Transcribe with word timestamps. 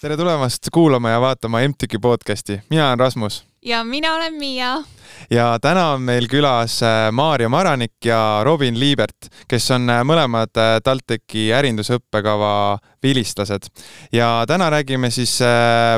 tere 0.00 0.16
tulemast 0.16 0.70
kuulama 0.72 1.10
ja 1.10 1.20
vaatama 1.20 1.60
MTÜK 1.68 1.98
podcasti, 2.00 2.60
mina 2.70 2.86
olen 2.88 2.98
Rasmus. 2.98 3.44
ja 3.64 3.84
mina 3.84 4.14
olen 4.14 4.34
Miia. 4.34 4.82
ja 5.30 5.58
täna 5.60 5.90
on 5.92 6.02
meil 6.02 6.24
külas 6.28 6.78
äh, 6.82 7.12
Maarja 7.12 7.48
Maranik 7.48 7.92
ja 8.04 8.40
Robin 8.44 8.80
Liibert, 8.80 9.28
kes 9.48 9.70
on 9.76 9.90
äh, 9.90 10.00
mõlemad 10.00 10.56
äh, 10.56 10.78
TalTechi 10.84 11.50
ärindusõppekava 11.52 12.78
vilistlased. 13.02 13.68
ja 14.12 14.46
täna 14.48 14.70
räägime 14.70 15.10
siis 15.10 15.36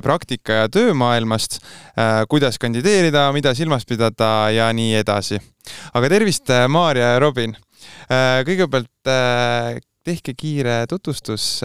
praktika 0.02 0.52
ja 0.52 0.68
töömaailmast, 0.68 1.60
kuidas 2.28 2.58
kandideerida, 2.58 3.28
mida 3.32 3.54
silmas 3.54 3.86
pidada 3.86 4.50
ja 4.50 4.72
nii 4.72 4.98
edasi. 4.98 5.38
aga 5.94 6.08
tervist, 6.08 6.50
Maarja 6.68 7.14
ja 7.14 7.18
Robin. 7.22 7.54
kõigepealt 8.46 9.91
tehke 10.02 10.34
kiire 10.34 10.82
tutvustus, 10.90 11.62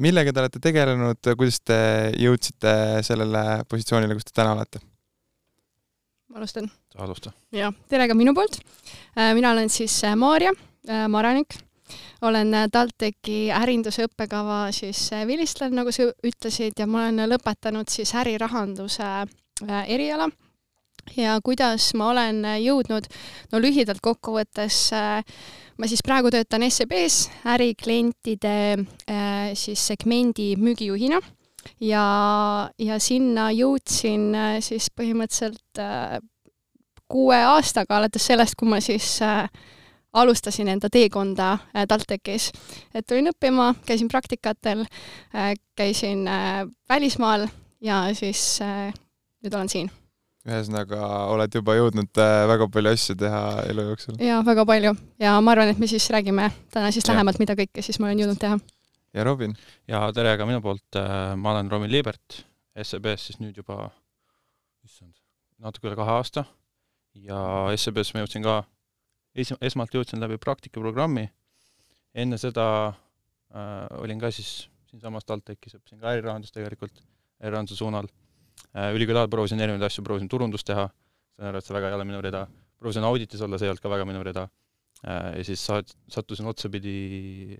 millega 0.00 0.32
te 0.32 0.42
olete 0.44 0.60
tegelenud, 0.62 1.32
kuidas 1.38 1.58
te 1.66 1.78
jõudsite 2.20 2.74
sellele 3.06 3.64
positsioonile, 3.70 4.14
kus 4.14 4.28
te 4.28 4.36
täna 4.38 4.54
olete? 4.54 4.82
ma 6.36 6.40
alustan. 6.40 6.70
sa 6.92 6.98
alusta. 7.04 7.32
jah, 7.52 7.72
tere 7.88 8.08
ka 8.08 8.14
minu 8.14 8.34
poolt. 8.36 8.58
Äh, 9.16 9.32
mina 9.34 9.54
olen 9.54 9.70
siis 9.72 9.94
äh, 10.04 10.16
Maarja 10.16 10.52
äh, 10.88 11.06
Maranik, 11.08 11.56
olen 12.22 12.52
TalTechi 12.72 13.46
ärinduse 13.54 14.04
õppekava 14.08 14.66
siis 14.74 15.08
vilistlane, 15.26 15.76
nagu 15.78 15.92
sa 15.94 16.10
ütlesid, 16.26 16.76
ja 16.76 16.86
ma 16.86 17.06
olen 17.06 17.30
lõpetanud 17.30 17.88
siis 17.92 18.12
ärirahanduse 18.18 19.06
eriala 19.86 20.28
ja 21.16 21.38
kuidas 21.44 21.92
ma 21.94 22.10
olen 22.10 22.42
jõudnud, 22.62 23.06
no 23.52 23.62
lühidalt 23.62 24.02
kokkuvõttes 24.04 24.80
äh, 24.96 25.22
ma 25.78 25.88
siis 25.88 26.02
praegu 26.04 26.30
töötan 26.32 26.64
SEB-s 26.70 27.30
äriklientide 27.52 28.54
äh, 29.10 29.50
siis 29.54 29.82
segmendi 29.90 30.54
müügijuhina 30.60 31.20
ja, 31.84 32.06
ja 32.78 33.00
sinna 33.02 33.50
jõudsin 33.54 34.30
äh, 34.34 34.56
siis 34.64 34.88
põhimõtteliselt 34.96 35.82
äh, 35.82 36.16
kuue 37.06 37.36
aastaga, 37.38 38.00
alates 38.00 38.24
sellest, 38.26 38.56
kui 38.58 38.66
ma 38.70 38.80
siis 38.82 39.20
alustasin 40.16 40.72
enda 40.72 40.88
teekonda 40.90 41.52
TalTechis. 41.86 42.48
et 42.90 43.06
tulin 43.06 43.30
õppima, 43.30 43.68
käisin 43.86 44.08
praktikatel, 44.10 44.82
käisin 45.78 46.26
välismaal 46.88 47.46
ja 47.84 48.00
siis 48.18 48.58
nüüd 48.58 49.54
olen 49.54 49.70
siin 49.70 49.92
ühesõnaga 50.46 51.00
oled 51.32 51.58
juba 51.58 51.74
jõudnud 51.74 52.20
äh, 52.22 52.44
väga 52.50 52.68
palju 52.72 52.92
asju 52.94 53.16
teha 53.18 53.42
elu 53.66 53.86
jooksul. 53.90 54.18
jaa, 54.22 54.40
väga 54.46 54.64
palju 54.68 54.92
ja 55.22 55.34
ma 55.42 55.54
arvan, 55.54 55.72
et 55.72 55.80
me 55.82 55.88
siis 55.90 56.06
räägime 56.14 56.48
täna 56.74 56.90
siis 56.94 57.06
lähemalt, 57.10 57.40
mida 57.42 57.56
kõike 57.58 57.82
siis 57.82 57.98
ma 58.00 58.08
olen 58.08 58.22
jõudnud 58.22 58.40
teha. 58.42 58.58
ja 59.16 59.24
Robin? 59.26 59.56
ja 59.90 60.04
tere 60.14 60.36
ka 60.38 60.46
minu 60.48 60.62
poolt, 60.62 60.86
äh, 61.00 61.32
ma 61.38 61.54
olen 61.54 61.70
Robin 61.72 61.90
Liibert, 61.90 62.44
SEB-s 62.78 63.30
siis 63.30 63.40
nüüd 63.42 63.58
juba, 63.58 63.88
issand, 64.86 65.16
natuke 65.62 65.90
üle 65.90 65.98
kahe 65.98 66.14
aasta 66.20 66.46
ja 67.26 67.40
SEB-s 67.74 68.14
ma 68.14 68.22
jõudsin 68.22 68.46
ka, 68.46 68.60
es-, 69.34 69.56
esmalt 69.60 69.98
jõudsin 69.98 70.22
läbi 70.22 70.38
praktikaprogrammi, 70.42 71.26
enne 72.14 72.38
seda 72.38 72.68
äh, 72.86 73.82
olin 73.98 74.22
ka 74.22 74.30
siis 74.30 74.68
siinsamas 74.92 75.26
TalTechis, 75.26 75.80
õppisin 75.80 75.98
ka 75.98 76.14
ärirahandust 76.14 76.54
tegelikult, 76.54 77.02
ärirahanduse 77.42 77.82
suunal 77.82 78.06
ülikooli 78.76 79.20
ajal 79.20 79.32
proovisin 79.32 79.60
erinevaid 79.60 79.86
asju, 79.88 80.04
proovisin 80.04 80.28
turundust 80.30 80.66
teha, 80.68 80.86
sain 81.36 81.50
aru, 81.50 81.60
et 81.60 81.66
see 81.66 81.76
väga 81.76 81.90
ei 81.90 81.96
ole 81.96 82.06
minu 82.08 82.20
rida, 82.24 82.44
proovisin 82.80 83.06
auditis 83.08 83.42
olla, 83.44 83.58
see 83.58 83.68
ei 83.68 83.72
olnud 83.72 83.84
ka 83.84 83.92
väga 83.92 84.06
minu 84.08 84.22
rida, 84.26 84.46
äh, 85.04 85.30
ja 85.38 85.44
siis 85.48 85.62
saat-, 85.68 85.94
sattusin 86.12 86.48
otsapidi 86.50 86.96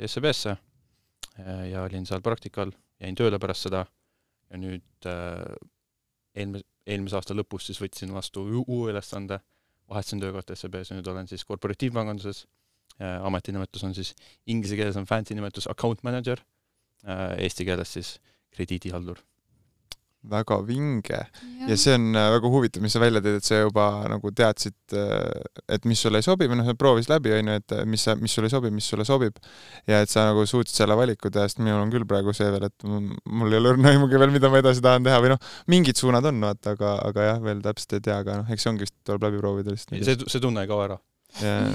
SEB-sse 0.08 0.54
äh, 0.56 1.62
ja 1.72 1.84
olin 1.86 2.06
seal 2.08 2.24
praktikal, 2.24 2.72
jäin 3.02 3.18
tööle 3.18 3.40
pärast 3.42 3.68
seda. 3.68 3.86
Ja 4.46 4.60
nüüd 4.62 5.08
eelmise, 6.38 6.62
eelmise 6.86 7.16
aasta 7.18 7.34
lõpus 7.34 7.64
siis 7.66 7.80
võtsin 7.82 8.12
vastu 8.14 8.44
uue 8.46 8.92
ülesande, 8.92 9.40
vahetasin 9.90 10.22
töökohta 10.22 10.54
SEB-s 10.54 10.92
ja 10.92 10.98
nüüd 11.00 11.10
olen 11.10 11.26
siis 11.26 11.42
korporatiivpanganduses, 11.48 12.44
ametinimetus 13.02 13.82
on 13.88 13.96
siis, 13.98 14.14
inglise 14.46 14.78
keeles 14.78 15.00
on 15.00 15.10
fancy 15.10 15.34
nimetus 15.34 15.66
account 15.72 16.06
manager, 16.06 16.38
eesti 17.42 17.66
keeles 17.66 17.96
siis 17.98 18.12
krediidihaldur 18.54 19.18
väga 20.30 20.58
vinge 20.66 21.16
ja. 21.16 21.24
ja 21.68 21.76
see 21.80 21.94
on 21.96 22.16
äh, 22.16 22.28
väga 22.36 22.50
huvitav, 22.52 22.84
mis 22.84 22.96
sa 22.96 23.02
välja 23.02 23.22
tõid, 23.24 23.38
et 23.40 23.46
sa 23.46 23.60
juba 23.60 23.86
nagu 24.10 24.32
teadsid, 24.36 24.76
äh, 24.96 25.64
et 25.76 25.88
mis 25.88 26.02
sulle 26.02 26.22
ei 26.22 26.26
sobi 26.26 26.48
või 26.50 26.60
noh, 26.60 26.68
sa 26.68 26.76
proovisid 26.78 27.12
läbi, 27.14 27.32
on 27.36 27.52
ju, 27.52 27.56
et 27.62 27.76
mis 27.88 28.06
sa, 28.08 28.16
mis 28.20 28.36
sulle 28.36 28.50
ei 28.50 28.54
sobi, 28.54 28.72
mis 28.74 28.90
sulle 28.92 29.06
sobib. 29.08 29.40
ja 29.90 30.02
et 30.04 30.12
sa 30.12 30.28
nagu 30.30 30.46
suutsid 30.46 30.82
selle 30.82 30.98
valiku 30.98 31.32
teha, 31.32 31.48
sest 31.50 31.62
minul 31.62 31.82
on 31.84 31.92
küll 31.94 32.06
praegu 32.08 32.34
see 32.36 32.50
veel, 32.52 32.68
et 32.68 32.86
mul 32.86 33.52
ei 33.52 33.60
ole 33.62 33.74
õrna 33.74 33.94
aimugi 33.94 34.20
veel, 34.20 34.34
mida 34.34 34.52
ma 34.52 34.62
edasi 34.62 34.84
tahan 34.84 35.06
teha 35.06 35.18
või 35.24 35.34
noh, 35.34 35.50
mingid 35.72 36.00
suunad 36.00 36.26
on, 36.30 36.40
vaata, 36.48 36.76
aga, 36.76 36.96
aga 37.10 37.30
jah, 37.32 37.42
veel 37.44 37.64
täpselt 37.64 37.98
ei 37.98 38.06
tea, 38.08 38.22
aga 38.24 38.40
noh, 38.42 38.54
eks 38.54 38.66
see 38.66 38.72
ongi 38.74 38.86
vist, 38.88 38.96
tuleb 39.06 39.28
läbi 39.28 39.42
proovida 39.42 39.74
lihtsalt. 39.74 40.00
see, 40.04 40.24
see 40.26 40.42
tunne 40.42 40.66
ei 40.66 40.70
kao 40.70 40.82
ära 40.86 40.98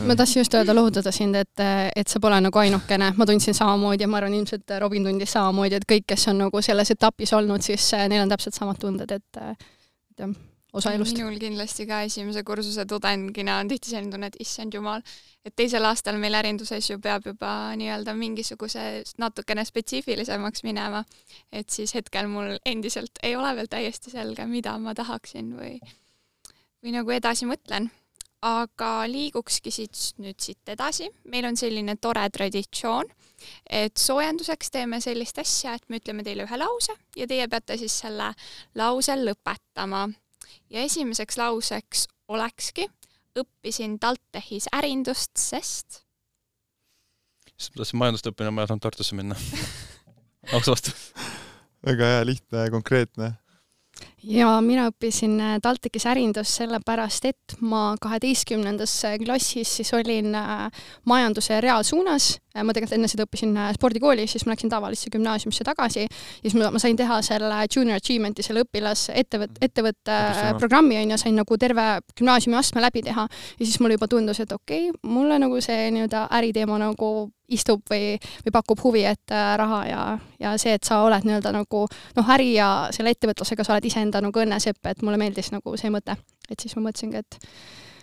ma 0.07 0.15
tahtsin 0.15 0.41
just 0.41 0.53
öelda, 0.57 0.75
lohutada 0.75 1.11
sind, 1.13 1.37
et, 1.37 1.63
et 1.95 2.07
sa 2.09 2.19
pole 2.23 2.37
nagu 2.41 2.61
ainukene, 2.61 3.11
ma 3.17 3.27
tundsin 3.29 3.57
samamoodi 3.57 4.05
ja 4.05 4.09
ma 4.09 4.21
arvan, 4.21 4.35
ilmselt 4.39 4.77
Robin 4.81 5.05
tundis 5.05 5.33
samamoodi, 5.35 5.77
et 5.77 5.89
kõik, 5.89 6.07
kes 6.13 6.27
on 6.31 6.41
nagu 6.45 6.61
selles 6.65 6.93
etapis 6.95 7.33
olnud, 7.37 7.63
siis 7.65 7.91
eh, 7.97 8.07
neil 8.11 8.25
on 8.25 8.31
täpselt 8.31 8.57
samad 8.57 8.81
tunded, 8.81 9.11
et 9.11 9.41
et 9.41 10.23
jah, 10.23 10.33
osa 10.73 10.93
elust. 10.95 11.17
minul 11.17 11.37
kindlasti 11.39 11.85
ka 11.89 12.01
esimese 12.07 12.43
kursuse 12.47 12.85
tudengina 12.89 13.59
on 13.61 13.69
tihti 13.71 13.93
selline 13.93 14.11
tunne, 14.13 14.31
et 14.31 14.41
issand 14.43 14.73
jumal, 14.73 15.05
et 15.45 15.55
teisel 15.55 15.85
aastal 15.85 16.17
meil 16.21 16.37
ärinduses 16.41 16.89
ju 16.89 16.99
peab 17.03 17.27
juba 17.29 17.53
nii-öelda 17.79 18.15
mingisuguse 18.17 18.85
natukene 19.21 19.65
spetsiifilisemaks 19.67 20.65
minema, 20.67 21.03
et 21.51 21.69
siis 21.69 21.95
hetkel 21.97 22.29
mul 22.31 22.57
endiselt 22.65 23.21
ei 23.23 23.35
ole 23.35 23.55
veel 23.59 23.71
täiesti 23.71 24.13
selge, 24.13 24.45
mida 24.49 24.77
ma 24.81 24.95
tahaksin 24.97 25.55
või 25.57 25.77
või 26.81 26.95
nagu 26.97 27.13
edasi 27.13 27.45
mõtlen 27.45 27.91
aga 28.41 28.91
liigukski 29.09 29.71
siit 29.73 29.97
nüüd 30.21 30.39
siit 30.41 30.69
edasi, 30.73 31.09
meil 31.29 31.45
on 31.45 31.57
selline 31.59 31.95
tore 32.01 32.23
traditsioon, 32.33 33.09
et 33.69 33.97
soojenduseks 33.97 34.71
teeme 34.73 35.01
sellist 35.01 35.37
asja, 35.41 35.75
et 35.77 35.85
me 35.89 36.01
ütleme 36.01 36.25
teile 36.25 36.45
ühe 36.47 36.61
lause 36.61 36.95
ja 37.17 37.27
teie 37.29 37.47
peate 37.49 37.77
siis 37.81 37.99
selle 38.03 38.31
lause 38.77 39.17
lõpetama. 39.17 40.07
ja 40.69 40.81
esimeseks 40.81 41.37
lauseks 41.37 42.07
olekski, 42.27 42.87
õppisin 43.37 43.99
TalTechis 43.99 44.69
ärindust, 44.73 45.37
sest 45.37 46.01
sest 47.61 47.75
ma 47.75 47.83
tahtsin 47.83 48.01
majandust 48.01 48.27
õppida, 48.31 48.51
ma 48.51 48.63
ei 48.63 48.69
tahtnud 48.69 48.83
Tartusse 48.87 49.15
minna 49.15 49.37
aus 50.55 50.67
vastus. 50.67 51.11
väga 51.85 52.09
hea, 52.15 52.25
lihtne 52.25 52.65
ja 52.65 52.73
konkreetne 52.73 53.33
ja 54.23 54.51
mina 54.63 54.87
õppisin 54.91 55.33
äh, 55.41 55.55
TalTechis 55.63 56.05
ärindust 56.11 56.59
sellepärast, 56.59 57.25
et 57.29 57.55
ma 57.65 57.95
kaheteistkümnendas 58.01 58.93
klassis 59.23 59.75
siis 59.79 59.91
olin 59.97 60.35
äh, 60.37 60.83
majanduse 61.09 61.59
reaalsuunas, 61.63 62.35
äh, 62.55 62.63
ma 62.63 62.75
tegelikult 62.75 62.97
enne 62.99 63.09
seda 63.11 63.25
õppisin 63.27 63.57
spordikoolis, 63.77 64.35
siis 64.35 64.45
ma 64.45 64.53
läksin 64.53 64.71
tavalisse 64.71 65.11
gümnaasiumisse 65.13 65.65
tagasi. 65.67 66.05
Ja 66.05 66.45
siis 66.45 66.57
ma, 66.59 66.69
ma 66.73 66.81
sain 66.81 66.99
teha 66.99 67.21
selle 67.25 67.63
junior 67.67 68.01
achievement'i, 68.01 68.45
selle 68.45 68.65
õpilas 68.65 69.07
ettevõtte, 69.15 69.61
ettevõtte 69.65 70.21
programmi 70.61 71.01
on 71.01 71.15
ju, 71.15 71.21
sain 71.21 71.37
nagu 71.41 71.59
terve 71.61 71.87
gümnaasiumiastme 72.17 72.85
läbi 72.85 73.05
teha. 73.09 73.27
Ja 73.59 73.65
siis 73.65 73.79
mulle 73.81 73.97
juba 73.99 74.09
tundus, 74.11 74.41
et 74.43 74.51
okei 74.53 74.89
okay,, 74.91 75.11
mulle 75.11 75.41
nagu 75.41 75.61
see 75.63 75.89
nii-öelda 75.95 76.27
äriteema 76.37 76.81
nagu 76.81 77.31
istub 77.55 77.83
või, 77.91 78.15
või 78.45 78.53
pakub 78.55 78.83
huvi, 78.85 79.03
et 79.09 79.33
äh, 79.35 79.51
raha 79.59 79.81
ja, 79.87 80.05
ja 80.41 80.55
see, 80.61 80.75
et 80.77 80.87
sa 80.87 81.01
oled 81.05 81.27
nii-öelda 81.27 81.53
nagu 81.55 81.83
noh, 82.17 82.31
äri 82.35 82.53
ja 82.55 82.71
selle 82.95 83.13
ettevõtlusega 83.15 83.65
sa 83.65 83.75
oled 83.75 83.87
iseenda 83.89 84.23
nagu 84.23 84.43
õnnesepp, 84.43 84.81
et 84.91 85.03
mulle 85.05 85.19
meeldis 85.21 85.51
nagu 85.55 85.75
see 85.79 85.91
mõte. 85.93 86.17
et 86.49 86.59
siis 86.59 86.75
ma 86.75 86.87
mõtlesingi, 86.87 87.21
et 87.21 87.39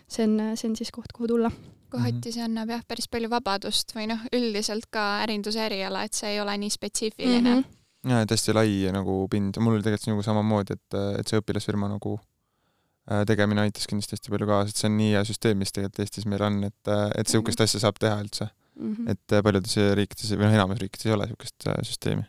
see 0.08 0.28
on, 0.28 0.38
see 0.56 0.70
on 0.70 0.76
siis 0.78 0.92
koht, 0.94 1.12
kuhu 1.16 1.28
tulla. 1.34 1.50
kohati 1.88 2.32
see 2.32 2.44
annab 2.44 2.68
jah, 2.68 2.84
päris 2.88 3.08
palju 3.08 3.30
vabadust 3.32 3.94
või 3.96 4.08
noh, 4.10 4.20
üldiselt 4.36 4.90
ka 4.92 5.22
ärinduse 5.24 5.64
eriala, 5.64 6.04
et 6.04 6.14
see 6.14 6.34
ei 6.34 6.40
ole 6.40 6.56
nii 6.58 6.70
spetsiifiline 6.70 7.40
mm. 7.40 7.56
-hmm 7.56 7.74
ja, 8.08 8.20
et 8.22 8.30
hästi 8.30 8.54
lai 8.54 8.90
nagu 8.94 9.26
pind, 9.30 9.56
mul 9.58 9.74
oli 9.74 9.82
tegelikult 9.82 10.12
nagu 10.12 10.22
samamoodi, 10.22 10.76
et, 10.78 10.98
et 11.18 11.28
see 11.28 11.40
õpilasfirma 11.42 11.88
nagu 11.90 12.14
äh, 13.10 13.24
tegemine 13.26 13.64
aitas 13.64 13.88
kindlasti 13.90 14.16
hästi 14.16 14.30
palju 14.30 14.46
kaasa, 14.46 14.70
et 14.70 14.80
see 14.80 14.88
on 14.88 14.96
nii 15.00 15.10
hea 15.16 15.24
süsteem, 15.26 15.58
mis 15.58 15.74
tegelikult 15.74 16.04
Eestis 16.04 16.28
meil 16.30 16.44
on, 16.46 16.62
et, 16.68 16.78
et 16.86 17.26
niisugust 17.26 17.58
-hmm. 17.58 17.64
asja 17.64 17.82
saab 17.82 17.98
teha 17.98 18.20
üldse 18.22 18.48
mm. 18.78 18.94
-hmm. 18.94 19.10
et 19.10 19.32
äh, 19.32 19.42
paljudes 19.42 19.76
riikides 19.98 20.32
või 20.34 20.46
noh, 20.46 20.56
enamus 20.58 20.80
riikides 20.82 21.06
ei 21.06 21.14
ole 21.14 21.28
niisugust 21.28 21.68
äh, 21.68 21.78
süsteemi. 21.82 22.24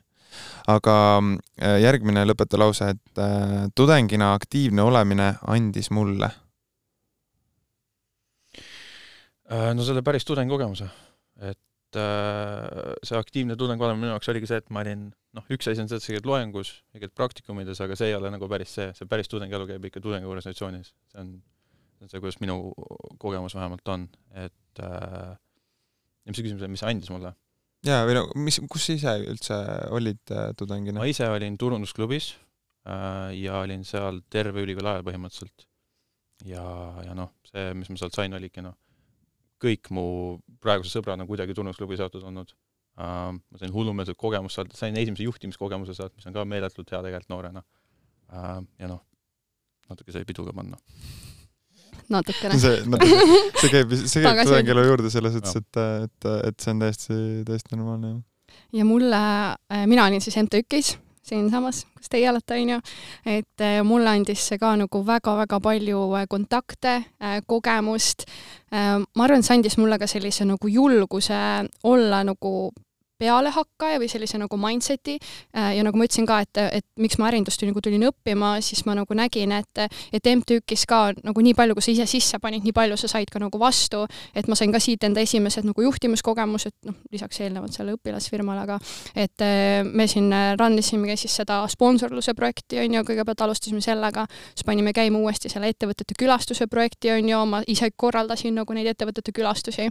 aga 0.70 0.96
äh, 1.62 1.80
järgmine 1.82 2.26
lõpeta 2.26 2.60
lause, 2.62 2.92
et 2.94 3.24
tudengina 3.76 4.34
aktiivne 4.34 4.86
olemine 4.86 5.34
andis 5.48 5.90
mulle. 5.92 6.30
no 9.50 9.84
selle 9.84 10.04
päris 10.06 10.26
tudengikogemuse, 10.30 10.86
et 11.42 11.98
see 13.04 13.18
aktiivne 13.18 13.56
tudeng 13.58 13.82
olemine 13.82 14.04
minu 14.04 14.12
jaoks 14.12 14.30
oligi 14.30 14.46
see, 14.52 14.60
et 14.62 14.70
ma 14.70 14.84
olin 14.86 15.08
noh, 15.34 15.46
üks 15.50 15.72
asi 15.72 15.82
on 15.82 15.90
see, 15.90 15.98
et 15.98 16.06
sa 16.06 16.14
käid 16.14 16.30
loengus 16.30 16.76
ja 16.94 17.02
käid 17.02 17.16
praktikumides, 17.18 17.82
aga 17.82 17.98
see 17.98 18.12
ei 18.12 18.18
ole 18.18 18.30
nagu 18.30 18.50
päris 18.52 18.76
see, 18.78 18.92
see 18.94 19.10
päris 19.10 19.32
tudengielu 19.32 19.66
käib 19.72 19.90
ikka 19.90 20.04
tudengiorganisatsioonis, 20.06 20.94
see 21.10 21.24
on, 21.24 21.32
see 21.98 22.06
on 22.06 22.14
see, 22.14 22.22
kuidas 22.22 22.38
minu 22.46 22.60
kogemus 23.18 23.58
vähemalt 23.58 23.90
on, 23.96 24.06
et 24.46 24.84
äh, 24.86 25.34
ja 26.26 26.32
mis 26.32 26.40
see 26.40 26.46
küsimus 26.48 26.66
oli, 26.66 26.76
mis 26.76 26.86
andis 26.88 27.12
mulle 27.14 27.34
jaa, 27.88 28.04
või 28.08 28.18
no 28.18 28.26
mis, 28.44 28.60
kus 28.72 28.88
sa 28.88 28.96
ise 28.98 29.16
üldse 29.32 29.58
olid 29.96 30.34
äh, 30.36 30.52
tudengina? 30.60 31.02
ma 31.02 31.10
ise 31.10 31.28
olin 31.32 31.58
turundusklubis 31.60 32.34
äh, 32.90 33.32
ja 33.40 33.62
olin 33.64 33.86
seal 33.88 34.22
terve 34.32 34.64
ülikooli 34.66 34.92
ajal 34.94 35.06
põhimõtteliselt. 35.08 35.68
ja, 36.50 36.66
ja 37.06 37.16
noh, 37.18 37.34
see, 37.50 37.72
mis 37.80 37.92
ma 37.92 38.02
sealt 38.02 38.18
sain, 38.18 38.36
oligi 38.36 38.64
noh, 38.66 38.76
kõik 39.64 39.92
mu 39.96 40.06
praegused 40.64 40.98
sõbrad 40.98 41.20
on 41.20 41.30
kuidagi 41.30 41.56
turundusklubi 41.56 42.00
seotud 42.00 42.26
olnud 42.32 42.54
äh,. 43.00 43.32
ma 43.36 43.62
sain 43.62 43.76
hullumeelset 43.76 44.20
kogemust 44.20 44.60
sealt, 44.60 44.76
sain 44.76 44.98
esimese 45.00 45.28
juhtimiskogemuse 45.28 45.96
sealt, 45.98 46.16
mis 46.20 46.28
on 46.28 46.36
ka 46.36 46.48
meeletult 46.48 46.92
hea 46.92 47.04
tegelikult 47.06 47.36
noorena 47.36 47.64
äh,. 48.34 48.60
ja 48.84 48.92
noh, 48.92 49.04
natuke 49.90 50.16
sai 50.16 50.28
pidu 50.28 50.48
ka 50.48 50.56
panna 50.56 50.80
natukene. 52.16 52.60
see, 52.62 52.80
natuke, 52.90 53.20
see 53.62 53.74
käib, 53.74 53.94
see 54.00 54.24
käib 54.26 54.42
tudengile 54.46 54.88
juurde 54.88 55.12
selles 55.14 55.38
mõttes, 55.38 55.60
et, 55.60 55.84
et, 56.08 56.32
et 56.52 56.64
see 56.64 56.74
on 56.74 56.82
täiesti, 56.86 57.20
täiesti 57.48 57.78
normaalne, 57.78 58.16
jah. 58.16 58.58
ja 58.82 58.88
mulle, 58.88 59.22
äh, 59.74 59.86
mina 59.90 60.08
olin 60.10 60.24
siis 60.24 60.40
MTÜK-is 60.44 60.98
siinsamas, 61.30 61.84
kus 61.94 62.10
teie 62.10 62.30
olete, 62.32 62.58
on 62.58 62.74
ju, 62.74 62.82
et 63.38 63.66
äh, 63.66 63.80
mulle 63.86 64.16
andis 64.18 64.48
see 64.50 64.58
ka 64.62 64.74
nagu 64.80 65.04
väga-väga 65.06 65.60
palju 65.62 66.04
äh, 66.18 66.28
kontakte, 66.30 67.00
kogemust. 67.46 68.26
ma 68.72 69.26
arvan, 69.26 69.42
et 69.42 69.46
see 69.46 69.58
andis 69.60 69.78
mulle 69.82 69.98
ka 70.02 70.08
sellise 70.10 70.46
nagu 70.50 70.70
julguse 70.70 71.38
olla 71.90 72.24
nagu 72.26 72.72
pealehakkaja 73.20 74.00
või 74.02 74.10
sellise 74.12 74.40
nagu 74.40 74.58
mindset'i. 74.60 75.18
Äh, 75.56 75.74
ja 75.78 75.84
nagu 75.86 76.00
ma 76.00 76.08
ütlesin 76.08 76.28
ka, 76.30 76.40
et, 76.46 76.60
et 76.80 76.86
miks 77.00 77.20
ma 77.20 77.30
ärindust 77.30 77.64
nagu 77.68 77.82
tulin 77.84 78.08
õppima, 78.10 78.56
siis 78.66 78.86
ma 78.88 78.96
nagu 78.98 79.18
nägin, 79.18 79.54
et, 79.60 79.84
et 80.16 80.30
MTÜK-is 80.32 80.86
ka 80.90 81.02
nagu 81.24 81.44
nii 81.44 81.56
palju, 81.58 81.78
kui 81.78 81.86
sa 81.86 81.94
ise 81.94 82.08
sisse 82.10 82.40
panid, 82.42 82.64
nii 82.66 82.76
palju 82.76 82.98
sa 83.00 83.12
said 83.12 83.32
ka 83.32 83.42
nagu 83.42 83.62
vastu, 83.62 84.06
et 84.36 84.50
ma 84.50 84.58
sain 84.60 84.74
ka 84.74 84.82
siit 84.84 85.04
enda 85.08 85.24
esimesed 85.24 85.68
nagu 85.68 85.86
juhtimiskogemused, 85.86 86.76
noh, 86.90 87.00
lisaks 87.14 87.42
eelnevalt 87.44 87.76
selle 87.76 87.96
õpilasfirmale, 87.98 88.66
aga 88.68 88.80
et 89.16 89.46
äh, 89.46 89.82
me 89.86 90.08
siin 90.10 90.32
run 90.60 90.78
isimegi 90.80 91.18
siis 91.26 91.40
seda 91.42 91.62
sponsorluse 91.72 92.36
projekti, 92.38 92.80
on 92.84 93.00
ju, 93.00 93.08
kõigepealt 93.12 93.48
alustasime 93.48 93.84
sellega, 93.84 94.26
siis 94.54 94.68
panime 94.68 94.94
käima 94.96 95.20
uuesti 95.20 95.52
selle 95.52 95.72
ettevõtete 95.74 96.18
külastuse 96.20 96.70
projekti, 96.72 97.12
on 97.16 97.34
ju, 97.34 97.44
ma 97.50 97.64
ise 97.68 97.92
korraldasin 97.96 98.56
nagu 98.62 98.78
neid 98.78 98.94
ettevõtete 98.94 99.36
külastusi 99.36 99.90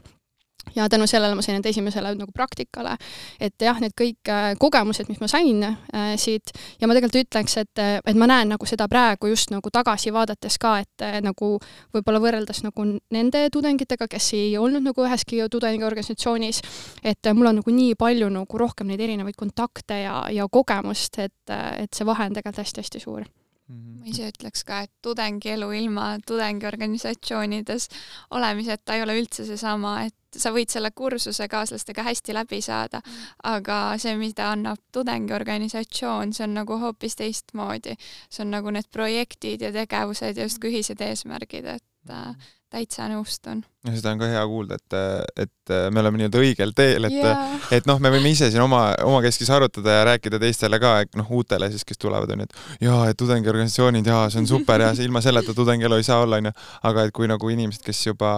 ja 0.75 0.89
tänu 0.89 1.07
sellele 1.07 1.35
ma 1.35 1.43
sain 1.43 1.57
enda 1.57 1.69
esimesele 1.69 2.13
nagu 2.15 2.33
praktikale, 2.35 2.97
et 3.41 3.55
jah, 3.63 3.79
need 3.81 3.95
kõik 3.99 4.31
äh, 4.33 4.51
kogemused, 4.61 5.09
mis 5.09 5.21
ma 5.21 5.29
sain 5.31 5.63
äh, 5.65 6.13
siit 6.21 6.53
ja 6.81 6.89
ma 6.89 6.97
tegelikult 6.97 7.29
ütleks, 7.29 7.57
et, 7.63 7.83
et 8.05 8.19
ma 8.19 8.29
näen 8.31 8.53
nagu 8.55 8.69
seda 8.69 8.89
praegu 8.91 9.31
just 9.33 9.53
nagu 9.55 9.71
tagasi 9.75 10.13
vaadates 10.15 10.59
ka, 10.61 10.79
et 10.85 11.07
äh, 11.07 11.19
nagu 11.25 11.55
võib-olla 11.95 12.23
võrreldes 12.23 12.63
nagu 12.67 12.87
nende 13.15 13.47
tudengitega, 13.55 14.09
kes 14.11 14.33
ei 14.39 14.55
olnud 14.59 14.85
nagu 14.91 15.07
üheski 15.07 15.41
tudengiorganisatsioonis, 15.51 16.63
et 17.03 17.33
mul 17.35 17.53
on 17.53 17.61
nagu 17.63 17.75
nii 17.75 17.97
palju 17.99 18.31
nagu 18.33 18.63
rohkem 18.65 18.91
neid 18.93 19.03
erinevaid 19.05 19.39
kontakte 19.39 20.03
ja, 20.05 20.23
ja 20.35 20.49
kogemust, 20.51 21.19
et, 21.23 21.37
et 21.49 21.93
see 21.95 22.07
vahe 22.09 22.29
on 22.29 22.35
tegelikult 22.35 22.65
hästi-hästi 22.65 23.05
suur 23.05 23.27
ma 23.69 24.07
ise 24.09 24.31
ütleks 24.33 24.65
ka, 24.65 24.83
et 24.87 24.93
tudengielu 25.05 25.69
ilma 25.77 26.15
tudengiorganisatsioonides 26.27 27.89
olemiseta 28.37 28.97
ei 28.97 29.05
ole 29.05 29.19
üldse 29.21 29.45
seesama, 29.49 29.99
et 30.09 30.15
sa 30.37 30.53
võid 30.53 30.73
selle 30.73 30.91
kursuse 30.97 31.49
kaaslastega 31.49 32.05
hästi 32.07 32.37
läbi 32.37 32.61
saada, 32.65 33.01
mm. 33.05 33.31
aga 33.53 33.79
see, 34.01 34.15
mida 34.21 34.51
annab 34.55 34.81
tudengiorganisatsioon, 34.93 36.33
see 36.37 36.47
on 36.49 36.57
nagu 36.61 36.79
hoopis 36.81 37.17
teistmoodi. 37.21 37.97
see 38.29 38.45
on 38.45 38.53
nagu 38.57 38.73
need 38.73 38.89
projektid 38.93 39.65
ja 39.65 39.73
tegevused 39.73 40.37
ja 40.37 40.49
justkui 40.49 40.73
ühised 40.73 41.01
eesmärgid, 41.05 41.69
et 41.77 42.13
äh, 42.13 42.49
täitsa 42.73 43.07
nõustun. 43.09 43.63
ja 43.87 43.93
seda 43.97 44.13
on 44.13 44.21
ka 44.21 44.29
hea 44.29 44.43
kuulda, 44.51 44.77
et, 44.77 44.97
et 45.45 45.73
me 45.95 46.03
oleme 46.03 46.21
nii-öelda 46.21 46.41
õigel 46.43 46.75
teel, 46.77 47.09
et 47.09 47.15
yeah., 47.17 47.55
et 47.73 47.89
noh, 47.89 48.01
me 48.03 48.11
võime 48.13 48.33
ise 48.35 48.51
siin 48.53 48.63
oma, 48.65 48.83
omakeskis 49.09 49.49
arutada 49.55 49.95
ja 49.99 50.03
rääkida 50.11 50.41
teistele 50.43 50.81
ka, 50.83 50.93
et 51.07 51.17
noh, 51.17 51.31
uutele 51.39 51.71
siis, 51.73 51.87
kes 51.89 52.01
tulevad, 52.03 52.35
onju, 52.35 52.49
et 52.49 52.85
jaa, 52.85 53.07
et 53.09 53.19
tudengiorganisatsioonid, 53.21 54.13
jaa, 54.13 54.27
see 54.33 54.43
on 54.43 54.51
super 54.51 54.85
ja 54.85 54.91
ilma 55.07 55.23
selleta 55.25 55.57
tudengielu 55.57 56.01
ei 56.01 56.07
saa 56.07 56.21
olla, 56.27 56.43
onju. 56.43 56.53
aga 56.91 57.07
et 57.09 57.17
kui 57.17 57.31
nagu 57.31 57.55
inimesed, 57.55 57.85
kes 57.87 58.05
juba, 58.11 58.35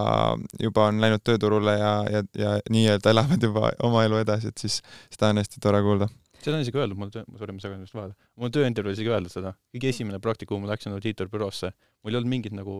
juba 0.61 0.87
on 0.87 1.03
läinud 1.03 1.25
tööturule 1.27 1.75
ja, 1.75 1.91
ja, 2.15 2.23
ja 2.39 2.55
nii-öelda 2.71 3.11
elavad 3.11 3.43
juba 3.49 3.75
oma 3.83 4.07
elu 4.07 4.23
edasi, 4.23 4.53
et 4.53 4.63
siis 4.63 4.79
seda 5.11 5.33
on 5.33 5.43
hästi 5.43 5.63
tore 5.63 5.83
kuulda 5.83 6.07
seda 6.41 6.57
on 6.57 6.63
isegi 6.63 6.79
öeldud 6.81 6.97
mulle 6.97 7.13
töö, 7.13 7.27
sorry, 7.37 7.53
ma 7.53 7.61
segan 7.61 7.83
just 7.83 7.93
vahele, 7.93 8.15
mul 8.39 8.49
tööintervjuul 8.55 8.95
isegi 8.95 9.11
öeldud 9.13 9.33
seda, 9.33 9.51
kõige 9.75 9.91
esimene 9.91 10.17
praktikum, 10.23 10.63
ma 10.63 10.71
läksin 10.71 10.95
audiitorbüroosse, 10.95 11.69
mul 12.01 12.15
ei 12.15 12.17
olnud 12.17 12.31
mingit 12.31 12.55
nagu 12.57 12.79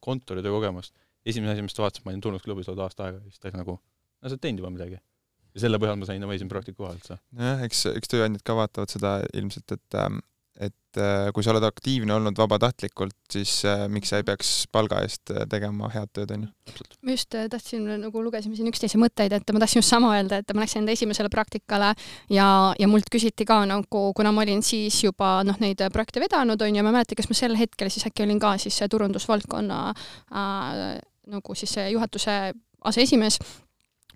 kontoritöö 0.00 0.52
kogemust. 0.58 0.94
esimene 1.26 1.52
asi, 1.52 1.62
mis 1.62 1.74
ta 1.74 1.84
vaatas, 1.84 2.04
ma 2.04 2.10
olin 2.10 2.22
turnusklubis 2.24 2.68
olnud 2.68 2.82
aasta 2.84 3.08
aega, 3.08 3.22
siis 3.28 3.42
ta 3.42 3.52
nagu, 3.54 3.78
no 3.78 4.28
sa 4.28 4.34
oled 4.34 4.42
teinud 4.42 4.62
juba 4.62 4.72
midagi. 4.74 4.98
ja 5.52 5.64
selle 5.66 5.78
põhjal 5.78 5.98
ma 6.00 6.08
sain 6.08 6.24
oma 6.24 6.34
esimese 6.36 6.54
praktika 6.54 6.80
koha 6.82 6.94
üldse. 6.96 7.18
nojah, 7.38 7.64
eks, 7.68 7.86
eks 7.92 8.12
tööandjad 8.14 8.44
ka 8.48 8.58
vaatavad 8.58 8.94
seda 8.94 9.14
ilmselt, 9.38 9.76
et 9.76 9.98
ähm, 10.00 10.22
et 10.60 11.00
äh, 11.00 11.30
kui 11.32 11.44
sa 11.44 11.52
oled 11.54 11.64
aktiivne 11.64 12.12
olnud 12.12 12.36
vabatahtlikult, 12.36 13.16
siis 13.32 13.62
äh, 13.68 13.86
miks 13.88 14.10
sa 14.12 14.20
ei 14.20 14.26
peaks 14.26 14.50
palga 14.72 15.00
eest 15.04 15.32
äh, 15.32 15.46
tegema 15.50 15.88
head 15.94 16.10
tööd, 16.12 16.34
on 16.34 16.44
ju? 16.44 16.50
ma 17.00 17.14
just 17.14 17.32
tahtsin, 17.32 17.86
nagu 18.02 18.24
lugesime 18.24 18.58
siin 18.58 18.68
üksteise 18.68 19.00
mõtteid, 19.00 19.32
et 19.32 19.52
ma 19.54 19.62
tahtsin 19.62 19.80
just 19.80 19.92
sama 19.94 20.12
öelda, 20.18 20.42
et 20.42 20.52
ma 20.52 20.64
läksin 20.64 20.82
enda 20.82 20.92
esimesele 20.92 21.32
praktikale 21.32 21.94
ja, 22.32 22.48
ja 22.78 22.90
mult 22.90 23.08
küsiti 23.12 23.46
ka 23.48 23.62
nagu, 23.68 24.04
kuna 24.16 24.34
ma 24.34 24.44
olin 24.44 24.60
siis 24.66 25.00
juba 25.06 25.38
noh, 25.48 25.56
neid 25.62 25.80
projekte 25.94 26.20
vedanud, 26.22 26.60
on 26.60 26.76
ju, 26.76 26.84
ma 26.84 26.92
ei 26.92 26.98
mäleta, 27.00 27.18
kas 27.18 27.30
ma 27.32 27.38
sel 27.38 27.56
hetkel 27.56 27.92
siis 27.92 28.04
äkki 28.10 28.26
olin 28.26 28.42
ka 28.42 28.54
siis 28.60 28.76
turundusvaldkonna 28.92 29.82
äh, 29.88 31.00
nagu 31.32 31.56
siis 31.56 31.78
juhatuse 31.94 32.38
aseesimees 32.84 33.40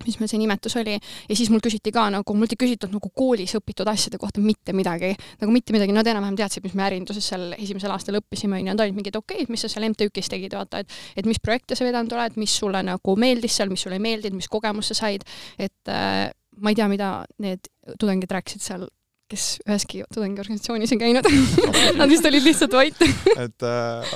mis 0.04 0.18
meil 0.20 0.30
see 0.30 0.40
nimetus 0.40 0.76
oli, 0.80 0.96
ja 0.96 1.36
siis 1.38 1.50
mul 1.52 1.62
küsiti 1.64 1.92
ka 1.94 2.06
nagu, 2.12 2.36
mult 2.36 2.52
ei 2.54 2.60
küsitud 2.60 2.92
nagu 2.92 3.10
koolis 3.16 3.56
õpitud 3.58 3.88
asjade 3.90 4.20
kohta 4.22 4.42
mitte 4.44 4.74
midagi, 4.76 5.12
nagu 5.40 5.54
mitte 5.54 5.74
midagi, 5.76 5.94
nad 5.96 6.08
enam-vähem 6.10 6.38
teadsid, 6.38 6.66
mis 6.66 6.76
me 6.78 6.86
ärinduses 6.88 7.30
seal 7.32 7.48
esimesel 7.56 7.94
aastal 7.94 8.20
õppisime, 8.20 8.60
onju, 8.60 8.72
nad 8.72 8.84
olid 8.84 8.98
mingid 8.98 9.16
okeid, 9.18 9.50
mis 9.52 9.64
sa 9.64 9.72
seal 9.72 9.88
MTÜ-kis 9.90 10.30
tegid, 10.32 10.56
vaata, 10.56 10.82
et 10.84 10.98
et 11.16 11.28
mis 11.28 11.40
projekte 11.42 11.76
sa 11.78 11.86
vedanud 11.86 12.12
oled, 12.12 12.36
mis 12.40 12.52
sulle 12.60 12.82
nagu 12.84 13.16
meeldis 13.20 13.56
seal, 13.56 13.72
mis 13.72 13.82
sulle 13.86 13.98
ei 13.98 14.04
meeldinud, 14.04 14.36
mis 14.38 14.50
kogemuse 14.52 14.96
said, 14.96 15.24
et 15.58 15.92
äh, 15.92 16.28
ma 16.60 16.72
ei 16.72 16.78
tea, 16.78 16.88
mida 16.90 17.10
need 17.42 17.68
tudengid 18.00 18.32
rääkisid 18.32 18.64
seal 18.64 18.86
kes 19.30 19.44
üheski 19.66 20.02
tudengiorganisatsioonis 20.14 20.92
ei 20.94 21.00
käinud 21.00 21.26
Nad 21.98 22.10
vist 22.10 22.26
olid 22.28 22.44
lihtsalt 22.46 22.74
vait 22.76 23.00
et 23.44 23.66
äh, 23.66 24.12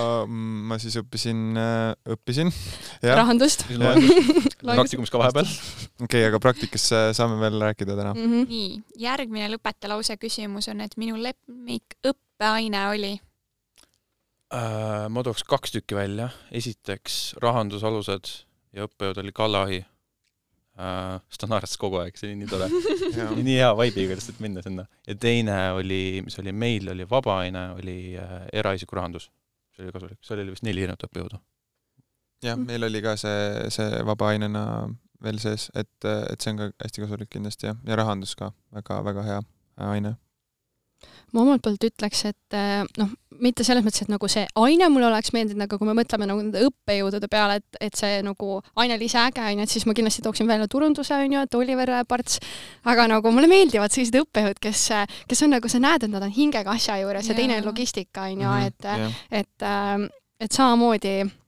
ma 0.70 0.78
siis 0.82 0.96
õppisin 1.00 1.58
äh,, 1.58 1.94
õppisin. 2.14 2.52
rahandust. 3.02 3.66
praktikumis 4.62 5.10
ka 5.10 5.22
vahepeal. 5.22 5.48
okei 5.48 6.06
okay,, 6.06 6.26
aga 6.28 6.42
praktikas 6.42 6.86
saame 7.16 7.40
veel 7.42 7.58
rääkida 7.62 7.96
täna 7.98 8.14
mm. 8.14 8.28
-hmm. 8.28 8.46
nii, 8.50 8.82
järgmine 9.02 9.50
lõpetelause 9.56 10.18
küsimus 10.20 10.70
on, 10.70 10.84
et 10.86 10.94
minu 11.00 11.18
lemmik 11.18 11.98
õppeaine 12.06 12.86
oli 12.92 13.14
äh,? 14.54 15.08
ma 15.10 15.26
tooks 15.26 15.42
kaks 15.44 15.74
tükki 15.78 15.98
välja. 15.98 16.30
esiteks 16.52 17.34
rahandusalused 17.42 18.34
ja 18.76 18.86
õppejõud 18.86 19.24
oli 19.24 19.34
Kalle 19.34 19.64
Ahi 19.64 19.84
äh,. 20.80 21.18
sest 21.28 21.42
ta 21.44 21.50
naeratas 21.50 21.76
kogu 21.80 22.00
aeg, 22.02 22.16
see 22.18 22.30
oli 22.30 22.38
nii 22.40 22.50
tore 22.50 22.70
nii, 23.36 23.44
nii 23.46 23.58
hea 23.58 23.70
vibe'iga 23.82 24.16
lihtsalt 24.18 24.40
minna 24.44 24.64
sinna. 24.66 24.86
ja 25.08 25.18
teine 25.26 25.58
oli, 25.76 26.00
mis 26.26 26.38
oli 26.42 26.54
meil, 26.64 26.88
oli 26.94 27.06
vabaaine, 27.10 27.66
oli 27.78 27.98
äh, 28.20 28.34
eraisiku 28.62 28.98
rahandus. 28.98 29.30
see 29.76 29.86
oli 29.86 29.94
kasulik, 29.96 30.18
seal 30.26 30.42
oli 30.44 30.56
vist 30.56 30.66
neli 30.66 30.86
erinevat 30.86 31.06
õppejõudu. 31.08 31.42
jah, 32.46 32.58
meil 32.60 32.88
oli 32.88 33.04
ka 33.04 33.16
see, 33.20 33.70
see 33.76 34.02
vabaainena 34.08 34.64
veel 35.24 35.38
sees, 35.42 35.68
et, 35.76 35.92
et 36.06 36.40
see 36.40 36.54
on 36.54 36.62
ka 36.62 36.72
hästi 36.80 37.04
kasulik 37.04 37.32
kindlasti 37.36 37.68
jah, 37.68 37.78
ja 37.86 38.00
rahandus 38.00 38.34
ka 38.38 38.52
väga-väga 38.76 39.26
hea 39.28 39.40
aine 39.90 40.16
ma 41.34 41.42
omalt 41.44 41.62
poolt 41.64 41.84
ütleks, 41.86 42.24
et 42.28 42.56
eh, 42.56 42.82
noh, 43.00 43.10
mitte 43.40 43.64
selles 43.64 43.84
mõttes, 43.84 44.04
et 44.04 44.12
nagu 44.12 44.28
see 44.30 44.44
aine 44.60 44.88
mulle 44.92 45.08
oleks 45.08 45.32
meeldinud, 45.36 45.64
aga 45.64 45.78
kui 45.80 45.88
me 45.88 45.94
mõtleme 45.96 46.28
nagu 46.28 46.42
nende 46.42 46.64
õppejõudude 46.66 47.30
peale, 47.32 47.60
et, 47.60 47.80
et 47.88 47.98
see 47.98 48.20
nagu 48.26 48.58
aine 48.82 48.98
oli 48.98 49.08
ise 49.08 49.20
äge, 49.22 49.44
onju, 49.52 49.66
et 49.66 49.74
siis 49.74 49.86
ma 49.88 49.96
kindlasti 49.96 50.24
tooksin 50.26 50.50
välja 50.50 50.68
turunduse, 50.70 51.16
onju, 51.16 51.46
et 51.46 51.58
Oliver 51.58 51.94
Parts, 52.10 52.40
aga 52.90 53.08
nagu 53.10 53.34
mulle 53.34 53.50
meeldivad 53.50 53.94
sellised 53.94 54.20
õppejõud, 54.22 54.60
kes, 54.62 54.86
kes 55.30 55.44
on 55.46 55.54
nagu, 55.56 55.72
sa 55.72 55.82
näed, 55.82 56.06
et 56.06 56.12
nad 56.12 56.26
on 56.26 56.34
hingega 56.34 56.76
asja 56.76 57.00
juures 57.02 57.24
yeah. 57.24 57.34
ja 57.34 57.40
teine 57.42 57.60
on 57.60 57.70
logistika, 57.72 58.28
onju, 58.28 58.48
mhm, 58.48 58.70
et 58.70 58.90
yeah., 58.90 59.20
et, 59.30 59.68
et, 59.68 60.10
et 60.46 60.56
samamoodi 60.56 61.20
Äh, 61.24 61.39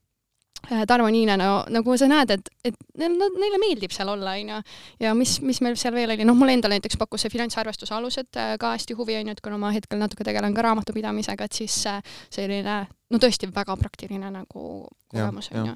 Tarmo 0.86 1.08
Niine, 1.10 1.36
no 1.40 1.62
nagu 1.74 1.96
sa 1.98 2.06
näed, 2.10 2.30
et, 2.36 2.50
et 2.64 2.76
neil, 2.98 3.16
neile 3.18 3.58
meeldib 3.60 3.94
seal 3.94 4.12
olla, 4.12 4.36
onju. 4.38 4.60
ja 5.02 5.14
mis, 5.18 5.36
mis 5.42 5.58
meil 5.64 5.78
seal 5.80 5.94
veel 5.96 6.14
oli, 6.14 6.26
noh, 6.28 6.36
mulle 6.38 6.54
endale 6.56 6.78
näiteks 6.78 6.98
pakkus 7.00 7.24
see 7.24 7.32
finantsarvestuse 7.34 7.94
alused 7.96 8.38
äh, 8.40 8.54
ka 8.62 8.74
hästi 8.76 8.96
huvi, 8.98 9.16
onju, 9.20 9.34
et 9.36 9.42
kuna 9.44 9.58
ma 9.60 9.72
hetkel 9.74 10.00
natuke 10.02 10.26
tegelen 10.28 10.54
ka 10.54 10.66
raamatupidamisega, 10.68 11.48
et 11.48 11.58
siis 11.62 11.80
äh, 11.90 11.98
selline, 12.30 12.78
no 13.10 13.22
tõesti 13.22 13.50
väga 13.54 13.76
praktiline 13.80 14.30
nagu 14.30 14.68
kogemus, 15.10 15.50
onju. 15.54 15.74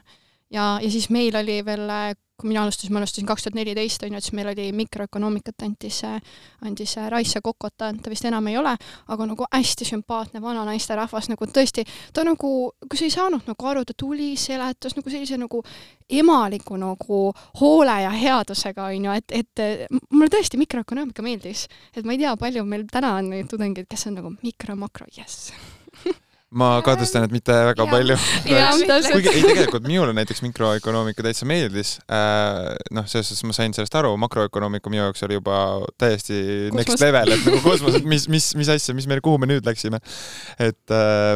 ja, 0.55 0.69
ja 0.83 0.93
siis 0.93 1.11
meil 1.14 1.37
oli 1.43 1.61
veel 1.66 1.90
kui 2.37 2.50
mina 2.50 2.62
alustasin, 2.62 2.93
ma 2.93 3.00
alustasin 3.00 3.26
kaks 3.28 3.47
tuhat 3.47 3.57
neliteist, 3.57 4.02
on 4.05 4.12
ju, 4.12 4.21
et 4.21 4.26
siis 4.26 4.35
meil 4.37 4.50
oli 4.50 4.66
mikroökonoomikat 4.76 5.64
andis, 5.64 6.02
andis 6.66 6.97
Raisa 7.12 7.40
Kokota, 7.45 7.88
ta 8.02 8.12
vist 8.12 8.26
enam 8.28 8.50
ei 8.50 8.59
ole, 8.61 8.75
aga 9.12 9.28
nagu 9.31 9.49
hästi 9.52 9.88
sümpaatne 9.88 10.43
vana 10.45 10.66
naisterahvas, 10.69 11.31
nagu 11.33 11.49
tõesti, 11.49 11.87
ta 12.12 12.26
nagu, 12.28 12.50
sa 12.93 13.07
ei 13.07 13.14
saanud 13.14 13.49
nagu 13.49 13.71
aru, 13.71 13.87
ta 13.88 13.97
tuli, 13.97 14.35
seletas 14.40 14.99
nagu 14.99 15.12
sellise 15.12 15.40
nagu 15.40 15.62
emaliku 16.21 16.76
nagu 16.81 17.23
hoole 17.61 17.97
ja 18.05 18.12
headusega, 18.12 18.90
on 18.93 19.09
ju, 19.09 19.16
et, 19.16 19.40
et 19.40 19.88
mulle 20.11 20.28
tõesti 20.33 20.61
mikroökonoomika 20.61 21.25
meeldis. 21.25 21.66
et 21.97 22.05
ma 22.05 22.14
ei 22.14 22.21
tea, 22.21 22.37
palju 22.37 22.69
meil 22.69 22.87
täna 22.93 23.16
on 23.21 23.33
neid 23.33 23.49
tudengeid, 23.50 23.88
kes 23.90 24.09
on 24.11 24.21
nagu 24.21 24.37
mikro-makro, 24.43 25.09
jess 25.16 25.52
ma 26.55 26.69
kahtlustan, 26.87 27.26
et 27.26 27.35
mitte 27.35 27.55
väga 27.71 27.87
ja. 27.87 27.91
palju. 27.91 28.17
kuigi 29.11 29.33
ei, 29.33 29.43
tegelikult 29.43 29.87
minule 29.88 30.15
näiteks 30.17 30.43
mikroökonoomika 30.45 31.25
täitsa 31.26 31.49
meeldis 31.49 31.97
äh,. 32.07 32.76
noh, 32.95 33.07
selles 33.11 33.33
suhtes 33.33 33.47
ma 33.49 33.57
sain 33.57 33.75
sellest 33.75 33.99
aru, 33.99 34.15
makroökonoomika 34.23 34.93
minu 34.93 35.03
jaoks 35.03 35.26
oli 35.26 35.41
juba 35.41 35.59
täiesti 35.99 36.38
Kosmos. 36.38 36.79
next 36.81 37.03
level, 37.03 37.35
et 37.35 37.47
nagu 37.50 37.62
kosmos, 37.67 37.99
et 37.99 38.07
mis, 38.07 38.29
mis, 38.33 38.50
mis 38.59 38.71
asja, 38.76 38.95
mis 38.95 39.09
meil, 39.11 39.23
kuhu 39.26 39.43
me 39.43 39.50
nüüd 39.50 39.67
läksime. 39.67 40.00
et 40.59 40.95
äh,, 40.95 41.35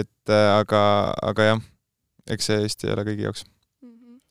et 0.00 0.32
äh, 0.32 0.52
aga, 0.56 0.84
aga 1.32 1.50
jah, 1.52 1.66
eks 2.32 2.48
see 2.52 2.62
Eesti 2.64 2.88
ei 2.88 2.96
ole 2.96 3.04
kõigi 3.10 3.28
jaoks 3.28 3.44
mm. 3.44 3.92
-hmm. 3.92 4.22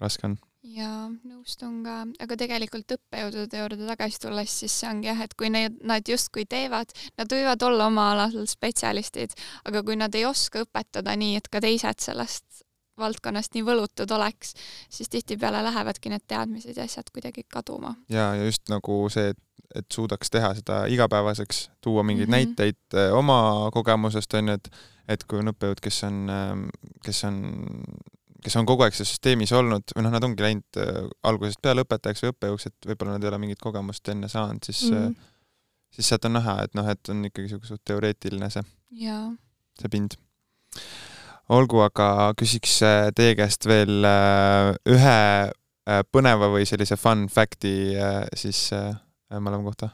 raske 0.00 0.30
on 0.30 0.40
jaa, 0.76 1.08
nõustun 1.26 1.80
ka, 1.84 1.96
aga 2.24 2.36
tegelikult 2.38 2.94
õppejõudude 2.96 3.60
juurde 3.62 3.88
tagasi 3.88 4.20
tulles, 4.22 4.54
siis 4.62 4.74
see 4.80 4.88
ongi 4.90 5.10
jah, 5.10 5.20
et 5.24 5.34
kui 5.38 5.50
need, 5.52 5.80
nad 5.86 6.06
justkui 6.06 6.46
teevad, 6.50 6.92
nad 7.18 7.32
võivad 7.32 7.62
olla 7.66 7.88
oma 7.90 8.10
alal 8.14 8.46
spetsialistid, 8.50 9.34
aga 9.68 9.82
kui 9.86 9.98
nad 10.00 10.14
ei 10.14 10.26
oska 10.28 10.64
õpetada 10.66 11.16
nii, 11.18 11.38
et 11.40 11.48
ka 11.52 11.62
teised 11.64 12.04
sellest 12.04 12.64
valdkonnast 13.00 13.56
nii 13.56 13.64
võlutud 13.64 14.10
oleks, 14.12 14.54
siis 14.92 15.08
tihtipeale 15.08 15.62
lähevadki 15.64 16.12
need 16.12 16.26
teadmised 16.28 16.76
ja 16.76 16.84
asjad 16.84 17.08
kuidagi 17.12 17.46
kaduma. 17.48 17.94
ja, 18.12 18.34
ja 18.36 18.44
just 18.44 18.68
nagu 18.68 19.02
see, 19.12 19.32
et, 19.32 19.40
et 19.74 19.88
suudaks 19.92 20.30
teha 20.30 20.52
seda 20.58 20.84
igapäevaseks, 20.92 21.70
tuua 21.80 22.04
mingeid 22.04 22.28
mm 22.28 22.34
-hmm. 22.34 22.52
näiteid 22.52 23.00
eh, 23.06 23.12
oma 23.16 23.70
kogemusest, 23.72 24.34
on 24.34 24.48
ju, 24.48 24.54
et 24.60 24.72
et 25.10 25.24
kui 25.26 25.40
on 25.42 25.50
õppejõud, 25.50 25.80
kes 25.82 26.04
on, 26.06 26.18
kes 27.02 27.24
on 27.26 27.38
kes 28.44 28.56
on 28.60 28.68
kogu 28.68 28.84
aeg 28.84 28.96
selles 28.96 29.12
süsteemis 29.14 29.52
olnud 29.56 29.92
või 29.96 30.04
noh, 30.06 30.14
nad 30.14 30.24
ongi 30.26 30.44
läinud 30.44 30.80
äh, 30.80 31.02
algusest 31.28 31.60
peale 31.64 31.84
õpetajaks 31.84 32.24
või 32.24 32.32
õppejõuks, 32.34 32.66
et 32.70 32.88
võib-olla 32.90 33.16
nad 33.16 33.24
ei 33.24 33.30
ole 33.30 33.40
mingit 33.42 33.62
kogemust 33.62 34.08
enne 34.12 34.30
saanud, 34.32 34.64
siis 34.66 34.82
mm, 34.88 35.04
-hmm. 35.04 35.30
siis 35.96 36.10
sealt 36.12 36.26
on 36.28 36.36
näha, 36.38 36.56
et 36.64 36.74
noh, 36.78 36.88
et 36.88 37.12
on 37.12 37.22
ikkagi 37.28 37.48
niisugune 37.48 37.70
suht 37.70 37.84
teoreetiline 37.84 38.50
see, 38.50 38.64
see 39.80 39.92
pind. 39.92 40.16
olgu, 41.48 41.80
aga 41.84 42.32
küsiks 42.40 42.80
äh, 42.86 43.08
teie 43.16 43.36
käest 43.38 43.66
veel 43.66 44.06
ühe 44.96 45.18
põneva 46.12 46.50
või 46.52 46.66
sellise 46.68 46.96
fun 47.00 47.26
fact'i 47.32 47.96
siis 48.38 48.68
mõlema 49.30 49.64
kohta 49.64 49.88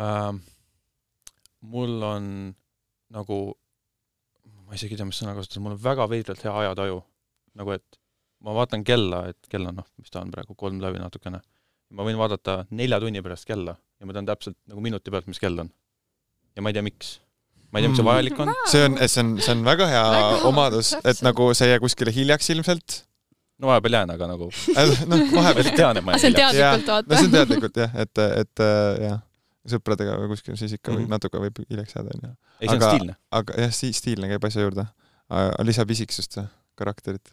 uh,. 0.00 0.34
mul 1.60 2.02
on 2.02 2.26
nagu, 3.12 3.38
ma 4.66 4.74
isegi 4.74 4.96
ei 4.96 4.98
tea, 4.98 5.06
mis 5.06 5.20
sõna 5.20 5.36
kasutada, 5.36 5.62
mul 5.62 5.76
on 5.76 5.82
väga 5.84 6.08
veidralt 6.10 6.42
hea 6.42 6.54
ajataju 6.64 7.02
nagu 7.58 7.74
et 7.74 8.02
ma 8.42 8.54
vaatan 8.56 8.84
kella, 8.86 9.26
et 9.32 9.50
kell 9.50 9.68
on 9.70 9.78
noh, 9.80 9.88
mis 10.00 10.12
ta 10.12 10.22
on 10.22 10.32
praegu, 10.34 10.56
kolm 10.58 10.80
läbi 10.82 11.00
natukene. 11.02 11.42
ma 11.92 12.06
võin 12.06 12.16
vaadata 12.16 12.62
nelja 12.72 12.98
tunni 13.02 13.20
pärast 13.24 13.44
kella 13.48 13.74
ja 13.76 14.08
ma 14.08 14.14
tean 14.16 14.26
täpselt 14.28 14.56
nagu 14.70 14.80
minuti 14.84 15.12
pealt, 15.12 15.28
mis 15.30 15.40
kell 15.42 15.58
on. 15.62 15.70
ja 16.56 16.64
ma 16.64 16.72
ei 16.72 16.78
tea, 16.78 16.84
miks. 16.86 17.14
ma 17.70 17.78
ei 17.78 17.84
tea, 17.84 17.92
miks 17.92 18.00
see 18.00 18.08
vajalik 18.08 18.42
on. 18.42 18.52
see 18.72 18.84
on, 18.88 18.98
see 19.04 19.24
on, 19.24 19.32
see 19.38 19.54
on 19.54 19.64
väga 19.66 19.88
hea 19.90 20.04
väga 20.16 20.44
omadus, 20.50 20.94
et 21.02 21.24
nagu 21.26 21.50
sa 21.54 21.68
ei 21.68 21.74
jää 21.74 21.82
kuskile 21.84 22.14
hiljaks 22.14 22.50
ilmselt. 22.54 23.02
no 23.62 23.70
vahepeal 23.70 24.00
jään, 24.00 24.14
aga 24.16 24.30
nagu 24.32 24.48
noh, 25.12 25.26
vahepeal 25.36 25.74
tean, 25.82 26.00
et 26.00 26.08
ma 26.08 26.16
jään 26.16 26.32
hiljaks. 26.32 26.56
see 26.56 26.64
on 26.64 26.80
teadlikult, 26.80 26.88
vaata. 26.94 27.12
no 27.12 27.20
see 27.20 27.28
on 27.28 27.36
teadlikult 27.36 27.84
jah, 27.84 28.00
et, 28.06 28.24
et 28.42 28.64
jah 29.06 29.20
sõpradega 29.70 30.16
või 30.18 30.32
kuskil, 30.32 30.56
siis 30.58 30.72
ikka 30.74 30.90
mm 30.90 30.96
-hmm. 30.96 31.04
võib 31.04 31.12
natuke 31.14 31.38
võib 31.38 31.60
hiljaks 31.68 31.94
jääda, 31.94 32.16
onju. 32.16 32.32
stiilne. 32.80 33.14
aga 33.30 33.60
jah, 33.62 33.76
stiilne 33.78 34.32
käib 34.32 34.48
asja 34.48 34.64
juurde. 34.64 34.88
lisab 35.62 35.90
isiksust, 35.94 36.40
karakterit 36.74 37.30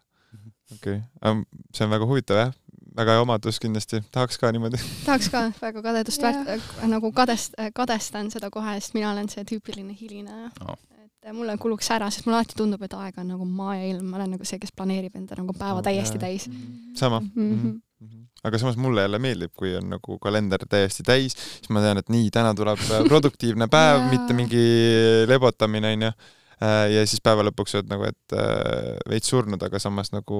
okei. 0.74 1.02
Okay., 1.22 1.44
see 1.74 1.86
on 1.86 1.94
väga 1.94 2.08
huvitav 2.10 2.42
jah, 2.42 2.54
väga 3.00 3.16
hea 3.16 3.24
omadus 3.24 3.60
kindlasti, 3.62 4.02
tahaks 4.12 4.38
ka 4.42 4.52
niimoodi. 4.56 4.80
tahaks 5.08 5.32
ka, 5.34 5.48
väga 5.62 5.84
kadedust 5.86 6.24
väärt, 6.26 6.70
nagu 6.92 7.12
kadest-, 7.16 7.58
kadestan 7.76 8.32
seda 8.34 8.52
kohe, 8.54 8.78
sest 8.80 8.96
mina 8.98 9.12
olen 9.14 9.30
see 9.32 9.46
tüüpiline 9.50 9.96
hiline. 10.00 10.50
Oh.. 10.66 10.78
et 11.00 11.36
mulle 11.36 11.58
kuluks 11.62 11.90
ära, 11.96 12.10
sest 12.14 12.28
mulle 12.28 12.40
alati 12.40 12.58
tundub, 12.58 12.82
et 12.86 12.96
aeg 12.96 13.20
on 13.22 13.30
nagu 13.34 13.46
maa 13.46 13.76
ja 13.78 13.92
ilm, 13.92 14.08
ma 14.10 14.22
olen 14.22 14.34
nagu 14.38 14.48
see, 14.48 14.60
kes 14.62 14.74
planeerib 14.76 15.16
enda 15.20 15.38
nagu 15.40 15.56
päeva 15.58 15.82
oh, 15.82 15.86
täiesti 15.86 16.22
täis. 16.22 16.50
sama. 16.96 17.20
Mm. 17.20 17.30
-hmm. 17.36 17.46
Mm 17.46 17.62
-hmm 17.62 17.78
aga 18.44 18.58
samas 18.58 18.78
mulle 18.78 19.02
jälle 19.02 19.20
meeldib, 19.20 19.52
kui 19.56 19.76
on 19.76 19.90
nagu 19.90 20.20
kalender 20.20 20.64
täiesti 20.70 21.04
täis, 21.04 21.34
siis 21.36 21.70
ma 21.70 21.82
tean, 21.84 21.98
et 21.98 22.10
nii, 22.10 22.30
täna 22.32 22.54
tuleb 22.56 22.80
produktiivne 23.08 23.68
päev 23.68 24.06
mitte 24.14 24.34
mingi 24.34 24.64
lebotamine, 25.28 25.92
onju. 25.94 26.08
Äh, 26.08 26.39
ja 26.60 27.04
siis 27.08 27.22
päeva 27.24 27.46
lõpuks 27.48 27.78
oled 27.78 27.92
nagu, 27.92 28.08
et 28.10 28.36
äh, 28.36 28.98
veits 29.10 29.32
surnud, 29.32 29.62
aga 29.64 29.80
samas 29.80 30.12
nagu 30.12 30.40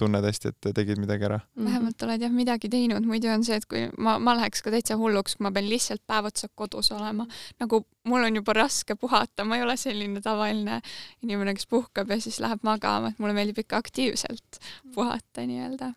tunned 0.00 0.26
hästi, 0.26 0.52
et 0.52 0.70
tegid 0.76 1.00
midagi 1.00 1.28
ära. 1.28 1.40
Mhm. 1.54 1.68
vähemalt 1.68 2.04
oled 2.06 2.26
jah 2.26 2.34
midagi 2.34 2.68
teinud, 2.72 3.06
muidu 3.08 3.30
on 3.32 3.44
see, 3.46 3.56
et 3.56 3.66
kui 3.70 3.86
ma, 3.98 4.18
ma 4.18 4.36
läheks 4.38 4.64
ka 4.64 4.74
täitsa 4.74 4.98
hulluks, 5.00 5.36
kui 5.36 5.46
ma 5.46 5.54
pean 5.54 5.70
lihtsalt 5.70 6.04
päev 6.06 6.30
otsa 6.30 6.50
kodus 6.54 6.92
olema. 6.96 7.26
nagu 7.60 7.84
mul 8.04 8.24
on 8.28 8.36
juba 8.36 8.52
raske 8.56 8.96
puhata, 8.96 9.44
ma 9.44 9.56
ei 9.56 9.64
ole 9.64 9.76
selline 9.80 10.20
tavaline 10.24 10.80
inimene, 11.22 11.54
kes 11.54 11.66
puhkab 11.70 12.10
ja 12.10 12.20
siis 12.20 12.40
läheb 12.40 12.64
magama, 12.66 13.10
et 13.10 13.18
mulle 13.18 13.36
meeldib 13.36 13.64
ikka 13.64 13.80
aktiivselt 13.80 14.60
puhata 14.94 15.46
nii-öelda 15.46 15.94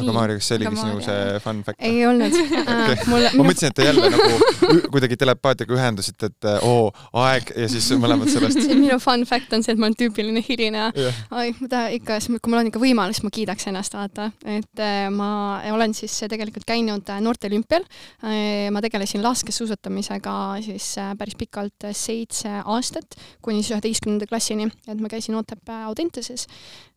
aga 0.00 0.12
Maarja, 0.16 0.38
kas 0.38 0.48
see 0.48 0.56
oligi 0.56 0.78
sinu 0.80 1.00
see 1.04 1.40
fun 1.44 1.58
fact? 1.66 1.82
ei 1.84 2.04
olnud 2.08 2.36
okay.. 2.62 2.96
ma 3.36 3.44
mõtlesin, 3.44 3.68
et 3.68 3.76
te 3.76 3.84
jälle 3.84 4.08
nagu 4.14 4.78
kuidagi 4.94 5.18
telepaatiaga 5.20 5.76
ühendusite, 5.76 6.30
et 6.30 6.48
oo, 6.64 6.86
aeg 7.22 7.52
ja 7.60 7.68
siis 7.68 7.90
mõlemad 8.00 8.30
sellest. 8.32 8.62
minu 8.82 8.96
fun 9.02 9.26
fact 9.28 9.52
on 9.52 9.64
see, 9.64 9.74
et 9.74 9.82
ma 9.82 9.90
olen 9.90 9.98
tüüpiline 10.00 10.42
hiline 10.46 10.86
yeah.. 10.96 11.18
oi, 11.36 11.52
ma 11.60 11.68
tahan 11.74 11.96
ikka, 11.98 12.18
kui 12.38 12.52
mul 12.54 12.62
on 12.62 12.70
ikka 12.70 12.80
võimalus, 12.82 13.20
ma 13.24 13.32
kiidaks 13.34 13.68
ennast, 13.68 13.96
vaata. 13.98 14.30
et 14.48 14.84
äh, 14.84 15.08
ma 15.12 15.32
olen 15.74 15.96
siis 15.96 16.16
tegelikult 16.32 16.64
käinud 16.68 17.12
äh, 17.12 17.20
noorteolümpial. 17.24 17.84
Äh, 18.24 18.70
ma 18.72 18.80
tegelesin 18.84 19.24
laskesuusatamisega 19.24 20.36
siis 20.64 20.88
päris 21.18 21.36
pikalt, 21.38 21.90
seitse 21.96 22.62
aastat, 22.62 23.18
kuni 23.44 23.60
siis 23.60 23.76
üheteistkümnenda 23.76 24.30
klassini, 24.30 24.70
et 24.88 25.02
ma 25.02 25.12
käisin 25.12 25.36
Otepää 25.36 25.84
Audenteses 25.90 26.46
Äh, 26.46 26.91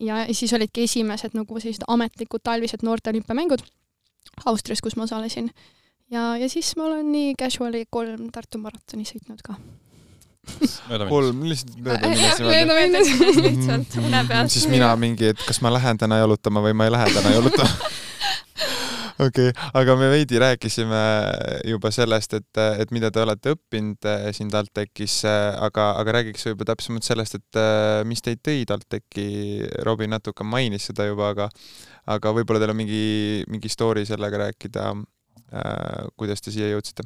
ja 0.00 0.20
siis 0.32 0.52
olidki 0.54 0.84
esimesed 0.86 1.34
nagu 1.34 1.60
sellised 1.60 1.82
ametlikud 1.88 2.44
talvised 2.44 2.84
noorte 2.86 3.10
olümpiamängud 3.10 3.64
Austrias, 4.46 4.80
kus 4.80 4.96
ma 4.96 5.02
osalesin. 5.02 5.50
ja, 6.10 6.36
ja 6.36 6.48
siis 6.48 6.76
ma 6.76 6.84
olen 6.84 7.12
nii 7.12 7.34
casual'i 7.42 7.84
kolm 7.90 8.30
Tartu 8.32 8.58
maratoni 8.62 9.06
sõitnud 9.08 9.42
ka. 9.44 9.56
kolm, 11.08 11.42
lihtsalt 11.48 11.80
möödaminnes 11.82 13.10
lihtsalt 13.20 13.98
une 14.04 14.24
pealt. 14.28 14.50
siis 14.50 14.68
mina 14.70 14.94
mingi, 14.96 15.32
et 15.34 15.46
kas 15.46 15.60
ma 15.60 15.72
lähen 15.72 15.98
täna 15.98 16.22
jalutama 16.22 16.62
või 16.64 16.76
ma 16.78 16.88
ei 16.88 16.94
lähe 16.94 17.10
täna 17.14 17.34
jalutama 17.34 17.90
okei 19.18 19.50
okay,, 19.50 19.68
aga 19.80 19.96
me 19.98 20.08
veidi 20.12 20.38
rääkisime 20.40 21.00
juba 21.68 21.90
sellest, 21.94 22.36
et, 22.38 22.60
et 22.82 22.92
mida 22.94 23.10
te 23.14 23.22
olete 23.22 23.54
õppinud 23.56 24.08
eh, 24.10 24.28
siin 24.36 24.50
TalTechis, 24.52 25.18
eh, 25.28 25.48
aga, 25.66 25.90
aga 26.00 26.16
räägiks 26.20 26.48
võib-olla 26.48 26.72
täpsemalt 26.72 27.06
sellest, 27.06 27.38
et 27.40 27.60
eh, 27.60 28.02
mis 28.08 28.22
teid 28.24 28.42
tõi 28.46 28.64
TalTechi, 28.68 29.28
Robin 29.88 30.14
natuke 30.14 30.46
mainis 30.46 30.88
seda 30.90 31.08
juba, 31.08 31.32
aga 31.34 31.48
aga 32.08 32.34
võib-olla 32.36 32.62
teil 32.62 32.72
on 32.72 32.80
mingi, 32.80 33.02
mingi 33.52 33.70
story 33.72 34.06
sellega 34.08 34.46
rääkida 34.46 34.90
kuidas 36.20 36.42
te 36.44 36.52
siia 36.52 36.68
jõudsite? 36.68 37.04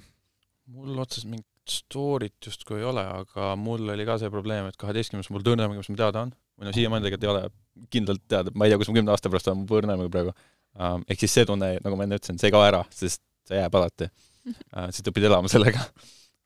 mul 0.73 0.99
otseselt 0.99 1.31
mingit 1.31 1.49
story't 1.69 2.47
justkui 2.47 2.81
ei 2.81 2.87
ole, 2.87 3.02
aga 3.02 3.52
mul 3.59 3.92
oli 3.95 4.07
ka 4.07 4.16
see 4.19 4.31
probleem, 4.33 4.66
et 4.71 4.78
kaheteistkümnes 4.81 5.31
mul 5.31 5.45
tõrnem, 5.47 5.75
mis 5.76 5.90
mul 5.90 5.99
teada 5.99 6.25
on, 6.26 6.33
või 6.59 6.69
no 6.69 6.73
siiamaani 6.75 7.07
tegelikult 7.07 7.26
ei 7.26 7.33
ole 7.33 7.87
kindlalt 7.92 8.25
teada, 8.31 8.54
ma 8.54 8.66
ei 8.66 8.73
tea, 8.73 8.81
kus 8.81 8.90
ma 8.90 8.97
kümne 8.99 9.14
aasta 9.14 9.31
pärast 9.31 9.50
olen, 9.50 9.62
mul 9.62 9.71
põrnem 9.71 10.02
praegu 10.11 10.35
ehk 10.81 11.21
siis 11.21 11.37
see 11.38 11.47
tunne, 11.49 11.75
nagu 11.85 11.99
ma 11.99 12.07
enne 12.07 12.19
ütlesin, 12.21 12.41
see 12.41 12.49
ei 12.50 12.55
kao 12.55 12.64
ära, 12.64 12.83
sest 12.95 13.23
see 13.49 13.59
jääb 13.59 13.79
alati 13.79 14.09
uh,. 14.09 14.88
siis 14.91 15.05
õpid 15.09 15.29
elama 15.29 15.50
sellega. 15.52 15.85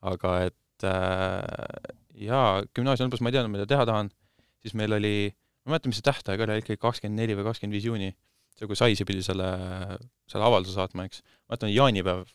aga 0.07 0.33
et 0.47 0.87
uh, 0.87 1.97
jaa, 2.21 2.63
gümnaasiumi 2.75 3.09
lõpus 3.09 3.23
ma 3.23 3.31
ei 3.31 3.37
teadnud, 3.37 3.53
mida 3.53 3.67
teha 3.69 3.85
tahan, 3.89 4.11
siis 4.63 4.75
meil 4.77 4.97
oli, 4.97 5.15
ma 5.63 5.71
ei 5.71 5.75
mäleta, 5.75 5.91
mis 5.91 6.01
see 6.01 6.07
tähtaeg 6.07 6.43
oli, 6.45 6.59
ikkagi 6.63 6.81
kakskümmend 6.81 7.21
neli 7.21 7.37
või 7.37 7.47
kakskümmend 7.47 7.77
viis 7.77 7.87
juuni, 7.87 8.11
see, 8.57 8.69
kui 8.69 8.79
Saisi 8.79 9.07
pidi 9.07 9.23
selle, 9.25 9.47
selle 10.29 10.49
avalduse 10.49 10.75
saatma, 10.77 11.07
eks. 11.09 11.23
ma 11.45 11.55
mäletan, 11.55 11.73
jaanipäev 11.73 12.25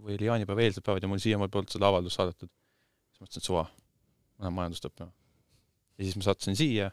või 0.00 0.16
oli 0.16 0.28
jaanipäeva 0.28 0.64
eelsed 0.64 0.84
päevad 0.86 1.04
ja 1.04 1.10
mul 1.10 1.20
siiamaani 1.22 1.52
polnud 1.52 1.72
seda 1.72 1.88
avaldust 1.90 2.18
saadetud. 2.18 2.50
siis 3.10 3.24
mõtlesin, 3.24 3.42
et 3.42 3.48
suva, 3.48 3.64
ma 4.38 4.46
lähen 4.46 4.56
majandust 4.56 4.86
õppima. 4.88 5.10
ja 5.98 6.06
siis 6.06 6.16
ma 6.16 6.26
sattusin 6.28 6.56
siia 6.56 6.90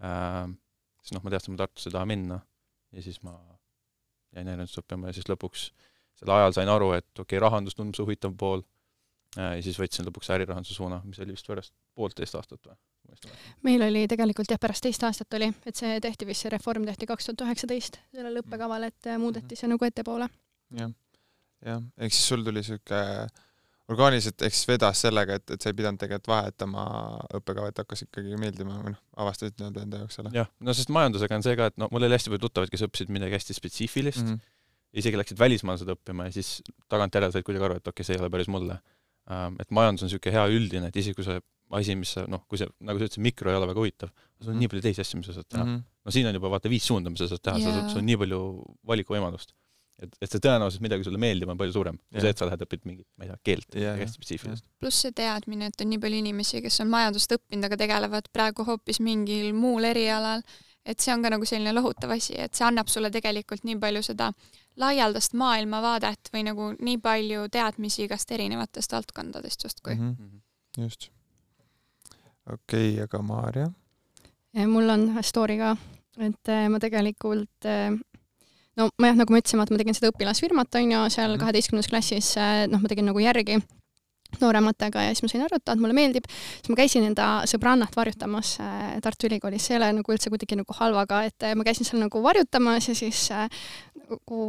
äh,, 0.00 0.44
siis 1.02 1.16
noh, 1.16 1.24
ma 1.24 1.34
teadsin, 1.34 1.52
et 1.52 1.58
ma 1.58 1.64
Tartusse 1.64 1.90
ei 1.90 1.96
taha 1.98 2.08
minna 2.08 2.40
ja 2.94 3.04
siis 3.04 3.20
ma 3.26 3.34
jäin 4.36 4.48
äärendust 4.48 4.80
õppima 4.82 5.10
ja 5.10 5.16
siis 5.16 5.28
lõpuks 5.30 5.70
sel 6.18 6.34
ajal 6.34 6.56
sain 6.56 6.68
aru, 6.72 6.92
et 6.98 7.08
okei 7.14 7.36
okay,, 7.36 7.42
rahandus 7.42 7.78
tundub 7.78 7.96
see 7.96 8.04
huvitav 8.04 8.34
pool, 8.38 8.64
ja 9.36 9.56
siis 9.64 9.78
võtsin 9.80 10.06
lõpuks 10.08 10.30
ärirahanduse 10.34 10.76
suuna, 10.76 11.00
mis 11.06 11.20
oli 11.22 11.34
vist 11.36 11.48
pärast 11.48 11.74
poolteist 11.98 12.38
aastat 12.38 12.68
või, 12.68 12.78
meil 13.66 13.84
oli 13.86 14.04
tegelikult 14.10 14.50
jah, 14.52 14.60
pärast 14.60 14.84
teist 14.84 15.04
aastat 15.06 15.34
oli, 15.38 15.50
et 15.66 15.78
see 15.78 15.98
tehti 16.04 16.28
vist, 16.28 16.44
see 16.44 16.52
reform 16.52 16.86
tehti 16.88 17.08
kaks 17.08 17.30
tuhat 17.30 17.46
üheksateist 17.46 18.00
sellel 18.12 18.40
õppekaval, 18.42 18.88
et 18.90 19.10
äh, 19.10 19.20
muudeti 19.20 19.56
see 19.58 19.70
nagu 19.70 19.88
ettepoole. 19.88 20.28
jah, 20.76 20.92
jah, 21.64 21.84
ehk 21.96 22.14
siis 22.16 22.32
sul 22.32 22.44
tuli 22.46 22.64
sihuke 22.66 23.02
orgaaniliselt 23.92 24.44
siis 24.44 24.66
vedas 24.68 25.00
sellega, 25.04 25.38
et, 25.38 25.54
et 25.54 25.64
sa 25.64 25.70
ei 25.70 25.76
pidanud 25.78 26.00
tegelikult 26.00 26.30
vahetama 26.30 26.84
õppekava, 27.38 27.70
et 27.72 27.80
hakkas 27.80 28.04
ikkagi 28.04 28.36
meeldima 28.40 28.76
või 28.82 28.92
noh, 28.92 29.00
avastasid 29.24 29.56
nii-öelda 29.56 29.84
enda 29.86 30.02
jaoks 30.02 30.18
selle. 30.20 30.32
jah, 30.36 30.50
no 30.64 30.74
sest 30.76 30.92
majandusega 30.94 31.38
on 31.38 31.46
see 31.46 31.56
ka, 31.58 31.70
et 31.72 31.80
no 31.80 31.88
mul 31.92 32.04
oli 32.08 32.16
hästi 32.18 32.32
palju 32.32 32.44
tuttavaid, 32.44 32.72
kes 32.74 32.84
õppisid 32.88 33.12
midagi 33.14 33.38
hästi 33.38 33.56
spetsiifilist 33.56 34.24
mm, 34.24 34.34
-hmm. 34.34 34.56
isegi 35.02 35.20
läksid 35.20 35.40
välismaale 35.40 35.80
seda 35.80 35.96
õppima 35.96 36.28
ja 36.28 36.36
siis 36.36 36.58
tagantjärele 36.92 37.32
said 37.32 37.46
kuidagi 37.48 37.68
aru, 37.70 37.80
et 37.80 37.86
okei 37.86 37.96
okay,, 37.96 38.08
see 38.10 38.18
ei 38.18 38.24
ole 38.24 38.32
päris 38.34 38.50
mulle. 38.52 38.80
et 39.60 39.70
majandus 39.76 40.04
on 40.04 40.08
niisugune 40.08 40.36
hea 40.36 40.44
üldine, 40.58 40.88
et 40.88 40.96
isegi 40.96 41.16
kui 41.16 41.24
see 41.24 41.40
asi, 41.76 41.94
mis 42.00 42.12
sa 42.16 42.24
noh, 42.28 42.44
kui 42.48 42.60
see, 42.60 42.68
nagu 42.80 42.96
sa 42.96 43.08
ütlesid, 43.08 43.24
mikro 43.24 43.50
ei 43.52 43.56
ole 43.58 43.66
väga 43.68 43.82
huvitav, 43.82 44.08
sul 44.40 44.48
on 44.48 44.54
mm 44.54 44.54
-hmm. 44.54 44.60
nii 44.60 44.68
palju 44.72 44.82
teisi 44.84 45.00
asju, 45.04 45.18
mis 45.20 45.26
sa 45.28 45.34
saad 45.36 45.48
teha 45.48 45.64
mm. 45.64 45.74
-hmm. 45.76 45.82
no 46.04 46.10
siin 46.10 46.26
on 46.26 46.34
juba 46.34 46.50
vaata 46.50 46.68
viis 46.68 46.86
suunda, 46.86 47.10
mis 47.10 47.20
sa 47.20 47.28
saad 47.28 47.42
teha 47.44 47.58
yeah., 47.58 47.88
sul 47.88 48.00
on 48.00 48.06
nii 48.06 48.16
palju 48.16 48.40
valikuvõimalust 48.88 49.52
et, 50.02 50.14
et 50.22 50.30
see 50.30 50.42
tõenäosus, 50.42 50.82
midagi 50.84 51.06
sulle 51.06 51.20
meeldib, 51.20 51.50
on 51.50 51.58
palju 51.58 51.74
suurem 51.74 51.98
kui 51.98 52.22
see, 52.22 52.30
et 52.32 52.40
sa 52.40 52.46
lähed 52.48 52.62
õpid 52.64 52.86
mingit, 52.88 53.06
ma 53.18 53.26
ei 53.26 53.32
tea, 53.32 53.40
keelt 53.50 53.76
yeah,, 53.78 53.98
hästi 53.98 54.20
spetsiifilist. 54.20 54.66
pluss 54.82 55.02
see 55.04 55.14
teadmine, 55.16 55.70
et 55.72 55.84
on 55.84 55.90
nii 55.92 56.00
palju 56.02 56.22
inimesi, 56.22 56.62
kes 56.64 56.80
on 56.84 56.92
majandust 56.92 57.34
õppinud, 57.34 57.66
aga 57.68 57.80
tegelevad 57.80 58.30
praegu 58.34 58.66
hoopis 58.68 59.02
mingil 59.04 59.50
muul 59.56 59.88
erialal, 59.90 60.44
et 60.88 61.02
see 61.04 61.12
on 61.12 61.24
ka 61.24 61.32
nagu 61.34 61.48
selline 61.48 61.74
lohutav 61.76 62.14
asi, 62.14 62.36
et 62.38 62.54
see 62.56 62.66
annab 62.68 62.90
sulle 62.92 63.10
tegelikult 63.14 63.66
nii 63.68 63.78
palju 63.82 64.04
seda 64.06 64.30
laialdast 64.78 65.34
maailmavaadet 65.38 66.30
või 66.32 66.46
nagu 66.46 66.70
nii 66.78 67.00
palju 67.02 67.48
teadmisi 67.52 68.06
igast 68.06 68.30
erinevatest 68.34 68.94
valdkondadest 68.94 69.66
justkui 69.66 69.96
mm. 69.98 70.14
-hmm. 70.14 70.84
just. 70.84 71.10
okei 72.46 72.92
okay,, 72.94 73.02
aga 73.04 73.22
Maarja? 73.22 73.70
mul 74.66 74.90
on 74.90 75.10
story 75.22 75.58
ka, 75.58 75.76
et 76.18 76.54
eh, 76.54 76.68
ma 76.70 76.78
tegelikult 76.82 77.66
eh, 77.68 77.98
no 78.78 78.88
ma 79.00 79.10
jah, 79.10 79.18
nagu 79.18 79.34
ma 79.34 79.42
ütlesin, 79.42 79.60
vaata 79.60 79.74
ma 79.74 79.80
tegin 79.80 79.96
seda 79.96 80.12
õpilasfirmat, 80.12 80.78
on 80.78 80.94
ju, 80.94 81.02
seal 81.14 81.34
mhm. 81.34 81.42
kaheteistkümnendas 81.42 81.90
klassis, 81.90 82.32
äh, 82.40 82.62
noh, 82.70 82.82
ma 82.82 82.90
tegin 82.90 83.08
nagu 83.10 83.22
järgi 83.22 83.60
noorematega 84.42 85.06
ja 85.06 85.12
siis 85.14 85.24
ma 85.24 85.30
sain 85.32 85.44
aru, 85.46 85.56
et 85.56 85.80
mulle 85.80 85.96
meeldib, 85.96 86.26
siis 86.28 86.68
ma 86.68 86.76
käisin 86.76 87.06
enda 87.08 87.28
sõbrannat 87.48 87.94
varjutamas 87.96 88.58
äh, 88.60 88.90
Tartu 89.04 89.28
Ülikoolis, 89.30 89.64
see 89.64 89.76
ei 89.76 89.80
ole 89.80 89.88
nagu 90.00 90.12
üldse 90.12 90.32
kuidagi 90.32 90.58
nagu 90.58 90.76
halvaga, 90.76 91.22
et 91.30 91.48
äh, 91.48 91.56
ma 91.56 91.64
käisin 91.66 91.88
seal 91.88 92.02
nagu 92.02 92.20
varjutamas 92.24 92.90
ja 92.90 92.96
siis 92.98 93.24
nagu 93.32 94.42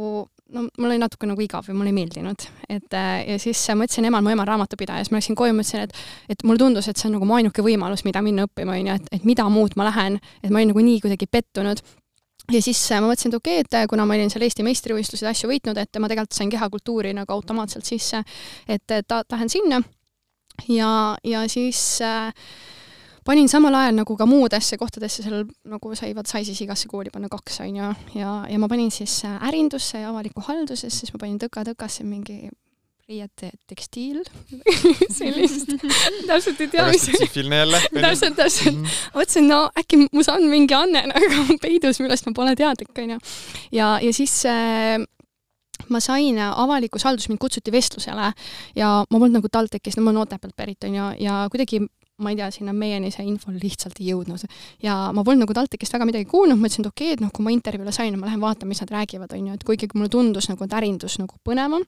no 0.50 0.64
mul 0.66 0.90
oli 0.90 0.98
natuke 1.00 1.28
nagu 1.30 1.40
igav 1.44 1.64
või 1.68 1.78
mulle 1.78 1.92
ei 1.94 1.96
meeldinud, 1.96 2.44
et 2.68 2.92
ja 2.92 3.36
siis 3.40 3.62
ma 3.78 3.86
ütlesin 3.86 4.08
emal, 4.10 4.24
mu 4.26 4.32
ema 4.32 4.44
on 4.44 4.50
raamatupidaja, 4.50 5.04
siis 5.06 5.14
ma 5.14 5.20
läksin 5.20 5.38
koju, 5.38 5.54
ma 5.56 5.64
ütlesin, 5.64 5.86
et 5.86 6.34
et 6.34 6.44
mulle 6.44 6.60
tundus, 6.60 6.88
et 6.90 6.98
see 6.98 7.06
on 7.08 7.16
nagu 7.16 7.28
mu 7.28 7.38
ainuke 7.38 7.64
võimalus, 7.64 8.02
mida 8.04 8.20
minna 8.24 8.48
õppima, 8.48 8.74
on 8.74 8.90
ju, 8.90 8.98
et, 8.98 9.10
et 9.20 9.28
mida 9.28 9.46
muud 9.52 9.78
ma 9.78 9.86
lähen, 9.88 10.18
et 10.42 10.50
ma 10.50 10.58
olin 10.58 10.74
nagu 10.74 10.84
nii 10.84 11.00
kuidagi 11.06 11.30
pettunud 11.30 11.84
ja 12.52 12.62
siis 12.62 12.80
äh, 12.92 13.00
ma 13.02 13.10
mõtlesin, 13.10 13.32
et 13.32 13.38
okei 13.38 13.60
okay,, 13.60 13.68
et 13.68 13.78
äh, 13.82 13.86
kuna 13.90 14.06
ma 14.08 14.16
olin 14.16 14.32
seal 14.32 14.44
Eesti 14.46 14.66
meistrivõistlusi 14.66 15.26
ja 15.26 15.32
asju 15.34 15.50
võitnud, 15.50 15.78
et 15.80 16.00
ma 16.02 16.10
tegelikult 16.10 16.36
sain 16.36 16.50
kehakultuuri 16.52 17.14
nagu 17.16 17.34
automaatselt 17.34 17.88
sisse, 17.88 18.22
et 18.68 18.84
ta-, 18.86 19.24
tahan 19.24 19.52
sinna. 19.52 19.82
ja, 20.68 21.16
ja 21.24 21.46
siis 21.48 21.80
äh, 22.04 22.32
panin 23.24 23.48
samal 23.48 23.74
ajal 23.74 24.00
nagu 24.00 24.16
ka 24.16 24.26
muudesse 24.26 24.78
kohtadesse 24.80 25.22
seal 25.24 25.44
nagu 25.68 25.94
sai, 25.94 26.14
vaat 26.16 26.30
sai 26.30 26.44
siis 26.48 26.60
igasse 26.64 26.88
kooli 26.88 27.12
panna 27.12 27.30
kaks, 27.32 27.60
on 27.66 27.76
ju, 27.76 27.92
ja, 28.18 28.32
ja 28.50 28.58
ma 28.58 28.68
panin 28.68 28.90
siis 28.94 29.22
äh, 29.28 29.38
ärindusse 29.48 30.02
ja 30.02 30.10
avalikku 30.10 30.44
haldusesse, 30.48 31.04
siis 31.04 31.14
ma 31.14 31.22
panin 31.24 31.38
tõka-tõkasse 31.42 32.06
mingi 32.06 32.48
riiete 33.10 33.50
tekstiil 33.70 34.22
sellist, 35.18 35.72
täpselt 36.28 36.60
ei 36.62 36.70
tea, 36.72 36.86
mis 36.90 37.06
spetsiifiline 37.06 37.62
jälle. 37.62 37.82
täpselt, 37.92 38.36
täpselt 38.38 38.74
mm. 38.74 38.84
-hmm. 38.84 39.14
mõtlesin, 39.18 39.48
no 39.50 39.60
äkki 39.78 40.02
mul 40.06 40.28
on 40.34 40.48
mingi 40.50 40.76
anne 40.76 41.06
nagu 41.10 41.58
peidus, 41.62 42.00
millest 42.02 42.28
ma 42.28 42.34
pole 42.36 42.56
teadlik, 42.58 42.92
onju. 42.96 43.18
ja, 43.74 43.94
ja 44.02 44.12
siis 44.14 44.34
äh, 44.48 44.98
ma 45.88 46.00
sain 46.00 46.38
avalikus 46.38 47.04
halduses, 47.08 47.30
mind 47.32 47.40
kutsuti 47.42 47.72
vestlusele 47.72 48.32
ja 48.76 48.90
ma 49.02 49.16
polnud 49.18 49.40
nagu 49.40 49.48
TalTechis, 49.48 49.96
no 49.96 50.04
ma 50.04 50.12
olen 50.12 50.26
Otepäält 50.26 50.56
pärit, 50.56 50.84
onju, 50.84 51.14
ja 51.20 51.46
kuidagi 51.52 51.82
ma 52.20 52.30
ei 52.30 52.36
tea, 52.36 52.50
sinna 52.52 52.74
meieni 52.76 53.08
see 53.10 53.24
info 53.24 53.52
lihtsalt 53.54 53.96
ei 54.00 54.10
jõudnud. 54.12 54.44
ja 54.84 54.96
ma 55.16 55.24
polnud 55.24 55.46
nagu 55.46 55.56
TalTechist 55.56 55.96
väga 55.96 56.06
midagi 56.06 56.28
kuulnud, 56.30 56.60
mõtlesin, 56.60 56.84
et 56.84 56.92
okei 56.92 57.08
okay,, 57.08 57.18
et 57.18 57.24
noh, 57.24 57.32
kui 57.34 57.46
ma 57.46 57.54
intervjuule 57.54 57.94
sain, 57.96 58.18
ma 58.20 58.28
lähen 58.28 58.44
vaatan, 58.44 58.68
mis 58.68 58.82
nad 58.84 58.92
räägivad, 58.92 59.32
on 59.34 59.50
ju, 59.50 59.56
et 59.56 59.66
kuigi 59.66 59.88
mulle 59.94 60.12
tundus 60.12 60.50
nagu, 60.52 60.64
et 60.64 60.78
ärindus 60.78 61.18
nagu 61.22 61.40
põnevam 61.46 61.86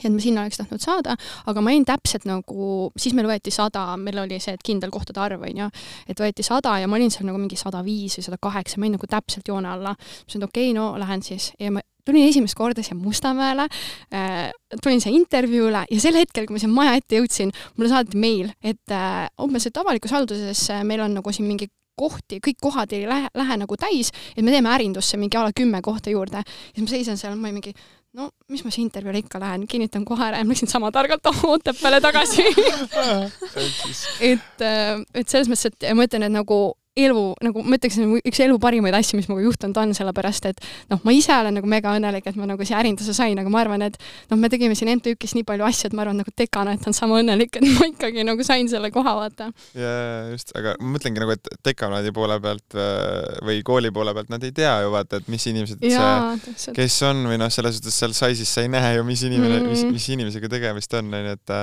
ja 0.00 0.08
et 0.08 0.14
ma 0.14 0.22
sinna 0.22 0.44
oleks 0.44 0.60
tahtnud 0.60 0.82
saada, 0.82 1.16
aga 1.46 1.64
ma 1.64 1.72
olin 1.72 1.84
täpselt 1.88 2.26
nagu, 2.28 2.90
siis 2.96 3.14
meil 3.16 3.28
võeti 3.28 3.52
sada, 3.54 3.84
meil 4.00 4.22
oli 4.24 4.40
see, 4.42 4.56
et 4.56 4.64
kindel 4.64 4.92
kohtade 4.94 5.20
arv, 5.20 5.44
on 5.48 5.64
ju, 5.64 5.70
et 6.08 6.22
võeti 6.24 6.44
sada 6.46 6.78
ja 6.80 6.88
ma 6.90 6.98
olin 6.98 7.12
seal 7.12 7.28
nagu 7.28 7.40
mingi 7.40 7.58
sada 7.60 7.82
viis 7.84 8.16
või 8.18 8.26
sada 8.28 8.40
kaheksa, 8.42 8.80
ma 8.80 8.88
olin 8.88 8.96
nagu 8.98 9.10
täpselt 9.10 9.48
joone 9.48 9.68
alla. 9.68 9.96
ma 9.96 10.24
ütlesin, 10.24 10.42
et 10.42 10.48
okei 10.48 10.70
okay,, 10.70 10.76
no 10.78 10.92
lähen 11.00 11.24
siis 11.26 11.52
ja 11.60 11.72
ma 11.74 11.84
tulin 12.06 12.26
esimest 12.28 12.56
korda 12.58 12.82
siia 12.82 12.96
Mustamäele 12.98 13.68
äh,, 14.14 14.50
tulin 14.82 15.00
siia 15.00 15.14
intervjuule 15.14 15.84
ja 15.90 16.00
sel 16.02 16.18
hetkel, 16.18 16.48
kui 16.48 16.56
ma 16.56 16.62
siia 16.62 16.72
maja 16.72 16.96
ette 16.98 17.20
jõudsin, 17.20 17.52
mulle 17.76 17.92
saadeti 17.92 18.18
meil, 18.18 18.50
et 18.64 18.96
äh, 18.96 19.28
umbes, 19.42 19.68
et 19.68 19.78
avalikus 19.78 20.14
halduses 20.16 20.64
äh, 20.74 20.82
meil 20.88 21.04
on 21.04 21.14
nagu 21.20 21.34
siin 21.34 21.46
mingi 21.46 21.70
kohti, 21.98 22.40
kõik 22.42 22.58
kohad 22.62 22.92
ei 22.96 23.04
lähe, 23.06 23.28
lähe 23.36 23.58
nagu 23.60 23.76
täis, 23.78 24.10
et 24.34 24.44
me 24.44 24.54
teeme 24.54 24.70
ärindusse 24.72 25.18
mingi 25.20 25.38
a 25.38 25.44
la 25.46 25.52
kümme 25.56 25.82
kohta 25.84 26.10
juurde. 26.10 26.42
ja 26.42 26.74
siis 26.74 26.86
ma 26.86 26.94
seisan 26.96 27.20
seal, 27.20 27.36
ma 27.36 27.50
olin 27.50 27.60
mingi 27.60 27.74
no 28.18 28.28
mis 28.52 28.64
ma 28.64 28.70
siis 28.72 28.84
intervjuule 28.84 29.22
ikka 29.22 29.40
lähen, 29.40 29.66
kinnitan 29.70 30.04
kohe 30.08 30.24
ära 30.26 30.40
ja 30.40 30.44
ma 30.44 30.52
läksin 30.52 30.70
sama 30.70 30.92
targalt 30.92 31.26
Otepääle 31.48 32.00
tagasi. 32.04 32.44
Et, 34.32 34.60
äh, 34.62 35.00
et 35.14 35.28
selles 35.28 35.48
mõttes, 35.48 35.70
et 35.72 35.88
ma 35.96 36.06
ütlen, 36.06 36.26
et 36.26 36.34
nagu 36.34 36.58
elu, 36.98 37.20
nagu 37.40 37.62
ma 37.64 37.78
ütleks, 37.78 37.96
üks 38.28 38.40
elu 38.44 38.58
parimaid 38.60 38.94
asju, 38.98 39.16
mis 39.16 39.28
minuga 39.30 39.46
juhtunud 39.46 39.78
on, 39.80 39.94
sellepärast 39.96 40.48
et 40.50 40.58
noh, 40.92 41.00
ma 41.06 41.14
ise 41.16 41.32
olen 41.32 41.56
nagu 41.56 41.68
mega 41.70 41.94
õnnelik, 41.96 42.26
et 42.28 42.36
ma 42.36 42.48
nagu 42.50 42.66
siia 42.68 42.82
ärinduse 42.82 43.14
sain, 43.16 43.38
aga 43.40 43.52
ma 43.52 43.62
arvan, 43.62 43.84
et 43.86 43.96
noh, 44.28 44.36
me 44.40 44.50
tegime 44.52 44.76
siin 44.76 44.92
MTÜ-kis 44.98 45.32
nii 45.38 45.46
palju 45.48 45.64
asju, 45.68 45.88
et 45.88 45.96
ma 45.96 46.04
arvan, 46.04 46.20
nagu 46.20 46.34
dekana, 46.36 46.76
et 46.76 46.84
on 46.88 46.96
sama 46.96 47.22
õnnelik, 47.22 47.56
et 47.56 47.64
ma 47.78 47.88
ikkagi 47.88 48.26
nagu 48.28 48.44
sain 48.44 48.68
selle 48.68 48.92
koha, 48.92 49.16
vaata. 49.22 49.48
jaa, 49.78 50.28
just, 50.34 50.52
aga 50.58 50.76
ma 50.82 50.92
mõtlengi 50.98 51.24
nagu, 51.24 51.38
et 51.38 51.52
dekanaadi 51.64 52.12
poole 52.16 52.38
pealt 52.44 52.76
äh, 52.76 53.40
või 53.48 53.64
kooli 53.64 53.92
poole 53.94 54.12
pealt 54.16 54.32
nad 54.32 54.44
ei 54.44 54.52
tea 54.56 54.76
ju 54.84 54.92
vaata, 54.92 55.22
et 55.22 55.32
mis 55.32 55.48
inimesed 55.48 55.80
Jaa, 55.88 56.36
see, 56.52 56.76
kes 56.76 57.02
on 57.08 57.24
või 57.30 57.40
noh, 57.40 57.48
selles 57.52 57.80
suhtes 57.80 57.96
seal 57.96 58.12
SAIS-is 58.16 58.52
sa 58.52 58.66
ei 58.66 58.72
näe 58.72 58.98
ju, 58.98 59.08
mis 59.08 59.24
inimene 59.24 59.62
mm, 59.62 59.64
-hmm. 59.64 59.72
mis, 59.72 59.96
mis 59.96 60.12
inimesega 60.12 60.52
tegemist 60.52 61.00
on, 61.00 61.08
onju, 61.08 61.38
et 61.40 61.58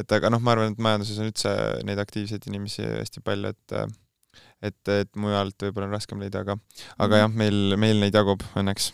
et 0.00 0.12
aga 0.16 0.30
noh, 0.32 0.40
ma 0.40 0.54
arvan, 0.54 0.72
et 0.72 0.80
majanduses 0.80 1.18
on 1.20 1.28
üldse 1.28 1.50
neid 1.84 1.98
aktiivseid 2.00 2.46
inimesi 2.48 2.86
hästi 2.86 3.20
palju, 3.26 3.52
et 3.52 3.82
et, 4.62 4.80
et 4.88 5.12
mujalt 5.16 5.66
võib-olla 5.66 5.88
on 5.88 5.96
raskem 5.96 6.22
leida, 6.22 6.44
aga, 6.44 6.56
aga 6.98 7.14
mm. 7.14 7.20
jah, 7.22 7.36
meil, 7.42 7.76
meil 7.80 8.02
neid 8.02 8.16
jagub 8.16 8.44
õnneks. 8.58 8.90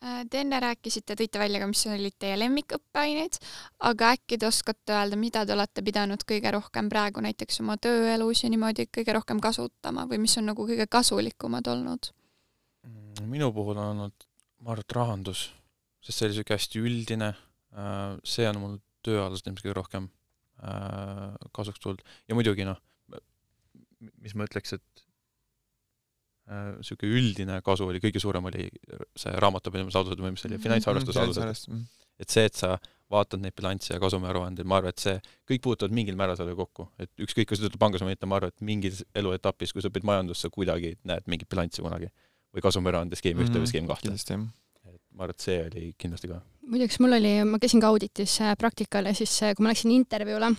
Äh, 0.00 0.22
te 0.32 0.40
enne 0.40 0.56
rääkisite, 0.62 1.12
tõite 1.18 1.40
välja 1.42 1.60
ka, 1.60 1.66
mis 1.68 1.82
olid 1.84 2.14
teie 2.16 2.38
lemmikõppeained, 2.40 3.36
aga 3.90 4.14
äkki 4.16 4.38
te 4.40 4.48
oskate 4.48 4.94
öelda, 4.96 5.18
mida 5.20 5.42
te 5.44 5.52
olete 5.52 5.84
pidanud 5.84 6.24
kõige 6.24 6.52
rohkem 6.56 6.88
praegu 6.88 7.20
näiteks 7.24 7.60
oma 7.60 7.76
tööelus 7.76 8.40
ja 8.40 8.48
niimoodi 8.52 8.88
kõige 8.88 9.12
rohkem 9.18 9.42
kasutama 9.44 10.06
või 10.08 10.22
mis 10.22 10.38
on 10.40 10.48
nagu 10.48 10.64
kõige 10.64 10.88
kasulikumad 10.88 11.68
olnud? 11.68 12.14
Mm, 12.88 13.28
minu 13.28 13.50
puhul 13.52 13.76
on 13.76 13.92
olnud, 13.92 14.28
ma 14.64 14.72
arvan, 14.72 14.86
et 14.86 14.96
rahandus, 14.96 15.44
sest 16.00 16.16
see 16.16 16.30
oli 16.30 16.38
niisugune 16.38 16.56
hästi 16.56 16.84
üldine, 16.88 17.32
äh, 17.76 18.16
see 18.24 18.48
on 18.48 18.62
mul 18.62 18.80
tööalaselt 19.04 19.52
ilmselt 19.52 19.66
kõige 19.66 19.78
rohkem 19.82 20.08
äh, 20.64 21.36
kasuks 21.52 21.84
tulnud 21.84 22.00
ja 22.24 22.40
muidugi 22.40 22.64
noh, 22.64 22.80
mis 24.00 24.34
ma 24.34 24.46
ütleks, 24.48 24.76
et 24.78 25.06
niisugune 26.50 27.10
äh, 27.10 27.18
üldine 27.20 27.58
kasu 27.64 27.86
oli, 27.86 28.00
kõige 28.02 28.22
suurem 28.22 28.48
oli 28.50 28.68
see 29.18 29.34
raamatupidamisalused 29.44 30.22
või 30.22 30.34
mis 30.34 30.42
see 30.42 30.50
oli, 30.50 30.58
mhm. 30.58 30.66
finantsarvestusalused. 30.66 31.68
Mhm. 31.70 31.84
et 32.20 32.32
see, 32.32 32.48
et 32.48 32.58
sa 32.58 32.74
vaatad 33.10 33.42
neid 33.42 33.54
bilansse 33.58 33.94
ja 33.94 34.00
kasumiaruandeid, 34.02 34.68
ma 34.68 34.78
arvan, 34.78 34.94
et 34.94 35.02
see, 35.02 35.16
kõik 35.48 35.62
puutuvad 35.64 35.94
mingil 35.94 36.18
määral 36.18 36.38
sellega 36.38 36.58
kokku. 36.62 36.88
et 37.02 37.10
ükskõik, 37.26 37.48
kas 37.50 37.58
sa 37.58 37.66
töötad 37.66 37.80
pangas 37.82 38.04
või 38.04 38.14
mitte, 38.14 38.28
ma 38.30 38.38
arvan, 38.38 38.54
et 38.54 38.66
mingis 38.66 39.04
eluetapis, 39.18 39.74
kui 39.74 39.82
sa 39.82 39.90
õpid 39.90 40.06
majandusse, 40.06 40.50
kuidagi 40.54 40.96
näed 41.10 41.26
mingit 41.30 41.50
bilanssi 41.50 41.82
kunagi. 41.82 42.10
või 42.50 42.62
kasumiaruande 42.66 43.14
skeemi 43.14 43.44
ühte 43.44 43.50
mm 43.50 43.54
-hmm. 43.54 43.62
või 43.62 43.70
skeemi 43.70 43.88
kahte. 43.88 44.10
et 44.10 45.00
ma 45.14 45.24
arvan, 45.24 45.34
et 45.36 45.40
see 45.40 45.58
oli 45.66 45.94
kindlasti 45.98 46.28
ka. 46.28 46.40
muideks 46.66 47.00
mul 47.00 47.12
oli, 47.12 47.44
ma 47.44 47.58
käisin 47.58 47.80
ka 47.80 47.86
auditis 47.86 48.40
äh, 48.40 48.56
praktikal 48.58 49.06
ja 49.06 49.14
siis, 49.14 49.42
äh, 49.42 49.54
kui 49.54 49.62
ma 49.62 49.70
läksin 49.70 49.90
intervjuule, 49.90 50.54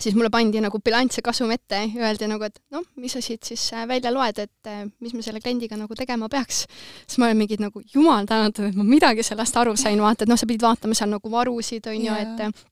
siis 0.00 0.14
mulle 0.16 0.30
pandi 0.32 0.60
nagu 0.60 0.78
bilanss 0.84 1.18
ja 1.18 1.24
kasum 1.24 1.50
ette 1.54 1.78
ja 1.86 2.04
öeldi 2.08 2.28
nagu, 2.30 2.46
et 2.46 2.60
noh, 2.74 2.84
mis 3.00 3.16
sa 3.16 3.22
siit 3.24 3.46
siis 3.48 3.64
äh, 3.74 3.86
välja 3.88 4.12
loed, 4.14 4.38
et 4.42 4.70
äh, 4.70 4.84
mis 5.00 5.14
me 5.16 5.24
selle 5.24 5.40
kliendiga 5.40 5.78
nagu 5.78 5.96
tegema 5.98 6.28
peaks. 6.32 6.64
siis 7.06 7.18
ma 7.18 7.30
olin 7.30 7.40
mingi 7.40 7.58
nagu 7.60 7.82
jumal 7.94 8.28
tänatud, 8.28 8.70
et 8.70 8.78
ma 8.78 8.86
midagi 8.86 9.24
sellest 9.26 9.56
aru 9.56 9.76
sain, 9.80 10.00
vaata, 10.02 10.24
et 10.24 10.32
noh, 10.32 10.38
sa 10.38 10.48
pidid 10.48 10.64
vaatama 10.66 10.96
seal 10.96 11.12
nagu 11.12 11.32
varusid, 11.32 11.86
on 11.92 12.08
ju, 12.08 12.16
et 12.22 12.46
äh, 12.46 12.64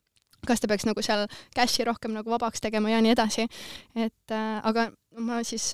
kas 0.46 0.60
ta 0.60 0.70
peaks 0.70 0.87
nagu 0.88 1.04
seal 1.04 1.26
cash'i 1.56 1.87
rohkem 1.88 2.12
nagu 2.16 2.30
vabaks 2.30 2.64
tegema 2.64 2.92
ja 2.92 3.00
nii 3.04 3.14
edasi. 3.16 3.48
et 3.96 4.34
äh, 4.34 4.58
aga 4.62 4.90
ma 5.18 5.42
siis, 5.44 5.72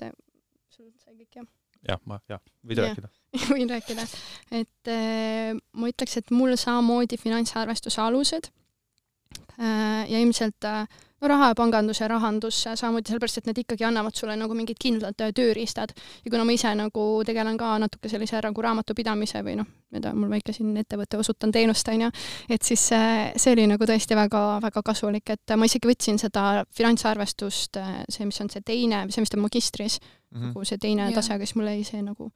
sul 0.71 0.91
sai 0.95 1.15
kõik 1.15 1.41
jah? 1.41 1.49
jah, 1.89 2.05
ma, 2.05 2.21
jah, 2.29 2.41
võid 2.63 2.79
ja. 2.79 2.87
rääkida 2.89 3.11
võin 3.53 3.69
rääkida, 3.71 4.07
et 4.51 4.91
äh, 4.91 5.53
ma 5.73 5.91
ütleks, 5.91 6.17
et 6.19 6.33
mul 6.35 6.55
samamoodi 6.59 7.19
finantsarvestuse 7.19 8.01
alused 8.03 8.51
äh, 8.51 10.03
ja 10.11 10.19
ilmselt 10.19 10.67
äh, 10.67 10.83
no 11.21 11.27
raha 11.27 11.51
ja 11.51 11.81
ja 12.01 12.07
rahandus 12.07 12.63
samamoodi, 12.75 13.09
sellepärast 13.09 13.37
et 13.37 13.45
need 13.45 13.57
ikkagi 13.61 13.85
annavad 13.85 14.15
sulle 14.15 14.35
nagu 14.35 14.53
mingid 14.57 14.77
kindlad 14.81 15.21
äh, 15.21 15.31
tööriistad. 15.33 15.93
ja 16.25 16.31
kuna 16.31 16.45
ma 16.45 16.51
ise 16.51 16.73
nagu 16.75 17.23
tegelen 17.25 17.57
ka 17.57 17.77
natuke 17.79 18.09
sellise 18.09 18.41
nagu 18.41 18.61
raamatupidamise 18.61 19.43
või 19.43 19.55
noh, 19.59 19.67
mida 19.91 20.13
mul 20.13 20.29
väike 20.29 20.53
siin 20.53 20.77
ettevõte, 20.77 21.17
osutan 21.17 21.51
teenust, 21.51 21.87
on 21.87 22.01
ju, 22.01 22.09
et 22.49 22.61
siis 22.63 22.87
see, 22.87 23.31
see 23.37 23.53
oli 23.53 23.67
nagu 23.67 23.85
tõesti 23.85 24.17
väga, 24.17 24.59
väga 24.61 24.81
kasulik, 24.81 25.29
et 25.29 25.55
ma 25.55 25.65
isegi 25.69 25.87
võtsin 25.87 26.17
seda 26.19 26.65
finantsarvestust, 26.77 27.77
see, 28.09 28.25
mis 28.25 28.41
on 28.41 28.49
see 28.49 28.65
teine, 28.65 29.05
see, 29.11 29.21
mis 29.21 29.29
ta 29.29 29.37
magistris 29.37 29.99
mm, 29.99 30.37
-hmm. 30.37 30.47
nagu 30.47 30.65
see 30.65 30.77
teine 30.77 31.09
yeah. 31.09 31.13
tase, 31.13 31.33
aga 31.33 31.45
siis 31.45 31.55
mul 31.55 31.69
jäi 31.69 31.83
see 31.83 32.01
nagu 32.01 32.31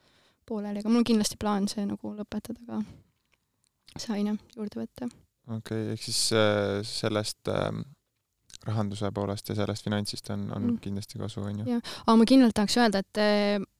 pooleli, 0.45 0.79
aga 0.79 0.89
mul 0.89 1.01
on 1.01 1.09
kindlasti 1.09 1.41
plaan 1.41 1.67
see 1.67 1.85
nagu 1.85 2.13
lõpetada 2.13 2.61
ka, 2.67 2.83
see 3.97 4.13
aine 4.13 4.37
juurde 4.55 4.83
võtta. 4.83 5.09
okei 5.47 5.57
okay,, 5.57 5.91
ehk 5.93 6.03
siis 6.03 6.31
äh, 6.33 6.83
sellest 6.83 7.49
äh, 7.49 7.71
rahanduse 8.65 9.11
poolest 9.15 9.49
ja 9.49 9.55
sellest 9.61 9.85
finantsist 9.87 10.29
on, 10.33 10.49
on 10.55 10.69
mm. 10.71 10.81
kindlasti 10.83 11.21
kasu, 11.21 11.45
on 11.45 11.63
ju. 11.63 11.69
jah, 11.75 11.95
aga 12.05 12.17
ma 12.19 12.27
kindlalt 12.29 12.57
tahaks 12.57 12.77
öelda, 12.81 13.03
et 13.05 13.23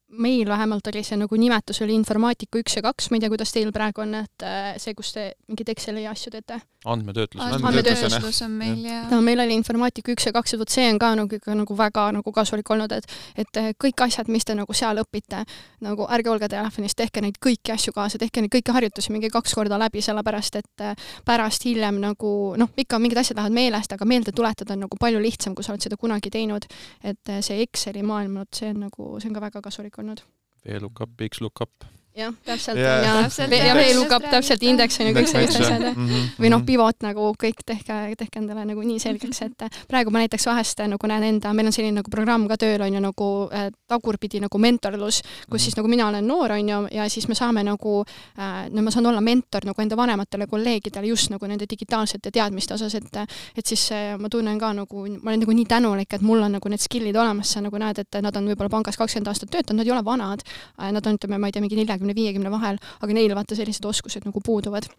meil 0.10 0.48
vähemalt 0.48 0.88
oli 0.88 1.04
see 1.04 1.18
nagu 1.18 1.38
nimetus 1.40 1.82
oli 1.82 1.96
informaatika 1.98 2.60
üks 2.62 2.78
ja 2.78 2.84
kaks, 2.86 3.10
ma 3.10 3.18
ei 3.18 3.24
tea, 3.24 3.32
kuidas 3.34 3.52
teil 3.54 3.72
praegu 3.74 4.04
on, 4.06 4.14
et 4.22 4.46
äh, 4.46 4.76
see, 4.82 4.94
kus 4.98 5.12
te 5.16 5.32
mingeid 5.50 5.72
Exceli 5.74 6.06
asju 6.08 6.32
teete? 6.36 6.60
andmetöötlus. 6.86 7.44
andmetöötlus 7.44 8.42
on 8.46 8.52
meil 8.52 8.84
ja. 8.86 9.00
no 9.10 9.22
meil 9.26 9.40
oli 9.40 9.56
informaatika 9.58 10.14
üks 10.14 10.28
ja 10.28 10.34
kaks 10.36 10.54
ja 10.54 10.60
vot 10.62 10.70
see 10.70 10.86
on 10.92 11.00
ka 11.02 11.10
nagu 11.18 11.40
ikka 11.40 11.56
nagu 11.58 11.78
väga 11.78 12.04
nagu 12.14 12.32
kasulik 12.32 12.70
olnud, 12.70 12.94
et 12.94 13.08
et 13.42 13.58
äh, 13.58 13.72
kõik 13.82 14.04
asjad, 14.06 14.30
mis 14.30 14.46
te 14.46 14.56
nagu 14.56 14.74
seal 14.78 15.02
õpite, 15.02 15.42
nagu 15.86 16.06
ärge 16.14 16.30
olge 16.30 16.50
telefonis, 16.54 16.96
tehke 16.96 17.24
neid 17.26 17.40
kõiki 17.42 17.74
asju 17.74 17.94
kaasa, 17.96 18.22
tehke 18.22 18.44
neid 18.44 18.54
kõiki 18.54 18.76
harjutusi 18.76 19.14
mingi 19.16 19.32
kaks 19.34 19.58
korda 19.58 19.80
läbi, 19.82 20.04
sellepärast 20.06 20.62
et 20.62 20.86
äh, 20.86 21.10
pärast 21.26 21.66
hiljem 21.66 21.98
nagu 22.04 22.54
noh, 22.62 22.72
ikka 22.78 23.02
mingid 23.02 23.24
asjad 23.24 23.42
lähevad 23.42 23.58
meelest, 23.58 23.98
aga 23.98 24.06
meelde 24.06 24.36
tuletada 24.36 24.78
on 24.78 24.86
nagu 24.86 25.02
palju 25.02 25.22
lihtsam, 25.24 25.58
kui 25.58 25.66
sa 25.66 25.74
oled 25.74 25.82
seda 25.82 25.98
kunagi 25.98 26.30
teinud. 26.30 26.70
et 27.04 27.34
see 27.42 27.62
Exceli 27.66 28.04
maailm, 28.06 28.38
vot 28.44 28.62
see 28.62 28.70
on 28.70 28.86
nagu, 28.86 29.16
see 29.20 29.30
on 29.30 29.36
ka 29.36 29.42
väga 29.42 29.62
kasulik 29.66 29.95
olnud. 29.98 30.24
VLOOKUP, 30.66 31.22
XLOOKUP 31.34 31.86
jah, 32.16 32.34
täpselt 32.46 32.78
yeah. 32.78 33.04
ja, 33.04 33.66
ja 33.68 33.76
VLOOKUP 33.76 34.30
täpselt, 34.32 34.64
indeks 34.64 35.00
on 35.02 35.10
ju 35.10 35.16
kõik 35.18 35.30
sellised 35.30 35.62
asjad 35.62 35.84
mm 35.90 36.08
-hmm. 36.08 36.28
või 36.40 36.52
noh, 36.54 36.64
pivot 36.66 37.04
nagu 37.04 37.32
kõik 37.42 37.64
tehke, 37.66 38.16
tehke 38.18 38.40
endale 38.40 38.66
nagu 38.66 38.82
nii 38.82 39.00
selgeks, 39.00 39.42
et 39.42 39.66
praegu 39.88 40.12
ma 40.12 40.24
näiteks 40.24 40.48
vahest 40.48 40.80
nagu 40.88 41.08
näen 41.08 41.24
enda, 41.24 41.54
meil 41.54 41.68
on 41.68 41.76
selline 41.76 42.00
nagu 42.00 42.12
programm 42.12 42.48
ka 42.48 42.58
tööl 42.58 42.82
on 42.82 42.94
ju 42.94 43.02
nagu 43.04 43.50
äh, 43.52 43.68
tagurpidi 43.88 44.40
nagu 44.40 44.58
mentorlus, 44.58 45.22
kus 45.22 45.28
mm 45.28 45.56
-hmm. 45.56 45.64
siis 45.64 45.78
nagu 45.78 45.88
mina 45.88 46.08
olen 46.08 46.28
noor 46.28 46.52
on 46.52 46.70
ju 46.70 46.88
ja 46.92 47.10
siis 47.10 47.28
me 47.28 47.36
saame 47.36 47.64
nagu 47.64 48.06
äh,, 48.40 48.70
no 48.72 48.82
ma 48.82 48.92
saan 48.92 49.06
olla 49.06 49.22
mentor 49.22 49.66
nagu 49.66 49.82
enda 49.82 49.98
vanematele 49.98 50.48
kolleegidele 50.48 51.08
just 51.08 51.30
nagu 51.30 51.48
nende 51.48 51.66
digitaalsete 51.70 52.32
teadmiste 52.32 52.74
osas, 52.74 52.96
et 52.96 53.16
et 53.58 53.66
siis 53.66 53.92
äh, 53.92 54.18
ma 54.18 54.30
tunnen 54.30 54.60
ka 54.60 54.74
nagu, 54.74 55.08
ma 55.22 55.32
olen 55.32 55.40
nagu 55.40 55.52
nii 55.52 55.66
tänulik, 55.66 56.14
et 56.14 56.22
mul 56.22 56.42
on 56.42 56.52
nagu 56.52 56.70
need 56.70 56.80
skill'id 56.80 57.16
olemas, 57.16 57.52
sa 57.52 57.62
nagu 57.62 57.78
näed, 57.78 58.00
et 58.00 58.22
nad 58.22 58.36
on 58.36 58.48
võib-olla 58.48 58.70
pangas 58.70 58.98
kakskümmend 58.98 59.28
aastat 59.28 59.50
töötanud, 59.50 59.78
nad 59.78 59.86
ei 59.86 59.92
ole 59.92 60.06
vanad 60.06 60.40
äh,, 60.80 60.92
nad 60.92 61.06
on, 61.06 61.14
ütleme, 61.16 61.38
ma 61.38 61.48
ei 61.48 61.52
tea, 61.52 61.62
mingi 61.62 61.76
neljakümne 61.76 62.05
neljakümne, 62.06 62.16
viiekümne 62.22 62.52
vahel, 62.54 62.82
aga 63.02 63.18
neil 63.18 63.36
vaata 63.36 63.58
sellised 63.58 63.86
oskused 63.86 64.26
nagu 64.26 64.42
puuduvad. 64.46 64.90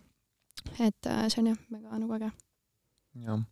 et 0.81 1.07
äh, 1.07 1.29
see 1.29 1.43
on 1.43 1.53
jah, 1.53 1.61
väga 1.71 2.01
nagu 2.01 2.17
äge. 2.19 2.33
jah 3.27 3.45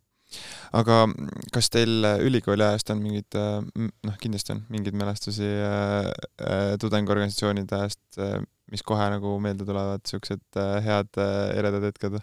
aga 0.75 1.05
kas 1.53 1.69
teil 1.73 2.05
ülikooli 2.25 2.65
ajast 2.65 2.91
on 2.93 3.01
mingid, 3.03 3.37
äh, 3.37 3.89
noh, 4.09 4.15
kindlasti 4.21 4.55
on 4.55 4.63
mingeid 4.73 4.97
mälestusi 4.97 5.45
äh, 5.47 6.09
äh, 6.41 6.71
tudengiorganisatsioonide 6.81 7.77
ajast 7.79 8.19
äh,, 8.19 8.39
mis 8.71 8.83
kohe 8.83 9.09
nagu 9.13 9.37
meelde 9.39 9.67
tulevad, 9.67 10.03
siuksed 10.09 10.43
äh, 10.59 10.79
head 10.85 11.21
äh, 11.21 11.51
eredad 11.59 11.85
hetked? 11.91 12.19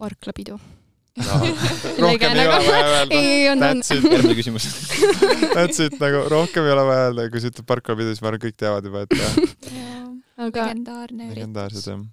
parklapidu 0.00 0.56
no, 0.56 1.36
rohkem 2.02 2.34
ei 2.34 2.48
ole 2.48 2.58
vaja 2.66 2.86
öelda. 2.90 3.20
That's 3.60 3.94
it. 3.94 4.08
järgmine 4.10 4.34
küsimus 4.40 4.66
That's 5.54 5.78
it, 5.84 5.98
nagu 6.02 6.24
rohkem 6.32 6.66
ei 6.66 6.74
ole 6.74 6.86
vaja 6.88 7.08
öelda, 7.10 7.28
kui 7.30 7.42
sa 7.42 7.52
ütled 7.52 7.68
parklapidu, 7.68 8.14
siis 8.14 8.24
ma 8.24 8.32
arvan, 8.32 8.42
kõik 8.48 8.58
teavad 8.58 8.88
juba, 8.88 9.04
et 9.06 9.18
jah. 9.20 9.36
aga 10.36 10.68
legendaarne 10.68 11.24
üritus. 11.28 11.38
legendaarsed 11.38 11.90
jah 11.92 12.04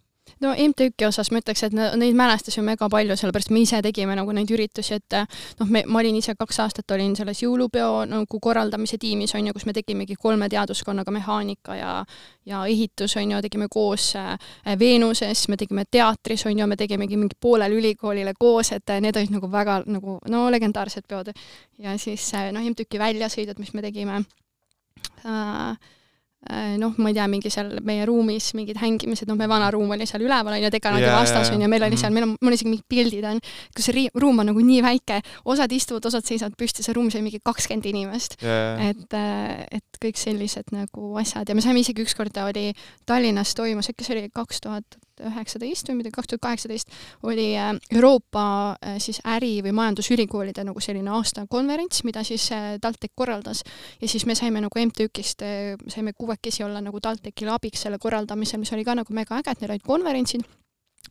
no 0.41 0.51
MTÜ-ki 0.53 1.05
osas 1.05 1.31
ma 1.31 1.39
ütleks, 1.41 1.63
et 1.65 1.73
neid 1.75 2.15
mälestusi 2.17 2.59
on 2.61 2.67
mega 2.69 2.87
palju, 2.89 3.15
sellepärast 3.19 3.51
me 3.53 3.61
ise 3.63 3.81
tegime 3.83 4.15
nagu 4.17 4.33
neid 4.35 4.49
üritusi, 4.53 4.97
et 4.97 5.15
noh, 5.59 5.69
me, 5.69 5.83
ma 5.87 5.99
olin 6.01 6.17
ise 6.17 6.35
kaks 6.39 6.61
aastat 6.63 6.93
olin 6.95 7.15
selles 7.17 7.41
jõulupeo 7.43 8.05
nagu 8.09 8.39
korraldamise 8.43 8.99
tiimis 9.01 9.35
on 9.37 9.49
ju, 9.49 9.55
kus 9.57 9.67
me 9.69 9.75
tegimegi 9.75 10.17
kolme 10.21 10.49
teaduskonnaga 10.51 11.13
mehaanika 11.13 11.77
ja 11.77 11.93
ja 12.45 12.63
ehitus 12.65 13.17
on 13.21 13.35
ju, 13.35 13.41
tegime 13.45 13.67
koos 13.69 14.11
äh, 14.17 14.35
Veenuses, 14.79 15.45
me 15.51 15.57
tegime 15.61 15.85
teatris 15.91 16.45
on 16.49 16.57
ju, 16.57 16.67
me 16.67 16.77
tegimegi 16.79 17.19
mingi 17.19 17.37
poolele 17.39 17.77
ülikoolile 17.77 18.33
koos, 18.39 18.71
et 18.77 18.97
need 19.01 19.17
olid 19.17 19.35
nagu 19.37 19.51
väga 19.51 19.81
nagu 19.85 20.19
no 20.29 20.45
legendaarsed 20.51 21.05
peod. 21.07 21.33
ja 21.77 21.97
siis 21.97 22.33
äh, 22.33 22.51
noh, 22.53 22.65
MTÜ-ki 22.73 23.01
väljasõidud, 23.01 23.59
mis 23.61 23.73
me 23.73 23.85
tegime 23.85 24.21
äh, 24.21 24.29
Äh, 25.25 25.75
noh, 26.81 26.95
ma 26.97 27.11
ei 27.11 27.15
tea, 27.15 27.27
mingi 27.29 27.51
seal 27.53 27.75
meie 27.85 28.05
ruumis 28.09 28.51
mingid 28.57 28.79
hängimised, 28.81 29.29
noh, 29.29 29.37
meie 29.37 29.49
vana 29.51 29.69
ruum 29.73 29.91
oli 29.93 30.07
seal 30.09 30.23
üleval, 30.25 30.55
on 30.55 30.63
ju, 30.63 30.71
dekanaadi 30.73 31.05
yeah, 31.05 31.19
vastas, 31.19 31.51
on 31.53 31.61
ju, 31.61 31.69
meil 31.69 31.85
oli 31.85 31.99
seal, 32.01 32.13
meil 32.15 32.25
on, 32.25 32.33
mul 32.41 32.55
isegi 32.57 32.71
mingid 32.71 32.87
pildid 32.89 33.27
on, 33.29 33.41
kus 33.77 33.89
see 33.91 34.07
ruum 34.17 34.41
on 34.41 34.49
nagu 34.49 34.63
nii 34.65 34.81
väike, 34.85 35.19
osad 35.53 35.75
istuvad, 35.77 36.07
osad 36.09 36.25
seisavad 36.25 36.57
püsti, 36.57 36.85
see 36.85 36.97
ruumis 36.97 37.17
oli 37.19 37.27
mingi 37.29 37.41
kakskümmend 37.45 37.91
inimest. 37.93 38.39
Yeah.. 38.41 38.89
et, 38.89 39.05
äh, 39.17 39.67
et 39.77 40.01
kõik 40.01 40.17
sellised 40.17 40.73
nagu 40.73 41.13
asjad. 41.21 41.45
Ja 41.45 41.57
me 41.57 41.61
saime 41.61 41.85
isegi 41.85 42.01
ükskord, 42.01 42.35
oli 42.41 42.71
Tallinnas 43.05 43.53
toimus, 43.57 43.91
äkki 43.93 44.07
see 44.07 44.17
oli 44.17 44.33
kaks 44.33 44.65
tuhat 44.65 44.97
üheksateist 45.29 45.89
või 45.89 45.99
midagi, 46.01 46.15
kaks 46.15 46.31
tuhat 46.31 46.43
kaheksateist 46.45 46.93
oli 47.27 47.51
äh, 47.57 47.73
Euroopa 47.91 48.45
äh, 48.73 48.97
siis 49.03 49.21
äri- 49.27 49.61
või 49.65 49.73
majandusülikoolide 49.77 50.65
nagu 50.67 50.83
selline 50.83 51.13
aastakonverents, 51.17 52.03
mida 52.07 52.23
siis 52.27 52.47
äh, 52.55 52.77
TalTech 52.81 53.13
korraldas. 53.15 53.63
ja 54.01 54.07
siis 54.07 54.25
me 54.25 54.35
saime 54.35 54.61
nagu 54.61 54.79
MTÜ-kist, 54.85 55.43
saime 55.87 56.13
kuuekesi 56.13 56.63
olla 56.63 56.81
nagu 56.81 56.99
TalTechile 56.99 57.51
abiks 57.51 57.85
selle 57.87 57.99
korraldamisel, 57.99 58.59
mis 58.59 58.73
oli 58.73 58.85
ka 58.85 58.95
nagu 58.95 59.13
mega 59.13 59.37
äge, 59.37 59.51
et 59.51 59.61
neil 59.61 59.75
olid 59.75 59.85
konverentsid 59.85 60.45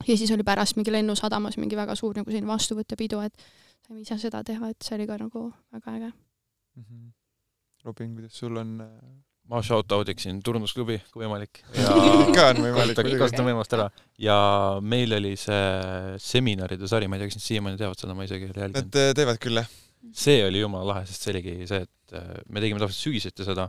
ja 0.06 0.16
siis 0.16 0.30
oli 0.30 0.44
pärast 0.46 0.76
mingi 0.76 0.92
lennusadamas 0.92 1.58
mingi 1.58 1.76
väga 1.76 1.94
suur 1.94 2.16
nagu 2.16 2.30
selline 2.30 2.50
vastuvõttepidu, 2.50 3.20
et 3.24 3.34
saime 3.86 4.04
ise 4.04 4.18
seda 4.18 4.44
teha, 4.44 4.70
et 4.70 4.86
see 4.86 4.96
oli 4.98 5.08
ka 5.10 5.18
nagu 5.20 5.50
väga 5.72 5.96
äge 5.96 6.12
mm. 6.12 6.84
-hmm. 6.84 7.10
Robin, 7.84 8.14
kuidas 8.14 8.38
sul 8.38 8.56
on 8.56 8.76
ma 9.50 9.60
shout-out 9.66 10.10
iksin 10.12 10.38
turundusklubi, 10.46 11.00
kui 11.10 11.24
võimalik. 11.24 11.60
ikka 11.74 12.44
on 12.52 12.62
võimalik. 12.68 13.00
kasutan 13.18 13.48
võimalust 13.48 13.74
ära. 13.74 13.88
ja 14.22 14.36
meil 14.78 15.16
oli 15.16 15.34
see 15.40 16.16
seminaride 16.22 16.90
sari, 16.90 17.08
ma 17.10 17.18
ei 17.18 17.24
tea, 17.24 17.32
kas 17.32 17.40
nad 17.40 17.46
siiamaani 17.48 17.80
teevad 17.80 18.02
seda, 18.02 18.16
ma 18.16 18.26
isegi 18.28 18.46
ei 18.46 18.52
ole 18.54 18.64
jälginud. 18.64 18.86
Nad 18.86 19.00
äh, 19.02 19.10
teevad 19.18 19.40
küll, 19.42 19.62
jah. 19.62 19.72
see 20.22 20.44
oli 20.46 20.62
jumala 20.62 20.92
lahe, 20.92 21.08
sest 21.10 21.26
see 21.26 21.34
oligi 21.34 21.56
see, 21.70 21.82
et 21.88 22.16
äh, 22.20 22.30
me 22.46 22.62
tegime 22.62 22.82
tavaliselt 22.82 23.08
sügiseti 23.08 23.48
seda, 23.48 23.66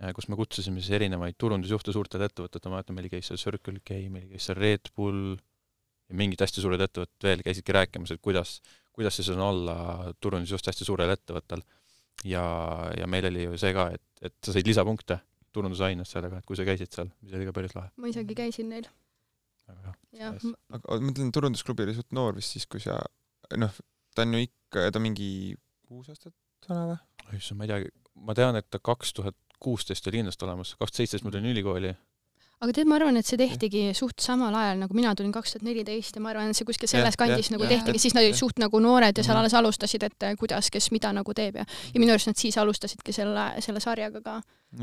äh, 0.00 0.14
kus 0.16 0.30
me 0.32 0.38
kutsusime 0.40 0.80
siis 0.80 0.96
erinevaid 0.96 1.36
turundusjuhte 1.44 1.92
suurtelt 1.96 2.24
ettevõtetelt, 2.30 2.70
ma 2.70 2.78
mäletan, 2.78 2.96
meil 2.96 3.12
käis 3.12 3.28
seal 3.28 3.42
Circle 3.42 3.84
K, 3.84 4.00
meil 4.14 4.30
käis 4.32 4.48
seal 4.48 4.60
Red 4.60 4.88
Bull 4.96 5.36
ja 6.08 6.16
mingid 6.16 6.40
hästi 6.40 6.64
suured 6.64 6.80
ettevõtted 6.88 7.28
veel 7.28 7.44
käisidki 7.44 7.76
rääkimas, 7.76 8.16
et 8.16 8.24
kuidas, 8.24 8.62
kuidas 8.96 9.20
siis 9.20 9.28
on 9.34 9.44
olla 9.44 9.76
turundusjuht 10.24 10.72
hästi 10.72 10.88
suurel 10.88 11.12
ettevõttel 11.12 11.60
ja, 12.24 12.44
ja 12.98 13.06
meil 13.10 13.28
oli 13.30 13.44
ju 13.46 13.58
see 13.60 13.74
ka, 13.76 13.90
et, 13.94 14.04
et 14.22 14.34
sa 14.44 14.54
said 14.54 14.66
lisapunkte 14.68 15.20
turundusaines 15.54 16.10
sellega, 16.12 16.40
et 16.40 16.48
kui 16.48 16.58
sa 16.58 16.66
käisid 16.66 16.92
seal, 16.94 17.10
mis 17.22 17.36
oli 17.36 17.46
ka 17.48 17.54
päris 17.56 17.76
lahe. 17.76 17.92
ma 17.96 18.10
isegi 18.10 18.36
käisin 18.38 18.70
neil. 18.72 18.88
väga 19.68 19.94
hea. 20.18 20.32
aga 20.32 20.82
ma 20.92 21.00
mõtlen, 21.08 21.32
turundusklubi 21.34 21.86
oli 21.86 21.96
suht 21.96 22.12
noor 22.16 22.36
vist 22.38 22.56
siis, 22.56 22.66
kui 22.70 22.82
sa, 22.84 22.98
noh, 23.56 23.80
ta 24.14 24.26
on 24.26 24.36
ju 24.36 24.44
ikka, 24.48 24.88
ta 24.94 25.02
mingi 25.02 25.30
kuus 25.88 26.10
aastat 26.12 26.34
vana 26.68 26.86
või? 26.92 27.38
issand, 27.40 27.60
ma 27.60 27.68
ei 27.68 27.72
tea, 27.72 27.92
ma 28.28 28.36
tean, 28.38 28.58
et 28.60 28.68
ta 28.70 28.80
kaks 28.82 29.14
tuhat 29.16 29.36
kuusteist 29.62 30.06
oli 30.06 30.20
kindlasti 30.20 30.46
olemas, 30.46 30.74
kaks 30.76 30.92
tuhat 30.92 31.02
seitseteist 31.02 31.26
ma 31.26 31.34
tulin 31.34 31.50
ülikooli 31.52 31.94
aga 32.58 32.74
tead, 32.74 32.88
ma 32.90 32.96
arvan, 32.98 33.14
et 33.20 33.26
see 33.28 33.38
tehtigi 33.38 33.82
suht 33.94 34.18
samal 34.22 34.54
ajal, 34.58 34.80
nagu 34.80 34.94
mina 34.96 35.12
tulin 35.14 35.30
kaks 35.34 35.54
tuhat 35.54 35.66
neliteist 35.66 36.16
ja 36.18 36.22
ma 36.22 36.32
arvan, 36.32 36.50
et 36.50 36.58
see 36.58 36.66
kuskil 36.66 36.90
selles 36.90 37.14
yeah, 37.14 37.18
kandis 37.20 37.46
yeah, 37.46 37.54
nagu 37.54 37.66
yeah, 37.66 37.74
tehtigi, 37.76 38.02
siis 38.02 38.16
nad 38.16 38.26
olid 38.26 38.38
suht 38.38 38.58
nagu 38.58 38.80
noored 38.82 39.14
ja 39.14 39.22
seal 39.22 39.36
mhm. 39.36 39.44
alles 39.44 39.54
alustasid, 39.54 40.06
et 40.08 40.26
äh, 40.26 40.34
kuidas, 40.38 40.70
kes 40.74 40.90
mida 40.94 41.12
nagu 41.14 41.34
teeb 41.38 41.60
ja 41.60 41.66
ja 41.68 42.00
minu 42.02 42.14
arust 42.14 42.32
nad 42.32 42.40
siis 42.40 42.58
alustasidki 42.58 43.14
selle, 43.14 43.44
selle 43.62 43.82
sarjaga 43.84 44.22
ka. 44.24 44.40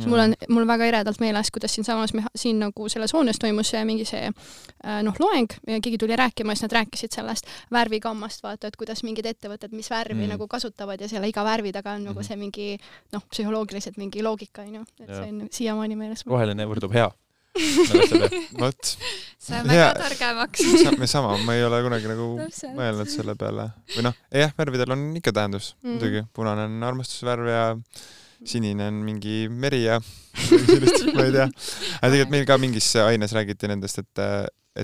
mul 0.08 0.22
on, 0.24 0.36
mul 0.50 0.64
väga 0.68 0.88
eredalt 0.88 1.20
meeles, 1.22 1.52
kuidas 1.54 1.76
siinsamas, 1.76 2.14
siin 2.36 2.64
nagu 2.64 2.88
selles 2.90 3.12
hoones 3.14 3.38
toimus 3.44 3.74
mingi 3.86 4.08
see 4.08 4.24
äh, 4.32 5.02
noh, 5.04 5.20
loeng 5.20 5.52
ja 5.68 5.82
keegi 5.84 6.00
tuli 6.00 6.16
rääkima 6.16 6.56
ja 6.56 6.62
siis 6.62 6.70
nad 6.70 6.78
rääkisid 6.80 7.20
sellest 7.20 7.52
värvikammast, 7.76 8.44
vaata, 8.44 8.72
et 8.72 8.80
kuidas 8.80 9.04
mingid 9.04 9.28
ettevõtted, 9.30 9.76
mis 9.76 9.92
värvi 9.92 10.24
mm. 10.24 10.32
nagu 10.38 10.48
kasutavad 10.48 11.04
ja 11.04 11.12
selle 11.12 11.28
iga 11.28 11.44
värvi 11.44 11.76
taga 11.76 11.98
on 12.00 12.06
mm. 12.06 12.14
nagu 12.14 12.24
mhm. 12.24 12.30
see 12.32 12.40
mingi 12.40 12.72
noh, 13.12 13.28
psühholoogiliselt 13.30 14.00
mingi 14.02 14.24
loogika, 14.24 14.64
onju, 14.64 14.88
et 15.04 15.12
ja. 15.12 15.20
see 15.20 15.30
on 15.30 15.46
siiamaani 15.52 16.00
meeles. 16.00 16.26
roheline 16.26 16.72
võrdub 16.72 16.96
hea 16.96 17.12
vot. 18.62 18.92
saame 19.40 19.78
ka 19.80 19.88
targemaks. 20.00 20.64
me 21.00 21.08
sama, 21.10 21.38
ma 21.48 21.56
ei 21.58 21.66
ole 21.66 21.82
kunagi 21.86 22.12
nagu 22.12 22.28
mõelnud 22.76 23.12
selle 23.12 23.38
peale. 23.40 23.70
või 23.96 24.08
noh, 24.10 24.20
jah, 24.44 24.54
värvidel 24.58 24.96
on 24.96 25.08
ikka 25.22 25.34
tähendus 25.36 25.74
mm. 25.82 25.96
muidugi. 25.96 26.24
punane 26.36 26.68
on 26.70 26.88
armastusvärv 26.92 27.52
ja 27.52 27.66
sinine 28.46 28.90
on 28.92 29.02
mingi 29.06 29.46
meri 29.50 29.86
ja 29.86 30.00
sellist, 30.46 31.08
ma 31.16 31.28
ei 31.28 31.36
tea. 31.36 31.50
aga 31.50 32.12
tegelikult 32.12 32.34
meil 32.38 32.50
ka 32.50 32.60
mingis 32.62 32.90
aines 33.06 33.36
räägiti 33.38 33.72
nendest, 33.72 34.04
et, 34.04 34.26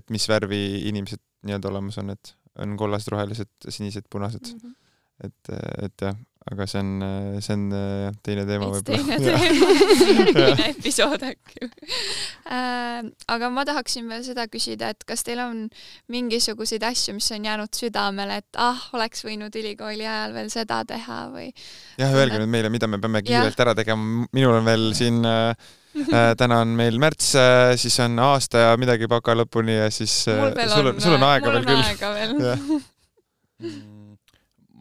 et 0.02 0.14
mis 0.14 0.28
värvi 0.32 0.62
inimesed 0.92 1.22
nii-öelda 1.48 1.72
olemas 1.72 1.98
on, 2.02 2.14
et 2.14 2.36
on 2.62 2.76
kollased, 2.78 3.10
rohelised, 3.12 3.52
sinised, 3.68 4.08
punased 4.12 4.54
mm. 4.54 4.62
-hmm 4.62 4.78
et, 5.26 5.52
et 5.86 6.06
jah, 6.06 6.18
aga 6.50 6.66
see 6.66 6.82
on, 6.82 7.04
see 7.38 7.54
on 7.54 7.68
jah, 7.70 8.16
teine 8.26 8.48
teema 8.50 8.66
võib-olla. 8.72 8.98
teine 8.98 9.18
teema, 9.22 10.56
episood 10.72 11.22
äkki 11.28 11.68
äh,. 12.50 13.06
aga 13.36 13.50
ma 13.54 13.62
tahaksin 13.70 14.10
veel 14.10 14.24
seda 14.26 14.48
küsida, 14.50 14.90
et 14.96 15.06
kas 15.08 15.22
teil 15.28 15.40
on 15.44 15.70
mingisuguseid 16.12 16.84
asju, 16.88 17.14
mis 17.20 17.30
on 17.36 17.46
jäänud 17.46 17.72
südamele, 17.78 18.36
et 18.42 18.52
ah, 18.62 18.80
oleks 18.98 19.22
võinud 19.28 19.54
ülikooli 19.62 20.06
ajal 20.08 20.34
veel 20.40 20.50
seda 20.54 20.78
teha 20.90 21.20
või? 21.36 21.48
jah, 22.02 22.12
öelge 22.18 22.38
nüüd 22.42 22.54
meile, 22.58 22.70
mida 22.74 22.90
me 22.90 22.98
peame 23.04 23.22
kiirelt 23.28 23.60
ära 23.62 23.74
tegema, 23.78 24.02
minul 24.34 24.58
on 24.58 24.66
veel 24.66 24.86
siin 24.98 25.22
äh, 25.22 25.54
äh, 26.10 26.34
täna 26.42 26.56
on 26.66 26.74
meil 26.80 26.98
märts 27.02 27.36
äh,, 27.38 27.78
siis 27.78 27.96
on 28.02 28.18
aasta 28.32 28.58
ja 28.66 28.70
midagi 28.82 29.06
baka 29.12 29.38
lõpuni 29.38 29.78
ja 29.78 29.88
siis 29.94 30.24
äh, 30.32 30.38
sul 30.74 30.86
on, 30.90 30.96
sul 31.04 31.14
on 31.20 31.26
aega 31.30 31.48
veel 31.54 31.66
küll. 31.70 31.86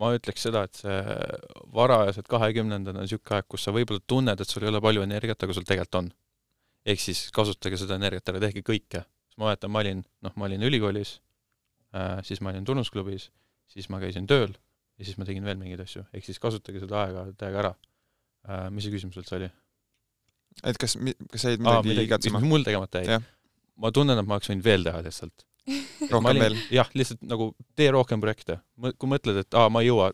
Ma 0.01 0.11
ütleks 0.17 0.47
seda, 0.47 0.65
et 0.67 0.81
see 0.81 0.99
varajased 1.77 2.29
kahekümnendad 2.31 2.97
on 2.97 3.05
niisugune 3.05 3.39
aeg, 3.39 3.49
kus 3.53 3.67
sa 3.67 3.75
võib-olla 3.77 4.03
tunned, 4.09 4.41
et 4.41 4.53
sul 4.53 4.65
ei 4.65 4.73
ole 4.73 4.81
palju 4.85 5.05
energiat, 5.05 5.45
aga 5.45 5.57
sul 5.57 5.67
tegelikult 5.69 6.01
on. 6.01 6.11
ehk 6.89 7.03
siis 7.03 7.27
kasutage 7.37 7.77
seda 7.77 7.99
energiat 8.01 8.33
ära, 8.33 8.41
tehke 8.47 8.65
kõike. 8.65 9.05
ma 9.37 9.51
mäletan, 9.51 9.73
ma 9.73 9.83
olin, 9.85 10.03
noh, 10.25 10.33
ma 10.37 10.49
olin 10.49 10.65
ülikoolis 10.69 11.19
äh,, 11.95 12.21
siis 12.25 12.41
ma 12.41 12.53
olin 12.53 12.65
tunnusklubis, 12.65 13.31
siis 13.69 13.89
ma 13.93 14.01
käisin 14.01 14.27
tööl 14.29 14.53
ja 14.99 15.05
siis 15.05 15.19
ma 15.21 15.29
tegin 15.29 15.45
veel 15.45 15.61
mingeid 15.61 15.81
asju, 15.85 16.05
ehk 16.13 16.27
siis 16.27 16.41
kasutage 16.43 16.83
seda 16.83 17.05
aega 17.05 17.27
täiega 17.41 17.65
ära 17.65 17.75
äh,. 18.49 18.71
mis 18.71 18.87
see 18.87 18.97
küsimus 18.97 19.21
üldse 19.21 19.37
oli? 19.37 19.51
et 20.65 20.81
kas, 20.81 20.97
kas 21.33 21.47
jäid 21.51 21.63
midagi 21.65 22.09
igatsema? 22.09 22.41
mul 22.41 22.65
tegemata 22.67 23.05
jäi? 23.05 23.21
ma 23.81 23.93
tunnen, 23.93 24.19
et 24.19 24.29
ma 24.29 24.39
oleks 24.39 24.53
võinud 24.53 24.65
veel 24.67 24.89
teha 24.89 25.05
lihtsalt 25.05 25.50
rohkem 26.11 26.31
olin, 26.33 26.45
veel? 26.47 26.57
jah, 26.79 26.89
lihtsalt 26.95 27.23
nagu 27.27 27.53
tee 27.79 27.91
rohkem 27.95 28.23
projekte. 28.23 28.61
kui 28.97 29.11
mõtled, 29.11 29.43
et 29.45 29.59
aa, 29.59 29.69
ma 29.73 29.85
ei 29.85 29.91
jõua, 29.91 30.11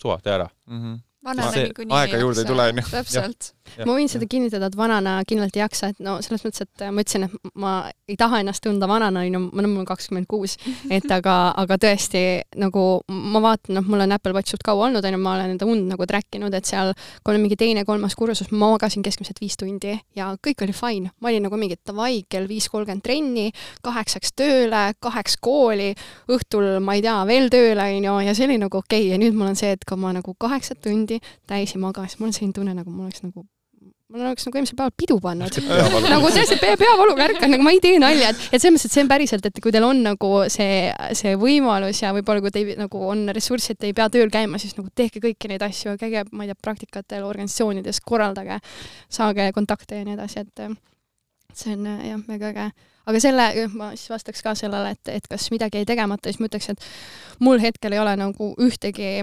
suva, 0.00 0.18
tee 0.24 0.36
ära 0.38 0.48
mm. 0.50 0.82
-hmm 0.82 0.98
vanana 1.24 1.50
niikuinii 1.52 1.96
aega 1.96 2.20
juurde 2.20 2.44
ei 2.44 2.48
tule, 2.48 2.66
onju. 2.72 2.84
täpselt. 2.90 3.50
Ma 3.86 3.96
võin 3.96 4.10
seda 4.10 4.26
kinnitada, 4.30 4.70
et 4.70 4.76
vanana 4.78 5.18
kindlalt 5.28 5.56
ei 5.56 5.64
jaksa, 5.64 5.92
et 5.92 6.02
no 6.04 6.18
selles 6.24 6.44
mõttes, 6.46 6.64
et 6.66 6.84
ma 6.90 7.04
ütlesin, 7.04 7.26
et 7.26 7.52
ma 7.60 7.74
ei 8.10 8.18
taha 8.20 8.42
ennast 8.42 8.64
tunda 8.64 8.88
vanana, 8.90 9.24
onju, 9.26 9.42
ma 9.50 9.62
olen 9.62 9.88
kakskümmend 9.88 10.28
kuus, 10.30 10.56
et 10.90 11.06
aga, 11.18 11.36
aga 11.60 11.78
tõesti 11.80 12.22
nagu 12.60 12.84
ma 13.08 13.42
vaatan, 13.44 13.76
noh, 13.78 13.86
mul 13.86 14.04
on 14.06 14.16
Apple 14.16 14.34
Watch 14.36 14.54
suht 14.54 14.64
kaua 14.66 14.88
olnud, 14.88 15.04
onju, 15.06 15.20
ma 15.22 15.36
olen 15.36 15.54
enda 15.54 15.68
und 15.68 15.88
nagu 15.90 16.06
track 16.08 16.38
inud, 16.38 16.54
et 16.56 16.68
seal, 16.68 16.92
kui 17.24 17.34
oli 17.34 17.42
mingi 17.44 17.58
teine, 17.60 17.84
kolmas 17.88 18.16
kursus, 18.18 18.50
ma 18.52 18.72
magasin 18.74 19.04
keskmiselt 19.06 19.40
viis 19.42 19.58
tundi 19.60 19.94
ja 20.16 20.30
kõik 20.42 20.64
oli 20.66 20.74
fine. 20.76 21.12
ma 21.20 21.30
olin 21.30 21.46
nagu 21.46 21.58
mingi 21.60 21.78
davai, 21.86 22.24
kell 22.30 22.48
viis 22.50 22.68
kolmkümmend 22.72 23.04
trenni, 23.04 23.50
kaheksaks 23.84 24.34
tööle, 24.38 24.82
kaheks 25.02 25.36
kooli, 25.42 25.92
õhtul 26.30 26.80
ma 26.84 26.96
ei 26.98 27.04
tea, 27.04 27.18
veel 27.28 27.50
tööle, 27.52 27.88
onju, 27.96 28.18
ja 28.26 28.34
see 28.36 28.48
oli 28.48 28.58
nagu 28.62 28.82
okei 28.82 29.06
okay. 29.06 29.12
ja 29.14 29.20
nüüd 29.20 29.36
mul 29.36 29.52
on 29.52 29.58
see, 29.58 29.72
et 29.76 29.86
kui 29.88 30.00
ma 30.00 30.14
nagu 30.16 30.34
kaheksa 30.40 30.76
tundi 30.80 31.20
täis 31.46 31.76
ei 31.76 31.82
maga, 31.82 32.06
siis 32.08 32.20
mul 32.20 32.30
on 32.30 32.36
selline 32.36 32.56
tunne, 32.56 32.76
nagu 32.76 32.90
mul 32.90 33.08
oleks 33.08 33.24
nagu 33.26 33.46
mul 34.10 34.24
oleks 34.26 34.46
nagu 34.46 34.58
eelmisel 34.58 34.78
päeval 34.78 34.94
pidu 34.98 35.16
pannud. 35.22 35.58
nagu 36.14 36.30
tõesti 36.34 36.58
pea, 36.60 36.76
peavaluga 36.80 37.26
ärkan, 37.28 37.52
nagu 37.54 37.66
ma 37.66 37.72
ei 37.74 37.80
tee 37.82 38.00
nalja, 38.02 38.32
et, 38.32 38.42
et 38.50 38.62
selles 38.62 38.74
mõttes, 38.74 38.88
et 38.88 38.96
see 38.96 39.04
on 39.04 39.10
päriselt, 39.10 39.46
et 39.46 39.60
kui 39.62 39.74
teil 39.74 39.86
on 39.86 40.02
nagu 40.04 40.30
see, 40.50 40.90
see 41.18 41.36
võimalus 41.40 42.02
ja 42.02 42.12
võib-olla 42.16 42.42
kui 42.44 42.54
teil 42.54 42.72
nagu 42.80 43.02
on 43.12 43.26
ressurssi, 43.36 43.76
et 43.76 43.88
ei 43.88 43.96
pea 43.96 44.08
tööl 44.12 44.32
käima, 44.32 44.58
siis 44.62 44.74
nagu 44.78 44.90
tehke 44.98 45.22
kõiki 45.22 45.50
neid 45.52 45.64
asju, 45.66 45.94
käige, 46.00 46.24
ma 46.34 46.46
ei 46.46 46.50
tea, 46.50 46.58
praktikatel, 46.68 47.26
organisatsioonides, 47.28 48.02
korraldage, 48.06 48.58
saage 49.12 49.50
kontakte 49.56 50.00
ja 50.00 50.06
nii 50.08 50.18
edasi, 50.18 50.42
et 50.42 50.64
see 51.54 51.76
on 51.76 51.86
jah, 51.86 52.24
väga 52.26 52.50
äge. 52.54 52.70
aga 53.10 53.20
selle, 53.22 53.46
ma 53.74 53.92
siis 53.94 54.10
vastaks 54.10 54.42
ka 54.42 54.56
sellele, 54.58 54.96
et, 54.96 55.12
et 55.20 55.30
kas 55.30 55.50
midagi 55.54 55.80
jäi 55.80 55.88
tegemata, 55.88 56.30
siis 56.30 56.42
ma 56.42 56.50
ütleks, 56.50 56.72
et 56.74 56.90
mul 57.46 57.62
hetkel 57.62 57.94
ei 57.94 58.02
ole 58.02 58.16
nagu 58.18 58.52
ühtegi 58.58 59.20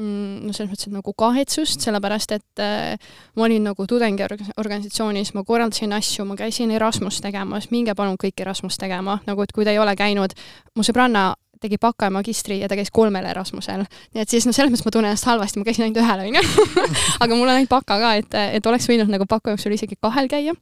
no 0.00 0.54
selles 0.54 0.70
mõttes, 0.70 0.88
et 0.88 0.94
nagu 0.94 1.14
kahetsust, 1.16 1.84
sellepärast 1.84 2.34
et 2.36 2.62
äh, 2.62 3.12
ma 3.36 3.46
olin 3.46 3.68
nagu 3.70 3.86
tudengiorganisatsioonis, 3.88 5.34
ma 5.36 5.44
korraldasin 5.46 5.92
asju, 5.96 6.26
ma 6.28 6.38
käisin 6.38 6.72
Erasmus 6.74 7.20
tegemas, 7.24 7.70
minge 7.74 7.94
palun 7.98 8.18
kõik 8.20 8.40
Erasmus 8.44 8.80
tegema, 8.80 9.20
nagu 9.28 9.44
et 9.44 9.54
kui 9.54 9.66
te 9.66 9.74
ei 9.74 9.80
ole 9.82 9.94
käinud, 9.98 10.34
mu 10.76 10.86
sõbranna 10.86 11.30
tegi 11.60 11.76
baka 11.80 12.08
ja 12.08 12.14
magistri 12.14 12.60
ja 12.62 12.68
ta 12.72 12.76
käis 12.78 12.88
kolmel 12.94 13.26
Erasmusel. 13.28 13.84
nii 14.14 14.22
et 14.22 14.32
siis 14.32 14.46
noh, 14.48 14.56
selles 14.56 14.72
mõttes 14.72 14.86
ma 14.86 14.94
tunnen 14.94 15.12
ennast 15.12 15.28
halvasti, 15.28 15.60
ma 15.60 15.68
käisin 15.68 15.86
ainult 15.86 16.00
ühel, 16.00 16.22
onju. 16.28 16.68
aga 17.22 17.34
mul 17.34 17.48
on 17.48 17.56
ainult 17.56 17.72
baka 17.72 17.98
ka, 18.00 18.14
et, 18.22 18.38
et 18.60 18.70
oleks 18.72 18.88
võinud 18.88 19.12
nagu 19.12 19.28
baka 19.28 19.52
jooksul 19.54 19.76
isegi 19.76 20.00
kahel 20.00 20.30
käia 20.32 20.56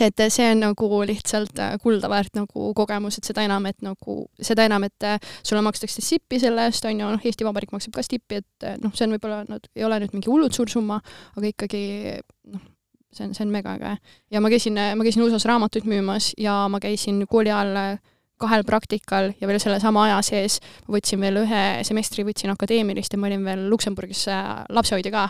et 0.00 0.22
see 0.32 0.46
on 0.52 0.62
nagu 0.64 1.00
lihtsalt 1.08 1.60
äh, 1.62 1.74
kulda 1.82 2.10
väärt 2.12 2.36
nagu 2.38 2.70
kogemus, 2.76 3.18
et 3.18 3.28
seda 3.28 3.44
enam, 3.46 3.66
et 3.70 3.78
nagu, 3.84 4.18
seda 4.42 4.66
enam, 4.68 4.86
et 4.88 5.06
äh, 5.06 5.18
sulle 5.42 5.62
makstakse 5.66 6.04
stippi 6.04 6.40
selle 6.42 6.68
eest, 6.68 6.86
on 6.88 7.00
ju, 7.00 7.10
noh, 7.16 7.26
Eesti 7.26 7.46
Vabariik 7.46 7.74
maksab 7.74 7.96
ka 7.96 8.04
stippi, 8.06 8.42
et 8.42 8.66
äh, 8.66 8.78
noh, 8.82 8.94
see 8.96 9.06
on 9.08 9.16
võib-olla, 9.16 9.42
no 9.48 9.60
ei 9.74 9.86
ole 9.86 10.00
nüüd 10.02 10.16
mingi 10.16 10.32
hullult 10.32 10.56
suur 10.56 10.70
summa, 10.72 11.00
aga 11.36 11.52
ikkagi 11.52 11.84
noh, 12.52 12.64
see 13.14 13.28
on, 13.28 13.36
see 13.36 13.46
on 13.46 13.54
mega 13.54 13.76
äge. 13.78 13.96
ja 14.32 14.42
ma 14.44 14.52
käisin, 14.52 14.76
ma 14.76 15.06
käisin 15.06 15.24
USA-s 15.24 15.48
raamatuid 15.48 15.88
müümas 15.88 16.32
ja 16.40 16.64
ma 16.72 16.80
käisin 16.82 17.24
kooli 17.30 17.52
ajal 17.54 17.98
kahel 18.40 18.64
praktikal 18.68 19.30
ja 19.40 19.48
veel 19.48 19.58
sellesama 19.62 20.06
aja 20.06 20.18
sees 20.26 20.58
ma 20.86 20.96
võtsin 20.96 21.22
veel 21.24 21.40
ühe 21.42 21.62
semestri, 21.88 22.24
võtsin 22.26 22.52
akadeemilist 22.52 23.14
ja 23.14 23.20
ma 23.20 23.30
olin 23.30 23.46
veel 23.46 23.64
Luksemburgis 23.72 24.26
äh, 24.32 24.52
lapsehoidja 24.76 25.12
ka. 25.14 25.24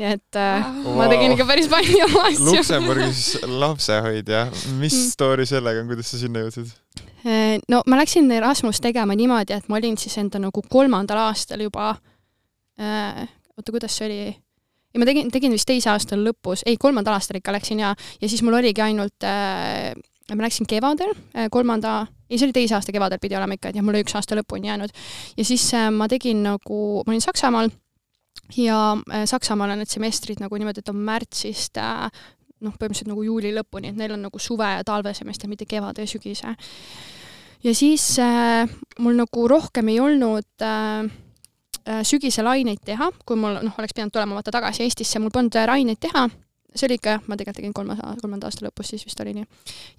nii 0.00 0.10
et 0.16 0.38
wow. 0.38 0.90
Äh, 0.90 0.98
ma 0.98 1.08
tegin 1.12 1.36
ikka 1.36 1.46
päris 1.48 1.70
palju 1.70 2.10
asju. 2.26 2.50
Luksemburgis 2.50 3.24
lapsehoidja, 3.46 4.44
mis 4.80 4.96
mm. 4.96 5.08
story 5.14 5.48
sellega 5.50 5.84
on, 5.84 5.90
kuidas 5.92 6.12
sa 6.12 6.20
sinna 6.20 6.44
jõudsid? 6.44 6.74
Äh, 7.24 7.56
no 7.70 7.84
ma 7.86 8.02
läksin 8.02 8.30
Erasmus 8.34 8.82
tegema 8.82 9.16
niimoodi, 9.18 9.56
et 9.56 9.70
ma 9.70 9.80
olin 9.80 9.98
siis 10.00 10.18
enda 10.22 10.42
nagu 10.42 10.64
kolmandal 10.68 11.28
aastal 11.28 11.66
juba 11.66 11.94
oota, 12.80 13.72
kuidas 13.74 13.92
see 13.92 14.06
oli? 14.08 14.22
ja 14.90 15.00
ma 15.00 15.06
tegin, 15.06 15.30
tegin 15.30 15.54
vist 15.54 15.68
teise 15.68 15.90
aasta 15.92 16.18
lõpus, 16.18 16.64
ei, 16.66 16.78
kolmandal 16.80 17.16
aastal 17.16 17.38
ikka 17.38 17.54
läksin 17.54 17.82
ja, 17.82 17.92
ja 18.20 18.30
siis 18.30 18.42
mul 18.46 18.58
oligi 18.58 18.82
ainult 18.82 19.26
äh, 19.26 19.92
ma 20.34 20.46
läksin 20.46 20.68
kevadel, 20.70 21.12
äh, 21.34 21.50
kolmanda, 21.52 22.04
ei, 22.30 22.38
see 22.38 22.46
oli 22.46 22.56
teise 22.56 22.78
aasta 22.78 22.94
kevadel 22.94 23.20
pidi 23.22 23.36
olema 23.36 23.58
ikka, 23.58 23.70
et 23.70 23.78
jah, 23.78 23.84
mul 23.84 23.96
oli 23.96 24.06
üks 24.06 24.14
aasta 24.16 24.38
lõpuni 24.38 24.70
jäänud. 24.70 24.92
ja 25.36 25.44
siis 25.46 25.68
äh, 25.74 25.90
ma 25.94 26.08
tegin 26.08 26.44
nagu, 26.46 26.80
ma 27.06 27.14
olin 27.14 27.24
Saksamaal 27.24 27.72
ja 28.56 28.80
äh, 29.12 29.24
Saksamaal 29.26 29.74
on 29.74 29.82
need 29.82 29.90
semestrid 29.90 30.42
nagu 30.42 30.58
niimoodi, 30.58 30.84
et 30.84 30.92
on 30.92 31.00
märtsist 31.06 31.80
noh, 31.80 32.74
põhimõtteliselt 32.76 33.10
nagu 33.10 33.24
juuli 33.24 33.54
lõpuni, 33.56 33.90
et 33.90 33.98
neil 33.98 34.14
on 34.16 34.28
nagu 34.28 34.42
suve- 34.42 34.76
ja 34.76 34.84
talvesemester, 34.86 35.48
mitte 35.50 35.66
kevade 35.68 36.04
ja 36.04 36.10
sügise. 36.10 36.54
ja 37.64 37.74
siis 37.74 38.18
äh, 38.18 38.68
mul 38.98 39.18
nagu 39.18 39.48
rohkem 39.48 39.88
ei 39.88 40.00
olnud 40.00 40.64
äh, 40.64 41.08
sügisel 42.06 42.46
aineid 42.46 42.84
teha, 42.84 43.10
kui 43.26 43.36
mul 43.36 43.58
noh, 43.64 43.74
oleks 43.78 43.96
pidanud 43.96 44.12
tulema 44.12 44.38
vaata 44.38 44.52
tagasi 44.54 44.84
Eestisse, 44.84 45.18
mul 45.18 45.32
polnud 45.34 45.56
aineid 45.56 45.98
teha 46.00 46.28
see 46.74 46.86
oli 46.86 46.98
ikka 47.00 47.14
jah, 47.16 47.22
ma 47.26 47.36
tegelikult 47.38 47.60
tegin 47.60 47.74
kolmas, 47.74 48.00
kolmanda 48.20 48.48
aasta 48.48 48.64
lõpus, 48.66 48.92
siis 48.92 49.04
vist 49.06 49.20
oli 49.22 49.34
nii. 49.36 49.46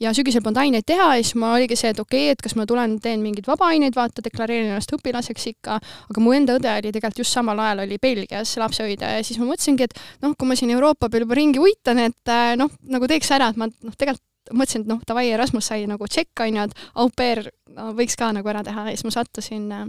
ja 0.03 0.13
sügisel 0.15 0.43
polnud 0.45 0.61
aineid 0.63 0.87
teha 0.87 1.09
ja 1.17 1.23
siis 1.23 1.35
ma 1.39 1.53
oligi 1.57 1.77
see, 1.79 1.91
et 1.93 1.99
okei 1.99 2.27
okay,, 2.29 2.37
et 2.37 2.43
kas 2.43 2.55
ma 2.59 2.65
tulen, 2.69 2.97
teen 3.03 3.23
mingeid 3.25 3.47
vabaaineid, 3.49 3.95
vaata, 3.97 4.23
deklareerin 4.25 4.71
ennast 4.71 4.93
õpilaseks 4.95 5.49
ikka, 5.53 5.77
aga 6.13 6.23
mu 6.23 6.35
enda 6.37 6.57
õde 6.59 6.71
oli 6.71 6.95
tegelikult 6.95 7.23
just 7.25 7.37
samal 7.37 7.59
ajal 7.59 7.85
oli 7.85 7.99
Belgias 8.01 8.55
lapsehoidja 8.61 9.15
ja 9.17 9.23
siis 9.27 9.39
ma 9.41 9.49
mõtlesingi, 9.51 9.89
et 9.89 10.03
noh, 10.23 10.35
kui 10.37 10.49
ma 10.49 10.57
siin 10.59 10.73
Euroopa 10.75 11.11
peal 11.11 11.27
juba 11.27 11.39
ringi 11.39 11.61
uitan, 11.61 12.03
et 12.07 12.31
äh, 12.31 12.53
noh, 12.59 12.71
nagu 12.91 13.09
teeks 13.09 13.31
ära, 13.35 13.51
et 13.51 13.59
ma 13.59 13.69
noh, 13.71 13.95
tegelikult 13.97 14.27
mõtlesin, 14.51 14.83
et 14.83 14.89
noh, 14.89 15.01
davai, 15.07 15.27
Erasmus 15.31 15.67
sai 15.69 15.85
nagu 15.89 16.07
tšekk, 16.09 16.43
on 16.45 16.57
ju, 16.57 16.63
et 16.65 16.87
au 17.03 17.11
pair 17.15 17.43
no, 17.75 17.91
võiks 17.97 18.17
ka 18.19 18.31
nagu 18.35 18.49
ära 18.51 18.63
teha. 18.65 18.87
Ja 18.89 18.95
siis 18.95 19.05
ma 19.07 19.13
sattusin 19.13 19.67
äh, 19.75 19.85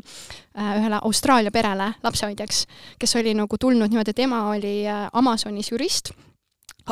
ühele 0.78 1.00
Austraalia 1.00 1.54
perele 1.54 1.92
lapsehoidjaks, 2.04 2.66
kes 3.00 3.16
oli 3.20 3.34
nagu 3.38 3.58
tulnud 3.58 3.90
niimoodi, 3.90 4.14
et 4.14 4.22
ema 4.26 4.44
oli 4.52 4.82
äh, 4.86 5.06
Amazonis 5.18 5.72
jurist 5.72 6.12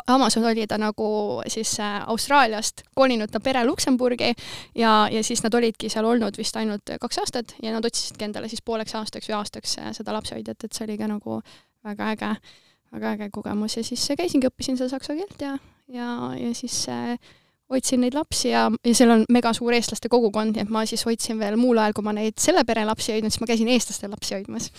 Amazon 0.07 0.45
oli 0.45 0.67
ta 0.67 0.77
nagu 0.77 1.41
siis 1.47 1.73
äh, 1.79 2.01
Austraaliast 2.09 2.83
kolinud 2.95 3.31
ta 3.31 3.39
pere 3.39 3.65
Luksemburgi 3.65 4.33
ja, 4.75 5.07
ja 5.11 5.23
siis 5.23 5.43
nad 5.43 5.53
olidki 5.53 5.89
seal 5.89 6.05
olnud 6.05 6.37
vist 6.37 6.55
ainult 6.55 6.93
kaks 7.01 7.21
aastat 7.23 7.55
ja 7.63 7.73
nad 7.75 7.85
otsisidki 7.85 8.25
endale 8.27 8.49
siis 8.51 8.61
pooleks 8.65 8.95
aastaks 8.95 9.29
või 9.29 9.37
aastaks 9.39 9.77
äh, 9.81 9.91
seda 9.97 10.15
lapsehoidjat, 10.17 10.63
et 10.63 10.73
see 10.73 10.87
oli 10.87 10.97
ka 11.01 11.09
nagu 11.11 11.41
väga 11.83 12.11
äge, 12.15 12.31
väga 12.91 13.13
äge 13.17 13.29
kogemus. 13.33 13.77
Ja 13.77 13.83
siis 13.83 14.07
käisingi, 14.17 14.49
õppisin 14.51 14.79
seda 14.79 14.91
saksa 14.93 15.15
keelt 15.17 15.41
ja, 15.41 15.57
ja, 15.91 16.09
ja 16.37 16.55
siis 16.57 16.83
äh, 16.89 17.17
hoidsin 17.71 18.03
neid 18.03 18.15
lapsi 18.17 18.51
ja, 18.51 18.65
ja 18.85 18.93
seal 18.97 19.13
on 19.13 19.25
mega 19.31 19.53
suur 19.55 19.75
eestlaste 19.75 20.09
kogukond, 20.11 20.55
nii 20.55 20.65
et 20.65 20.73
ma 20.73 20.83
siis 20.89 21.03
hoidsin 21.07 21.39
veel 21.41 21.57
muul 21.59 21.79
ajal, 21.81 21.95
kui 21.97 22.05
ma 22.05 22.13
neid 22.15 22.37
selle 22.41 22.63
pere 22.67 22.83
lapsi 22.87 23.15
hoidnud, 23.15 23.33
siis 23.33 23.43
ma 23.43 23.49
käisin 23.49 23.71
eestlaste 23.71 24.09
lapsi 24.11 24.35
hoidmas. 24.37 24.69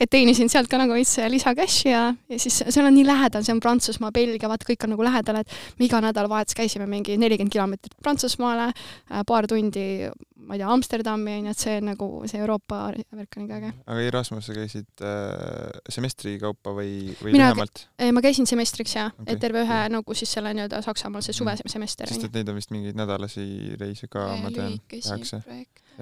et 0.00 0.10
teenisin 0.12 0.50
sealt 0.52 0.70
ka 0.70 0.80
nagu 0.80 0.96
veits 0.96 1.16
lisacash'i 1.32 1.92
ja, 1.92 2.04
ja 2.28 2.40
siis 2.42 2.62
seal 2.68 2.88
on 2.88 2.96
nii 2.96 3.06
lähedal, 3.08 3.46
see 3.46 3.54
on 3.56 3.62
Prantsusmaa, 3.62 4.12
Belgia, 4.14 4.50
vaata, 4.50 4.68
kõik 4.68 4.86
on 4.86 4.94
nagu 4.96 5.06
lähedal, 5.06 5.42
et 5.42 5.56
me 5.78 5.88
iga 5.88 6.02
nädalavahetus 6.04 6.58
käisime 6.58 6.88
mingi 6.90 7.16
nelikümmend 7.20 7.54
kilomeetrit 7.54 7.96
Prantsusmaale, 8.02 8.70
äh, 8.72 9.24
paar 9.28 9.48
tundi 9.50 9.86
ma 10.46 10.54
ei 10.56 10.58
tea, 10.58 10.68
Amsterdami 10.72 11.36
on 11.38 11.46
ju, 11.46 11.54
et 11.54 11.62
see 11.62 11.76
nagu 11.84 12.08
see 12.30 12.40
Euroopa 12.42 12.80
värk 12.90 13.38
on 13.38 13.44
ikka 13.46 13.58
äge. 13.58 13.70
aga 13.86 14.06
Erasmus 14.08 14.48
sa 14.48 14.56
käisid 14.56 15.04
äh, 15.06 15.82
semestri 15.92 16.34
kaupa 16.42 16.74
või, 16.76 17.12
või 17.22 17.36
Mina 17.36 17.50
lühemalt? 17.52 17.84
ma 18.14 18.22
käisin 18.24 18.48
semestriks 18.50 18.96
jaa 18.96 19.10
okay., 19.12 19.34
et 19.34 19.42
terve 19.42 19.62
ühe 19.64 19.80
nagu 19.92 20.16
siis 20.18 20.32
selle 20.34 20.52
nii-öelda 20.56 20.82
Saksamaal 20.84 21.24
see 21.24 21.36
suvesemester. 21.36 22.10
sest 22.10 22.26
et 22.28 22.40
neid 22.40 22.41
on 22.48 22.58
vist 22.58 22.72
mingeid 22.74 22.98
nädalasi 22.98 23.76
reise 23.80 24.08
ka, 24.10 24.26
ma 24.42 24.50
tean, 24.54 24.80
tehakse. 24.90 25.42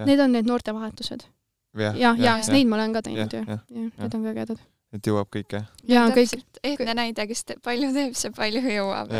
Need 0.06 0.22
on 0.22 0.32
need 0.32 0.46
noortevahetused 0.48 1.26
jah, 1.74 1.96
ja, 1.96 2.14
ja, 2.18 2.36
ja 2.38 2.52
neid 2.52 2.68
ma 2.68 2.78
olen 2.78 2.94
ka 2.94 3.02
teinud 3.06 3.34
ju. 3.34 3.42
need 3.70 4.14
on 4.14 4.24
ka 4.24 4.32
ägedad. 4.32 4.62
et 4.94 5.06
jõuab 5.06 5.30
kõike. 5.30 5.62
ja 5.88 6.06
kõik. 6.14 6.42
ehtne 6.66 6.96
näide, 6.98 7.26
kes 7.30 7.44
te, 7.44 7.58
palju 7.62 7.92
teeb, 7.94 8.16
see 8.18 8.32
palju 8.34 8.62
jõuab. 8.64 9.12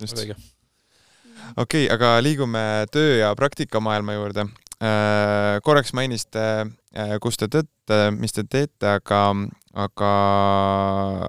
just. 0.00 0.18
okei 0.18 0.38
okay,, 1.56 1.84
aga 1.92 2.16
liigume 2.24 2.64
töö 2.92 3.20
ja 3.22 3.34
praktikamaailma 3.36 4.18
juurde. 4.18 4.48
Äh, 4.78 5.58
korraks 5.66 5.90
mainisite, 5.92 6.42
äh, 6.94 7.16
kus 7.20 7.36
te 7.36 7.48
teete, 7.50 7.96
mis 8.14 8.32
te 8.32 8.44
teete, 8.46 8.86
aga, 8.86 9.22
aga 9.74 10.10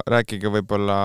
rääkige 0.05 0.51
võib-olla 0.53 0.99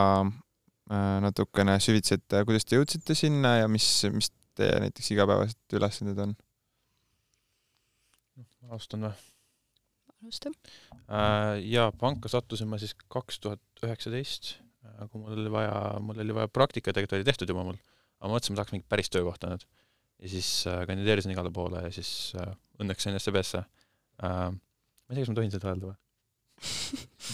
natukene 0.90 1.78
süvitsi, 1.80 2.18
et 2.18 2.34
kuidas 2.44 2.66
te 2.68 2.76
jõudsite 2.76 3.16
sinna 3.16 3.54
ja 3.62 3.68
mis, 3.72 3.86
mis 4.12 4.28
teie 4.58 4.74
näiteks 4.84 5.14
igapäevased 5.14 5.78
ülesanded 5.78 6.18
on? 6.26 6.34
alustan 8.68 9.06
või? 9.06 9.14
alusta. 10.24 10.52
Jaa, 11.68 11.88
panka 12.00 12.28
sattusin 12.32 12.68
ma 12.68 12.78
siis 12.80 12.92
kaks 13.12 13.40
tuhat 13.44 13.84
üheksateist, 13.84 14.54
kui 15.10 15.20
mul 15.20 15.38
oli 15.38 15.52
vaja, 15.52 15.74
mul 16.04 16.20
oli 16.24 16.36
vaja 16.36 16.52
praktika, 16.52 16.92
tegelikult 16.92 17.18
oli 17.18 17.28
tehtud 17.28 17.52
juba 17.52 17.64
mul, 17.66 17.80
aga 18.20 18.28
ma 18.28 18.36
mõtlesin, 18.36 18.56
ma 18.56 18.60
tahaks 18.60 18.76
mingit 18.76 18.88
päris 18.92 19.12
töökohta 19.12 19.52
nüüd 19.52 19.66
ja 20.24 20.30
siis 20.32 20.48
äh, 20.70 20.84
kandideerisin 20.88 21.34
igale 21.34 21.50
poole 21.52 21.82
ja 21.84 21.90
siis 21.92 22.32
äh, 22.40 22.54
õnneks 22.80 23.06
sain 23.06 23.18
SEB-sse 23.20 23.60
äh,. 23.60 24.50
ma 24.54 25.10
ei 25.10 25.16
tea, 25.16 25.24
kas 25.24 25.32
ma 25.32 25.38
tohin 25.40 25.52
seda 25.52 25.70
öelda 25.72 25.90
või? 25.90 25.98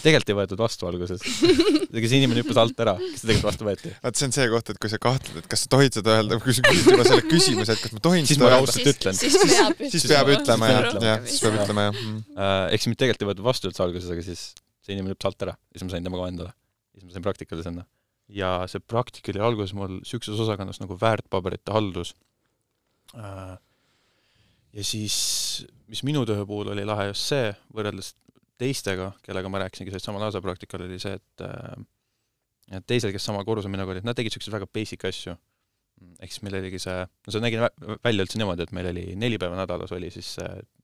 Tegelikult 0.00 0.32
ei 0.32 0.36
võetud 0.38 0.60
vastu 0.60 0.88
alguses. 0.88 1.22
see 1.22 2.18
inimene 2.20 2.42
hüppas 2.42 2.60
alt 2.62 2.82
ära, 2.84 2.94
kes 3.00 3.24
tegelikult 3.24 3.48
vastu 3.48 3.68
võeti. 3.68 3.92
vaat 4.04 4.20
see 4.20 4.28
on 4.28 4.34
see 4.36 4.48
koht, 4.52 4.72
et 4.72 4.80
kui 4.82 4.92
sa 4.92 5.00
kahtled, 5.02 5.42
et 5.42 5.50
kas 5.50 5.64
sa 5.66 5.72
tohid 5.74 5.98
seda 5.98 6.16
öelda, 6.18 6.38
kui 6.42 6.56
sa 6.56 6.64
küsid 6.66 6.90
juba 6.92 7.06
selle 7.08 7.26
küsimuse, 7.28 7.76
et 7.76 7.84
kas 7.84 7.94
ma 7.96 8.02
tohin 8.06 8.30
siis 8.30 8.40
ma 8.42 8.52
ausalt 8.58 8.90
ütlen. 8.94 9.20
siis 9.20 9.38
peab 9.42 9.84
siis 9.96 10.08
peab 10.10 10.32
ütlema 10.36 10.72
jah, 10.72 10.88
jah, 11.10 11.22
siis 11.26 11.44
peab 11.44 11.60
ütlema 11.60 11.88
jah 11.88 11.94
mm.. 11.98 12.24
Äh, 12.36 12.64
eks 12.76 12.90
mind 12.90 13.02
tegelikult 13.02 13.26
ei 13.26 13.30
võetud 13.32 13.46
vastu 13.50 13.70
üldse 13.70 13.86
alguses, 13.86 14.10
aga 14.14 14.26
siis 14.26 14.46
see 14.86 14.96
inimene 14.96 15.16
hüppas 15.16 15.32
alt 15.32 15.48
ära 15.48 15.56
ja 15.58 15.78
siis 15.78 15.88
ma 15.88 15.96
sain 15.96 16.06
temaga 16.06 16.30
endale. 16.30 16.54
siis 16.94 17.06
ma 17.06 17.16
sain 17.16 17.26
praktikale 17.26 17.66
sinna. 17.66 17.86
ja 18.30 18.56
see 18.70 18.82
praktika 18.82 19.34
oli 19.34 19.42
alguses 19.50 19.74
mul 19.76 19.98
niisuguses 19.98 20.46
osakonnas 20.46 20.82
nagu 20.82 20.98
väärtpaberite 21.00 21.74
haldus 21.74 22.14
Äh, 23.14 23.56
ja 24.72 24.84
siis, 24.84 25.66
mis 25.90 26.02
minu 26.06 26.22
töö 26.26 26.44
puhul 26.46 26.70
oli 26.74 26.84
lahe 26.86 27.08
just 27.10 27.26
see, 27.32 27.50
võrreldes 27.74 28.14
teistega, 28.60 29.10
kellega 29.26 29.50
ma 29.52 29.62
rääkisin, 29.64 29.88
kes 29.88 29.96
olid 29.96 30.06
samal 30.06 30.26
asapraktikal, 30.28 30.84
oli 30.86 31.00
see, 31.02 31.16
et 31.18 31.44
äh, 31.46 31.80
et 32.78 32.86
teised, 32.86 33.10
kes 33.14 33.24
samal 33.26 33.46
korrusel 33.46 33.72
minuga 33.72 33.96
olid, 33.96 34.06
nad 34.06 34.18
tegid 34.18 34.30
niisuguseid 34.30 34.54
väga 34.58 34.68
basic 34.74 35.06
asju. 35.08 35.36
ehk 36.24 36.32
siis 36.32 36.40
meil 36.46 36.54
oligi 36.56 36.78
see, 36.80 37.00
no 37.26 37.32
see 37.34 37.42
nägi 37.44 37.58
välja 37.60 38.24
üldse 38.24 38.38
niimoodi, 38.40 38.64
et 38.64 38.70
meil 38.72 38.86
oli 38.88 39.02
neli 39.20 39.36
päeva 39.40 39.58
nädalas 39.58 39.90
oli 39.92 40.08
siis, 40.14 40.30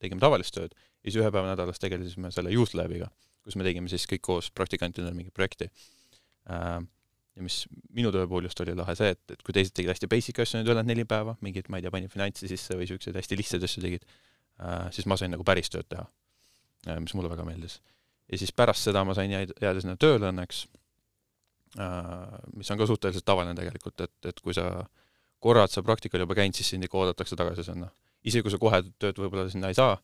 tegime 0.03 0.21
tavalist 0.21 0.53
tööd 0.53 0.75
ja 0.75 1.07
siis 1.07 1.17
ühe 1.23 1.31
päeva 1.31 1.47
nädalas 1.49 1.81
tegelesime 1.81 2.29
selle 2.35 2.53
Youth 2.53 2.77
Labiga, 2.77 3.09
kus 3.47 3.57
me 3.57 3.65
tegime 3.65 3.89
siis 3.89 4.05
kõik 4.11 4.25
koos 4.29 4.51
praktikantidena 4.53 5.15
mingit 5.17 5.33
projekti 5.33 5.71
ja 6.51 7.45
mis 7.47 7.63
minu 7.97 8.13
töö 8.13 8.27
puhul 8.29 8.51
just 8.51 8.61
oli 8.61 8.77
lahe 8.77 8.93
see, 8.99 9.15
et, 9.17 9.23
et 9.33 9.47
kui 9.47 9.57
teised 9.57 9.73
tegid 9.77 9.95
hästi 9.95 10.11
basic 10.13 10.43
asju 10.45 10.61
need 10.61 10.69
ülejäänud 10.69 10.93
neli 10.93 11.09
päeva, 11.09 11.39
mingid, 11.45 11.71
ma 11.73 11.81
ei 11.81 11.87
tea, 11.87 11.95
panid 11.97 12.13
finantsi 12.13 12.53
sisse 12.53 12.77
või 12.77 12.85
niisuguseid 12.85 13.17
hästi 13.17 13.41
lihtsaid 13.41 13.65
asju 13.71 13.87
tegid 13.87 14.05
äh,, 14.05 14.87
siis 14.93 15.09
ma 15.09 15.17
sain 15.17 15.33
nagu 15.33 15.49
päris 15.49 15.73
tööd 15.73 15.89
teha 15.89 16.05
äh,, 16.05 16.26
mis 17.03 17.15
mulle 17.19 17.31
väga 17.33 17.45
meeldis. 17.47 17.81
ja 18.31 18.39
siis 18.39 18.53
pärast 18.53 18.87
seda 18.87 19.05
ma 19.05 19.15
sain 19.15 19.31
jääda, 19.31 19.81
sinna 19.81 19.97
tööle 20.01 20.31
õnneks 20.33 20.67
äh,, 21.79 22.39
mis 22.57 22.71
on 22.71 22.79
ka 22.81 22.87
suhteliselt 22.87 23.27
tavaline 23.27 23.55
tegelikult, 23.59 24.01
et, 24.01 24.17
et 24.33 24.41
kui 24.41 24.55
sa 24.57 24.69
korra 25.43 25.65
oled 25.65 25.73
seal 25.73 25.87
praktikal 25.87 26.25
juba 26.25 26.37
käinud, 26.39 26.57
siis 26.57 26.75
sind 26.75 26.87
ikka 26.87 26.99
oodatakse 27.03 27.39
tagasi 27.39 27.67
sinna. 27.67 27.91
isegi 28.27 28.47
kui 28.47 28.55
sa 28.55 28.61
kohe 28.63 28.83
tööd 28.99 29.19
võib-olla 29.23 29.49
sinna 29.53 29.71
ei 29.71 29.79
saa, 29.79 29.99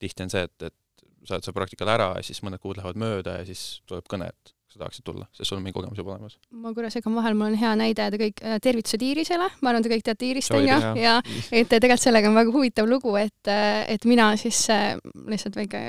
tihti 0.00 0.24
on 0.24 0.32
see, 0.32 0.44
et, 0.48 0.68
et 0.70 1.06
sa 1.26 1.36
oled 1.36 1.46
seal 1.46 1.56
praktikal 1.56 1.90
ära 1.92 2.12
ja 2.16 2.26
siis 2.26 2.42
mõned 2.46 2.62
kuud 2.62 2.78
lähevad 2.78 3.00
mööda 3.00 3.40
ja 3.40 3.48
siis 3.48 3.82
tuleb 3.88 4.06
kõne, 4.10 4.30
et 4.30 4.54
sa 4.72 4.82
tahaksid 4.82 5.06
tulla, 5.06 5.26
sest 5.34 5.50
sul 5.50 5.58
on 5.58 5.64
mingi 5.64 5.76
kogemus 5.76 5.98
juba 6.00 6.14
olemas? 6.14 6.36
ma 6.50 6.72
korra 6.76 6.90
segan 6.92 7.14
vahele, 7.16 7.38
mul 7.38 7.50
on 7.50 7.58
hea 7.60 7.72
näide, 7.78 8.08
te 8.12 8.20
kõik, 8.20 8.42
äh, 8.44 8.58
tervitused 8.62 9.04
Iirisele, 9.06 9.48
ma 9.62 9.72
arvan, 9.72 9.84
te 9.84 9.92
kõik 9.92 10.04
teate 10.06 10.28
Iirist, 10.28 10.54
on 10.54 10.66
ju, 10.66 10.78
ja 11.00 11.16
et 11.50 11.70
tegelikult 11.72 12.04
sellega 12.04 12.30
on 12.30 12.38
väga 12.38 12.54
huvitav 12.54 12.90
lugu, 12.90 13.14
et, 13.20 13.50
äh, 13.50 13.82
et 13.96 14.06
mina 14.08 14.32
siis 14.40 14.66
äh, 14.72 14.94
lihtsalt 15.30 15.58
väike 15.58 15.88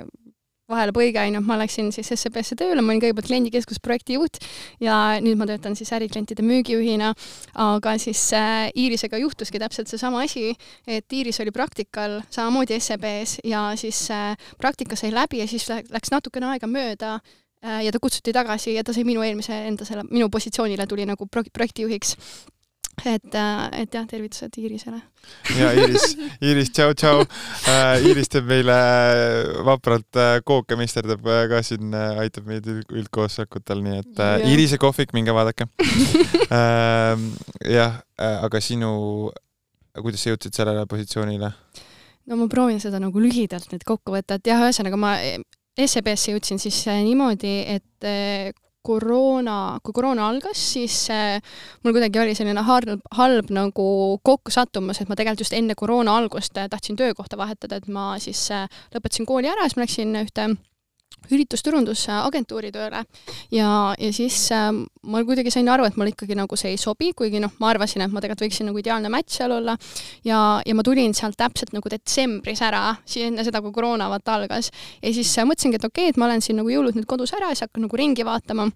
vahelepõige, 0.72 1.22
on 1.24 1.38
ju, 1.38 1.42
ma 1.48 1.58
läksin 1.62 1.92
siis 1.96 2.12
SEB-sse 2.12 2.58
tööle, 2.60 2.82
ma 2.84 2.92
olin 2.92 3.02
kõigepealt 3.04 3.30
kliendikeskuse 3.30 3.82
projektijuht 3.84 4.42
ja 4.84 4.98
nüüd 5.24 5.40
ma 5.40 5.48
töötan 5.50 5.78
siis 5.80 5.94
äriklientide 5.96 6.44
müügijuhina, 6.46 7.14
aga 7.64 7.96
siis 8.02 8.22
äh, 8.36 8.68
Iirisega 8.76 9.22
juhtuski 9.24 9.62
täpselt 9.64 9.92
seesama 9.92 10.26
asi, 10.28 10.52
et 10.88 11.08
Iiris 11.14 11.40
oli 11.44 11.56
praktikal 11.56 12.20
samamoodi 12.30 12.80
SEB-s 12.84 13.42
ja 13.48 13.70
siis 13.80 14.06
äh, 14.12 14.36
praktika 14.60 15.00
sai 15.00 15.14
läbi 15.16 15.44
ja 15.44 15.48
siis 15.50 15.70
läks 15.70 16.12
natukene 16.12 16.52
aega 16.54 16.70
mööda 16.72 17.18
Äh, 17.66 17.86
ja 17.86 17.92
ta 17.92 18.00
kutsuti 18.00 18.34
tagasi 18.34 18.76
ja 18.76 18.84
ta 18.86 18.94
sai 18.94 19.04
minu 19.04 19.24
eelmise 19.26 19.56
enda 19.66 19.86
selle, 19.86 20.04
minu 20.12 20.30
positsioonile 20.30 20.86
tuli 20.88 21.08
nagu 21.10 21.26
pro-, 21.26 21.48
projektijuhiks. 21.54 22.14
Et, 23.06 23.36
äh, 23.36 23.82
et 23.82 23.94
jah, 23.94 24.06
tervitused 24.10 24.58
Iirisele. 24.58 25.02
ja 25.60 25.72
Iiris, 25.76 26.16
Iiris, 26.42 26.72
tšau-tšau. 26.76 27.26
Äh, 27.70 28.08
Iiris 28.10 28.32
teeb 28.34 28.48
meile 28.50 28.78
vapralt 29.68 30.22
kooke, 30.48 30.78
meisterdab 30.80 31.26
ka 31.52 31.62
siin, 31.66 31.94
aitab 31.94 32.48
meid 32.50 32.70
üldkoosolekutel, 32.72 33.84
nii 33.86 34.00
et 34.02 34.24
ja. 34.24 34.38
Iirise 34.48 34.80
kohvik, 34.82 35.14
minge 35.18 35.36
vaadake. 35.36 35.70
Ähm, 36.48 37.34
jah, 37.68 37.98
aga 38.18 38.62
sinu, 38.64 38.90
kuidas 40.00 40.22
sa 40.24 40.32
jõudsid 40.32 40.56
sellele 40.56 40.86
positsioonile? 40.88 41.52
no 42.28 42.36
ma 42.40 42.48
proovin 42.52 42.80
seda 42.84 43.00
nagu 43.00 43.22
lühidalt 43.24 43.72
nüüd 43.72 43.84
kokku 43.88 44.14
võtta, 44.16 44.38
et 44.38 44.48
jah, 44.48 44.64
ühesõnaga 44.64 45.00
ma 45.00 45.14
SEB-sse 45.78 46.34
jõudsin 46.34 46.62
siis 46.62 46.80
äh, 46.90 47.04
niimoodi, 47.06 47.54
et 47.78 48.08
äh, 48.08 48.50
koroona, 48.88 49.58
kui 49.84 49.96
koroona 49.96 50.30
algas, 50.32 50.62
siis 50.74 51.02
äh, 51.14 51.42
mul 51.84 51.96
kuidagi 51.98 52.24
oli 52.24 52.38
selline 52.38 52.64
halb, 52.68 53.04
halb 53.20 53.52
nagu 53.56 53.90
kokkusattumus, 54.28 55.02
et 55.02 55.12
ma 55.12 55.20
tegelikult 55.20 55.46
just 55.46 55.58
enne 55.58 55.76
koroona 55.78 56.16
algust 56.22 56.56
tahtsin 56.58 57.00
töökohta 57.00 57.40
vahetada, 57.40 57.82
et 57.82 57.92
ma 57.92 58.14
siis 58.24 58.48
lõpetasin 58.96 59.28
kooli 59.30 59.52
ära, 59.52 59.68
siis 59.68 59.78
ma 59.78 59.88
läksin 59.88 60.20
ühte 60.24 60.50
üritusturundusagentuuri 61.28 62.72
tööle 62.72 63.02
ja, 63.52 63.70
ja 64.00 64.10
siis 64.16 64.38
äh, 64.56 64.70
ma 65.08 65.24
kuidagi 65.28 65.52
sain 65.54 65.68
aru, 65.72 65.88
et 65.88 65.98
mul 66.00 66.12
ikkagi 66.12 66.38
nagu 66.38 66.60
see 66.60 66.74
ei 66.76 66.80
sobi, 66.82 67.12
kuigi 67.18 67.42
noh, 67.44 67.54
ma 67.62 67.72
arvasin, 67.74 68.04
et 68.06 68.14
ma 68.14 68.24
tegelikult 68.24 68.48
võiksin 68.48 68.70
nagu 68.70 68.82
ideaalne 68.82 69.12
match 69.14 69.40
seal 69.40 69.54
olla. 69.58 69.78
Ja, 70.28 70.40
ja 70.66 70.76
ma 70.78 70.86
tulin 70.86 71.16
sealt 71.18 71.38
täpselt 71.40 71.74
nagu 71.76 71.92
detsembris 71.92 72.62
ära, 72.66 72.84
siis 73.06 73.28
enne 73.28 73.46
seda, 73.48 73.62
kui 73.64 73.76
koroona 73.76 74.10
vaata 74.12 74.38
algas. 74.38 74.72
ja 75.02 75.14
siis 75.14 75.32
äh, 75.38 75.48
mõtlesingi, 75.48 75.80
et 75.80 75.88
okei 75.88 76.08
okay,, 76.08 76.16
et 76.16 76.20
ma 76.22 76.30
olen 76.30 76.44
siin 76.44 76.60
nagu 76.62 76.72
jõulud 76.72 76.98
nüüd 76.98 77.10
kodus 77.10 77.36
ära 77.38 77.52
siis 77.54 77.68
hakkan 77.68 77.88
nagu 77.88 78.00
ringi 78.00 78.28
vaatama. 78.28 78.70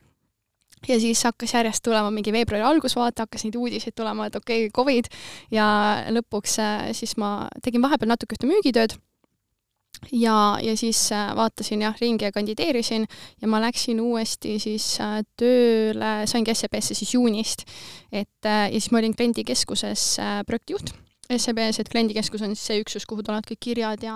Ja 0.89 0.97
siis 0.97 1.19
hakkas 1.27 1.53
järjest 1.53 1.83
tulema 1.85 2.09
mingi 2.09 2.33
veebruari 2.33 2.65
algus, 2.65 2.95
vaata, 2.97 3.27
hakkas 3.27 3.45
neid 3.45 3.55
uudiseid 3.59 3.93
tulema, 3.93 4.25
et 4.27 4.35
okei 4.35 4.65
okay,, 4.65 4.73
Covid. 4.73 5.11
Ja 5.53 5.67
lõpuks 6.09 6.57
äh, 6.63 6.89
siis 6.97 7.15
ma 7.21 7.47
tegin 7.63 7.83
vahepeal 7.85 8.09
natuke 8.15 8.35
ühte 8.37 8.49
müügitööd 8.49 8.97
ja, 10.11 10.57
ja 10.61 10.77
siis 10.77 11.11
äh, 11.11 11.35
vaatasin 11.35 11.81
jah 11.81 11.95
ringi 12.01 12.25
ja 12.25 12.31
kandideerisin 12.31 13.05
ja 13.41 13.47
ma 13.47 13.61
läksin 13.61 14.01
uuesti 14.01 14.57
siis 14.59 14.97
äh, 15.01 15.21
tööle, 15.37 16.11
saingi 16.25 16.55
SEB-sse 16.55 16.97
siis 16.97 17.13
juunist. 17.13 17.65
et 18.11 18.45
äh, 18.45 18.67
ja 18.71 18.79
siis 18.79 18.91
ma 18.91 18.99
olin 18.99 19.15
kliendikeskuses 19.15 20.17
projektijuht 20.47 20.93
SEB-s, 21.31 21.79
et 21.79 21.89
kliendikeskus 21.89 22.41
on 22.43 22.55
siis 22.55 22.65
see 22.67 22.81
üksus, 22.81 23.05
kuhu 23.07 23.23
tulevad 23.23 23.45
kõik 23.47 23.61
kirjad 23.63 24.01
ja, 24.03 24.15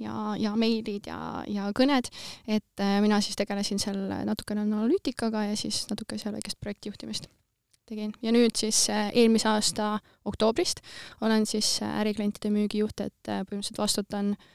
ja, 0.00 0.32
ja 0.40 0.54
meilid 0.56 1.10
ja, 1.10 1.42
ja 1.50 1.68
kõned. 1.76 2.08
et 2.48 2.84
mina 3.04 3.20
siis 3.20 3.36
tegelesin 3.36 3.82
seal 3.82 3.98
natukene 4.24 4.64
analüütikaga 4.64 5.50
ja 5.50 5.58
siis 5.60 5.84
natuke 5.90 6.16
seal 6.18 6.32
väikest 6.38 6.60
projektijuhtimist 6.60 7.28
tegin 7.84 8.14
ja 8.24 8.32
nüüd 8.32 8.56
siis 8.56 8.86
eelmise 8.88 9.50
aasta 9.50 9.98
oktoobrist 10.24 10.80
olen 11.20 11.44
siis 11.44 11.82
äriklientide 11.84 12.48
müügijuht, 12.54 13.02
et 13.04 13.28
põhimõtteliselt 13.28 13.82
vastutan 13.82 14.32
äh, 14.32 14.52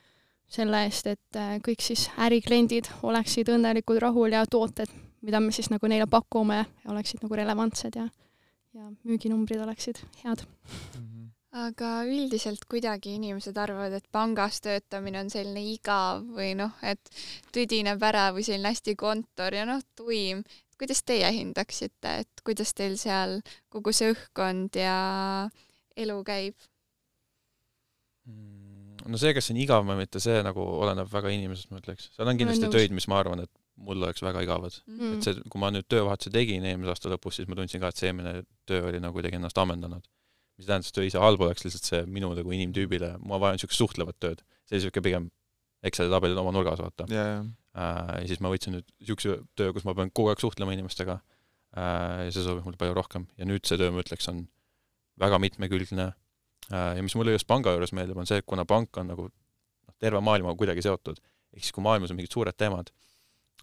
selle 0.50 0.84
eest, 0.88 1.08
et 1.08 1.38
äh, 1.38 1.58
kõik 1.66 1.84
siis 1.86 2.08
ärikliendid 2.18 2.90
oleksid 3.06 3.52
õnnelikud, 3.54 4.02
rahul 4.02 4.34
ja 4.34 4.46
tooted, 4.50 4.90
mida 5.22 5.42
me 5.44 5.54
siis 5.56 5.70
nagu 5.74 5.92
neile 5.92 6.10
pakume, 6.10 6.64
oleksid 6.90 7.24
nagu 7.26 7.38
relevantsed 7.38 8.00
ja, 8.00 8.10
ja 8.74 8.90
müüginumbrid 9.04 9.62
oleksid 9.66 10.02
head 10.24 10.46
mm. 10.46 11.06
-hmm 11.06 11.20
aga 11.50 12.04
üldiselt 12.06 12.66
kuidagi 12.70 13.16
inimesed 13.18 13.58
arvavad, 13.58 13.96
et 13.98 14.08
pangas 14.14 14.60
töötamine 14.62 15.24
on 15.24 15.32
selline 15.34 15.64
igav 15.74 16.24
või 16.36 16.54
noh, 16.58 16.76
et 16.86 17.12
tüdineb 17.56 18.04
ära 18.06 18.30
või 18.36 18.46
selline 18.46 18.74
hästi 18.74 18.96
kontor 19.00 19.58
ja 19.58 19.66
noh, 19.66 19.82
tuim. 19.98 20.44
kuidas 20.80 21.02
teie 21.04 21.28
hindaksite, 21.36 22.20
et 22.24 22.44
kuidas 22.46 22.74
teil 22.74 22.98
seal 22.98 23.40
kogu 23.70 23.92
see 23.92 24.14
õhkkond 24.14 24.78
ja 24.80 25.50
elu 25.98 26.22
käib? 26.24 26.56
No 29.08 29.20
see, 29.22 29.34
kas 29.36 29.48
see 29.48 29.56
on 29.56 29.62
igav 29.64 29.88
või 29.88 29.98
mitte, 30.02 30.22
see 30.24 30.42
nagu 30.46 30.64
oleneb 30.84 31.10
väga 31.12 31.32
inimesest, 31.36 31.72
ma 31.72 31.82
ütleks. 31.82 32.10
seal 32.16 32.30
on 32.30 32.40
kindlasti 32.40 32.70
töid, 32.74 32.94
mis 32.96 33.08
ma 33.12 33.20
arvan, 33.22 33.44
et 33.46 33.52
mul 33.80 34.04
oleks 34.04 34.24
väga 34.24 34.44
igavad 34.44 34.76
mm. 34.90 35.18
et 35.18 35.28
see, 35.28 35.42
kui 35.52 35.62
ma 35.62 35.72
nüüd 35.74 35.88
töövahetuse 35.92 36.32
tegin 36.36 36.66
eelmise 36.68 36.94
aasta 36.94 37.12
lõpus, 37.14 37.40
siis 37.40 37.50
ma 37.50 37.58
tundsin 37.60 37.82
ka, 37.84 37.92
et 37.92 38.02
see 38.02 38.10
eelmine 38.12 38.42
töö 38.70 38.90
oli 38.92 39.02
nagu 39.04 39.16
kuidagi 39.16 39.40
ennast 39.40 39.60
ammendanud. 39.62 40.04
mis 40.60 40.68
ei 40.68 40.72
tähenda, 40.72 40.84
et 40.84 40.90
see 40.90 40.98
töö 40.98 41.08
ise 41.08 41.24
halb 41.24 41.44
oleks, 41.46 41.64
lihtsalt 41.66 41.88
see 41.88 42.02
minu 42.18 42.32
nagu 42.36 42.56
inimtüübile, 42.58 43.16
ma 43.24 43.40
vajan 43.42 43.60
niisugust 43.60 43.84
suhtlevat 43.86 44.20
tööd. 44.20 44.44
see 44.68 44.76
oli 44.78 44.84
niisugune 44.84 45.08
pigem 45.08 45.30
Exceli 45.80 46.12
tabelid 46.12 46.36
oma 46.42 46.52
nurgas, 46.52 46.82
vaata 46.84 47.06
ja, 47.08 47.22
ja. 47.24 47.44
Äh, 47.80 48.16
ja 48.20 48.26
siis 48.28 48.42
ma 48.44 48.52
võtsin 48.52 48.76
nüüd 48.76 48.88
niisuguse 49.00 49.40
töö, 49.56 49.72
kus 49.76 49.86
ma 49.88 49.96
pean 49.96 50.12
kogu 50.12 50.34
aeg 50.34 50.42
suhtlema 50.44 50.76
inimestega 50.76 51.22
äh, 51.22 52.26
ja 52.28 52.32
see 52.36 52.44
sobib 52.44 52.68
mulle 52.68 52.80
palju 52.82 52.98
rohkem. 52.98 53.30
ja 53.40 53.48
nüüd 53.48 53.64
see 53.70 53.80
töö, 53.80 53.94
ma 53.96 54.04
ütleks, 54.04 54.28
on 54.28 54.50
väga 55.24 55.40
mitmekülgne 55.40 56.10
äh, 56.10 56.18
ja 56.72 57.04
mis 57.04 57.16
mulle 57.18 57.36
just 57.36 57.48
panga 57.50 57.74
juures 57.76 57.94
meeldib, 57.98 58.18
on 58.18 58.30
see, 58.30 58.42
et 58.42 58.48
kuna 58.48 58.66
pank 58.70 58.98
on 59.02 59.12
nagu 59.14 59.28
noh, 59.30 59.96
terve 60.02 60.22
maailmaga 60.24 60.58
kuidagi 60.60 60.86
seotud, 60.86 61.22
ehk 61.56 61.64
siis 61.66 61.76
kui 61.76 61.86
maailmas 61.86 62.14
on 62.14 62.20
mingid 62.20 62.36
suured 62.36 62.58
teemad, 62.58 62.92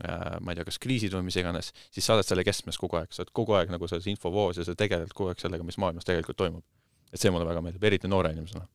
ma 0.04 0.52
ei 0.52 0.58
tea, 0.58 0.66
kas 0.68 0.80
kriisid 0.82 1.14
või 1.16 1.28
mis 1.28 1.38
iganes, 1.40 1.70
siis 1.94 2.04
sa 2.04 2.16
oled 2.16 2.26
selle 2.28 2.44
keskmes 2.44 2.76
kogu 2.80 2.98
aeg, 3.00 3.14
sa 3.14 3.22
oled 3.22 3.32
kogu 3.36 3.54
aeg 3.56 3.70
nagu 3.72 3.88
selles 3.88 4.08
infovoos 4.12 4.58
ja 4.60 4.66
sa 4.66 4.74
tegeled 4.76 5.14
kogu 5.16 5.32
aeg 5.32 5.40
sellega, 5.40 5.64
mis 5.64 5.78
maailmas 5.80 6.04
tegelikult 6.08 6.36
toimub. 6.42 6.64
et 7.12 7.22
see 7.22 7.30
mulle 7.30 7.46
väga 7.46 7.62
meeldib, 7.62 7.84
eriti 7.86 8.10
noore 8.10 8.32
inimesena 8.34 8.66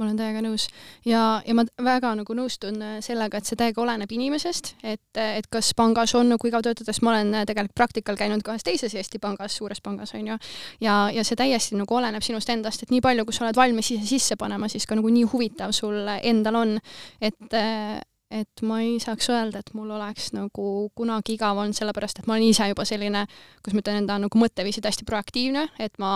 ma 0.00 0.08
olen 0.08 0.18
täiega 0.18 0.42
nõus. 0.44 0.66
Ja, 1.04 1.42
ja 1.44 1.54
ma 1.56 1.66
väga 1.84 2.14
nagu 2.18 2.36
nõustun 2.36 2.80
äh, 2.82 2.98
sellega, 3.04 3.38
et 3.38 3.48
see 3.48 3.58
täiega 3.60 3.82
oleneb 3.84 4.10
inimesest, 4.16 4.74
et, 4.82 5.20
et 5.20 5.48
kas 5.52 5.72
pangas 5.76 6.14
on 6.18 6.32
nagu 6.32 6.48
igav 6.48 6.64
töötada, 6.64 6.88
sest 6.88 7.04
ma 7.04 7.14
olen 7.14 7.34
äh, 7.42 7.46
tegelikult 7.48 7.76
praktikal 7.76 8.18
käinud 8.18 8.44
kahes 8.46 8.64
teises 8.66 8.96
Eesti 8.96 9.20
pangas, 9.22 9.56
suures 9.60 9.82
pangas 9.84 10.14
on 10.16 10.32
ju, 10.32 10.38
ja, 10.82 11.00
ja 11.12 11.24
see 11.26 11.38
täiesti 11.38 11.78
nagu 11.78 12.00
oleneb 12.00 12.24
sinust 12.24 12.50
endast, 12.52 12.84
et 12.84 12.94
nii 12.94 13.04
palju, 13.04 13.26
kui 13.28 13.36
sa 13.36 13.46
oled 13.46 13.60
valmis 13.60 13.92
ise 13.92 14.08
sisse 14.08 14.40
panema, 14.40 14.70
siis 14.72 14.88
ka 14.88 14.98
nagu 14.98 15.12
nii 15.12 15.28
huvitav 15.32 15.74
sul 15.76 16.08
endal 16.20 16.62
on, 16.64 16.78
et 17.20 17.58
äh, 17.60 18.00
et 18.30 18.62
ma 18.62 18.78
ei 18.84 18.98
saaks 19.02 19.26
öelda, 19.34 19.58
et 19.58 19.72
mul 19.74 19.90
oleks 19.90 20.28
nagu 20.36 20.66
kunagi 20.94 21.34
igav 21.34 21.58
olnud, 21.58 21.74
sellepärast 21.74 22.20
et 22.20 22.28
ma 22.30 22.36
olen 22.36 22.52
ise 22.52 22.68
juba 22.70 22.86
selline, 22.86 23.24
kuidas 23.58 23.74
ma 23.74 23.82
ütlen, 23.82 24.04
enda 24.04 24.18
nagu 24.22 24.38
mõtteviisid 24.38 24.86
hästi 24.86 25.06
proaktiivne, 25.08 25.66
et 25.82 25.98
ma 25.98 26.12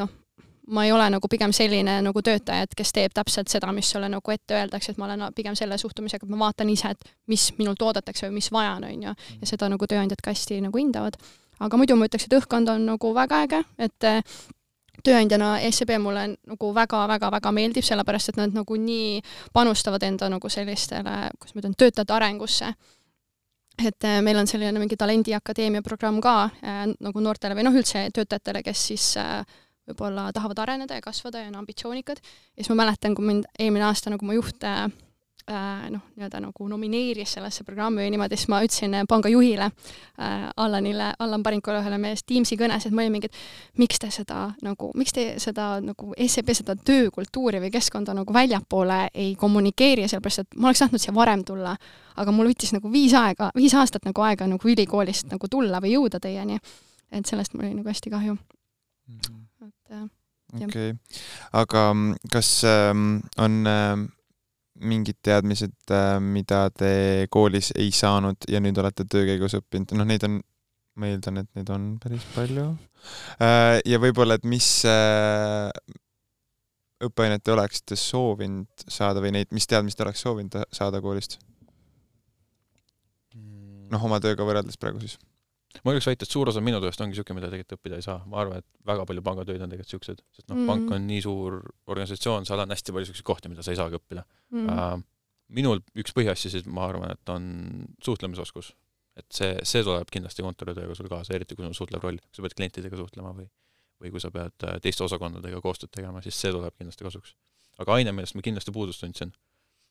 noh, 0.00 0.12
ma 0.66 0.84
ei 0.84 0.92
ole 0.92 1.06
nagu 1.12 1.28
pigem 1.28 1.52
selline 1.52 1.98
nagu 2.04 2.22
töötaja, 2.24 2.64
et 2.64 2.74
kes 2.76 2.92
teeb 2.96 3.12
täpselt 3.14 3.52
seda, 3.52 3.72
mis 3.76 3.90
sulle 3.90 4.08
nagu 4.08 4.32
ette 4.32 4.56
öeldakse, 4.56 4.92
et 4.92 5.00
ma 5.00 5.08
olen 5.08 5.26
pigem 5.36 5.56
selle 5.58 5.78
suhtumisega, 5.80 6.24
et 6.24 6.32
ma 6.32 6.46
vaatan 6.46 6.70
ise, 6.72 6.94
et 6.94 7.14
mis 7.30 7.50
minult 7.58 7.82
oodatakse 7.82 8.28
või 8.28 8.38
mis 8.38 8.50
vaja 8.52 8.76
on, 8.78 8.88
on 8.88 9.06
ju, 9.08 9.14
ja 9.40 9.50
seda 9.50 9.68
nagu 9.72 9.88
tööandjad 9.90 10.24
ka 10.24 10.32
hästi 10.32 10.62
nagu 10.64 10.80
hindavad. 10.80 11.18
aga 11.60 11.76
muidu 11.78 11.96
ma 11.96 12.08
ütleks, 12.08 12.26
et 12.26 12.36
õhkkond 12.40 12.68
on 12.72 12.86
nagu 12.86 13.12
väga 13.14 13.42
äge, 13.44 13.62
et 13.78 14.08
eh, 14.08 14.22
tööandjana 15.04 15.58
SEB 15.70 15.98
mulle 16.00 16.26
nagu 16.36 16.72
väga-väga-väga 16.74 17.52
meeldib, 17.52 17.84
sellepärast 17.84 18.32
et 18.32 18.40
nad 18.40 18.54
nagu 18.54 18.76
nii 18.76 19.20
panustavad 19.52 20.02
enda 20.02 20.28
nagu 20.32 20.48
sellistele, 20.48 21.30
kuidas 21.38 21.54
ma 21.54 21.62
ütlen, 21.62 21.76
töötajate 21.78 22.16
arengusse 22.16 22.74
et 23.78 24.06
eh, 24.06 24.20
meil 24.22 24.38
on 24.38 24.46
selline 24.46 24.78
mingi 24.78 24.96
talendiakadeemia 24.96 25.82
programm 25.82 26.20
ka 26.22 26.34
äh, 26.62 26.84
nagu 27.02 27.20
noortele 27.20 27.56
või 27.58 27.66
noh, 27.66 27.74
üldse 27.74 28.06
töötajatele, 28.14 28.62
kes 28.62 28.84
siis 28.90 29.08
äh, 29.18 29.42
võib-olla 29.88 30.30
tahavad 30.32 30.58
areneda 30.64 30.98
ja 30.98 31.04
kasvada 31.04 31.42
ja 31.42 31.48
on 31.52 31.56
ambitsioonikad. 31.62 32.20
ja 32.22 32.62
siis 32.62 32.68
ma 32.72 32.84
mäletan, 32.84 33.14
kui 33.14 33.26
mind 33.26 33.48
eelmine 33.58 33.84
aasta 33.84 34.10
nagu 34.10 34.26
mu 34.26 34.36
juht 34.36 34.64
äh, 34.64 34.86
noh, 35.90 36.00
nii-öelda 36.16 36.40
nagu 36.40 36.68
nomineeris 36.68 37.34
sellesse 37.36 37.64
programmi 37.64 38.00
või 38.00 38.12
niimoodi, 38.14 38.36
siis 38.38 38.48
ma 38.48 38.62
ütlesin 38.64 38.96
panga 39.08 39.28
juhile 39.28 39.66
äh,, 39.68 40.46
Allanile, 40.56 41.10
Allan 41.18 41.42
Parinkule 41.44 41.82
ühele 41.82 41.98
meie 42.00 42.16
Teamsi 42.26 42.56
kõnes, 42.56 42.86
et 42.86 42.96
ma 42.96 43.04
olin 43.04 43.12
mingi, 43.18 43.28
et 43.28 43.78
miks 43.82 44.00
te 44.00 44.08
seda 44.14 44.46
nagu, 44.64 44.90
miks 44.96 45.12
te 45.12 45.26
seda 45.42 45.68
nagu 45.84 46.14
SEB 46.16 46.54
seda 46.56 46.76
töökultuuri 46.80 47.60
või 47.66 47.72
keskkonda 47.74 48.16
nagu 48.16 48.32
väljapoole 48.34 49.10
ei 49.12 49.34
kommunikeeri, 49.36 50.08
sellepärast 50.08 50.46
et 50.46 50.56
ma 50.56 50.70
oleks 50.70 50.84
tahtnud 50.86 51.04
siia 51.04 51.14
varem 51.16 51.44
tulla, 51.44 51.76
aga 52.16 52.32
mul 52.32 52.48
võttis 52.48 52.72
nagu 52.72 52.92
viis 52.92 53.12
aega, 53.18 53.52
viis 53.56 53.76
aastat 53.76 54.08
nagu 54.08 54.24
aega 54.24 54.48
nagu 54.48 54.74
ülikoolist 54.74 55.28
nagu 55.34 55.50
tulla 55.52 55.82
või 55.84 55.98
jõuda 55.98 56.22
teieni. 56.24 56.60
et 57.12 57.26
sellest 57.26 57.54
mul 57.54 57.66
oli 57.66 57.74
nagu 57.74 57.88
hästi 57.88 58.10
kahju 58.10 58.34
mm. 58.34 59.18
-hmm 59.18 59.44
okei 60.54 60.66
okay., 60.66 60.92
aga 61.60 61.86
mm, 61.92 62.30
kas 62.32 62.50
äh, 62.68 62.90
on 63.44 63.58
äh, 63.70 64.04
mingid 64.84 65.20
teadmised 65.22 65.74
äh,, 65.90 66.18
mida 66.20 66.66
te 66.74 67.26
koolis 67.30 67.72
ei 67.78 67.92
saanud 67.94 68.48
ja 68.50 68.60
nüüd 68.62 68.78
olete 68.82 69.06
töö 69.10 69.26
käigus 69.28 69.56
õppinud, 69.58 69.94
noh, 69.98 70.08
neid 70.08 70.26
on, 70.26 70.40
ma 70.98 71.10
eeldan, 71.10 71.42
et 71.44 71.50
neid 71.58 71.70
on 71.74 71.92
päris 72.02 72.26
palju 72.34 72.70
äh,. 73.38 73.80
ja 73.86 74.00
võib-olla, 74.02 74.38
et 74.38 74.46
mis 74.48 74.68
äh, 74.90 75.70
õppeainet 77.04 77.44
te 77.44 77.54
oleksite 77.54 77.98
soovinud 77.98 78.86
saada 78.88 79.22
või 79.22 79.34
neid, 79.36 79.52
mis 79.54 79.68
teadmisi 79.70 79.98
te 79.98 80.06
oleks 80.06 80.24
soovinud 80.26 80.64
saada 80.74 81.02
koolist? 81.04 81.38
noh, 83.94 84.02
oma 84.08 84.18
tööga 84.22 84.46
võrreldes 84.46 84.78
praegu 84.80 85.02
siis 85.02 85.18
ma 85.82 85.94
julgeks 85.94 86.08
väita, 86.10 86.26
et 86.26 86.34
suur 86.34 86.50
osa 86.50 86.62
minu 86.64 86.78
tööst 86.82 87.00
ongi 87.02 87.14
niisugune, 87.14 87.40
mida 87.40 87.50
tegelikult 87.50 87.78
õppida 87.78 87.98
ei 87.98 88.06
saa. 88.06 88.20
ma 88.30 88.40
arvan, 88.42 88.62
et 88.62 88.68
väga 88.86 89.06
palju 89.08 89.24
pangatöid 89.26 89.64
on 89.64 89.72
tegelikult 89.72 89.90
niisugused, 89.90 90.22
sest 90.36 90.46
noh 90.48 90.56
mm, 90.56 90.62
-hmm. 90.62 90.70
pank 90.70 90.94
on 90.96 91.08
nii 91.10 91.24
suur 91.24 91.58
organisatsioon, 91.90 92.46
seal 92.46 92.62
on 92.62 92.74
hästi 92.74 92.94
palju 92.94 93.06
niisuguseid 93.08 93.28
kohti, 93.32 93.50
mida 93.52 93.66
sa 93.66 93.74
ei 93.74 93.80
saagi 93.80 93.98
õppida 94.00 94.24
mm. 94.24 94.68
-hmm. 94.68 95.04
Minul 95.54 95.82
üks 96.00 96.14
põhiasjasid, 96.16 96.64
ma 96.72 96.86
arvan, 96.88 97.10
et 97.12 97.28
on 97.28 97.44
suhtlemisoskus. 98.02 98.74
et 99.16 99.26
see, 99.30 99.58
see 99.62 99.82
tuleb 99.86 100.08
kindlasti 100.10 100.42
kontoritööga 100.42 100.94
sul 100.98 101.06
kaasa, 101.06 101.34
eriti 101.34 101.54
kui 101.54 101.62
sul 101.62 101.70
on 101.70 101.74
suhtlev 101.74 102.02
roll, 102.02 102.16
kui 102.18 102.34
sa 102.34 102.42
pead 102.42 102.54
klientidega 102.58 102.96
suhtlema 102.96 103.30
või 103.36 103.46
või 104.02 104.10
kui 104.10 104.20
sa 104.20 104.30
pead 104.34 104.66
äh, 104.66 104.80
teiste 104.82 105.04
osakondadega 105.04 105.60
koostööd 105.62 105.92
tegema, 105.94 106.22
siis 106.24 106.34
see 106.40 106.50
tuleb 106.52 106.74
kindlasti 106.76 107.06
kasuks. 107.06 107.34
aga 107.78 107.94
aine, 107.94 108.12
millest 108.12 108.34
ma 108.34 108.42
kindlasti 108.42 108.72
puudust 108.74 109.00
tundsin, 109.00 109.32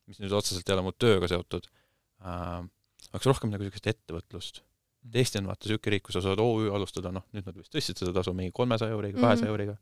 mis 0.08 0.20
nüüd 0.20 0.36
otseselt 0.36 0.70
ei 0.70 0.76
ole 0.76 0.84
mu 0.84 0.92
tööga 0.92 1.28
seotud 1.32 1.70
uh,, 2.24 2.68
oleks 3.14 3.26
rohkem 3.32 3.52
nagu 3.54 3.64
niisugust 3.64 3.88
ettevõtlust 3.94 4.62
et 5.08 5.16
Eesti 5.22 5.42
on 5.42 5.50
vaata 5.52 5.68
niisugune 5.68 5.96
riik, 5.96 6.06
kus 6.08 6.18
sa 6.18 6.22
saad 6.26 6.40
OÜ 6.40 6.70
alustada, 6.76 7.12
noh, 7.16 7.26
nüüd 7.36 7.48
nad 7.50 7.58
vist 7.60 7.74
tõstsid 7.74 8.00
seda 8.02 8.14
tasu 8.20 8.34
mingi 8.38 8.54
kolmesaja 8.56 8.96
euriga, 8.96 9.18
mhm. 9.18 9.26
kahesaja 9.26 9.52
mm 9.52 9.56
-hmm. 9.56 9.74
euriga. 9.74 9.78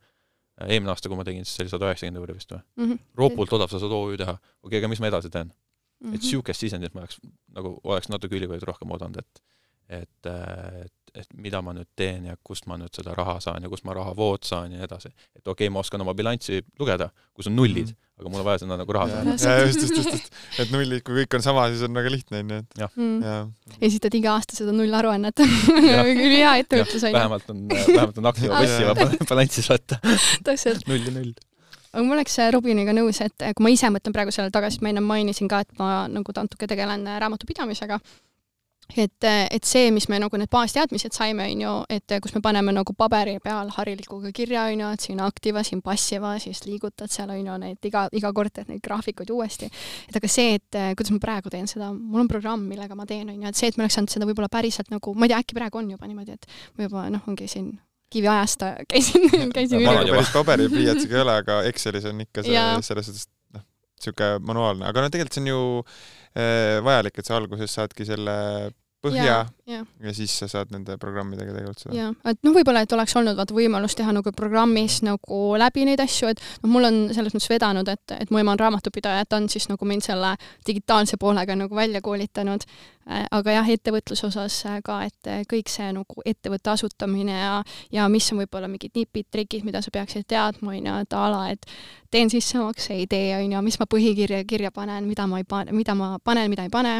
eelmine 0.67 0.91
aasta, 0.91 1.09
kui 1.09 1.17
ma 1.17 1.23
tegin, 1.23 1.45
siis 1.45 1.55
see 1.55 1.63
oli 1.63 1.71
sada 1.73 1.87
üheksakümmend 1.89 2.21
euri 2.21 2.33
vist 2.37 2.51
või 2.51 2.61
mm 2.61 2.91
-hmm.? 2.91 2.99
roopult 3.17 3.53
odav, 3.53 3.69
sa 3.69 3.79
saad 3.79 3.91
OÜ 3.91 4.17
teha. 4.17 4.33
okei 4.33 4.67
okay,, 4.67 4.79
aga 4.79 4.87
mis 4.87 4.99
ma 4.99 5.07
edasi 5.07 5.29
teen 5.29 5.47
mm? 5.47 6.09
-hmm. 6.09 6.15
et 6.15 6.21
niisugust 6.21 6.59
sisendit 6.59 6.93
ma 6.93 7.01
oleks, 7.01 7.19
nagu 7.47 7.79
oleks 7.83 8.09
natuke 8.09 8.35
ülikoolilt 8.35 8.63
rohkem 8.63 8.91
oodanud, 8.91 9.17
et 9.17 9.43
et, 9.91 10.29
et, 10.85 10.93
et 11.21 11.33
mida 11.43 11.61
ma 11.65 11.73
nüüd 11.75 11.89
teen 11.99 12.29
ja 12.29 12.37
kust 12.47 12.67
ma 12.71 12.77
nüüd 12.79 12.93
seda 12.95 13.15
raha 13.17 13.39
saan 13.43 13.65
ja 13.65 13.71
kust 13.71 13.85
ma 13.87 13.95
rahavood 13.97 14.47
saan 14.47 14.71
ja 14.71 14.79
nii 14.79 14.87
edasi. 14.87 15.11
et 15.35 15.43
okei 15.43 15.67
okay,, 15.67 15.73
ma 15.73 15.83
oskan 15.83 16.03
oma 16.05 16.15
bilanssi 16.17 16.61
lugeda, 16.79 17.09
kus 17.35 17.51
on 17.51 17.57
nullid 17.59 17.91
mm, 17.91 17.97
-hmm. 17.97 18.21
aga 18.21 18.31
mul 18.31 18.43
on 18.43 18.47
vaja 18.47 18.63
sinna 18.63 18.77
nagu 18.79 18.95
raha 18.95 19.09
saada. 19.11 19.35
ja 19.35 19.67
just, 19.67 19.81
just, 19.83 19.97
just, 19.97 20.11
just, 20.15 20.33
et 20.63 20.71
nullid, 20.71 21.03
kui 21.03 21.21
kõik 21.21 21.37
on 21.39 21.45
sama, 21.45 21.67
siis 21.73 21.83
on 21.87 21.99
väga 21.99 22.15
lihtne, 22.15 22.43
onju, 22.45 22.63
et 22.63 22.81
jah 22.85 22.95
mm.. 22.95 23.53
esitad 23.89 24.17
iga 24.21 24.33
aasta 24.37 24.57
seda 24.57 24.75
nullaruannet 24.75 25.45
ülihea 26.15 26.57
ettevõtlus 26.63 27.07
onju. 27.09 27.19
vähemalt 27.19 27.53
on, 27.53 27.63
vähemalt 27.69 28.23
on 28.23 28.33
aktiva 28.33 28.63
passiva 28.63 28.97
bilanssis 29.35 29.71
vaata. 29.71 30.01
täpselt. 30.47 30.87
null 30.87 31.07
ja 31.07 31.15
null 31.19 31.35
aga 31.91 32.07
ma 32.07 32.15
oleks 32.15 32.37
äh, 32.39 32.49
Robiniga 32.55 32.95
nõus, 32.95 33.19
et 33.23 33.47
kui 33.51 33.65
ma 33.65 33.71
ise 33.73 33.89
mõtlen 33.91 34.15
praegu 34.15 34.31
sellele 34.31 34.53
tagasi, 34.55 34.79
ma 34.83 34.91
enne 34.93 35.03
mainisin 35.03 35.49
ka, 35.51 35.61
et 35.65 35.79
ma 35.79 36.05
nagu 36.11 36.35
natuke 36.37 36.69
tegelen 36.69 37.03
äh, 37.07 37.19
raamatupidamisega 37.23 37.99
et, 38.97 39.27
et 39.27 39.67
see, 39.67 39.91
mis 39.93 40.07
me 40.11 40.19
nagu 40.21 40.39
need 40.39 40.51
baasteadmised 40.51 41.15
saime, 41.15 41.47
on 41.51 41.63
ju, 41.63 41.73
et 41.97 42.15
kus 42.23 42.35
me 42.35 42.41
paneme 42.43 42.73
nagu 42.75 42.95
paberi 42.97 43.37
peal 43.43 43.71
harilikuga 43.77 44.31
kirja, 44.35 44.67
on 44.71 44.83
ju, 44.85 44.93
et 44.95 45.07
siin 45.07 45.21
aktiva, 45.23 45.63
siin 45.67 45.83
passiva, 45.85 46.33
siis 46.43 46.63
liigutad 46.67 47.11
seal, 47.13 47.31
on 47.35 47.45
ju, 47.45 47.59
neid 47.61 47.91
iga, 47.91 48.07
iga 48.17 48.33
kord 48.35 48.53
teed 48.55 48.71
neid 48.71 48.83
graafikuid 48.85 49.31
uuesti. 49.33 49.69
et 50.09 50.17
aga 50.17 50.31
see, 50.31 50.57
et 50.59 50.81
kuidas 50.97 51.13
ma 51.15 51.21
praegu 51.23 51.53
teen 51.53 51.69
seda, 51.71 51.91
mul 51.93 52.25
on 52.25 52.31
programm, 52.31 52.65
millega 52.69 52.97
ma 52.97 53.07
teen, 53.09 53.29
on 53.29 53.37
ju, 53.37 53.47
et 53.53 53.59
see, 53.59 53.71
et 53.71 53.79
ma 53.79 53.87
oleks 53.87 53.99
saanud 53.99 54.13
seda 54.13 54.27
võib-olla 54.29 54.51
päriselt 54.51 54.91
nagu, 54.93 55.15
ma 55.15 55.27
ei 55.27 55.33
tea, 55.33 55.45
äkki 55.45 55.57
praegu 55.57 55.81
on 55.81 55.95
juba 55.95 56.09
niimoodi, 56.09 56.37
et 56.37 56.51
ma 56.75 56.89
juba 56.89 57.07
noh, 57.13 57.31
ongi 57.31 57.47
siin 57.51 57.71
kiviajast 58.11 58.65
käisin, 58.91 59.29
käisin 59.55 59.79
ülikoolis. 59.79 60.11
päris 60.11 60.33
paberipliiatsiga 60.35 61.17
ei 61.17 61.23
ole, 61.23 61.37
aga 61.43 61.61
Excelis 61.69 62.07
on 62.09 62.19
ikka 62.25 62.43
see, 62.43 62.65
selles 62.87 63.07
suhtes 63.07 63.27
noh, 63.55 63.63
niisugune 63.95 64.31
manuaalne, 64.47 64.87
aga 64.89 65.05
no 65.05 65.13
tegelikult 65.13 65.37
see 65.37 65.45
on 65.45 65.51
ju 65.51 65.61
äh, 65.79 66.81
vajalik, 66.83 67.19
et 67.21 67.29
sa 67.29 67.37
alguses 67.39 67.77
saadki 67.79 68.07
selle 68.09 68.35
põhja 69.01 69.25
ja, 69.25 69.37
ja. 69.65 69.81
ja 70.03 70.13
siis 70.13 70.33
sa 70.37 70.47
saad 70.51 70.71
nende 70.73 70.95
programmidega 71.01 71.55
tegutseda. 71.55 71.95
jaa, 71.95 72.11
et 72.29 72.39
noh, 72.45 72.53
võib-olla, 72.55 72.83
et 72.85 72.93
oleks 72.95 73.15
olnud 73.17 73.37
vaata 73.37 73.55
võimalus 73.57 73.95
teha 73.97 74.13
nagu 74.13 74.33
programmis 74.37 74.99
nagu 75.05 75.41
läbi 75.57 75.85
neid 75.89 76.03
asju, 76.03 76.31
et 76.31 76.41
noh, 76.61 76.71
mul 76.71 76.89
on 76.89 76.99
selles 77.15 77.33
mõttes 77.35 77.49
vedanud, 77.51 77.89
et, 77.91 78.15
et 78.19 78.33
mu 78.33 78.41
ema 78.41 78.53
on 78.53 78.61
raamatupidaja, 78.61 79.25
et 79.25 79.31
ta 79.31 79.39
on 79.41 79.49
siis 79.51 79.67
nagu 79.71 79.87
mind 79.89 80.05
selle 80.05 80.35
digitaalse 80.67 81.17
poolega 81.21 81.57
nagu 81.57 81.75
välja 81.75 82.01
koolitanud. 82.05 82.67
Äh, 83.09 83.25
aga 83.33 83.55
jah, 83.55 83.69
ettevõtluse 83.73 84.27
osas 84.27 84.59
äh, 84.69 84.77
ka, 84.85 84.99
et 85.09 85.29
äh, 85.29 85.41
kõik 85.49 85.71
see 85.73 85.87
nagu 85.95 86.21
ettevõtte 86.25 86.69
asutamine 86.75 87.33
ja, 87.33 87.55
ja 87.89 88.05
mis 88.13 88.27
on 88.29 88.43
võib-olla 88.43 88.69
mingid 88.69 88.93
nipid, 88.93 89.25
trikid, 89.33 89.65
mida 89.65 89.81
sa 89.81 89.89
peaksid 89.93 90.27
teadma, 90.29 90.75
on 90.75 90.91
ju, 90.91 90.99
et 91.01 91.17
a 91.17 91.23
la, 91.33 91.41
et 91.55 91.65
teen 92.13 92.29
sissemakse, 92.29 92.93
ei 92.93 93.09
tee, 93.09 93.33
on 93.39 93.57
ju, 93.57 93.65
mis 93.65 93.79
ma 93.81 93.89
põhikirja 93.89 94.43
kirja 94.45 94.69
panen, 94.75 95.09
mida 95.09 95.25
ma 95.25 95.41
ei 95.41 95.49
pane, 95.49 95.73
mida 95.73 95.97
ma 95.97 96.13
panen, 96.21 96.53
mida 96.53 96.69
ei 96.69 96.73
pane 96.73 96.99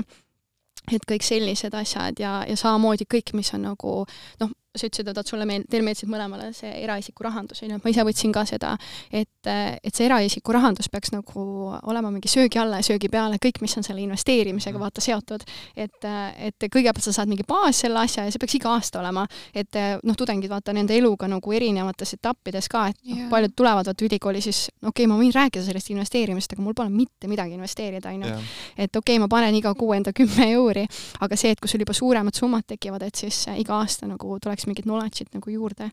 et 0.92 1.06
kõik 1.08 1.26
sellised 1.26 1.76
asjad 1.78 2.20
ja, 2.20 2.42
ja 2.48 2.58
samamoodi 2.58 3.06
kõik, 3.10 3.34
mis 3.38 3.54
on 3.54 3.68
nagu 3.70 4.02
noh, 4.42 4.56
sa 4.76 4.88
ütlesid, 4.88 5.08
et 5.12 5.28
sulle 5.28 5.46
meel-, 5.48 5.66
teile 5.70 5.86
meeldisid 5.86 6.12
mõlemale 6.12 6.52
see 6.56 6.72
eraisiku 6.84 7.26
rahandus, 7.28 7.64
on 7.64 7.74
ju, 7.74 7.80
et 7.80 7.86
ma 7.88 7.94
ise 7.94 8.06
võtsin 8.08 8.36
ka 8.36 8.46
seda, 8.50 8.76
et, 9.12 9.48
et 9.48 9.94
see 9.96 10.06
eraisiku 10.08 10.56
rahandus 10.56 10.90
peaks 10.92 11.14
nagu 11.16 11.46
olema 11.92 12.12
mingi 12.12 12.32
söögi 12.32 12.60
alla 12.62 12.82
ja 12.82 12.88
söögi 12.92 13.10
peale, 13.12 13.40
kõik, 13.42 13.62
mis 13.64 13.78
on 13.78 13.88
selle 13.88 14.04
investeerimisega 14.06 14.78
Mhm. 14.78 14.84
vaata 14.84 15.02
seotud. 15.02 15.44
et, 15.76 16.06
et 16.38 16.66
kõigepealt 16.72 17.04
sa 17.04 17.14
saad 17.14 17.30
mingi 17.30 17.44
baas 17.48 17.80
selle 17.84 18.00
asja 18.00 18.26
ja 18.26 18.32
see 18.32 18.40
peaks 18.40 18.56
iga 18.56 18.74
aasta 18.76 19.00
olema, 19.00 19.26
et 19.54 19.78
noh, 20.04 20.16
tudengid 20.16 20.50
vaata 20.50 20.74
nende 20.74 20.96
eluga 20.98 21.28
nagu 21.28 21.54
erinevates 21.54 22.16
etappides 22.18 22.68
ka, 22.72 22.88
et 22.92 22.98
noh 23.06 23.30
paljud 23.32 23.54
tulevad 23.56 23.88
vaata 23.88 24.06
ülikooli, 24.06 24.42
siis 24.42 24.70
okei 24.82 25.06
okay,, 25.06 25.08
ma 25.08 25.18
võin 25.20 25.32
rääkida 25.34 25.64
sellest 25.66 25.92
investeerimisest, 25.94 26.56
aga 26.56 26.66
mul 26.66 26.76
pole 26.78 26.90
mitte 26.90 27.30
midagi 27.32 27.56
investeerida, 27.58 28.10
on 28.10 28.26
ju 28.26 28.34
et 28.78 28.96
okei 28.96 29.16
okay,, 29.16 29.20
ma 29.20 29.28
panen 29.32 29.56
iga 29.56 29.74
kuu 29.78 29.94
enda 29.94 30.14
kümme 30.14 30.50
euri, 30.52 30.86
aga 31.22 31.38
see, 31.40 31.54
et 31.56 31.62
kui 31.62 31.72
sul 31.72 31.84
juba 31.84 31.96
suuremad 31.98 32.36
summad 32.38 32.68
tekivad, 32.68 33.06
et 33.08 33.16
siis 33.16 33.46
iga 33.56 33.78
aasta 33.80 34.10
nagu 34.10 34.38
tuleks 34.42 34.61
mingit 34.70 34.88
knowledge'it 34.88 35.34
nagu 35.38 35.54
juurde. 35.54 35.92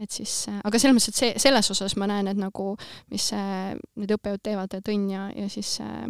et 0.00 0.10
siis, 0.10 0.46
aga 0.64 0.78
selles 0.80 0.96
mõttes, 0.96 1.12
et 1.12 1.18
see, 1.18 1.32
selles 1.42 1.66
osas 1.74 1.92
ma 2.00 2.06
näen, 2.08 2.30
et 2.30 2.38
nagu, 2.40 2.70
mis 3.12 3.26
äh, 3.36 3.74
need 4.00 4.14
õppejõud 4.16 4.40
teevad, 4.40 4.76
Tõnn 4.86 5.10
ja, 5.12 5.26
ja 5.36 5.48
siis 5.52 5.74
äh, 5.84 6.08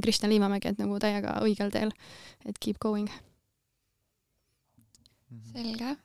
Kristjan 0.00 0.32
Liivamägi, 0.32 0.72
et 0.72 0.80
nagu 0.80 0.96
täiega 1.02 1.36
õigel 1.44 1.72
teel, 1.74 1.92
et 2.48 2.58
keep 2.58 2.80
going. 2.80 3.10
selge 5.52 5.96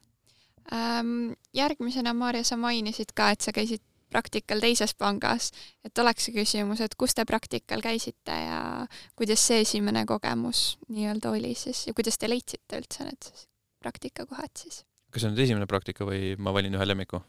ähm,. 0.73 1.31
järgmisena, 1.53 2.13
Maarja, 2.13 2.43
sa 2.43 2.57
mainisid 2.57 3.15
ka, 3.15 3.31
et 3.31 3.41
sa 3.41 3.55
käisid 3.55 3.81
praktikal 4.15 4.61
teises 4.63 4.93
pangas, 4.97 5.51
et 5.83 5.97
oleks 5.99 6.27
see 6.27 6.35
küsimus, 6.35 6.81
et 6.83 6.95
kus 6.99 7.15
te 7.17 7.25
praktikal 7.27 7.83
käisite 7.83 8.35
ja 8.35 8.61
kuidas 9.17 9.43
see 9.47 9.63
esimene 9.65 10.05
kogemus 10.05 10.77
nii-öelda 10.87 11.33
oli 11.35 11.55
siis 11.57 11.87
ja 11.87 11.93
kuidas 11.97 12.19
te 12.21 12.29
leidsite 12.29 12.79
üldse 12.79 13.07
need 13.07 13.29
siis 13.29 13.47
praktikakohad 13.85 14.51
siis 14.59 14.83
kas 15.15 15.23
see 15.23 15.31
on 15.31 15.35
nüüd 15.35 15.45
esimene 15.47 15.67
praktika 15.69 16.07
või 16.07 16.35
ma 16.41 16.53
valin 16.55 16.75
ühe 16.75 16.87
lemmiku? 16.89 17.21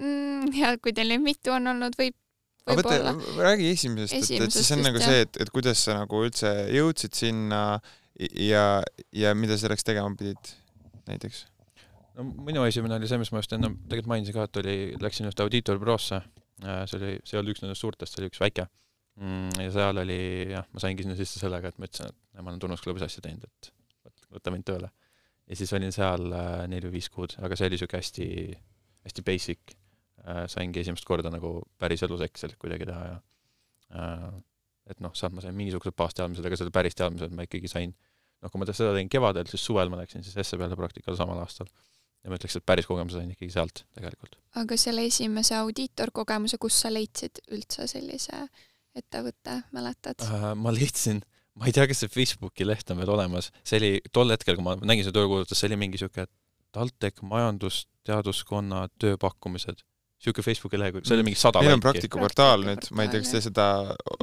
mm,? 0.00 0.52
ja 0.56 0.74
kui 0.80 0.94
teil 0.96 1.10
neid 1.12 1.24
mitu 1.24 1.52
on 1.54 1.72
olnud, 1.74 1.96
võib, 2.00 2.16
aga 2.64 2.78
võta 2.80 3.16
räägi 3.42 3.72
esimesest, 3.74 4.30
et, 4.32 4.46
et 4.46 4.54
siis 4.56 4.70
on 4.76 4.84
nagu 4.86 5.00
just, 5.00 5.10
see, 5.10 5.24
et, 5.26 5.40
et 5.44 5.52
kuidas 5.54 5.84
sa 5.86 5.98
nagu 6.00 6.22
üldse 6.24 6.52
jõudsid 6.74 7.18
sinna 7.18 7.64
ja, 8.40 8.64
ja 9.12 9.34
mida 9.36 9.58
selleks 9.60 9.86
tegema 9.86 10.14
pidid 10.18 10.54
näiteks? 11.10 11.44
no 12.16 12.28
minu 12.46 12.64
esimene 12.68 12.96
oli 12.96 13.10
see, 13.10 13.20
mis 13.20 13.32
ma 13.34 13.42
just 13.42 13.52
enne 13.56 13.74
tegelikult 13.82 14.14
mainisin 14.14 14.36
ka, 14.38 14.48
et 14.48 14.62
oli, 14.62 14.78
läksin 15.02 15.28
ühte 15.28 15.44
audiitorbüroosse, 15.44 16.22
see 16.62 16.98
oli, 17.00 17.12
see 17.26 17.36
ei 17.36 17.42
olnud 17.42 17.54
üks 17.54 17.64
nendest 17.64 17.84
suurtest, 17.84 18.14
see 18.14 18.22
oli 18.22 18.32
üks 18.32 18.40
väike 18.42 18.68
mm,. 19.20 19.62
ja 19.66 19.70
seal 19.74 20.04
oli 20.04 20.20
jah, 20.54 20.68
ma 20.72 20.82
saingi 20.82 21.06
sinna 21.06 21.18
sisse 21.18 21.42
sellega, 21.42 21.72
et 21.72 21.80
ma 21.80 21.90
ütlesin, 21.90 22.12
et 22.34 22.40
ma 22.40 22.50
olen 22.50 22.62
Tunnusklubis 22.62 23.06
asja 23.06 23.24
teinud, 23.24 23.44
et 23.48 23.72
võt- 24.06 24.28
võta 24.38 24.54
mind 24.54 24.68
tööle. 24.70 24.90
Ja 25.48 25.58
siis 25.58 25.72
olin 25.76 25.92
seal 25.94 26.30
äh, 26.32 26.64
neli 26.70 26.88
või 26.88 26.98
viis 26.98 27.10
kuud, 27.12 27.36
aga 27.44 27.58
see 27.58 27.68
oli 27.70 27.80
siuke 27.80 28.00
hästi, 28.00 28.28
hästi 29.08 29.26
basic. 29.26 29.78
saingi 30.48 30.80
esimest 30.80 31.04
korda 31.04 31.28
nagu 31.28 31.58
päris 31.76 32.00
elus 32.06 32.22
Excelit 32.24 32.56
kuidagi 32.56 32.86
teha 32.88 33.00
ja 33.04 33.16
äh, 34.00 34.28
et 34.88 35.00
noh, 35.04 35.12
sealt 35.16 35.34
ma 35.36 35.42
sain 35.44 35.56
mingisugused 35.56 35.96
baasteadmised, 35.96 36.44
aga 36.44 36.56
seda 36.56 36.72
päris 36.72 36.96
teadmised 36.96 37.32
ma 37.36 37.44
ikkagi 37.44 37.68
sain 37.68 37.92
noh, 37.92 38.52
kui 38.52 38.60
ma 38.60 38.68
seda 38.70 38.94
tegin 38.96 39.10
kevadel, 39.12 39.48
siis 39.50 39.64
suvel 39.64 39.92
ma 39.92 40.00
läksin 40.00 40.24
siis 40.24 40.36
SEB-le 40.48 40.76
praktikale 40.78 41.16
samal 41.18 41.40
aastal 41.42 41.68
ja 42.24 42.32
ma 42.32 42.38
ütleks, 42.38 42.56
et 42.58 42.66
päris 42.66 42.88
kogemuse 42.88 43.20
sain 43.20 43.32
ikkagi 43.32 43.52
sealt 43.52 43.84
tegelikult. 43.96 44.38
aga 44.60 44.78
selle 44.80 45.04
esimese 45.08 45.56
audiitorkogemuse, 45.60 46.60
kus 46.62 46.80
sa 46.84 46.92
leidsid 46.92 47.42
üldse 47.52 47.88
sellise 47.90 48.46
ettevõtte, 48.96 49.60
mäletad 49.76 50.24
uh,? 50.24 50.50
ma 50.56 50.72
leidsin, 50.74 51.20
ma 51.58 51.68
ei 51.68 51.74
tea, 51.74 51.86
kas 51.90 52.02
see 52.02 52.12
Facebooki 52.12 52.66
leht 52.66 52.90
on 52.90 53.00
veel 53.00 53.12
olemas, 53.14 53.50
see 53.66 53.80
oli 53.80 53.90
tol 54.14 54.32
hetkel, 54.34 54.58
kui 54.58 54.66
ma 54.66 54.76
nägin 54.80 55.06
seda 55.06 55.20
töökuulutust, 55.20 55.60
see 55.60 55.70
oli 55.70 55.78
mingi 55.84 56.00
siuke 56.00 56.26
TalTech 56.74 57.22
majandusteaduskonna 57.30 58.88
tööpakkumised. 59.02 59.84
siuke 60.24 60.42
Facebooki 60.42 60.78
lehekülg, 60.80 61.04
see 61.06 61.18
oli 61.18 61.26
mingi 61.26 61.38
sada 61.38 61.60
meil 61.60 61.76
on 61.76 61.84
praktikaportaal 61.84 62.62
nüüd, 62.64 62.86
ma 62.96 63.04
ei 63.04 63.10
tea, 63.12 63.22
kas 63.22 63.34
te 63.34 63.42
seda, 63.44 63.68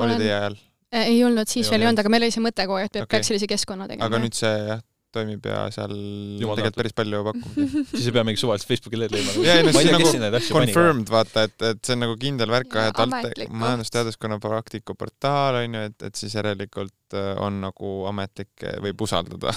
oli 0.01 0.15
teie 0.17 0.33
ajal? 0.33 0.55
Ei 0.91 1.19
olnud, 1.23 1.47
siis 1.47 1.67
Ei 1.67 1.71
veel 1.71 1.85
ei 1.85 1.87
olnud. 1.87 1.91
olnud, 1.91 2.01
aga 2.03 2.11
meil 2.11 2.25
oli 2.25 2.33
see 2.35 2.43
mõte 2.43 2.65
kogu 2.67 2.79
aeg, 2.79 2.89
et 2.89 2.95
peab 2.97 3.05
okay. 3.07 3.23
sellise 3.27 3.47
keskkonna 3.47 3.87
tegema. 3.87 4.09
aga 4.09 4.19
nüüd 4.23 4.35
see 4.35 4.51
jah, 4.51 4.81
toimib 5.15 5.45
ja 5.49 5.63
seal 5.73 5.93
Jumal 6.41 6.59
tegelikult 6.59 6.79
päris 6.81 6.95
palju 6.97 7.21
pakkumisi. 7.27 7.83
siis 7.91 8.09
ei 8.09 8.15
pea 8.15 8.25
mingi 8.27 8.41
suvaliselt 8.41 8.71
Facebooki 8.71 8.99
lehel 8.99 9.15
leidma. 9.17 9.35
Jaa, 9.45 9.57
ei 9.59 9.65
no 9.67 9.73
ma 9.75 9.83
see 9.83 9.91
tea, 9.91 10.23
nagu. 10.25 10.41
Confirmed 10.55 11.13
vaata, 11.13 11.45
et, 11.49 11.57
et 11.71 11.81
see 11.85 11.97
on 11.97 12.03
nagu 12.05 12.17
kindel 12.21 12.53
värk 12.53 12.71
ka, 12.73 12.87
et 12.91 13.01
alt 13.05 13.55
majandusteaduskonna 13.63 14.39
praktikaportaal 14.43 15.61
on 15.61 15.79
ju, 15.79 15.85
et, 15.91 16.07
et 16.09 16.23
siis 16.23 16.35
järelikult 16.39 17.17
äh, 17.17 17.33
on 17.43 17.61
nagu 17.67 17.95
ametlik, 18.11 18.53
võib 18.87 19.07
usaldada. 19.07 19.55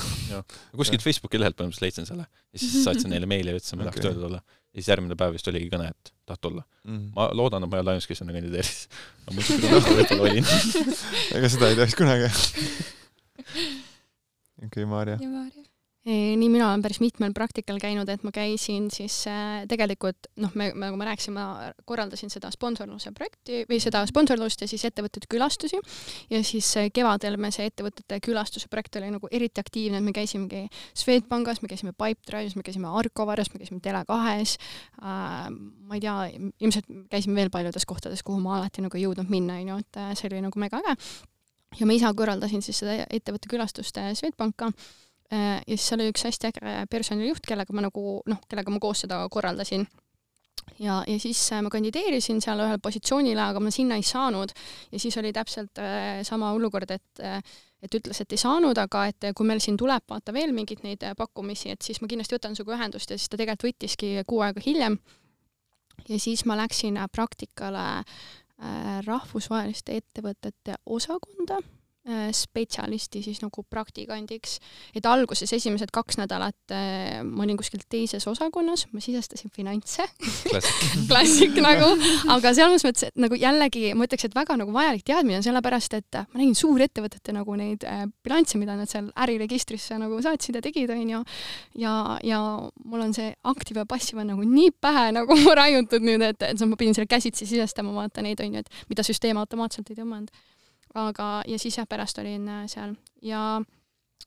kuskilt 0.76 1.04
Facebooki 1.04 1.40
lehelt 1.40 1.58
põhimõtteliselt 1.58 1.88
leidsin 1.88 2.10
selle 2.10 2.28
ja 2.54 2.58
siis 2.58 2.84
saatsin 2.84 3.10
neile 3.10 3.26
meili 3.26 3.50
ja 3.50 3.58
ütlesin, 3.58 3.78
ma 3.78 3.88
tahaks 3.88 3.98
Okei. 3.98 4.10
tööle 4.10 4.26
tulla. 4.26 4.40
ja 4.74 4.80
siis 4.80 4.90
järgmine 4.92 5.16
päev 5.18 5.34
vist 5.34 5.48
oligi 5.50 5.70
kõne, 5.72 5.88
et 5.90 6.12
tahad 6.26 6.42
tulla. 6.46 6.62
ma 7.16 7.28
loodan, 7.34 7.66
et 7.66 7.72
ma 7.72 7.80
ei 7.80 7.84
ole 7.84 7.96
ainus, 7.96 8.06
kes 8.10 8.22
sinna 8.22 8.36
kandideeris. 8.36 8.84
et 9.26 9.34
ma 9.34 9.48
võib-olla 9.48 10.28
olin. 10.28 10.52
ega 11.40 11.50
seda 11.56 11.72
ei 11.72 11.80
teaks 11.80 11.98
kunagi. 11.98 12.30
okei, 14.62 14.84
Maarja. 14.86 15.18
ja 15.20 15.28
Maarja? 15.28 15.64
nii 16.04 16.48
mina 16.52 16.66
olen 16.68 16.82
päris 16.84 16.98
mitmel 17.00 17.32
praktikal 17.32 17.78
käinud, 17.80 18.08
et 18.12 18.24
ma 18.26 18.30
käisin 18.34 18.90
siis 18.92 19.22
äh, 19.30 19.62
tegelikult 19.68 20.28
noh, 20.36 20.52
me, 20.58 20.68
nagu 20.76 20.98
ma 21.00 21.06
rääkisin, 21.08 21.32
ma 21.32 21.72
korraldasin 21.88 22.32
seda 22.32 22.50
sponsorluse 22.52 23.12
projekti 23.16 23.62
või 23.70 23.78
seda 23.80 24.02
sponsorlust 24.08 24.60
ja 24.60 24.68
siis 24.68 24.84
ettevõtete 24.84 25.30
külastusi 25.32 25.80
ja 26.30 26.42
siis 26.44 26.68
äh, 26.76 26.90
kevadel 26.92 27.38
me 27.40 27.48
see 27.56 27.70
ettevõtete 27.70 28.20
külastuse 28.24 28.68
projekt 28.68 29.00
oli 29.00 29.14
nagu 29.16 29.32
eriti 29.32 29.64
aktiivne, 29.64 30.02
et 30.02 30.04
me 30.04 30.12
käisimegi 30.16 30.66
Swedbankis, 30.92 31.64
me 31.64 31.72
käisime 31.72 31.96
Pipedrive'is, 31.96 32.58
me 32.58 32.66
käisime 32.66 32.92
Arcovares, 32.92 33.48
me 33.54 33.64
käisime 33.64 33.80
Tele2-s 33.84 34.58
äh,, 35.00 35.48
ma 35.48 35.96
ei 35.96 36.04
tea, 36.04 36.18
ilmselt 36.60 36.90
käisime 37.08 37.40
veel 37.40 37.54
paljudes 37.54 37.88
kohtades, 37.88 38.20
kuhu 38.20 38.44
ma 38.44 38.58
alati 38.58 38.84
nagu 38.84 39.00
ei 39.00 39.08
jõudnud 39.08 39.32
minna, 39.32 39.56
onju, 39.64 39.80
et 39.86 40.04
äh, 40.04 40.12
see 40.20 40.28
oli 40.28 40.44
nagu 40.44 40.60
mega 40.60 40.84
äge. 40.84 41.00
Ja 41.78 41.86
ma 41.86 41.96
ise 41.96 42.10
korraldasin 42.16 42.62
siis 42.62 42.82
seda 42.82 43.06
ettevõtte 43.10 43.50
külastust 43.50 43.98
Swedbanka 44.14 44.70
Äh, 45.32 45.62
ja 45.66 45.76
siis 45.76 45.88
seal 45.88 46.02
oli 46.02 46.12
üks 46.12 46.24
hästi 46.26 46.50
äge 46.50 46.72
personalijuht, 46.92 47.46
kellega 47.48 47.72
ma 47.72 47.86
nagu 47.86 48.18
noh, 48.28 48.40
kellega 48.48 48.72
ma 48.72 48.80
koos 48.82 49.04
seda 49.06 49.22
korraldasin. 49.32 49.86
ja, 50.78 51.02
ja 51.08 51.18
siis 51.20 51.40
äh, 51.52 51.62
ma 51.64 51.70
kandideerisin 51.72 52.42
seal 52.44 52.60
ühele 52.60 52.78
positsioonile, 52.82 53.40
aga 53.40 53.60
ma 53.60 53.72
sinna 53.72 53.96
ei 53.96 54.04
saanud 54.04 54.52
ja 54.92 55.00
siis 55.00 55.16
oli 55.20 55.32
täpselt 55.32 55.80
äh, 55.80 56.20
sama 56.22 56.52
olukord, 56.52 56.90
et 56.90 57.24
et 57.84 57.94
ütles, 57.98 58.20
et 58.20 58.32
ei 58.32 58.40
saanud, 58.40 58.78
aga 58.80 59.06
et 59.10 59.26
kui 59.36 59.44
meil 59.48 59.60
siin 59.60 59.76
tuleb 59.76 60.06
vaata 60.08 60.32
veel 60.32 60.54
mingeid 60.56 60.80
neid 60.84 61.02
pakkumisi, 61.18 61.74
et 61.74 61.82
siis 61.84 62.00
ma 62.00 62.08
kindlasti 62.08 62.38
võtan 62.38 62.56
sinuga 62.56 62.78
ühendust 62.78 63.10
ja 63.10 63.18
siis 63.18 63.28
ta 63.28 63.40
tegelikult 63.40 63.74
võttiski 63.74 64.14
kuu 64.28 64.40
aega 64.44 64.62
hiljem. 64.64 64.98
ja 66.08 66.18
siis 66.18 66.44
ma 66.44 66.56
läksin 66.56 67.00
praktikale 67.12 68.04
rahvusvaheliste 69.06 69.96
ettevõtete 69.96 70.74
osakonda. 70.86 71.58
äh, 71.58 71.73
spetsialisti 72.36 73.22
siis 73.24 73.38
nagu 73.40 73.62
praktikandiks, 73.70 74.58
et 74.92 75.06
alguses 75.08 75.48
esimesed 75.56 75.88
kaks 75.94 76.18
nädalat 76.20 76.74
äh, 76.74 77.22
ma 77.24 77.46
olin 77.46 77.56
kuskil 77.56 77.80
teises 77.88 78.26
osakonnas, 78.28 78.86
ma 78.92 79.00
sisestasin 79.00 79.52
finantse. 79.54 80.04
Klassik. 81.08 81.56
Nagu, 81.64 81.88
aga 82.34 82.52
selles 82.56 82.84
mõttes, 82.84 83.06
et 83.08 83.16
nagu 83.20 83.36
jällegi 83.38 83.94
ma 83.96 84.04
ütleks, 84.04 84.26
et 84.26 84.34
väga 84.36 84.56
nagu 84.60 84.72
vajalik 84.74 85.04
teadmine, 85.06 85.40
sellepärast 85.44 85.96
et 85.96 86.18
ma 86.20 86.42
nägin 86.42 86.56
suurettevõtete 86.58 87.32
nagu 87.32 87.56
neid 87.56 87.86
äh, 87.88 88.04
bilansse, 88.26 88.60
mida 88.60 88.76
nad 88.76 88.90
seal 88.90 89.08
äriregistrisse 89.24 89.96
nagu 90.00 90.20
saatsid 90.24 90.58
ja 90.58 90.64
tegid, 90.64 90.92
onju. 90.92 91.22
ja, 91.80 91.94
ja 92.26 92.40
mul 92.84 93.06
on 93.06 93.14
see 93.16 93.32
aktiiv 93.48 93.80
ja 93.80 93.86
passiiv 93.88 94.20
on 94.20 94.34
nagu 94.34 94.44
nii 94.48 94.74
pähe 94.76 95.06
nagu 95.16 95.38
raiutud 95.60 96.04
nüüd, 96.04 96.26
et, 96.26 96.44
et 96.50 96.66
ma 96.68 96.76
pidin 96.80 96.98
selle 96.98 97.08
käsitsi 97.08 97.48
sisestama, 97.48 97.94
vaata 97.96 98.24
neid 98.24 98.44
onju, 98.44 98.60
et 98.60 98.90
mida 98.92 99.06
süsteem 99.06 99.40
automaatselt 99.40 99.88
ei 99.88 100.02
tõmmanud 100.02 100.34
aga, 100.94 101.28
ja 101.48 101.60
siis 101.60 101.78
jah, 101.78 101.86
pärast 101.90 102.18
olin 102.22 102.48
äh, 102.48 102.66
seal. 102.70 102.94
Ja 103.22 103.60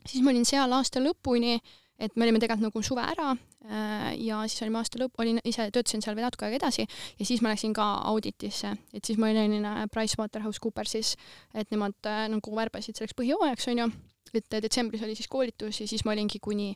siis 0.05 0.23
ma 0.23 0.33
olin 0.33 0.47
seal 0.47 0.73
aasta 0.75 1.01
lõpuni, 1.03 1.57
et 1.97 2.13
me 2.15 2.27
olime 2.27 2.41
tegelikult 2.41 2.67
nagu 2.67 2.83
suve 2.85 3.05
ära 3.05 3.31
äh, 3.33 4.11
ja 4.21 4.43
siis 4.45 4.61
olime 4.65 4.81
aasta 4.81 5.01
lõpp, 5.01 5.17
olin 5.23 5.39
ise, 5.47 5.69
töötasin 5.73 6.03
seal 6.05 6.17
veel 6.17 6.27
natuke 6.27 6.45
aega 6.45 6.59
edasi 6.59 6.85
ja 6.85 7.25
siis 7.25 7.41
ma 7.41 7.53
läksin 7.53 7.73
ka 7.77 7.87
auditisse, 8.11 8.75
et 8.93 9.07
siis 9.07 9.17
ma 9.21 9.31
olin 9.31 9.65
äh, 9.65 9.81
PricewaterhouseCoopersis, 9.93 11.15
et 11.57 11.73
nemad 11.73 12.13
nagu 12.33 12.55
värbasid 12.59 12.99
selleks 12.99 13.17
põhijooajaks, 13.17 13.71
onju, 13.73 13.89
et 14.37 14.59
detsembris 14.61 15.03
oli 15.07 15.15
siis 15.17 15.31
koolitus 15.31 15.81
ja 15.81 15.89
siis 15.89 16.05
ma 16.05 16.13
olingi 16.13 16.39
kuni 16.43 16.73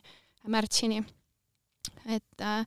märtsini. 0.50 1.02
et 2.06 2.40
äh, 2.40 2.66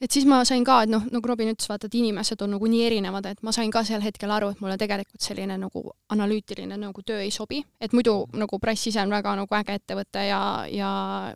et 0.00 0.12
siis 0.12 0.26
ma 0.28 0.42
sain 0.44 0.64
ka, 0.64 0.82
et 0.84 0.90
noh, 0.92 1.04
nagu 1.12 1.28
Robin 1.28 1.48
ütles, 1.52 1.68
vaata, 1.70 1.88
et 1.88 1.96
inimesed 1.96 2.42
on 2.44 2.52
nagu 2.56 2.68
nii 2.70 2.82
erinevad, 2.86 3.28
et 3.30 3.42
ma 3.46 3.52
sain 3.54 3.70
ka 3.72 3.82
sel 3.86 4.04
hetkel 4.04 4.30
aru, 4.32 4.50
et 4.52 4.60
mulle 4.60 4.76
tegelikult 4.80 5.24
selline 5.24 5.56
nagu 5.60 5.82
analüütiline 6.12 6.76
nagu 6.80 7.04
töö 7.06 7.22
ei 7.24 7.32
sobi, 7.34 7.62
et 7.80 7.96
muidu 7.96 8.18
nagu 8.36 8.60
Price 8.62 8.90
ise 8.90 9.00
on 9.02 9.14
väga 9.14 9.36
nagu 9.40 9.58
äge 9.60 9.78
ettevõte 9.80 10.26
ja, 10.28 10.40
ja 10.70 10.90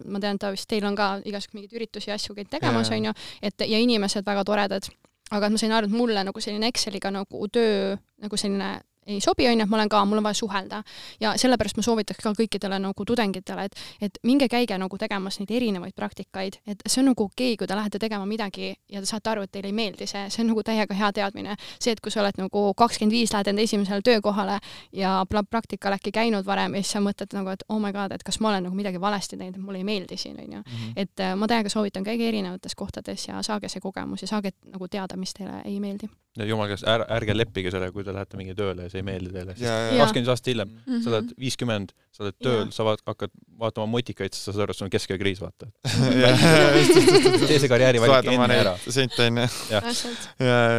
ma 0.04 0.20
tean, 0.20 0.36
et 0.40 0.48
vist 0.56 0.68
teil 0.68 0.84
on 0.88 0.98
ka 0.98 1.12
igasugu 1.24 1.58
mingeid 1.58 1.78
üritusi 1.80 2.12
ja 2.12 2.18
asju 2.20 2.36
käid 2.36 2.52
tegemas, 2.52 2.92
onju, 2.92 3.16
et 3.42 3.66
ja 3.66 3.80
inimesed 3.80 4.26
väga 4.26 4.44
toredad, 4.44 4.90
aga 5.30 5.46
et 5.46 5.56
ma 5.56 5.62
sain 5.62 5.72
aru, 5.72 5.88
et 5.88 5.96
mulle 5.96 6.24
nagu 6.26 6.44
selline 6.44 6.68
Exceliga 6.68 7.12
nagu 7.14 7.48
töö 7.48 7.96
nagu 8.20 8.36
selline 8.36 8.74
ei 9.10 9.20
sobi, 9.24 9.46
on 9.48 9.58
ju, 9.58 9.66
et 9.66 9.70
ma 9.70 9.78
olen 9.80 9.90
ka, 9.92 10.02
mul 10.08 10.20
on 10.20 10.26
vaja 10.28 10.38
suhelda. 10.38 10.82
ja 11.20 11.34
sellepärast 11.38 11.76
ma 11.76 11.82
soovitaks 11.82 12.22
ka 12.22 12.32
kõikidele 12.38 12.78
nagu 12.82 13.04
tudengitele, 13.06 13.64
et, 13.68 13.78
et 14.00 14.18
minge 14.26 14.48
käige 14.48 14.78
nagu 14.78 14.98
tegemas 14.98 15.40
neid 15.40 15.50
erinevaid 15.50 15.94
praktikaid, 15.96 16.60
et 16.66 16.82
see 16.86 17.02
on 17.02 17.10
nagu 17.12 17.24
okei 17.24 17.52
okay,, 17.52 17.58
kui 17.60 17.66
te 17.70 17.76
lähete 17.76 17.98
tegema 17.98 18.26
midagi 18.26 18.74
ja 18.88 19.00
te 19.00 19.06
saate 19.06 19.32
aru, 19.32 19.46
et 19.46 19.52
teile 19.52 19.70
ei 19.70 19.76
meeldi 19.76 20.06
see, 20.10 20.26
see 20.30 20.44
on 20.44 20.50
nagu 20.52 20.64
täiega 20.66 20.94
hea 20.94 21.12
teadmine. 21.16 21.56
see, 21.78 21.92
et 21.92 22.00
kui 22.00 22.12
sa 22.12 22.22
oled 22.24 22.38
nagu 22.40 22.64
kakskümmend 22.76 23.16
viis, 23.16 23.32
lähed 23.34 23.52
enda 23.52 23.62
esimesele 23.62 24.02
töökohale 24.06 24.58
ja 24.92 25.18
praktikal 25.50 25.96
äkki 25.98 26.12
käinud 26.14 26.46
varem 26.46 26.74
ja 26.74 26.82
siis 26.84 26.96
sa 26.96 27.04
mõtled 27.04 27.36
nagu, 27.36 27.52
et 27.54 27.64
oh 27.68 27.80
my 27.82 27.92
god, 27.92 28.12
et 28.12 28.24
kas 28.26 28.40
ma 28.40 28.52
olen 28.52 28.68
nagu 28.68 28.76
midagi 28.76 29.00
valesti 29.00 29.36
teinud, 29.36 29.58
et 29.58 29.64
mulle 29.64 29.82
ei 29.82 29.88
meeldi 29.88 30.16
siin, 30.16 30.38
on 30.40 30.58
ju. 30.58 30.62
Mhm. 30.64 30.92
et 30.96 31.20
äh, 31.20 31.36
ma 31.36 31.48
täiega 31.50 31.68
soovitan, 31.72 32.04
käige 32.04 32.28
erinevates 32.28 32.74
kohtades 32.74 33.28
ja 33.28 33.42
saage 33.42 33.68
see 33.68 33.80
kogemus 33.80 34.22
ja 34.22 34.28
saage 34.28 34.52
nagu 34.64 34.88
teada, 34.88 35.16
mis 35.16 35.34
teile 35.34 35.62
ei 35.64 35.80
meeldi 35.80 36.10
ja 36.38 36.46
jumal 36.46 36.68
käes, 36.70 36.84
ärge, 36.86 37.06
ärge 37.16 37.34
leppige 37.34 37.72
sellega, 37.74 37.92
kui 37.94 38.04
te 38.06 38.14
lähete 38.14 38.38
mingi 38.38 38.54
tööle 38.58 38.86
ja 38.86 38.92
see 38.92 39.00
ei 39.02 39.06
meeldi 39.06 39.32
teile, 39.34 39.56
kakskümmend 39.56 40.30
aastat 40.30 40.52
hiljem. 40.52 40.70
Mm. 40.70 40.84
-hmm. 40.86 41.02
sa 41.02 41.10
oled 41.10 41.32
viiskümmend, 41.42 41.94
sa 42.14 42.24
oled 42.24 42.36
tööl, 42.44 42.70
sa 42.74 42.86
vaat, 42.86 43.02
hakkad 43.06 43.32
vaatama 43.60 43.86
mutikaid, 43.90 44.34
siis 44.34 44.46
sa 44.46 44.54
saad 44.54 44.64
aru, 44.64 44.74
et 44.74 44.78
sul 44.78 44.86
on 44.86 44.92
keskeakriis, 44.94 45.40
vaata. 45.42 45.68
tee 47.50 47.58
see 47.58 47.70
karjäärivalik 47.70 48.30
enne 48.30 48.58
ära. 48.60 48.76
sente 48.86 49.26
onju. 49.26 49.48
ja 49.70 49.82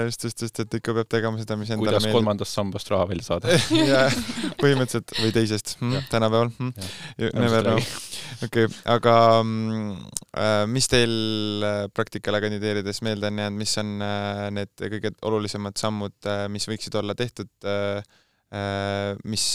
just, 0.08 0.24
just, 0.24 0.42
just, 0.48 0.64
et 0.64 0.80
ikka 0.80 0.96
peab 1.02 1.12
tegema 1.12 1.42
seda, 1.42 1.60
mis 1.60 1.70
endale 1.70 1.84
kuidas 1.84 2.06
meeldib. 2.08 2.18
kolmandast 2.20 2.58
sambast 2.58 2.94
raha 2.94 3.10
välja 3.12 3.28
saada. 3.28 3.60
Põhimõtteliselt 4.62 5.16
või 5.20 5.36
teisest. 5.36 5.76
Hm, 5.82 6.08
tänapäeval. 6.12 6.54
Hm.. 6.58 6.74
Never 7.36 7.68
know. 7.68 7.84
okei 8.46 8.66
okay,, 8.66 8.78
aga 8.90 9.16
äh, 9.42 10.66
mis 10.72 10.88
teil 10.92 11.14
äh, 11.66 11.86
praktikale 11.94 12.42
kandideerides 12.44 13.02
meelde 13.06 13.30
on 13.30 13.42
jäänud, 13.44 13.60
mis 13.62 13.78
on 13.82 13.94
äh, 14.06 14.48
need 14.56 14.74
kõige 14.96 15.14
olulisemad 15.28 15.51
sammud, 15.80 16.30
mis 16.54 16.68
võiksid 16.70 16.96
olla 17.00 17.16
tehtud, 17.18 17.52
mis 19.24 19.46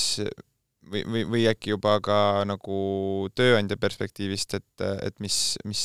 või, 0.90 1.02
või, 1.04 1.22
või 1.30 1.46
äkki 1.50 1.72
juba 1.74 1.96
ka 2.04 2.18
nagu 2.48 2.80
tööandja 3.36 3.78
perspektiivist, 3.80 4.58
et, 4.58 4.84
et 5.02 5.18
mis, 5.22 5.56
mis, 5.64 5.82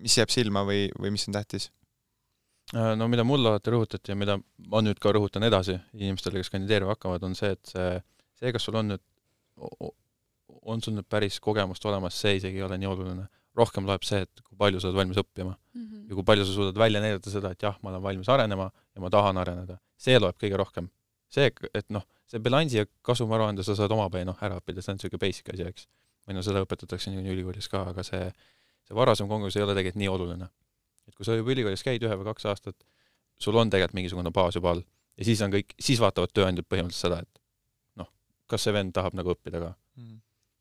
mis 0.00 0.16
jääb 0.18 0.32
silma 0.32 0.64
või, 0.68 0.88
või 0.98 1.14
mis 1.16 1.28
on 1.28 1.38
tähtis? 1.38 1.70
no 2.70 3.08
mida 3.10 3.24
mulle 3.26 3.50
alati 3.50 3.72
rõhutati 3.74 4.12
ja 4.12 4.14
mida 4.18 4.36
ma 4.70 4.82
nüüd 4.84 5.00
ka 5.02 5.10
rõhutan 5.10 5.42
edasi 5.42 5.74
inimestele, 5.96 6.38
kes 6.38 6.52
kandideerima 6.54 6.94
hakkavad, 6.94 7.24
on 7.26 7.34
see, 7.34 7.50
et 7.56 7.72
see, 7.72 7.96
see, 8.38 8.52
kas 8.54 8.66
sul 8.68 8.78
on 8.78 8.92
nüüd 8.92 9.02
on 10.62 10.82
sul 10.82 10.94
nüüd 10.96 11.08
päris 11.10 11.40
kogemust 11.42 11.84
olemas, 11.88 12.16
see 12.20 12.36
isegi 12.38 12.60
ei 12.60 12.66
ole 12.66 12.78
nii 12.80 12.90
oluline. 12.90 13.26
Rohkem 13.58 13.86
loeb 13.88 14.04
see, 14.06 14.22
et 14.26 14.42
kui 14.44 14.56
palju 14.58 14.80
sa 14.80 14.88
oled 14.88 14.98
valmis 15.00 15.18
õppima 15.20 15.52
mm 15.52 15.82
-hmm. 15.82 16.02
ja 16.08 16.18
kui 16.18 16.24
palju 16.26 16.46
sa 16.46 16.52
suudad 16.54 16.78
välja 16.78 17.00
näidata 17.00 17.30
seda, 17.30 17.50
et 17.50 17.62
jah, 17.62 17.76
ma 17.82 17.90
olen 17.90 18.02
valmis 18.02 18.28
arenema 18.28 18.70
ja 18.94 19.00
ma 19.00 19.10
tahan 19.10 19.36
areneda. 19.36 19.78
see 19.96 20.18
loeb 20.18 20.36
kõige 20.42 20.56
rohkem. 20.56 20.88
see, 21.28 21.50
et 21.74 21.90
noh, 21.90 22.06
see 22.26 22.40
bilansi 22.40 22.76
ja 22.76 22.86
kasumiaruande 23.02 23.62
sa 23.62 23.74
saad 23.74 23.90
omapäi 23.90 24.24
noh, 24.24 24.36
ära 24.42 24.58
õppida, 24.58 24.82
see 24.82 24.92
on 24.92 24.96
niisugune 24.98 25.18
basic 25.18 25.52
asi, 25.54 25.62
eks. 25.62 25.88
või 26.26 26.34
no 26.34 26.42
seda 26.42 26.62
õpetatakse 26.64 27.10
niikuinii 27.10 27.32
ülikoolis 27.32 27.68
ka, 27.68 27.82
aga 27.90 28.02
see, 28.02 28.32
see 28.86 28.94
varasem 28.94 29.28
konkurss 29.28 29.56
ei 29.56 29.62
ole 29.62 29.74
tegelikult 29.74 30.00
nii 30.00 30.08
oluline. 30.08 30.48
et 31.08 31.14
kui 31.14 31.24
sa 31.24 31.34
juba 31.34 31.50
ülikoolis 31.50 31.82
käid 31.82 32.02
ühe 32.02 32.16
või 32.16 32.24
kaks 32.24 32.46
aastat, 32.46 32.76
sul 33.38 33.56
on 33.56 33.70
tegelikult 33.70 33.94
mingisugune 33.94 34.30
baas 34.30 34.54
juba 34.54 34.70
all 34.70 34.82
ja 35.16 35.24
siis 35.24 35.40
on 35.42 35.50
kõik, 35.50 35.74
siis 35.78 36.00
vaatavad 36.00 36.32
tööandjad 36.32 36.66
põhimõtteliselt 36.66 37.06
seda, 37.06 37.20
et 37.20 37.40
noh, 37.96 38.10
kas 38.46 38.62
see 38.62 38.72
vend 38.72 38.92
tahab 38.92 39.14
nagu 39.14 39.30
õppida 39.34 39.58
ka 39.58 39.70
mm. 39.70 40.06
-hmm 40.06 40.20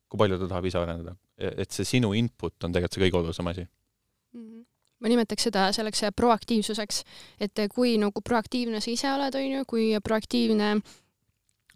kui 0.09 0.17
palju 0.17 0.39
ta 0.41 0.49
tahab 0.49 0.67
ise 0.69 0.79
arendada. 0.81 1.15
Et 1.39 1.71
see 1.71 1.87
sinu 1.87 2.13
input 2.17 2.67
on 2.67 2.75
tegelikult 2.75 2.97
see 2.97 3.05
kõige 3.05 3.21
olulisem 3.21 3.53
asi 3.53 3.65
mm. 3.65 4.43
-hmm 4.43 4.65
ma 4.99 5.07
nimetaks 5.07 5.45
seda 5.47 5.69
selleks 5.71 6.01
proaktiivsuseks, 6.15 7.03
et 7.39 7.61
kui 7.71 7.97
nagu 8.01 8.21
proaktiivne 8.21 8.81
sa 8.83 8.91
ise 8.91 9.07
oled, 9.11 9.35
on 9.35 9.45
ju, 9.51 9.65
kui 9.65 9.85
proaktiivne 10.03 10.73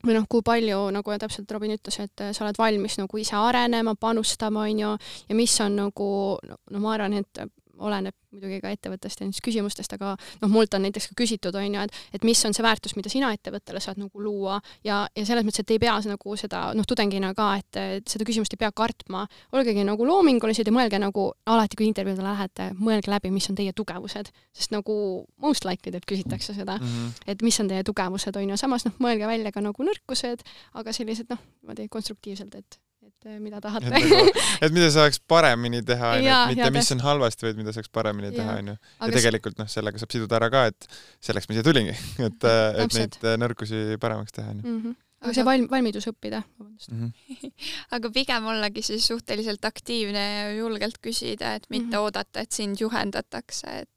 või 0.04 0.18
noh, 0.18 0.26
kui 0.28 0.44
palju, 0.44 0.80
nagu 0.92 1.18
täpselt 1.20 1.52
Robin 1.56 1.72
ütles, 1.78 2.00
et 2.04 2.24
sa 2.36 2.44
oled 2.44 2.60
valmis 2.60 2.98
nagu 3.00 3.20
ise 3.22 3.38
arenema, 3.40 3.96
panustama, 3.96 4.66
on 4.68 4.82
ju, 4.84 4.92
ja 5.30 5.38
mis 5.40 5.56
on 5.64 5.78
nagu, 5.80 6.10
no 6.44 6.84
ma 6.84 6.98
arvan, 6.98 7.16
et 7.22 7.44
oleneb 7.84 8.16
muidugi 8.34 8.60
ka 8.64 8.72
ettevõttest 8.74 9.22
ja 9.22 9.28
nendest 9.28 9.44
küsimustest, 9.46 9.94
aga 9.96 10.16
noh, 10.42 10.52
mult 10.52 10.74
on 10.74 10.84
näiteks 10.88 11.12
ka 11.12 11.18
küsitud, 11.22 11.56
on 11.60 11.78
ju, 11.78 11.86
et 11.86 12.18
et 12.18 12.26
mis 12.28 12.40
on 12.48 12.56
see 12.56 12.66
väärtus, 12.66 12.96
mida 12.98 13.12
sina 13.12 13.32
ettevõttele 13.36 13.82
saad 13.84 14.00
nagu 14.02 14.22
luua 14.24 14.60
ja, 14.86 15.04
ja 15.16 15.26
selles 15.28 15.46
mõttes, 15.46 15.64
et 15.64 15.74
ei 15.76 15.82
pea 15.82 15.96
nagu 16.10 16.36
seda 16.40 16.64
noh, 16.78 16.88
tudengina 16.90 17.34
ka, 17.38 17.50
et, 17.62 17.80
et 18.00 18.14
seda 18.16 18.28
küsimust 18.28 18.56
ei 18.56 18.62
pea 18.64 18.72
kartma, 18.76 19.26
olgegi 19.56 19.86
nagu 19.88 20.08
loomingulised 20.08 20.68
ja 20.68 20.76
mõelge 20.76 21.00
nagu 21.02 21.30
alati, 21.50 21.80
kui 21.80 21.88
intervjuudele 21.90 22.30
lähete, 22.30 22.70
mõelge 22.80 23.12
läbi, 23.14 23.34
mis 23.34 23.50
on 23.52 23.60
teie 23.60 23.74
tugevused, 23.78 24.32
sest 24.56 24.74
nagu 24.74 24.96
most 25.44 25.68
likely 25.70 25.94
teid 25.94 26.08
küsitakse 26.10 26.56
seda 26.58 26.78
mm, 26.80 26.88
-hmm. 26.88 27.28
et 27.36 27.46
mis 27.46 27.60
on 27.60 27.70
teie 27.72 27.84
tugevused, 27.84 28.36
on 28.36 28.50
ju, 28.50 28.58
samas 28.58 28.88
noh, 28.90 28.98
mõelge 29.04 29.30
välja 29.30 29.52
ka 29.52 29.62
nagu 29.62 29.90
nõrkused, 29.90 30.44
aga 30.74 30.94
sellised 30.94 31.30
noh, 31.30 31.42
niimoodi 31.62 31.88
konstruktiivselt, 31.90 32.56
et 32.56 32.80
et 33.24 33.32
äh, 33.32 33.40
mida 33.40 33.62
tahate. 33.64 33.90
Nagu, 33.90 34.20
et 34.66 34.76
mida 34.76 34.90
saaks 34.94 35.22
paremini 35.30 35.82
teha, 35.86 36.18
onju, 36.18 36.34
et 36.34 36.58
mitte 36.58 36.70
mis 36.76 36.92
on 36.96 37.04
halvasti, 37.06 37.48
vaid 37.48 37.62
mida 37.62 37.74
saaks 37.76 37.92
paremini 37.94 38.30
ja. 38.30 38.36
teha, 38.40 38.58
onju. 38.62 38.76
ja 39.00 39.10
tegelikult 39.18 39.58
noh, 39.62 39.70
sellega 39.72 40.02
saab 40.02 40.14
siduda 40.16 40.38
ära 40.40 40.52
ka, 40.54 40.66
et 40.74 40.88
selleks 41.24 41.50
ma 41.50 41.58
siia 41.58 41.66
tulingi, 41.66 41.96
et, 42.28 42.48
äh, 42.50 42.84
et 42.84 43.00
neid 43.00 43.18
äh, 43.24 43.40
nõrkusi 43.42 43.82
paremaks 44.04 44.36
teha, 44.36 44.54
onju 44.54 44.68
mhm. 44.68 44.96
aga 45.24 45.36
see 45.38 45.48
valm-, 45.48 45.70
valmidus 45.72 46.10
õppida, 46.12 46.44
vabandust 46.60 46.92
mm. 46.92 47.10
-hmm. 47.10 47.52
aga 47.98 48.14
pigem 48.20 48.50
ollagi 48.54 48.86
siis 48.86 49.08
suhteliselt 49.08 49.66
aktiivne 49.66 50.24
ja 50.24 50.50
julgelt 50.58 51.00
küsida, 51.00 51.56
et 51.56 51.70
mitte 51.70 51.88
mm 51.88 51.94
-hmm. 51.94 52.10
oodata, 52.10 52.44
et 52.44 52.52
sind 52.52 52.82
juhendatakse, 52.82 53.80
et 53.86 53.90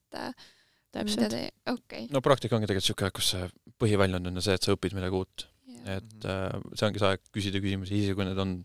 täpselt. 0.95 1.35
okei 1.35 1.75
okay.. 1.75 2.07
no 2.11 2.23
praktika 2.25 2.57
ongi 2.57 2.71
tegelikult 2.71 2.89
niisugune, 2.89 3.13
kus 3.17 3.35
see 3.35 3.51
põhiväljund 3.83 4.31
on 4.31 4.43
see, 4.43 4.55
et 4.57 4.63
sa 4.63 4.73
õpid 4.77 4.95
midagi 4.97 5.19
uut. 5.19 5.49
et 5.87 6.25
äh, 6.31 6.57
see 6.75 6.89
ongi 6.89 7.03
see 7.03 7.11
aeg 7.11 7.29
küsida 7.35 7.61
küsimusi, 7.63 7.99
isegi 7.99 8.17
kui 8.17 8.27
need 8.29 8.41
on 8.43 8.57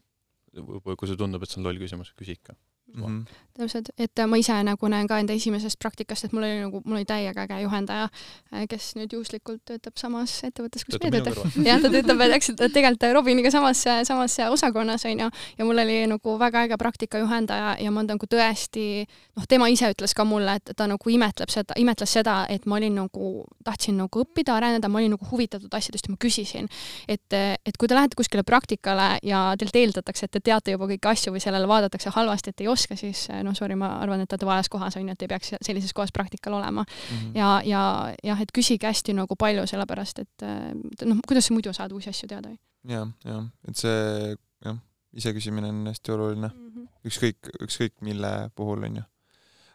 kui 0.51 1.07
sulle 1.07 1.19
tundub, 1.19 1.43
et 1.43 1.51
see 1.51 1.61
on 1.61 1.67
loll 1.67 1.79
küsimus, 1.79 2.13
küsi 2.17 2.35
ikka 2.39 2.55
mm. 2.93 3.03
-hmm. 3.03 3.25
täpselt, 3.57 3.89
et 3.99 4.21
ma 4.27 4.37
ise 4.39 4.55
nagu 4.63 4.87
näen 4.87 5.07
ka 5.07 5.17
enda 5.19 5.33
esimesest 5.33 5.79
praktikast, 5.79 6.25
et 6.25 6.33
mul 6.33 6.43
oli 6.43 6.59
nagu, 6.61 6.81
mul 6.85 6.99
oli 6.99 7.05
täiega 7.05 7.43
äge 7.43 7.61
juhendaja, 7.61 8.09
äh, 8.53 8.67
kes 8.69 8.93
nüüd 8.95 9.13
juhuslikult 9.13 9.61
töötab 9.65 9.97
samas 9.99 10.43
ettevõttes, 10.47 10.85
kus 10.85 10.97
meie 11.03 11.11
töötame. 11.11 11.51
jah, 11.69 11.81
ta 11.81 11.89
töötab 11.89 12.23
täpselt 12.31 12.63
tegelikult 12.73 13.13
Robiniga 13.13 13.51
samas, 13.51 13.83
samas 14.07 14.37
osakonnas 14.49 15.05
onju 15.05 15.29
ja 15.57 15.65
mul 15.65 15.83
oli 15.83 16.07
nagu 16.07 16.37
väga 16.39 16.63
äge 16.67 16.77
praktikajuhendaja 16.77 17.75
ja 17.79 17.91
ma 17.91 18.03
nagu 18.03 18.25
tõesti, 18.25 19.05
noh, 19.35 19.47
tema 19.47 19.67
ise 19.67 19.91
ütles 19.91 20.15
ka 20.15 20.25
mulle, 20.25 20.55
et 20.55 20.71
ta 20.75 20.87
nagu 20.87 21.09
imetleb 21.09 21.49
seda, 21.49 21.75
imetles 21.77 22.11
seda, 22.11 22.45
et 22.49 22.65
ma 22.65 22.79
olin 22.79 22.95
nagu, 23.03 23.45
tahtsin 23.63 23.97
nagu 23.97 24.23
õppida, 24.23 24.55
areneda, 24.55 24.89
ma 24.89 24.99
olin 24.99 25.11
nagu 25.17 25.27
huvitatud 25.31 25.73
asjadest 25.73 26.07
ja 26.07 26.11
ma 26.15 26.17
küsisin, 26.17 26.69
et, 27.07 27.27
et 27.65 27.77
kui 27.77 27.87
te 27.87 27.95
lähete 27.95 28.15
kuskile 28.15 28.43
praktikale 28.43 29.19
ja 29.23 29.51
teilt 29.59 29.75
eeldatakse, 29.75 30.25
et 30.25 30.31
te 30.31 30.39
teate 30.39 30.71
juba 30.71 30.87
kõiki 30.87 31.11
asju 31.11 31.35
või 31.35 31.43
sellele 31.43 31.67
vaadatakse 31.67 32.13
halvasti, 32.15 32.49
et 32.49 32.61
ei 32.61 32.67
oska 32.67 32.80
oska, 32.81 32.97
siis 32.99 33.27
eh, 33.31 33.41
noh, 33.45 33.55
sorry, 33.57 33.77
ma 33.79 33.93
arvan, 34.01 34.23
et 34.23 34.33
olete 34.33 34.47
vales 34.47 34.69
kohas, 34.71 34.97
on 34.99 35.07
ju, 35.07 35.15
et 35.15 35.25
ei 35.25 35.31
peaks 35.31 35.53
sellises 35.61 35.93
kohas 35.97 36.13
praktikal 36.15 36.57
olema 36.59 36.83
mm. 36.83 37.17
-hmm. 37.17 37.37
ja, 37.37 37.51
ja 37.65 37.83
jah, 38.23 38.41
et 38.41 38.51
küsige 38.55 38.89
hästi 38.89 39.15
nagu 39.17 39.35
palju, 39.35 39.67
sellepärast 39.69 40.25
et 40.25 40.47
eh, 40.47 40.71
noh, 41.05 41.21
kuidas 41.27 41.47
sa 41.47 41.53
muidu 41.53 41.73
saad 41.73 41.91
uusi 41.91 42.09
asju 42.09 42.27
teada? 42.27 42.55
jah, 42.87 43.07
jah, 43.25 43.45
et 43.67 43.77
see 43.77 44.35
jah, 44.65 44.77
iseküsimine 45.13 45.69
on 45.69 45.87
hästi 45.91 46.11
oluline 46.11 46.47
mm. 46.47 46.67
-hmm. 46.67 46.91
ükskõik, 47.07 47.55
ükskõik 47.61 47.93
mille 48.01 48.49
puhul, 48.55 48.83
on 48.83 48.95
ju 49.01 49.03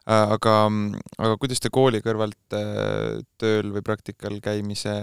äh, 0.09 0.33
aga, 0.37 0.57
aga 1.19 1.37
kuidas 1.37 1.61
te 1.61 1.71
kooli 1.71 2.01
kõrvalt 2.01 2.59
äh, 2.59 3.23
tööl 3.39 3.73
või 3.75 3.83
praktikal 3.83 4.41
käimise 4.41 4.97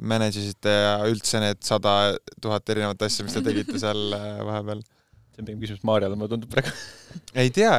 manage 0.00 0.40
isite 0.40 0.70
ja 0.70 0.98
üldse 1.06 1.40
need 1.40 1.62
sada 1.62 2.14
tuhat 2.40 2.68
erinevat 2.68 3.02
asja, 3.02 3.24
mis 3.24 3.34
te 3.34 3.42
tegite 3.42 3.78
seal 3.78 4.12
äh, 4.12 4.44
vahepeal? 4.44 4.82
See 5.34 5.42
on 5.42 5.48
pigem 5.48 5.62
küsimus 5.62 5.84
Maarjale, 5.86 6.18
mulle 6.18 6.30
tundub 6.32 6.52
praegu. 6.52 6.72
Ei 7.40 7.50
tea, 7.54 7.72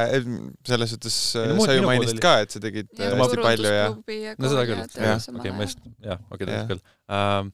selles 0.68 0.92
suhtes 0.92 1.16
no, 1.40 1.64
sa 1.64 1.76
ju 1.76 1.84
mainisid 1.86 2.20
ka, 2.22 2.34
et 2.44 2.52
sa 2.54 2.60
tegid 2.62 2.90
ja, 2.96 3.12
hästi 3.16 3.40
palju 3.42 3.72
ja. 3.72 3.86
no 4.36 4.50
seda 4.52 4.66
küll, 4.68 4.82
jah, 4.96 5.28
okei, 5.32 5.54
ma 5.56 5.68
just, 5.68 5.80
jah, 6.04 6.20
okei, 6.28 6.44
tegelikult 6.44 6.74
küll. 6.74 6.82
Uh,. 7.08 7.48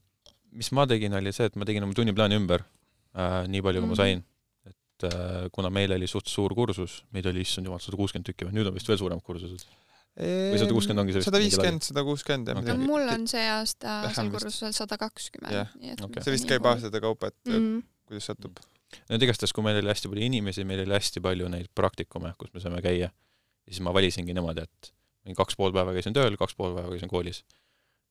mis 0.59 0.69
ma 0.77 0.87
tegin, 0.91 1.15
oli 1.19 1.33
see, 1.35 1.49
et 1.51 1.59
ma 1.59 1.69
tegin 1.69 1.87
oma 1.87 1.97
tunniplaani 1.97 2.39
ümber 2.41 2.65
uh,, 2.65 3.43
nii 3.51 3.63
palju, 3.65 3.85
kui 3.85 3.89
mm 3.89 3.95
ma 3.95 4.01
sain. 4.03 4.25
et 4.69 5.07
uh, 5.09 5.47
kuna 5.55 5.71
meil 5.75 5.95
oli 5.97 6.11
suht 6.11 6.29
suur 6.31 6.55
kursus, 6.59 7.01
meid 7.15 7.27
oli, 7.31 7.47
issand 7.47 7.71
jumal, 7.71 7.81
sada 7.83 7.99
kuuskümmend 7.99 8.29
tükki 8.29 8.49
või 8.49 8.59
nüüd 8.59 8.71
on 8.71 8.77
vist 8.77 8.91
veel 8.91 9.01
suuremad 9.01 9.25
kursused. 9.27 9.65
Või 10.13 10.59
sada 10.61 10.75
kuuskümmend 10.77 11.03
ongi 11.07 11.17
see 11.17 11.25
sada 11.25 11.41
viiskümmend, 11.41 11.87
sada 11.87 12.03
kuuskümmend 12.05 12.51
jah 12.53 12.59
okay.. 12.61 12.77
mul 12.77 13.07
on 13.09 13.25
see 13.31 13.47
aasta 13.49 14.03
seal 14.13 14.29
kursusel 14.35 14.75
sada 14.77 14.99
kakskümmend. 15.01 15.73
see 16.21 16.35
vist 16.37 16.51
käib 16.51 16.69
aastate 16.69 17.01
kaupa, 17.01 17.33
et 17.33 17.49
mm 17.49 17.81
kuidas 18.13 18.29
satub. 18.29 18.61
no 18.61 18.82
et 19.09 19.25
igastahes, 19.25 19.53
kui 19.55 19.65
meil 19.65 19.79
oli 19.81 19.91
hästi 19.91 20.11
palju 20.13 20.27
inimesi, 20.29 20.65
meil 20.69 20.85
oli 20.85 20.97
hästi 20.97 21.23
palju 21.25 21.49
neid 21.53 21.71
praktikume, 21.75 22.35
kus 22.41 22.53
me 22.55 22.63
saime 22.65 22.83
käia, 22.85 23.11
ja 23.11 23.71
siis 23.71 23.83
ma 23.85 23.95
valisingi 23.95 24.35
niimoodi, 24.37 24.65
et 24.67 24.93
kaks 25.39 25.59
pool 25.59 25.75
päeva 25.75 25.95
käisin 25.97 26.17
tööl, 26.17 26.37
kaks 26.41 26.57
pool 26.59 26.75
päeva 26.77 26.93
käisin 26.95 27.11
koolis. 27.13 27.43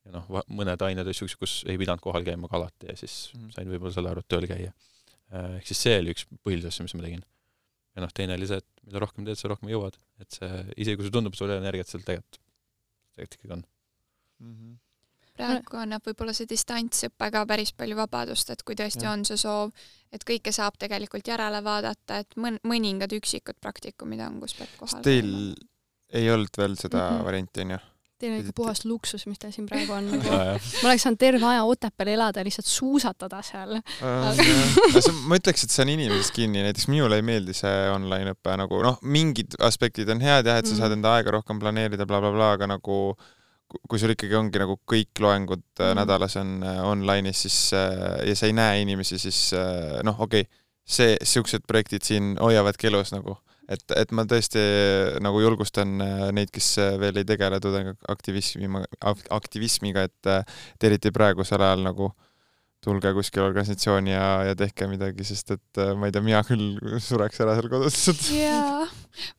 ja 0.06 0.16
noh, 0.16 0.30
mõned 0.50 0.82
ained 0.82 1.06
olid 1.06 1.18
siuksed, 1.18 1.38
kus 1.38 1.58
ei 1.70 1.78
pidanud 1.78 2.02
kohal 2.02 2.26
käima 2.26 2.50
ka 2.50 2.58
alati 2.58 2.90
ja 2.90 2.96
siis 2.98 3.30
mm. 3.36 3.52
sain 3.54 3.70
võib-olla 3.70 3.94
selle 3.94 4.10
arvelt 4.10 4.26
tööl 4.32 4.48
käia. 4.50 4.72
Äh, 5.30 5.60
ehk 5.60 5.68
siis 5.70 5.84
see 5.86 6.00
oli 6.00 6.16
üks 6.16 6.26
põhilisi 6.42 6.72
asju, 6.72 6.88
mis 6.88 6.96
ma 6.98 7.06
tegin. 7.06 7.26
ja 7.96 8.06
noh, 8.06 8.14
teine 8.16 8.38
oli 8.40 8.48
see, 8.50 8.58
et 8.64 8.88
mida 8.88 9.04
rohkem 9.04 9.28
teed, 9.28 9.38
seda 9.38 9.54
rohkem 9.54 9.70
jõuad. 9.70 10.00
et 10.24 10.40
see, 10.40 10.64
isegi 10.78 10.98
kui 10.98 11.06
sulle 11.06 11.18
tundub, 11.20 11.36
et 11.36 11.42
sul 11.44 11.52
ei 11.52 11.58
ole 11.58 11.66
energiat, 11.66 11.92
seal 11.92 12.08
tegelikult, 12.08 12.42
tegelikult 13.14 13.38
ikkagi 13.38 13.58
on 13.60 13.66
mm. 13.66 14.56
-hmm 14.56 14.80
praegu 15.48 15.78
annab 15.82 16.02
võib-olla 16.08 16.34
see 16.38 16.46
distantsõpe 16.50 17.32
ka 17.32 17.46
päris 17.50 17.74
palju 17.74 17.96
vabadust, 17.96 18.50
et 18.54 18.64
kui 18.64 18.76
tõesti 18.76 19.04
Jah. 19.08 19.14
on 19.14 19.26
see 19.26 19.38
soov, 19.38 19.72
et 20.12 20.24
kõike 20.28 20.52
saab 20.56 20.78
tegelikult 20.80 21.28
järele 21.28 21.64
vaadata, 21.64 22.20
et 22.24 22.36
mõn-, 22.38 22.60
mõningad 22.68 23.12
üksikud 23.18 23.56
praktikumid 23.62 24.20
on, 24.28 24.40
kus 24.40 24.54
peab 24.60 24.70
kohal 24.80 25.02
Teil 25.04 25.56
ei 26.14 26.28
olnud 26.32 26.58
veel 26.58 26.76
seda 26.76 26.98
mm. 27.10 27.18
-hmm. 27.18 27.24
varianti, 27.26 27.62
onju? 27.62 27.78
Teil 28.22 28.34
on 28.36 28.40
ikka 28.44 28.54
puhas 28.56 28.84
luksus, 28.86 29.24
mis 29.26 29.40
teil 29.42 29.52
siin 29.52 29.66
praegu 29.66 29.94
on 29.96 30.06
nagu. 30.12 30.28
ja, 30.28 30.44
ja 30.52 30.58
ma 30.84 30.90
oleks 30.92 31.02
saanud 31.08 31.18
terve 31.18 31.46
aja 31.46 31.64
Otepääl 31.66 32.12
elada 32.14 32.40
ja 32.40 32.46
lihtsalt 32.46 32.68
suusatada 32.70 33.40
seal. 33.42 33.80
ma 35.28 35.38
ütleks, 35.40 35.64
et 35.66 35.72
see 35.74 35.82
on 35.86 35.90
inimesest 35.96 36.34
kinni, 36.36 36.62
näiteks 36.66 36.88
minule 36.92 37.18
ei 37.18 37.26
meeldi 37.26 37.54
see 37.58 37.90
online 37.90 38.36
õpe 38.36 38.54
nagu 38.62 38.82
noh, 38.86 39.00
mingid 39.02 39.58
aspektid 39.60 40.10
on 40.14 40.22
head 40.22 40.46
jah, 40.46 40.60
et 40.62 40.66
sa 40.70 40.74
Mhm. 40.76 40.82
saad 40.84 40.92
enda 40.98 41.16
aega 41.18 41.32
rohkem 41.38 41.60
planeerida 41.60 42.06
bla, 42.06 42.20
bla, 42.22 42.30
blablabla, 42.32 42.52
aga 42.60 42.68
nagu 42.76 42.82
ku- 42.84 43.18
kui 43.90 44.00
sul 44.02 44.14
ikkagi 44.16 44.36
ongi 44.38 44.62
nagu 44.62 44.78
kõik 44.90 45.22
loengud 45.24 45.64
mm. 45.80 45.94
Nädalas 46.00 46.38
on 46.42 46.58
äh, 46.64 46.82
online'is, 46.88 47.46
siis 47.46 47.60
äh, 47.78 48.22
ja 48.30 48.36
sa 48.38 48.50
ei 48.50 48.58
näe 48.58 48.82
inimesi, 48.86 49.20
siis 49.22 49.52
äh, 49.58 50.02
noh, 50.08 50.20
okei 50.20 50.46
okay, 50.46 50.62
see, 50.88 51.16
siuksed 51.24 51.66
projektid 51.68 52.06
siin 52.06 52.36
hoiavadki 52.42 52.90
elus 52.90 53.14
nagu, 53.14 53.38
et, 53.72 53.84
et 53.96 54.12
ma 54.16 54.26
tõesti 54.30 54.62
nagu 55.24 55.42
julgustan 55.44 55.96
äh, 56.04 56.26
neid, 56.36 56.52
kes 56.54 56.74
äh, 56.82 56.98
veel 57.02 57.22
ei 57.22 57.28
tegele 57.28 57.62
tudengiaktivismi, 57.64 58.84
aktivismiga, 59.38 60.08
et, 60.10 60.20
äh, 60.30 60.44
et 60.76 60.90
eriti 60.92 61.14
praegusel 61.16 61.64
ajal 61.64 61.86
nagu 61.88 62.12
tulge 62.82 63.12
kuskile 63.14 63.44
organisatsiooni 63.46 64.10
ja, 64.14 64.28
ja 64.48 64.56
tehke 64.58 64.88
midagi, 64.90 65.22
sest 65.28 65.52
et 65.54 65.78
äh, 65.82 65.92
ma 65.94 66.08
ei 66.10 66.14
tea, 66.16 66.24
mina 66.26 66.40
küll 66.48 66.80
sureks 67.10 67.42
ära 67.46 67.54
seal 67.60 67.68
kodus 67.70 67.94
lihtsalt. 67.94 68.24
jaa, 68.34 68.88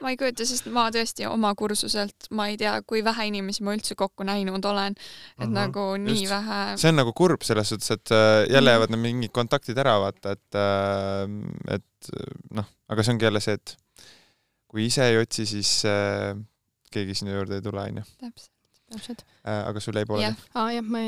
ma 0.05 0.13
ei 0.13 0.19
kujuta, 0.21 0.47
sest 0.47 0.69
ma 0.71 0.85
tõesti 0.95 1.27
oma 1.27 1.51
kursuselt, 1.59 2.29
ma 2.39 2.47
ei 2.53 2.57
tea, 2.61 2.77
kui 2.87 3.03
vähe 3.03 3.27
inimesi 3.33 3.65
ma 3.67 3.75
üldse 3.75 3.97
kokku 3.99 4.23
näinud 4.29 4.63
olen, 4.71 4.95
et 5.41 5.43
Mhm, 5.49 5.57
nagu 5.59 5.87
nii 5.99 6.21
just. 6.23 6.31
vähe 6.31 6.61
see 6.85 6.93
on 6.95 7.01
nagu 7.03 7.13
kurb 7.19 7.43
selles 7.43 7.73
suhtes, 7.75 7.91
et 7.97 8.15
äh, 8.15 8.45
jälle 8.47 8.71
Mhm. 8.71 8.77
jäävad 8.77 8.95
need 8.95 9.05
mingid 9.09 9.35
kontaktid 9.35 9.79
ära, 9.83 9.97
vaata, 10.07 10.37
et 10.39 10.61
äh, 10.63 11.77
et 11.81 12.13
noh, 12.55 12.71
aga 12.91 13.03
see 13.03 13.13
ongi 13.17 13.27
jälle 13.27 13.41
see, 13.43 13.59
et 13.59 13.77
kui 14.71 14.87
ise 14.87 15.03
ei 15.11 15.19
otsi, 15.21 15.45
siis 15.51 15.75
äh, 15.85 16.33
keegi 16.95 17.15
sinu 17.19 17.35
juurde 17.35 17.59
ei 17.59 17.63
tule, 17.65 17.83
onju. 17.91 18.07
täpselt. 18.23 18.52
Täpselt. 18.93 19.25
aga 19.45 19.81
sul 19.81 19.99
jäi 19.99 20.09
pooleli 20.09 20.29
jah, 20.29 20.47
aa 20.55 20.71
jah, 20.77 20.87
ma, 20.87 21.03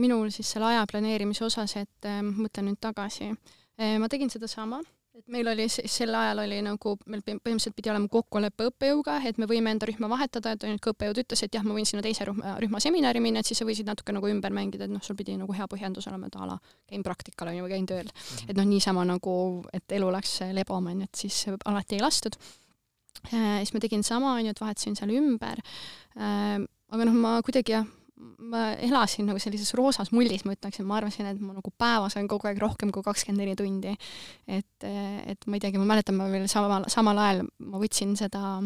minul 0.00 0.30
siis 0.34 0.52
selle 0.54 0.70
aja 0.72 0.84
planeerimise 0.90 1.46
osas, 1.48 1.76
et 1.80 2.10
äh, 2.10 2.20
mõtlen 2.26 2.70
nüüd 2.70 2.80
tagasi. 2.82 3.32
ma 3.78 4.08
tegin 4.10 4.30
sedasama, 4.30 4.80
et 5.18 5.26
meil 5.32 5.48
oli 5.50 5.66
siis 5.70 5.92
sel 6.00 6.14
ajal 6.14 6.44
oli 6.44 6.58
nagu, 6.62 6.94
meil 7.10 7.22
põhim- 7.26 7.40
põhimõtteliselt 7.42 7.76
pidi 7.76 7.90
olema 7.90 8.10
kokkulepe 8.12 8.68
õppejõuga, 8.70 9.16
et 9.26 9.38
me 9.42 9.48
võime 9.50 9.72
enda 9.74 9.88
rühma 9.88 10.10
vahetada, 10.10 10.52
et 10.54 10.66
ainult 10.66 10.82
kui 10.84 10.94
õppejõud 10.94 11.20
ütles, 11.24 11.42
et 11.42 11.58
jah, 11.58 11.64
ma 11.66 11.74
võin 11.74 11.88
sinna 11.88 12.04
teise 12.04 12.26
rühma, 12.28 12.54
rühma 12.62 12.80
seminari 12.82 13.22
minna, 13.24 13.42
et 13.42 13.50
siis 13.50 13.58
sa 13.58 13.66
võisid 13.68 13.88
natuke 13.88 14.14
nagu 14.14 14.30
ümber 14.30 14.54
mängida, 14.54 14.86
et 14.86 14.94
noh, 14.94 15.02
sul 15.04 15.18
pidi 15.18 15.34
nagu 15.38 15.54
hea 15.56 15.66
põhjendus 15.70 16.06
olema, 16.10 16.30
et 16.30 16.38
a 16.38 16.48
la 16.52 16.56
käin 16.86 17.04
praktikal 17.06 17.50
onju 17.52 17.66
või 17.66 17.74
käin 17.74 17.90
tööl. 17.90 18.14
et 18.46 18.56
noh, 18.56 18.68
niisama 18.68 19.04
nagu, 19.08 19.34
et 19.74 19.98
elu 19.98 20.10
läks 20.14 20.38
lebama 20.54 20.94
onju, 20.94 21.10
et 21.10 21.22
siis 21.26 21.42
alati 21.58 21.98
ei 21.98 22.04
lastud. 22.04 22.38
siis 23.28 23.74
ma 23.74 23.80
tegin 23.82 24.04
sama 24.06 24.36
onju, 24.38 24.54
et 24.54 24.60
vahetasin 24.60 24.96
seal 24.96 25.10
ümber. 25.18 25.58
Aga 26.94 27.08
noh, 27.08 27.16
ma 27.16 27.32
kuidagi 27.44 27.74
jah, 27.74 27.86
ma 28.50 28.72
elasin 28.82 29.28
nagu 29.28 29.40
sellises 29.42 29.74
roosas 29.78 30.10
mullis, 30.14 30.44
ma 30.46 30.54
ütleksin, 30.56 30.86
ma 30.88 30.98
arvasin, 30.98 31.28
et 31.30 31.42
ma 31.42 31.54
nagu 31.56 31.72
päevas 31.78 32.16
olen 32.16 32.30
kogu 32.30 32.48
aeg 32.50 32.60
rohkem 32.62 32.92
kui 32.94 33.04
kakskümmend 33.06 33.44
neli 33.44 33.56
tundi. 33.58 33.94
et, 34.46 34.88
et 34.88 35.46
ma 35.46 35.58
ei 35.58 35.62
teagi, 35.62 35.78
ma 35.80 35.88
mäletan, 35.92 36.18
ma 36.18 36.30
veel 36.32 36.48
samal, 36.50 36.88
samal 36.92 37.20
ajal 37.22 37.44
ma 37.62 37.82
võtsin 37.82 38.16
seda 38.18 38.58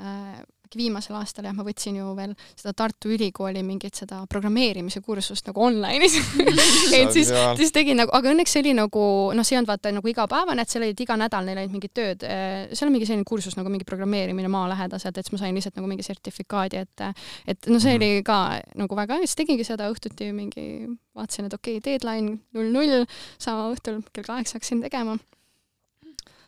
äh, 0.00 0.42
viimasel 0.76 1.16
aastal 1.18 1.44
jah, 1.48 1.54
ma 1.56 1.64
võtsin 1.66 1.96
ju 2.00 2.12
veel 2.16 2.34
seda 2.54 2.72
Tartu 2.76 3.12
Ülikooli 3.14 3.62
mingit 3.66 3.94
seda 3.98 4.22
programmeerimise 4.30 5.00
kursust 5.04 5.46
nagu 5.50 5.62
online'is. 5.66 6.16
Et 6.98 7.12
siis, 7.14 7.30
siis 7.58 7.72
tegin 7.74 7.98
nagu, 8.02 8.12
aga 8.14 8.32
õnneks 8.32 8.54
see 8.54 8.62
oli 8.64 8.74
nagu 8.76 9.04
noh, 9.34 9.46
see 9.46 9.56
ei 9.56 9.60
olnud 9.60 9.70
vaata 9.72 9.92
nagu 9.94 10.10
igapäevane, 10.10 10.62
et 10.62 10.70
seal 10.72 10.84
olid 10.86 11.00
iga 11.04 11.16
nädal 11.20 11.46
neil 11.48 11.60
olid 11.62 11.74
mingid 11.74 11.94
tööd, 11.96 12.24
seal 12.72 12.88
on 12.88 12.94
mingi 12.94 13.08
selline 13.08 13.26
kursus 13.28 13.56
nagu 13.58 13.72
mingi 13.72 13.86
programmeerimine 13.88 14.50
maalähedaselt, 14.52 15.18
et 15.18 15.26
siis 15.26 15.34
ma 15.36 15.42
sain 15.42 15.56
lihtsalt 15.56 15.76
nagu 15.80 15.90
mingi 15.90 16.06
sertifikaadi, 16.06 16.82
et 16.84 17.06
et 17.50 17.66
no 17.70 17.78
see 17.78 17.94
Mhm. 17.94 18.02
oli 18.02 18.22
ka 18.26 18.38
nagu 18.80 18.96
väga 18.96 19.18
hea, 19.18 19.26
siis 19.28 19.38
tegingi 19.38 19.64
seda 19.66 19.88
õhtuti 19.92 20.32
mingi, 20.34 20.66
vaatasin, 21.16 21.46
et 21.46 21.54
okei 21.54 21.78
okay,, 21.78 21.84
deadline 21.92 22.38
null 22.54 22.72
null, 22.74 23.06
sama 23.38 23.70
õhtul 23.74 24.02
kell 24.12 24.24
kaheksa 24.26 24.58
hakkasin 24.58 24.82
tegema 24.84 25.18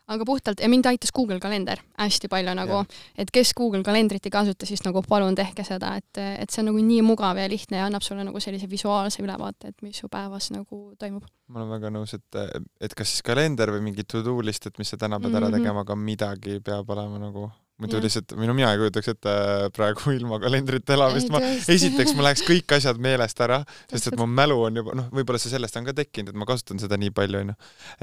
aga 0.08 0.24
puhtalt, 0.24 0.60
ja 0.62 0.68
mind 0.68 0.86
aitas 0.86 1.10
Google 1.12 1.40
kalender 1.42 1.80
hästi 1.98 2.28
palju 2.30 2.54
nagu, 2.54 2.84
et 3.18 3.30
kes 3.34 3.52
Google 3.58 3.82
kalendrit 3.82 4.26
ei 4.26 4.30
kasuta, 4.30 4.66
siis 4.66 4.84
nagu 4.86 5.02
palun 5.02 5.34
tehke 5.34 5.64
seda, 5.66 5.96
et, 5.96 6.20
et 6.42 6.50
see 6.50 6.62
on 6.62 6.70
nagu 6.70 6.78
nii 6.78 7.02
mugav 7.02 7.36
ja 7.40 7.48
lihtne 7.50 7.80
ja 7.80 7.86
annab 7.90 8.02
sulle 8.06 8.22
nagu 8.24 8.40
sellise 8.40 8.68
visuaalse 8.70 9.22
ülevaate, 9.22 9.68
et 9.74 9.82
mis 9.82 9.98
su 9.98 10.08
päevas 10.08 10.50
nagu 10.54 10.94
toimub. 10.98 11.24
ma 11.48 11.60
olen 11.62 11.70
väga 11.76 11.90
nõus, 11.90 12.14
et, 12.14 12.60
et 12.80 12.94
kas 12.94 13.08
siis 13.16 13.22
kalender 13.26 13.70
või 13.74 13.82
mingi 13.90 14.04
to-do 14.06 14.38
list, 14.42 14.66
et 14.66 14.78
mis 14.78 14.88
sa 14.88 14.96
täna 14.96 15.18
pead 15.20 15.34
ära 15.34 15.48
Mhm. 15.50 15.58
tegema, 15.58 15.80
aga 15.86 15.96
midagi 15.96 16.60
peab 16.60 16.90
olema 16.90 17.18
nagu 17.18 17.50
muidu 17.82 18.00
lihtsalt, 18.00 18.32
no 18.40 18.54
mina 18.56 18.70
ei 18.72 18.80
kujutaks 18.80 19.10
ette 19.12 19.32
praegu 19.76 20.12
ilma 20.16 20.38
kalendrita 20.40 20.94
elamist, 20.96 21.28
ma 21.32 21.42
esiteks 21.44 22.14
mul 22.16 22.24
läheks 22.26 22.44
kõik 22.46 22.76
asjad 22.78 23.00
meelest 23.02 23.40
ära, 23.44 23.60
sest 23.90 24.10
et 24.10 24.18
mu 24.20 24.28
mälu 24.30 24.56
on 24.68 24.80
juba, 24.80 24.96
noh, 24.96 25.10
võib-olla 25.14 25.40
see 25.42 25.52
sellest 25.52 25.76
on 25.80 25.88
ka 25.88 25.96
tekkinud, 25.96 26.32
et 26.32 26.40
ma 26.40 26.48
kasutan 26.48 26.80
seda 26.82 26.98
nii 27.00 27.12
palju, 27.16 27.42
onju. 27.44 27.56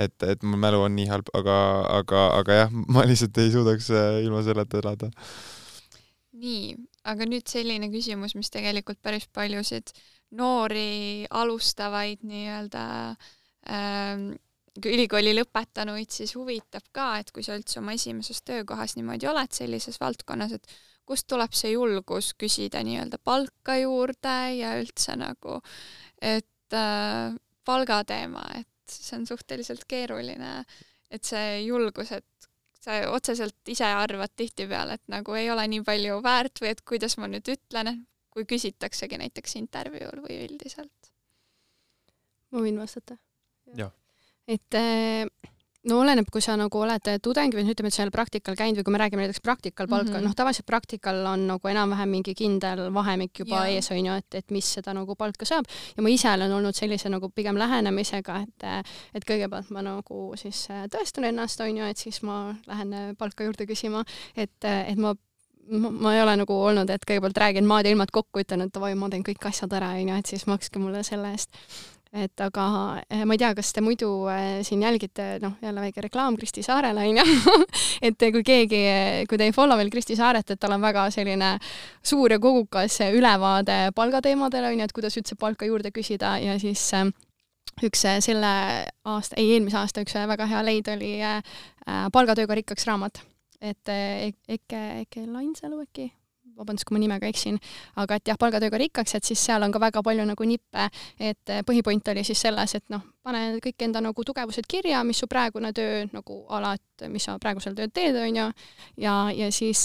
et, 0.06 0.16
et 0.30 0.46
mu 0.46 0.60
mälu 0.62 0.84
on 0.86 0.94
nii 0.98 1.10
halb, 1.10 1.34
aga, 1.40 1.58
aga, 2.00 2.24
aga 2.40 2.62
jah, 2.64 2.78
ma 2.96 3.06
lihtsalt 3.10 3.42
ei 3.42 3.54
suudaks 3.56 3.90
äh, 3.94 4.22
ilma 4.28 4.44
selleta 4.46 4.82
elada. 4.84 5.10
nii, 6.44 6.76
aga 7.10 7.30
nüüd 7.30 7.50
selline 7.50 7.90
küsimus, 7.94 8.38
mis 8.38 8.54
tegelikult 8.54 9.02
päris 9.02 9.26
paljusid 9.34 9.94
noori 10.38 11.26
alustavaid 11.30 12.22
nii-öelda 12.26 12.86
ähm, 13.70 14.34
ülikooli 14.82 15.36
lõpetanuid 15.38 16.10
siis 16.14 16.34
huvitab 16.38 16.88
ka, 16.96 17.18
et 17.22 17.32
kui 17.34 17.46
sa 17.46 17.58
üldse 17.58 17.80
oma 17.82 17.94
esimeses 17.98 18.42
töökohas 18.46 18.96
niimoodi 18.98 19.30
oled 19.30 19.54
sellises 19.54 20.00
valdkonnas, 20.02 20.56
et 20.58 20.76
kust 21.06 21.28
tuleb 21.30 21.54
see 21.56 21.74
julgus 21.74 22.32
küsida 22.40 22.82
nii-öelda 22.86 23.20
palka 23.24 23.78
juurde 23.82 24.38
ja 24.58 24.74
üldse 24.80 25.18
nagu, 25.20 25.60
et 26.22 26.78
äh, 26.78 27.36
palgateema, 27.66 28.46
et 28.60 28.70
see 28.90 29.18
on 29.20 29.28
suhteliselt 29.28 29.86
keeruline, 29.90 30.64
et 31.12 31.28
see 31.28 31.64
julgus, 31.68 32.12
et 32.16 32.50
sa 32.84 32.98
otseselt 33.14 33.72
ise 33.72 33.88
arvad 33.88 34.34
tihtipeale, 34.36 34.98
et 34.98 35.12
nagu 35.12 35.36
ei 35.40 35.50
ole 35.52 35.66
nii 35.72 35.84
palju 35.88 36.20
väärt 36.24 36.64
või 36.64 36.74
et 36.74 36.84
kuidas 36.88 37.16
ma 37.22 37.30
nüüd 37.32 37.48
ütlen, 37.54 38.04
kui 38.34 38.48
küsitaksegi 38.50 39.20
näiteks 39.22 39.60
intervjuul 39.62 40.24
või 40.26 40.40
üldiselt. 40.48 41.12
ma 42.52 42.64
võin 42.64 42.80
vastata? 42.82 43.18
Jah. 43.78 43.94
Et 44.48 44.78
eh, 44.80 45.26
no 45.90 46.00
oleneb, 46.00 46.28
kui 46.32 46.42
sa 46.44 46.56
nagu 46.60 46.80
oled 46.80 47.10
tudeng 47.24 47.56
või 47.56 47.66
ütleme, 47.68 47.90
et 47.92 47.96
sa 47.96 48.04
ei 48.04 48.08
ole 48.08 48.16
praktikal 48.16 48.56
käinud 48.60 48.80
või 48.80 48.88
kui 48.88 48.96
me 48.96 49.02
räägime 49.02 49.26
näiteks 49.26 49.44
praktikal 49.44 49.90
palka 49.92 50.12
mm. 50.12 50.16
-hmm. 50.16 50.28
noh, 50.30 50.36
tavaliselt 50.36 50.66
praktikal 50.66 51.20
on 51.28 51.48
nagu 51.48 51.72
enam-vähem 51.72 52.10
mingi 52.10 52.36
kindel 52.36 52.86
vahemik 52.94 53.44
juba 53.44 53.66
Jaa. 53.66 53.76
ees, 53.76 53.92
on 53.92 54.06
ju, 54.06 54.14
et, 54.14 54.40
et 54.40 54.52
mis 54.52 54.74
seda 54.78 54.94
nagu 54.94 55.16
palka 55.16 55.46
saab 55.46 55.68
ja 55.98 56.04
ma 56.04 56.10
ise 56.10 56.30
olen 56.32 56.52
olnud 56.52 56.76
sellise 56.76 57.10
nagu 57.10 57.30
pigem 57.30 57.60
lähenemisega, 57.60 58.40
et 58.48 58.88
et 59.14 59.26
kõigepealt 59.28 59.70
ma 59.72 59.82
nagu 59.82 60.32
siis 60.40 60.70
äh, 60.72 60.88
tõestan 60.88 61.28
ennast, 61.28 61.60
on 61.60 61.78
ju, 61.78 61.84
et 61.84 61.98
siis 61.98 62.22
ma 62.24 62.56
lähen 62.68 62.94
äh, 62.94 63.14
palka 63.18 63.44
juurde 63.44 63.68
küsima, 63.68 64.06
et, 64.36 64.64
et 64.64 64.98
ma 64.98 65.16
ma, 65.72 65.90
ma 65.90 66.16
ei 66.16 66.22
ole 66.22 66.36
nagu 66.38 66.54
olnud, 66.54 66.90
et 66.90 67.06
kõigepealt 67.08 67.38
räägin 67.38 67.68
maad 67.68 67.86
ja 67.86 67.92
ilmad 67.92 68.12
kokku, 68.12 68.40
ütlen, 68.44 68.66
et 68.66 68.74
davai, 68.74 68.96
ma 68.96 69.10
teen 69.10 69.24
kõik 69.24 69.46
asjad 69.48 69.74
ära, 69.74 69.94
onju, 70.00 70.16
et 70.20 70.32
siis 70.32 70.48
makske 70.48 70.80
mulle 70.80 71.04
selle 71.04 71.32
eest 71.32 71.56
et 72.14 72.42
aga 72.46 72.64
eh, 73.10 73.24
ma 73.26 73.34
ei 73.34 73.42
tea, 73.42 73.50
kas 73.58 73.72
te 73.74 73.82
muidu 73.82 74.10
äh, 74.30 74.62
siin 74.66 74.84
jälgite, 74.86 75.40
noh, 75.42 75.56
jälle 75.64 75.82
väike 75.82 76.04
reklaam 76.06 76.38
Kristi 76.38 76.62
Saarele 76.66 77.08
onju 77.10 77.26
et 78.08 78.26
kui 78.36 78.44
keegi, 78.46 78.82
kui 79.30 79.40
te 79.40 79.50
ei 79.50 79.56
follow 79.56 79.80
veel 79.80 79.90
Kristi 79.94 80.18
Saaret, 80.20 80.54
et 80.54 80.62
tal 80.62 80.76
on 80.78 80.84
väga 80.84 81.08
selline 81.14 81.56
suur 82.06 82.36
ja 82.36 82.40
kogukas 82.44 83.00
ülevaade 83.10 83.80
palgateemadel 83.98 84.70
onju, 84.70 84.86
et 84.86 84.96
kuidas 84.96 85.18
üldse 85.18 85.38
palka 85.40 85.66
juurde 85.66 85.94
küsida. 85.96 86.36
Ja 86.44 86.60
siis 86.62 86.86
üks 87.84 88.06
selle 88.22 88.56
aasta, 89.10 89.40
ei 89.42 89.56
eelmise 89.56 89.82
aasta 89.82 90.06
üks 90.06 90.14
väga 90.14 90.46
hea 90.52 90.66
leid 90.66 90.90
oli 90.94 91.16
Palgatööga 92.14 92.60
rikkaks 92.62 92.86
raamat, 92.88 93.24
et 93.60 93.90
Eke, 93.90 94.84
Eke 95.02 95.26
Lainsalu 95.26 95.82
äkki 95.82 96.12
vabandust, 96.58 96.86
kui 96.88 96.98
ma 96.98 97.02
nimega 97.04 97.30
eksin, 97.30 97.58
aga 98.02 98.20
et 98.20 98.32
jah, 98.32 98.38
palgatööga 98.40 98.80
rikkaks, 98.82 99.16
et 99.18 99.28
siis 99.28 99.42
seal 99.50 99.64
on 99.66 99.74
ka 99.74 99.82
väga 99.82 100.04
palju 100.06 100.26
nagu 100.28 100.48
nippe, 100.48 100.88
et 101.20 101.54
põhipoint 101.68 102.14
oli 102.14 102.24
siis 102.28 102.42
selles, 102.46 102.76
et 102.78 102.86
noh, 102.94 103.04
pane 103.24 103.44
kõik 103.64 103.86
enda 103.86 104.02
nagu 104.04 104.26
tugevused 104.28 104.68
kirja, 104.70 105.02
mis 105.08 105.22
su 105.24 105.30
praegune 105.32 105.72
töö 105.76 106.04
nagu 106.12 106.40
ala, 106.54 106.74
et 106.76 107.06
mis 107.12 107.24
sa 107.24 107.38
praegusel 107.42 107.76
tööl 107.78 107.92
teed, 107.94 108.18
on 108.20 108.40
ju, 108.40 108.48
ja, 109.04 109.16
ja 109.36 109.50
siis 109.56 109.82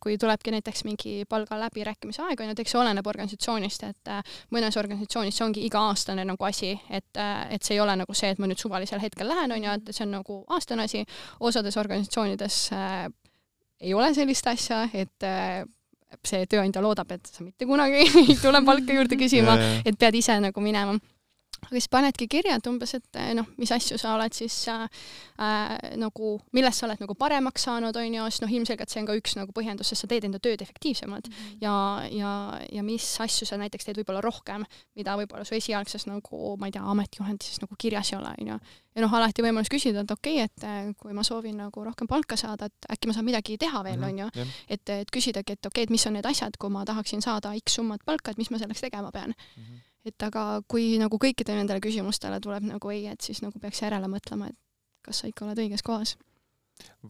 kui 0.00 0.16
tulebki 0.20 0.54
näiteks 0.54 0.84
mingi 0.88 1.14
palga 1.28 1.58
läbirääkimise 1.60 2.24
aeg, 2.26 2.40
on 2.40 2.50
ju, 2.50 2.56
et 2.56 2.64
eks 2.64 2.74
see 2.74 2.80
oleneb 2.80 3.06
organisatsioonist, 3.12 3.86
et 3.90 4.12
mõnes 4.54 4.76
organisatsioonis 4.80 5.36
see 5.36 5.46
ongi 5.46 5.64
iga-aastane 5.68 6.24
nagu 6.26 6.48
asi, 6.48 6.72
et, 6.90 7.10
et 7.16 7.62
see 7.62 7.76
ei 7.76 7.84
ole 7.84 7.96
nagu 8.00 8.16
see, 8.16 8.32
et 8.32 8.40
ma 8.40 8.48
nüüd 8.50 8.60
suvalisel 8.60 9.02
hetkel 9.02 9.28
lähen, 9.28 9.52
on 9.56 9.68
ju, 9.68 9.76
et 9.76 9.92
see 9.94 10.06
on 10.06 10.16
nagu 10.18 10.42
aastane 10.56 10.88
asi, 10.88 11.04
osades 11.40 11.76
organisatsioonides 11.80 12.62
äh, 12.76 13.10
ei 13.80 13.94
ole 13.94 14.12
sellist 14.14 14.46
asja, 14.50 14.84
et 14.92 15.28
see 16.26 16.46
tööandja 16.50 16.82
loodab, 16.84 17.10
et 17.14 17.26
sa 17.26 17.44
mitte 17.44 17.66
kunagi 17.68 18.04
ei 18.24 18.36
tule 18.40 18.62
palka 18.66 18.96
juurde 18.96 19.18
küsima, 19.20 19.56
et 19.84 19.98
pead 19.98 20.18
ise 20.20 20.36
nagu 20.42 20.64
minema 20.64 20.98
aga 21.66 21.76
siis 21.76 21.88
panedki 21.92 22.26
kirja, 22.30 22.56
et 22.58 22.68
umbes, 22.70 22.94
et 22.96 23.18
eh, 23.20 23.30
noh, 23.36 23.46
mis 23.60 23.70
asju 23.74 23.98
sa 24.00 24.14
oled 24.16 24.34
siis 24.36 24.56
äh, 24.72 24.86
äh, 25.40 25.74
nagu, 26.00 26.32
milles 26.56 26.80
sa 26.80 26.86
oled 26.88 27.02
nagu 27.02 27.16
paremaks 27.18 27.66
saanud, 27.68 27.96
on 27.96 28.16
ju, 28.16 28.26
sest 28.32 28.44
noh, 28.44 28.52
ilmselgelt 28.56 28.92
see 28.92 29.02
on 29.02 29.08
ka 29.08 29.16
üks 29.18 29.36
nagu 29.38 29.54
põhjendus, 29.56 29.92
sest 29.92 30.04
sa 30.04 30.10
teed 30.10 30.26
enda 30.28 30.40
tööd 30.42 30.62
efektiivsemalt 30.64 31.28
mm 31.28 31.34
-hmm. 31.34 31.58
ja, 31.64 31.74
ja, 32.10 32.32
ja 32.80 32.84
mis 32.86 33.06
asju 33.20 33.46
sa 33.46 33.58
näiteks 33.60 33.88
teed 33.88 34.00
võib-olla 34.00 34.22
rohkem, 34.24 34.64
mida 34.96 35.16
võib-olla 35.20 35.44
su 35.44 35.54
esialgses 35.54 36.06
nagu, 36.06 36.56
ma 36.56 36.70
ei 36.70 36.72
tea, 36.72 36.82
ametijuhendis 36.82 37.60
nagu 37.60 37.74
kirjas 37.78 38.12
ei 38.12 38.18
ole, 38.18 38.32
on 38.40 38.48
ju. 38.54 38.58
ja 38.94 39.02
noh, 39.04 39.14
alati 39.14 39.42
võimalus 39.42 39.70
küsida, 39.70 40.00
et 40.00 40.10
okei 40.10 40.42
okay,, 40.42 40.48
et 40.48 40.64
eh, 40.64 40.94
kui 40.96 41.12
ma 41.12 41.22
soovin 41.22 41.56
nagu 41.56 41.84
rohkem 41.84 42.08
palka 42.08 42.36
saada, 42.36 42.66
et 42.66 42.90
äkki 42.96 43.06
ma 43.06 43.12
saan 43.12 43.28
midagi 43.28 43.58
teha 43.58 43.84
veel, 43.84 44.02
on 44.02 44.18
ju. 44.18 44.30
et, 44.68 44.88
et 44.88 45.10
küsidagi, 45.12 45.52
et 45.52 45.66
okei 45.66 45.82
okay,, 45.82 45.84
et 45.84 45.90
mis 45.90 46.06
on 46.06 46.18
need 46.18 46.26
asjad, 46.26 46.56
kui 46.58 46.70
ma 46.70 46.84
tahaksin 46.84 47.22
saada 47.22 47.54
X 47.64 47.78
summat 47.78 48.00
palka, 48.04 48.30
et 48.30 48.38
mis 48.38 48.50
ma 48.50 48.58
selleks 48.58 48.80
tegema 48.80 49.10
pean 49.12 49.34
mm. 49.34 49.62
-hmm 49.62 49.89
et 50.06 50.26
aga 50.26 50.44
kui 50.70 50.94
nagu 51.00 51.18
kõikidele 51.20 51.60
nendele 51.60 51.82
küsimustele 51.84 52.40
tuleb 52.40 52.66
nagu 52.70 52.92
ei, 52.92 53.06
et 53.10 53.20
siis 53.20 53.42
nagu 53.44 53.58
peaks 53.60 53.82
järele 53.82 54.08
mõtlema, 54.08 54.48
et 54.48 54.58
kas 55.04 55.22
sa 55.22 55.30
ikka 55.30 55.46
oled 55.46 55.60
õiges 55.60 55.84
kohas 55.84 56.16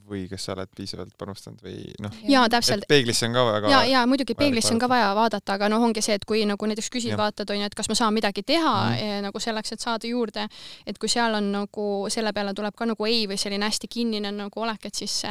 või 0.09 0.27
kas 0.31 0.45
sa 0.47 0.55
oled 0.55 0.71
piisavalt 0.77 1.15
panustanud 1.19 1.63
või 1.65 1.79
noh, 2.03 2.15
jaa, 2.29 2.49
täpselt. 2.51 2.85
peeglisse 2.91 3.27
on 3.29 3.35
ka 3.35 3.45
väga 3.47 3.71
ja, 3.71 3.79
ja 3.89 4.03
muidugi 4.11 4.35
peeglisse 4.39 4.73
on 4.75 4.81
ka 4.83 4.89
vaja 4.91 5.13
vaadata, 5.17 5.55
aga 5.57 5.69
noh, 5.73 5.83
ongi 5.87 6.03
see, 6.05 6.17
et 6.19 6.27
kui 6.29 6.43
nagu 6.47 6.67
näiteks 6.71 6.91
küsid, 6.93 7.15
vaatad, 7.19 7.51
on 7.51 7.61
ju, 7.61 7.69
et 7.71 7.77
kas 7.79 7.89
ma 7.91 7.97
saan 7.99 8.15
midagi 8.15 8.43
teha 8.47 8.75
mm 8.81 8.97
-hmm. 8.97 9.23
nagu 9.27 9.41
selleks, 9.41 9.73
et 9.73 9.81
saada 9.81 10.07
juurde, 10.07 10.47
et 10.87 10.99
kui 10.99 11.09
seal 11.09 11.35
on 11.35 11.53
nagu, 11.53 11.87
selle 12.09 12.33
peale 12.33 12.55
tuleb 12.55 12.75
ka 12.75 12.87
nagu 12.87 13.07
ei 13.07 13.27
või 13.27 13.39
selline 13.39 13.65
hästi 13.65 13.89
kinnine 13.89 14.33
nagu 14.33 14.61
olek, 14.61 14.87
et 14.87 14.95
siis 14.95 15.23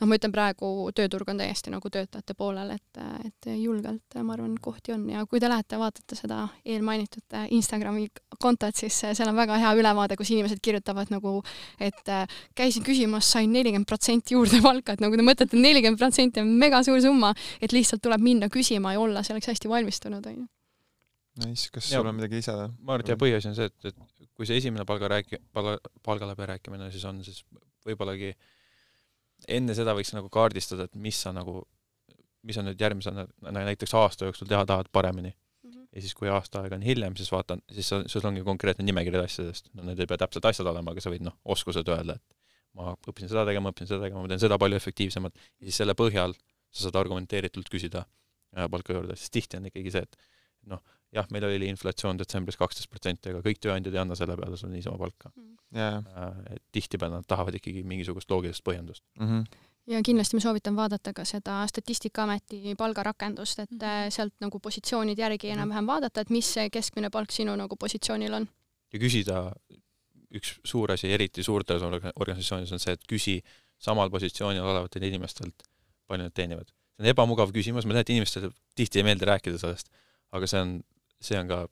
noh, 0.00 0.08
ma 0.08 0.14
ütlen 0.14 0.32
praegu 0.32 0.90
tööturg 0.94 1.28
on 1.28 1.38
täiesti 1.38 1.70
nagu 1.70 1.90
töötajate 1.90 2.34
poolel, 2.34 2.70
et, 2.70 3.02
et 3.24 3.52
julgelt 3.56 4.20
ma 4.22 4.32
arvan, 4.32 4.56
kohti 4.60 4.92
on 4.92 5.10
ja 5.10 5.26
kui 5.26 5.40
te 5.40 5.48
lähete, 5.48 5.78
vaatate 5.78 6.16
seda 6.16 6.48
eelmainitud 6.64 7.36
Instagrami 7.50 8.08
kontot, 8.38 8.76
siis 8.76 9.00
seal 9.00 9.28
on 9.28 9.36
väga 9.36 9.56
hea 9.58 9.74
ülevaade, 9.74 10.16
kus 10.16 10.30
inimesed 10.30 10.58
kirjutavad 10.62 11.06
nagu, 11.10 11.42
et 11.80 12.04
käisin 12.54 12.82
küsimas, 12.82 13.32
sain 13.32 13.52
neli 13.52 13.70
nelikümmend 13.70 13.89
protsenti 13.90 14.36
juurde 14.36 14.62
palka, 14.68 14.94
et 14.94 15.02
nagu 15.04 15.18
te 15.18 15.26
mõtlete, 15.26 15.58
nelikümmend 15.58 16.00
protsenti 16.00 16.42
on 16.44 16.54
mega 16.62 16.82
suur 16.86 17.02
summa, 17.04 17.34
et 17.60 17.74
lihtsalt 17.76 18.02
tuleb 18.06 18.22
minna 18.24 18.50
küsima 18.52 18.94
ja 18.94 19.02
olla 19.02 19.24
selleks 19.26 19.52
hästi 19.52 19.70
valmistunud, 19.72 20.26
on 20.30 20.40
ju. 20.42 20.48
Nice, 21.40 21.70
kas 21.72 21.86
sul 21.88 22.06
on 22.06 22.16
midagi 22.16 22.40
lisada? 22.40 22.66
ma 22.82 22.96
arvan, 22.96 23.04
et 23.04 23.12
jah, 23.12 23.18
põhiasi 23.20 23.48
on 23.48 23.54
see, 23.56 23.68
et, 23.70 23.92
et 23.92 24.30
kui 24.36 24.48
see 24.48 24.58
esimene 24.60 24.84
palga 24.88 25.08
rääki-, 25.12 25.38
palga, 25.54 25.76
palga 26.04 26.28
läbirääkimine 26.32 26.88
siis 26.92 27.04
on, 27.08 27.20
siis 27.24 27.42
võibollagi 27.86 28.32
enne 29.48 29.76
seda 29.76 29.94
võiks 29.96 30.12
nagu 30.16 30.30
kaardistada, 30.32 30.88
et 30.88 30.98
mis 31.00 31.20
sa 31.22 31.32
nagu, 31.36 31.62
mis 32.46 32.58
sa 32.58 32.64
nüüd 32.66 32.80
järgmise 32.80 33.12
näiteks 33.12 33.94
aasta 34.00 34.28
jooksul 34.28 34.50
teha 34.50 34.64
tahad 34.68 34.90
paremini 34.92 35.30
mm. 35.30 35.70
-hmm. 35.70 35.86
ja 35.94 36.02
siis, 36.02 36.16
kui 36.18 36.28
aasta 36.28 36.64
aega 36.64 36.76
on 36.80 36.84
hiljem, 36.88 37.16
siis 37.16 37.32
vaatan, 37.32 37.62
siis 37.72 37.88
sul 37.88 38.28
ongi 38.32 38.44
konkreetne 38.44 38.84
nimekiri 38.84 39.22
asjadest, 39.22 39.70
no 39.74 39.86
need 39.86 40.00
ei 40.00 40.10
pea 40.10 40.20
täpselt 40.24 40.50
asjad 40.50 40.66
olema, 40.66 40.92
aga 40.92 41.04
sa 41.04 41.14
võid 41.14 41.24
noh, 41.24 41.38
oskused 41.44 41.88
öelda, 41.88 42.18
et 42.18 42.39
ma 42.78 42.94
õppisin 42.94 43.30
seda 43.32 43.44
tegema, 43.48 43.72
õppisin 43.72 43.90
seda 43.92 44.04
tegema, 44.06 44.24
ma 44.24 44.30
teen 44.30 44.42
seda 44.42 44.58
palju 44.60 44.78
efektiivsemalt 44.78 45.36
ja 45.36 45.68
siis 45.68 45.80
selle 45.82 45.96
põhjal 45.98 46.36
sa 46.70 46.86
saad 46.86 46.98
argumenteeritult 47.00 47.70
küsida 47.72 48.04
äh, 48.04 48.68
palka 48.70 48.94
juurde, 48.94 49.16
sest 49.18 49.34
tihti 49.34 49.58
on 49.58 49.70
ikkagi 49.70 49.94
see, 49.94 50.04
et 50.06 50.20
noh, 50.70 50.82
jah, 51.14 51.26
meil 51.34 51.48
oli 51.48 51.70
inflatsioon 51.72 52.20
detsembris 52.20 52.58
kaksteist 52.60 52.90
protsenti, 52.92 53.32
aga 53.32 53.42
kõik 53.46 53.58
tööandjad 53.64 53.96
ei 53.96 54.02
anna 54.04 54.18
selle 54.18 54.36
peale 54.38 54.60
sulle 54.60 54.76
niisama 54.76 55.00
palka 55.00 55.32
yeah.. 55.74 55.98
Mm. 55.98 56.06
Äh, 56.14 56.54
et 56.56 56.64
tihtipeale 56.76 57.18
nad 57.18 57.26
tahavad 57.30 57.58
ikkagi 57.58 57.82
mingisugust 57.86 58.30
loogilist 58.30 58.64
põhjendust 58.66 59.04
mm. 59.18 59.26
-hmm 59.26 59.66
ja 59.90 60.00
kindlasti 60.06 60.36
ma 60.36 60.42
soovitan 60.44 60.76
vaadata 60.76 61.12
ka 61.16 61.24
seda 61.26 61.64
Statistikaameti 61.66 62.74
palgarakendust, 62.78 63.58
et 63.58 63.70
mm 63.70 63.78
-hmm. 63.78 64.10
sealt 64.10 64.34
nagu 64.40 64.60
positsioonid 64.60 65.18
järgi 65.18 65.48
mhm. 65.48 65.58
enam-vähem 65.58 65.86
vaadata, 65.86 66.20
et 66.20 66.30
mis 66.30 66.52
see 66.54 66.70
keskmine 66.70 67.10
palk 67.10 67.32
sinu 67.32 67.56
nagu 67.56 67.76
positsioonil 67.76 68.34
on. 68.34 68.48
ja 68.92 68.98
küsida 68.98 69.52
üks 70.36 70.54
suur 70.66 70.92
asi, 70.94 71.10
eriti 71.10 71.44
suurtes 71.46 71.82
organisatsioonides, 71.82 72.72
on 72.76 72.82
see, 72.82 72.94
et 72.94 73.06
küsi 73.08 73.38
samal 73.80 74.12
positsioonil 74.12 74.62
olevatelt 74.62 75.06
inimestelt, 75.08 75.66
palju 76.10 76.26
nad 76.26 76.36
teenivad. 76.36 76.70
see 76.94 77.06
on 77.06 77.10
ebamugav 77.14 77.52
küsimus, 77.54 77.86
ma 77.88 77.96
tean, 77.96 78.04
et 78.04 78.14
inimestele 78.14 78.50
tihti 78.76 79.00
ei 79.00 79.06
meeldi 79.08 79.28
rääkida 79.28 79.60
sellest, 79.60 79.90
aga 80.36 80.48
see 80.50 80.60
on, 80.60 80.74
see 81.24 81.38
on 81.40 81.48
ka 81.50 81.62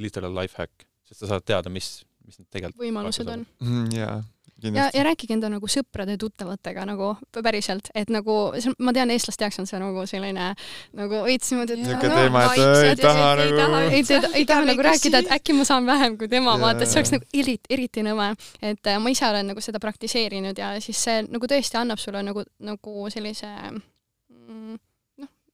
literal 0.00 0.34
life 0.36 0.56
hack, 0.58 0.86
sest 1.08 1.24
sa 1.24 1.34
saad 1.34 1.46
teada, 1.46 1.72
mis, 1.72 2.00
mis 2.26 2.40
need 2.40 2.48
tegelikult 2.50 2.82
võimalused 2.82 3.30
on. 3.30 3.44
Mm, 3.62 3.90
jaa, 3.98 4.16
ja, 4.62 4.88
ja 4.94 5.04
rääkige 5.06 5.34
enda 5.36 5.50
nagu 5.52 5.68
sõprade-tuttavatega 5.70 6.84
nagu 6.88 7.12
päriselt, 7.36 7.90
et 7.94 8.10
nagu 8.12 8.36
ma 8.78 8.94
tean, 8.96 9.12
eestlaste 9.14 9.46
jaoks 9.46 9.60
on 9.62 9.68
see 9.70 9.80
nagu 9.82 10.04
selline 10.10 10.50
nagu 10.98 11.22
veits 11.26 11.52
niimoodi, 11.52 11.76
et 11.76 11.84
niisugune 11.84 12.18
teema, 12.22 12.44
et 12.48 12.64
ei 12.90 12.96
taha 13.00 13.28
nagu 13.38 13.80
ei, 13.90 14.04
ei 14.42 14.48
taha 14.48 14.66
nagu 14.68 14.86
rääkida, 14.90 15.22
et 15.24 15.34
äkki 15.38 15.56
ma 15.58 15.68
saan 15.68 15.86
vähem 15.88 16.18
kui 16.20 16.30
tema, 16.32 16.56
vaata, 16.60 16.84
et 16.84 16.92
see 16.92 17.00
oleks 17.02 17.14
nagu 17.16 17.28
eriti, 17.34 17.70
eriti 17.70 18.04
nõme. 18.06 18.32
et 18.62 18.92
äh, 18.92 19.00
ma 19.02 19.12
ise 19.12 19.26
olen 19.28 19.52
nagu 19.52 19.64
seda 19.64 19.80
praktiseerinud 19.82 20.58
ja 20.58 20.74
siis 20.84 21.00
see 21.06 21.22
nagu 21.28 21.50
tõesti 21.50 21.80
annab 21.80 22.02
sulle 22.02 22.22
nagu, 22.26 22.44
nagu 22.64 23.08
sellise 23.12 23.50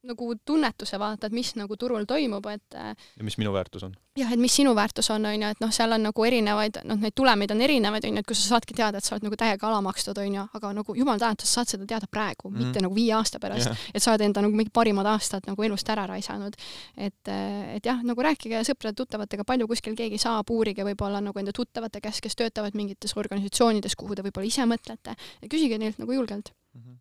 nagu 0.07 0.31
tunnetuse 0.45 0.99
vaata, 0.99 1.27
et 1.27 1.35
mis 1.35 1.53
nagu 1.59 1.77
turul 1.79 2.05
toimub, 2.07 2.45
et 2.51 2.77
ja 2.77 3.25
mis 3.25 3.37
minu 3.39 3.53
väärtus 3.55 3.83
on. 3.87 3.95
jah, 4.17 4.31
et 4.33 4.41
mis 4.41 4.53
sinu 4.55 4.73
väärtus 4.75 5.09
on, 5.13 5.25
on 5.29 5.41
ju, 5.41 5.49
et 5.53 5.59
noh, 5.61 5.71
seal 5.73 5.93
on 5.93 6.03
nagu 6.07 6.25
erinevaid, 6.25 6.79
noh, 6.87 6.99
neid 7.01 7.15
tulemeid 7.17 7.51
on 7.53 7.61
erinevaid, 7.61 8.07
on 8.07 8.17
ju, 8.17 8.23
et 8.23 8.29
kui 8.29 8.37
sa 8.37 8.55
saadki 8.55 8.77
teada, 8.77 9.01
et 9.01 9.07
sa 9.07 9.15
oled 9.15 9.27
nagu 9.27 9.37
täiega 9.39 9.67
alamakstud, 9.69 10.17
on 10.23 10.37
ju, 10.39 10.45
aga 10.59 10.71
nagu 10.79 10.95
jumal 10.97 11.21
tänatud, 11.21 11.47
sa 11.47 11.61
saad 11.61 11.73
seda 11.73 11.87
teada 11.89 12.09
praegu 12.11 12.51
mm, 12.51 12.63
mitte 12.63 12.83
nagu 12.83 12.95
viie 12.97 13.13
aasta 13.17 13.41
pärast 13.43 13.69
yeah., 13.69 13.87
et 13.93 14.03
sa 14.03 14.13
oled 14.13 14.25
enda 14.27 14.43
nagu 14.45 14.57
mingid 14.57 14.73
parimad 14.75 15.09
aastad 15.13 15.47
nagu 15.49 15.67
elust 15.67 15.89
ära 15.93 16.07
raisanud. 16.09 16.55
et, 16.95 17.33
et 17.75 17.89
jah, 17.91 18.01
nagu 18.05 18.25
rääkige 18.25 18.63
sõprade-tuttavatega, 18.71 19.45
palju 19.47 19.67
kuskil 19.69 19.97
keegi 19.97 20.21
saab, 20.21 20.49
uurige 20.53 20.85
võib-olla 20.87 21.21
nagu 21.23 21.39
enda 21.39 21.53
tuttavate 21.55 22.01
käest, 22.03 22.23
kes 22.25 22.37
töötavad 22.39 22.77
mingites 22.77 23.15
organisatsioonides, 23.17 23.97
kuhu 23.99 24.17
te 24.17 24.25
võib-olla 24.25 24.49
ise 24.49 24.65
mõtlete 24.69 25.17
ja 25.17 25.51
küsige 25.51 25.77
neilt 25.81 26.01
nagu 26.01 26.15
julgelt 26.15 26.53
mm. 26.73 26.81
-hmm. 26.81 26.97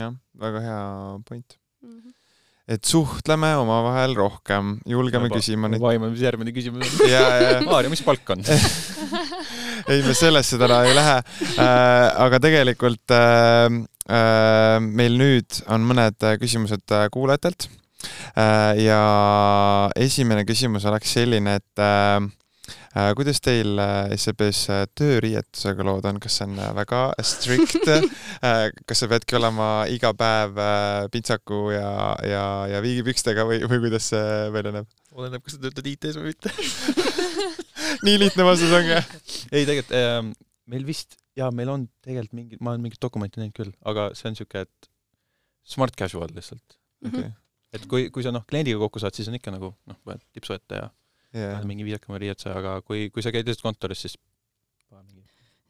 jah, 0.00 0.20
väga 0.46 0.66
hea 0.68 0.82
point 1.28 1.58
mm. 1.82 1.96
-hmm 1.96 2.20
et 2.68 2.84
suhtleme 2.88 3.50
omavahel 3.60 4.14
rohkem, 4.16 4.78
julgeme 4.88 5.28
Juba, 5.28 5.40
küsima 5.40 5.68
neid. 5.68 5.82
vaima, 5.84 6.08
mis 6.12 6.22
järgmine 6.24 6.54
küsimus 6.56 6.94
on. 7.04 7.66
Maarja, 7.68 7.92
mis 7.92 8.04
palk 8.04 8.32
on 8.32 8.44
ei, 9.90 10.00
me 10.06 10.14
sellesse 10.16 10.60
täna 10.60 10.80
ei 10.88 10.94
lähe 10.96 11.18
äh,. 11.20 11.66
aga 12.24 12.40
tegelikult 12.44 13.12
äh, 13.12 13.68
äh, 14.08 14.78
meil 14.80 15.18
nüüd 15.20 15.60
on 15.68 15.84
mõned 15.90 16.30
küsimused 16.40 16.96
äh, 16.96 17.10
kuulajatelt 17.12 17.68
äh,. 17.68 18.80
ja 18.86 19.02
esimene 20.00 20.46
küsimus 20.48 20.88
oleks 20.88 21.12
selline, 21.18 21.60
et 21.60 21.84
äh, 21.84 22.24
Äh, 22.24 22.43
kuidas 23.18 23.40
teil 23.42 23.78
äh, 23.82 24.12
SEB-s 24.14 24.68
äh, 24.70 24.82
tööriietusega 24.94 25.86
lood 25.86 26.06
on, 26.06 26.20
kas 26.22 26.38
see 26.38 26.46
on 26.46 26.60
väga 26.78 27.00
strict? 27.26 27.88
Kas 28.88 29.00
sa 29.00 29.08
peadki 29.08 29.38
olema 29.38 29.86
iga 29.90 30.12
päev 30.16 30.58
pintsaku 31.12 31.70
ja, 31.72 31.90
ja, 32.26 32.44
ja 32.70 32.82
viigipükstega 32.84 33.46
või, 33.48 33.62
või 33.66 33.80
kuidas 33.86 34.10
see 34.12 34.24
välja 34.54 34.74
näeb? 34.76 34.90
oleneb, 35.14 35.42
kas 35.44 35.56
sa 35.56 35.62
töötad 35.62 35.86
IT-s 35.86 36.18
või 36.18 36.32
mitte. 36.32 36.50
Nii 38.06 38.18
lihtne 38.18 38.46
vastus 38.46 38.72
ongi? 38.74 38.96
ei, 39.50 39.62
tegelikult 39.62 39.94
äh, 39.98 40.18
meil 40.70 40.86
vist, 40.86 41.18
jaa, 41.38 41.50
meil 41.54 41.70
on 41.72 41.86
tegelikult 42.04 42.36
mingi, 42.36 42.58
ma 42.60 42.74
olen 42.74 42.84
mingit 42.84 43.02
dokumenti 43.02 43.42
näinud 43.42 43.56
küll, 43.56 43.72
aga 43.86 44.10
see 44.18 44.28
on 44.30 44.36
niisugune, 44.36 44.66
et 44.66 44.90
smart 45.74 45.96
casual 45.98 46.34
lihtsalt. 46.34 46.78
Okay.. 47.04 47.30
et 47.76 47.86
kui, 47.90 48.08
kui 48.12 48.24
sa 48.24 48.32
noh, 48.32 48.44
kliendiga 48.48 48.80
kokku 48.80 49.02
saad, 49.02 49.16
siis 49.16 49.28
on 49.30 49.38
ikka 49.38 49.52
nagu 49.52 49.74
noh, 49.90 50.18
lipsu 50.36 50.56
ette 50.56 50.78
ja 50.78 50.90
yeah. 51.34 51.64
mingi 51.66 51.84
viisakama 51.86 52.20
riietuse, 52.22 52.52
aga 52.54 52.78
kui, 52.86 53.08
kui 53.10 53.22
sa 53.24 53.32
käid 53.34 53.48
lihtsalt 53.48 53.66
kontoris, 53.66 54.06
siis 54.06 54.18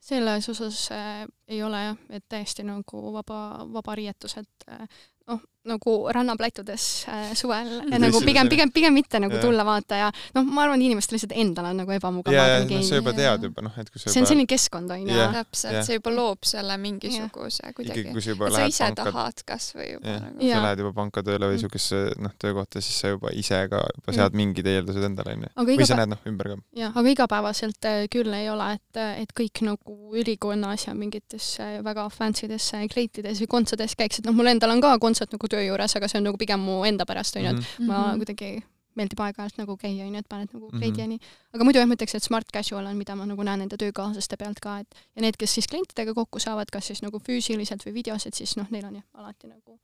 selles 0.05 0.49
osas 0.49 0.89
äh, 0.93 1.25
ei 1.49 1.63
ole 1.65 1.81
jah, 1.81 2.01
et 2.13 2.25
täiesti 2.29 2.65
nagu 2.67 3.01
vaba, 3.15 3.39
vaba 3.73 3.95
riietus, 3.97 4.37
et 4.43 4.67
äh, 4.69 4.85
noh, 5.31 5.41
nagu 5.65 5.95
rannapläitudes 6.13 7.07
äh, 7.09 7.33
suvel 7.37 7.69
mm. 7.81 7.97
nagu 8.03 8.21
pigem, 8.25 8.49
pigem, 8.53 8.71
pigem 8.75 8.95
mitte 8.95 9.21
nagu 9.23 9.33
yeah. 9.33 9.45
tulla 9.45 9.65
vaata 9.65 9.97
ja 9.97 10.11
noh, 10.37 10.45
ma 10.45 10.65
arvan, 10.67 10.83
inimestel 10.85 11.17
lihtsalt 11.17 11.33
endal 11.41 11.71
on 11.71 11.81
nagu 11.83 11.95
ebamugav 11.95 12.35
yeah,. 12.35 12.67
No, 12.69 12.81
sa 12.85 12.99
juba 13.01 13.15
tead 13.17 13.47
juba 13.49 13.65
noh, 13.65 13.79
et 13.81 13.89
kui 13.93 14.03
sa 14.03 14.13
see 14.13 14.23
on 14.23 14.29
selline 14.29 14.49
keskkond 14.51 14.93
on 14.93 15.07
ju 15.07 15.15
yeah.. 15.15 15.33
täpselt 15.39 15.79
yeah., 15.79 15.87
see 15.87 15.99
juba 15.99 16.13
loob 16.15 16.45
selle 16.49 16.77
mingisuguse 16.83 17.65
yeah. 17.65 17.75
kuidagi, 17.77 18.05
et 18.13 18.57
sa 18.59 18.67
ise 18.69 18.91
panka... 18.91 19.07
tahad 19.09 19.45
kasvõi 19.49 19.89
juba 19.95 20.11
yeah. 20.11 20.27
nagu. 20.27 20.51
sa 20.51 20.61
lähed 20.67 20.85
juba 20.85 20.93
panka 20.99 21.25
tööle 21.27 21.51
või 21.55 21.61
mm. 21.63 22.27
noh, 22.27 22.37
töökohta, 22.45 22.85
siis 22.85 23.01
sa 23.01 23.15
juba 23.15 23.33
ise 23.33 23.63
ka 23.73 23.81
juba 23.89 24.17
sead 24.19 24.37
mm. 24.37 24.43
mingid 24.43 24.71
eeldused 24.75 25.09
endale 25.09 25.39
onju. 25.39 25.53
või 25.71 25.89
sa 25.89 25.99
näed 26.03 26.13
noh, 26.13 26.23
ümber 26.29 26.53
ka. 26.53 26.59
jah, 26.83 26.93
aga 26.93 27.17
igapäevaselt 27.17 27.91
äh, 27.91 28.03
küll 28.13 28.37
ei 28.37 28.51
ole, 28.53 28.69
et, 28.77 29.03
et 29.25 29.35
kõik 29.37 29.65
nagu 29.65 29.99
ülikonnas 30.21 30.89
ja 30.91 30.97
mingites 30.99 31.55
väga 31.85 32.07
fancy 32.13 32.51
des 32.51 32.69
kleitides 32.93 33.41
või 33.41 33.51
kontsades 33.57 33.97
käiksid, 33.99 34.29
noh, 34.29 34.37
mul 34.37 34.53
endal 34.53 34.75
on 34.75 34.85
ka 34.85 34.93
kontsert 35.03 35.33
nagu 35.35 35.54
töö 35.55 35.65
juures, 35.69 35.97
aga 35.99 36.11
see 36.11 36.21
on 36.21 36.31
nagu 36.31 36.41
pigem 36.41 36.63
mu 36.63 36.83
enda 36.89 37.07
pärast, 37.09 37.39
onju, 37.41 37.55
et 37.55 37.61
mhm. 37.63 37.91
ma 37.91 38.07
mhm. 38.11 38.23
kuidagi 38.23 38.55
meeldib 38.99 39.21
aeg-ajalt 39.25 39.57
nagu 39.59 39.77
käia, 39.79 40.07
onju, 40.07 40.21
et 40.23 40.29
paned 40.31 40.53
nagu 40.55 40.69
kleidi 40.71 41.03
ja 41.03 41.07
nii. 41.11 41.31
aga 41.57 41.67
muidu 41.67 41.81
jah, 41.81 41.89
ma 41.91 41.97
ütleks, 41.99 42.15
et 42.19 42.27
smart 42.27 42.51
casual 42.55 42.87
on, 42.87 42.99
mida 42.99 43.17
ma 43.19 43.27
nagu 43.27 43.47
näen 43.47 43.65
enda 43.67 43.79
töökaaslaste 43.81 44.39
pealt 44.41 44.61
ka, 44.63 44.77
et 44.85 45.01
ja 45.17 45.25
need, 45.25 45.39
kes 45.41 45.57
siis 45.59 45.69
klientidega 45.71 46.15
kokku 46.17 46.43
saavad, 46.43 46.71
kas 46.75 46.93
siis 46.93 47.03
nagu 47.03 47.19
füüsiliselt 47.23 47.83
või 47.87 47.97
videos, 47.99 48.29
et 48.31 48.39
siis 48.39 48.55
noh, 48.61 48.71
neil 48.75 48.87
on 48.87 49.01
jah, 49.01 49.07
alati 49.19 49.51
nagu 49.51 49.79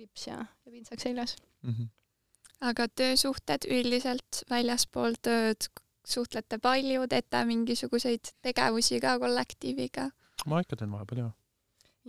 lips 0.00 0.28
ja, 0.28 0.38
ja 0.44 0.72
pintsak 0.72 1.00
seljas 1.00 1.36
mm. 1.62 1.72
-hmm. 1.72 1.88
aga 2.72 2.88
töösuhted 2.88 3.68
üldiselt 3.68 4.44
väljaspool 4.52 5.16
tööd, 5.24 5.70
suhtlete 6.04 6.60
palju, 6.60 7.08
teete 7.08 7.44
mingisuguseid 7.48 8.34
tegevusi 8.44 9.00
ka 9.00 9.18
kollektiiviga? 9.24 10.10
ma 10.46 10.60
ikka 10.64 10.76
teen 10.76 10.92
vahepeal, 10.92 11.24
jah 11.24 11.39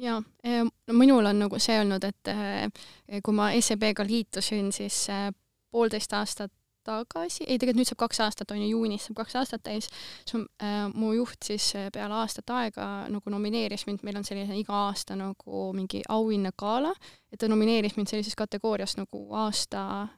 jaa, 0.02 0.22
no 0.22 0.97
minul 0.97 1.30
on 1.30 1.43
nagu 1.45 1.60
see 1.62 1.78
olnud, 1.82 2.04
et 2.08 2.32
eh, 2.32 3.22
kui 3.24 3.36
ma 3.38 3.52
SEB-ga 3.54 4.06
liitusin, 4.08 4.72
siis 4.76 5.04
eh, 5.14 5.30
poolteist 5.72 6.14
aastat 6.18 6.52
tagasi, 6.86 7.45
ei 7.45 7.60
tegelikult 7.60 7.82
nüüd 7.82 7.89
saab 7.91 7.99
kaks 8.04 8.22
aastat, 8.26 8.52
on 8.54 8.62
ju, 8.62 8.70
juunis 8.74 9.06
saab 9.08 9.20
kaks 9.22 9.36
aastat 9.41 9.64
täis, 9.66 9.89
siis 10.26 10.45
äh, 10.64 10.88
mu 10.93 11.12
juht 11.14 11.45
siis 11.45 11.68
peale 11.93 12.18
aastat 12.22 12.49
aega 12.58 12.88
nagu 13.12 13.34
nomineeris 13.34 13.86
mind, 13.89 14.02
meil 14.08 14.18
on 14.20 14.26
selline 14.28 14.58
iga 14.60 14.88
aasta 14.88 15.18
nagu 15.20 15.68
mingi 15.78 16.02
auhinnagala, 16.10 16.93
et 17.32 17.41
ta 17.41 17.49
nomineeris 17.52 17.97
mind 17.99 18.12
sellises 18.12 18.38
kategoorias 18.39 18.97
nagu 18.99 19.28
aasta 19.43 19.84
äh, 20.08 20.16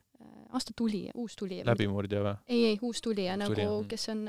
aasta 0.54 0.76
tulija, 0.78 1.12
uus 1.20 1.36
tulija. 1.40 1.68
läbimurdja 1.68 2.24
või? 2.24 2.38
ei, 2.48 2.64
ei, 2.72 2.80
uus 2.82 3.04
tulija 3.04 3.36
nagu, 3.40 3.84
kes 3.90 4.10
on 4.14 4.26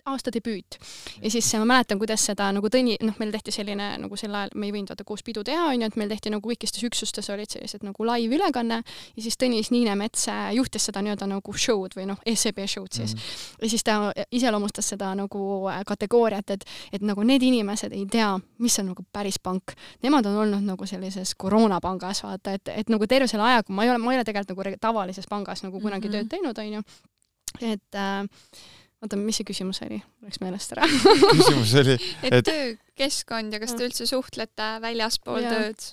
äh, 0.00 0.12
aasta 0.12 0.32
debüüt. 0.34 0.78
ja 1.22 1.30
siis 1.30 1.52
ma 1.54 1.64
mäletan, 1.64 1.98
kuidas 1.98 2.24
seda 2.26 2.50
nagu 2.52 2.68
Tõni, 2.70 2.96
noh, 3.02 3.14
meil 3.18 3.32
tehti 3.32 3.52
selline 3.54 3.96
nagu 3.98 4.16
sel 4.16 4.34
ajal, 4.34 4.54
me 4.54 4.66
ei 4.66 4.72
võinud 4.72 4.92
vaata 4.92 5.04
koos 5.04 5.22
pidu 5.26 5.44
teha, 5.44 5.70
onju, 5.72 5.86
et 5.86 5.96
meil 5.96 6.08
tehti 6.08 6.30
nagu 6.30 6.48
kõikistes 6.48 6.84
üksustes 6.86 7.30
olid 7.30 7.50
sellised 7.50 7.84
nagu 7.86 8.04
live-ülekanne 8.06 8.82
ja 8.84 9.22
siis 9.22 9.38
Tõnis 9.40 9.70
Niinemets 9.70 10.28
juhtis 10.54 10.86
seda 10.90 11.02
nii-öelda 11.02 11.26
nagu 11.30 11.52
show'd 11.52 11.96
või 11.98 12.06
noh, 12.10 12.20
SEB 12.26 12.62
show'd 12.66 12.92
siis 12.94 13.14
mm. 13.14 13.20
-hmm. 13.20 13.64
ja 13.64 13.70
siis 13.70 13.84
ta 13.84 13.98
iseloomustas 14.30 14.88
seda 14.88 15.14
nagu 15.14 15.68
äh, 15.68 15.82
kategooriat, 15.86 16.50
et, 16.50 16.64
et 16.92 17.02
nagu 17.02 17.22
need 17.26 17.42
inimesed 17.42 17.92
ei 17.92 18.06
tea, 18.10 18.32
mis 18.58 18.78
on 18.82 18.90
nagu 18.92 19.04
päris 19.12 19.38
pank. 19.42 19.74
Nemad 20.02 20.26
on 20.30 20.40
olnud 20.44 20.66
nagu 20.66 20.86
sellises 20.86 21.34
koroonapangas, 21.34 22.22
vaata, 22.26 22.56
et, 22.58 22.72
et 22.74 22.92
nagu 22.92 23.06
terve 23.06 23.28
selle 23.30 23.46
aja, 23.46 23.64
kui 23.66 23.76
ma 23.76 23.86
ei 23.86 23.92
ole, 23.92 24.02
ma 24.02 24.14
ei 24.14 24.20
ole 24.20 24.26
tegelikult 24.28 24.66
nagu 24.66 24.76
tavalises 24.80 25.28
pangas 25.30 25.64
nagu 25.66 25.80
kunagi 25.80 26.08
mm 26.08 26.14
-hmm. 26.14 26.28
tööd 26.28 26.28
teinud, 26.28 26.58
onju, 26.58 26.82
et 27.60 27.94
äh, 27.94 28.26
oota, 29.02 29.16
mis 29.20 29.40
see 29.40 29.48
küsimus 29.48 29.80
oli? 29.86 30.00
Läks 30.26 30.42
meelest 30.42 30.74
ära 30.76 30.88
küsimus 31.36 31.74
oli 31.80 31.96
et, 31.96 32.34
et 32.40 32.44
töökeskkond 32.50 33.56
ja 33.56 33.62
kas 33.62 33.74
te 33.76 33.88
üldse 33.88 34.08
suhtlete 34.08 34.76
väljaspool 34.84 35.42
ja. 35.44 35.56
tööd? 35.56 35.88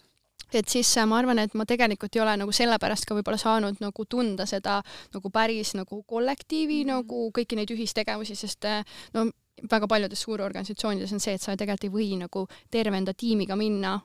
et 0.56 0.70
siis 0.72 0.92
äh, 0.98 1.08
ma 1.10 1.20
arvan, 1.22 1.42
et 1.44 1.56
ma 1.60 1.66
tegelikult 1.68 2.16
ei 2.16 2.24
ole 2.24 2.38
nagu 2.40 2.54
sellepärast 2.56 3.08
ka 3.08 3.18
võib-olla 3.18 3.40
saanud 3.42 3.82
nagu 3.84 4.06
tunda 4.10 4.48
seda 4.50 4.80
nagu 5.16 5.32
päris 5.34 5.74
nagu 5.76 6.04
kollektiivi 6.04 6.84
mm 6.84 6.90
-hmm. 6.90 6.94
nagu 6.96 7.32
kõiki 7.36 7.60
neid 7.60 7.74
ühistegevusi, 7.76 8.36
sest 8.36 8.66
äh, 8.66 8.84
no 9.14 9.28
väga 9.72 9.88
paljudes 9.88 10.22
suurorganisatsioonides 10.22 11.14
on 11.14 11.20
see, 11.20 11.34
et 11.34 11.42
sa 11.42 11.56
tegelikult 11.58 11.88
ei 11.88 11.94
või 11.94 12.10
nagu 12.20 12.48
terve 12.72 12.98
enda 12.98 13.14
tiimiga 13.14 13.56
minna 13.56 14.00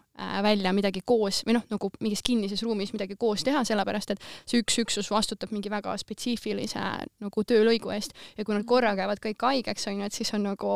välja 0.45 0.73
midagi 0.75 1.03
koos 1.07 1.43
või 1.47 1.57
noh, 1.59 1.65
nagu 1.71 1.91
mingis 2.01 2.23
kinnises 2.27 2.63
ruumis 2.65 2.93
midagi 2.95 3.17
koos 3.21 3.45
teha, 3.47 3.65
sellepärast 3.69 4.15
et 4.15 4.25
see 4.45 4.63
üks 4.63 4.79
üksus 4.83 5.11
vastutab 5.13 5.53
mingi 5.55 5.71
väga 5.73 5.95
spetsiifilise 6.01 6.83
nagu 7.23 7.45
töölõigu 7.49 7.93
eest. 7.95 8.17
Ja 8.37 8.47
kui 8.47 8.57
nad 8.57 8.67
korra 8.69 8.95
käivad 8.99 9.23
kõik 9.23 9.47
haigeks, 9.49 9.89
on 9.91 10.03
ju, 10.03 10.09
et 10.09 10.17
siis 10.17 10.33
on 10.37 10.47
nagu 10.51 10.75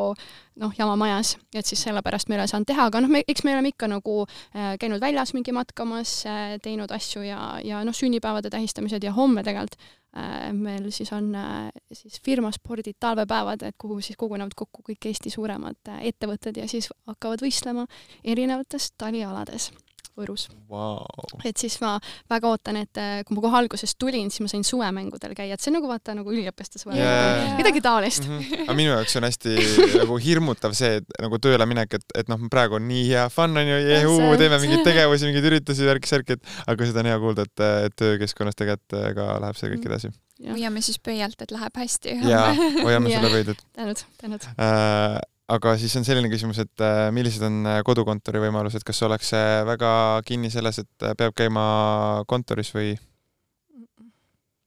noh, 0.62 0.72
jama 0.78 0.96
majas, 1.00 1.36
et 1.54 1.68
siis 1.68 1.82
sellepärast 1.86 2.30
me 2.30 2.36
ei 2.36 2.42
ole 2.42 2.48
saanud 2.50 2.70
teha, 2.70 2.88
aga 2.90 3.02
noh, 3.04 3.12
me, 3.12 3.22
eks 3.28 3.44
me 3.44 3.54
oleme 3.54 3.74
ikka 3.74 3.90
nagu 3.92 4.22
äh, 4.26 4.74
käinud 4.80 5.02
väljas 5.02 5.34
mingi 5.36 5.54
matkamas 5.56 6.18
äh,, 6.28 6.56
teinud 6.64 6.92
asju 6.94 7.26
ja, 7.26 7.40
ja 7.64 7.84
noh, 7.86 7.96
sünnipäevade 7.96 8.50
tähistamised 8.52 9.04
ja 9.04 9.14
homme 9.16 9.44
tegelikult 9.46 9.80
Äh, 10.16 10.52
meil 10.52 10.90
siis 10.90 11.12
on 11.12 11.34
äh, 11.34 11.68
siis 11.92 12.20
firmaspordid 12.24 12.96
talvepäevad, 13.00 13.62
et 13.62 13.74
kuhu 13.78 13.98
siis 14.00 14.16
kogunevad 14.16 14.54
kokku 14.56 14.80
kõik 14.86 15.10
Eesti 15.10 15.28
suuremad 15.30 15.90
äh, 15.92 16.06
ettevõtted 16.08 16.56
ja 16.56 16.64
siis 16.70 16.88
hakkavad 17.10 17.42
võistlema 17.44 17.84
erinevates 18.24 18.94
talialades 19.36 19.72
Võrus 20.16 20.46
wow.. 20.70 21.02
et 21.44 21.60
siis 21.60 21.74
ma 21.82 21.98
väga 22.30 22.48
ootan, 22.48 22.78
et 22.80 22.98
kui 23.28 23.36
ma 23.36 23.42
kohe 23.44 23.58
alguses 23.58 23.92
tulin, 24.00 24.30
siis 24.32 24.40
ma 24.46 24.48
sain 24.48 24.64
suvemängudel 24.64 25.34
käia, 25.36 25.58
et 25.58 25.60
see 25.60 25.68
on 25.68 25.76
nagu 25.76 25.90
vaata 25.90 26.14
nagu 26.16 26.32
üliõpilaste 26.32 26.80
suvemängud 26.80 27.04
yeah., 27.04 27.52
midagi 27.58 27.82
taolist 27.84 28.24
mm. 28.24 28.38
-hmm. 28.38 28.64
aga 28.64 28.76
minu 28.78 28.94
jaoks 28.94 29.18
on 29.20 29.28
hästi 29.28 29.56
nagu 30.00 30.16
hirmutav 30.24 30.72
see, 30.78 31.02
et 31.02 31.20
nagu 31.20 31.40
tööle 31.44 31.68
minek, 31.68 31.98
et, 32.00 32.06
et 32.22 32.32
noh, 32.32 32.48
praegu 32.52 32.80
on 32.80 32.88
nii 32.88 33.04
hea 33.10 33.26
fun 33.34 33.60
on 33.60 33.68
ju, 33.68 33.78
jehuu, 33.90 34.32
teeme 34.40 34.60
mingeid 34.64 34.86
tegevusi, 34.88 35.28
mingeid 35.28 35.50
üritusi, 35.52 35.84
värki-särki, 35.90 36.38
et 36.40 36.56
aga 36.64 36.88
seda 36.88 37.04
on 37.04 37.12
hea 37.12 37.20
kuulda, 37.26 37.44
et, 37.44 37.66
et 37.90 38.00
töökeskkonnas 38.00 38.56
tegelikult 38.56 38.96
ka 39.20 39.30
läheb 39.44 39.60
see 39.60 39.74
kõik 39.74 39.84
mhm. 39.84 39.92
edasi 39.92 40.14
hoiame 40.56 40.80
siis 40.84 40.98
pöialt, 41.00 41.40
et 41.44 41.52
läheb 41.52 41.76
hästi. 41.76 42.18
jaa, 42.28 42.50
hoiame 42.80 43.12
selle 43.12 43.32
pöidlat. 43.36 43.64
tänud, 43.76 44.04
tänud 44.20 44.48
äh, 44.56 45.20
aga 45.52 45.74
siis 45.80 45.94
on 45.98 46.06
selline 46.06 46.30
küsimus, 46.30 46.58
et 46.62 46.82
äh, 46.84 47.08
millised 47.14 47.44
on 47.46 47.60
äh, 47.70 47.80
kodukontori 47.86 48.40
võimalused, 48.42 48.82
kas 48.86 49.02
ollakse 49.06 49.40
väga 49.68 49.90
kinni 50.26 50.50
selles, 50.52 50.80
et 50.82 51.06
äh, 51.06 51.14
peab 51.18 51.36
käima 51.38 51.66
kontoris 52.30 52.72
või 52.74 52.94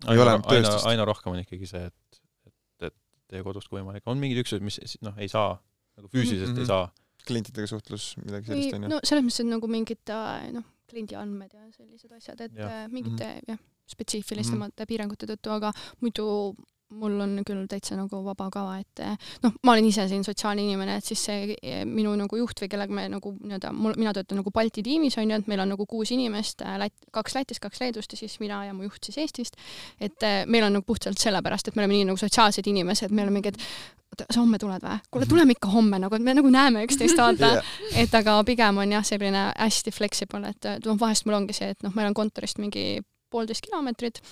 aina, 0.07 0.37
aina, 0.39 0.73
aina 0.93 1.07
rohkem 1.07 1.35
on 1.35 1.43
ikkagi 1.43 1.67
see, 1.69 1.83
et, 1.89 2.21
et, 2.47 2.87
et 2.89 2.95
teie 3.33 3.43
kodust 3.45 3.67
kui 3.67 3.81
võimalik. 3.81 4.05
on 4.07 4.21
mingid 4.21 4.39
üksused, 4.45 4.63
mis 4.63 4.79
noh, 5.05 5.17
ei 5.19 5.31
saa, 5.31 5.57
nagu 5.99 6.11
füüsiliselt 6.11 6.53
mm 6.53 6.63
-hmm. 6.63 6.67
ei 6.67 6.71
saa. 6.71 6.89
klientidega 7.27 7.67
suhtlus, 7.67 8.13
midagi 8.23 8.47
sellist 8.47 8.73
on 8.73 8.83
ju? 8.83 8.89
no 8.95 8.99
selles 9.03 9.25
mõttes, 9.25 9.43
et 9.43 9.51
nagu 9.51 9.67
mingid 9.67 10.13
noh, 10.55 10.67
kliendi 10.89 11.15
andmed 11.19 11.51
ja 11.53 11.67
sellised 11.75 12.11
asjad, 12.15 12.39
et 12.41 12.55
ja. 12.55 12.87
mingite 12.87 13.25
mm 13.25 13.39
-hmm. 13.39 13.51
jah, 13.51 13.59
spetsiifilisemate 13.85 14.71
mm 14.71 14.83
-hmm. 14.83 14.87
piirangute 14.87 15.27
tõttu, 15.27 15.51
aga 15.51 15.73
muidu 15.99 16.55
mul 16.89 17.19
on 17.21 17.35
küll 17.45 17.65
täitsa 17.69 17.95
nagu 17.97 18.21
vaba 18.25 18.47
kava, 18.53 18.77
et 18.81 19.01
noh, 19.43 19.53
ma 19.65 19.75
olen 19.75 19.89
ise 19.89 20.07
siin 20.09 20.23
sotsiaalne 20.25 20.63
inimene, 20.65 20.97
et 20.97 21.05
siis 21.05 21.21
see 21.29 21.53
eh, 21.61 21.83
minu 21.85 22.15
nagu 22.17 22.39
juht 22.39 22.63
või 22.63 22.71
kellega 22.71 22.95
me 22.95 23.05
nagu 23.13 23.33
nii-öelda, 23.37 23.71
mul, 23.75 23.93
mina 23.99 24.13
töötan 24.15 24.41
nagu 24.41 24.53
Balti 24.53 24.83
tiimis 24.85 25.19
on 25.21 25.29
ju, 25.29 25.37
et 25.37 25.51
meil 25.51 25.61
on 25.63 25.69
nagu 25.75 25.85
kuus 25.89 26.13
inimest, 26.15 26.63
äh, 26.65 26.79
Lätt-, 26.81 27.11
kaks 27.15 27.37
Lätist, 27.37 27.61
kaks 27.61 27.83
Leedust 27.83 28.15
ja 28.15 28.19
siis 28.21 28.39
mina 28.41 28.63
ja 28.65 28.73
mu 28.73 28.87
juht 28.87 29.05
siis 29.05 29.19
Eestist. 29.21 29.59
et 30.01 30.25
meil 30.47 30.65
on 30.65 30.79
nagu 30.79 30.87
puhtalt 30.87 31.21
sellepärast, 31.21 31.69
et 31.69 31.77
me 31.77 31.85
oleme 31.85 31.99
nii 31.99 32.09
nagu 32.09 32.21
sotsiaalsed 32.21 32.67
inimesed, 32.67 33.13
me 33.13 33.27
oleme 33.27 33.39
mingid 33.39 33.61
oota, 34.09 34.25
sa 34.25 34.41
homme 34.41 34.57
tuled 34.57 34.81
või? 34.81 34.97
kuule, 35.11 35.25
mhm. 35.25 35.33
tuleme 35.35 35.57
ikka 35.57 35.73
homme 35.75 36.01
nagu, 36.01 36.15
et 36.15 36.25
me 36.25 36.37
nagu 36.41 36.49
näeme 36.53 36.83
üksteist, 36.87 37.17
vaata 37.21 37.53
yeah.. 37.59 37.71
et 38.01 38.17
aga 38.17 38.39
pigem 38.47 38.81
on 38.81 38.97
jah, 38.97 39.05
selline 39.05 39.49
hästi 39.53 39.93
flexible, 39.93 40.41
et 40.49 40.73
noh, 40.85 40.97
vahest 40.99 41.29
mul 41.29 41.41
ongi 41.43 41.57
see, 41.57 41.69
et 41.75 41.85
noh, 41.85 41.93
meil 41.95 42.09
on 42.09 42.17
kontorist 42.17 42.61
mingi 42.61 43.03
poolteist 43.29 43.61
kilomeetrit 43.67 44.23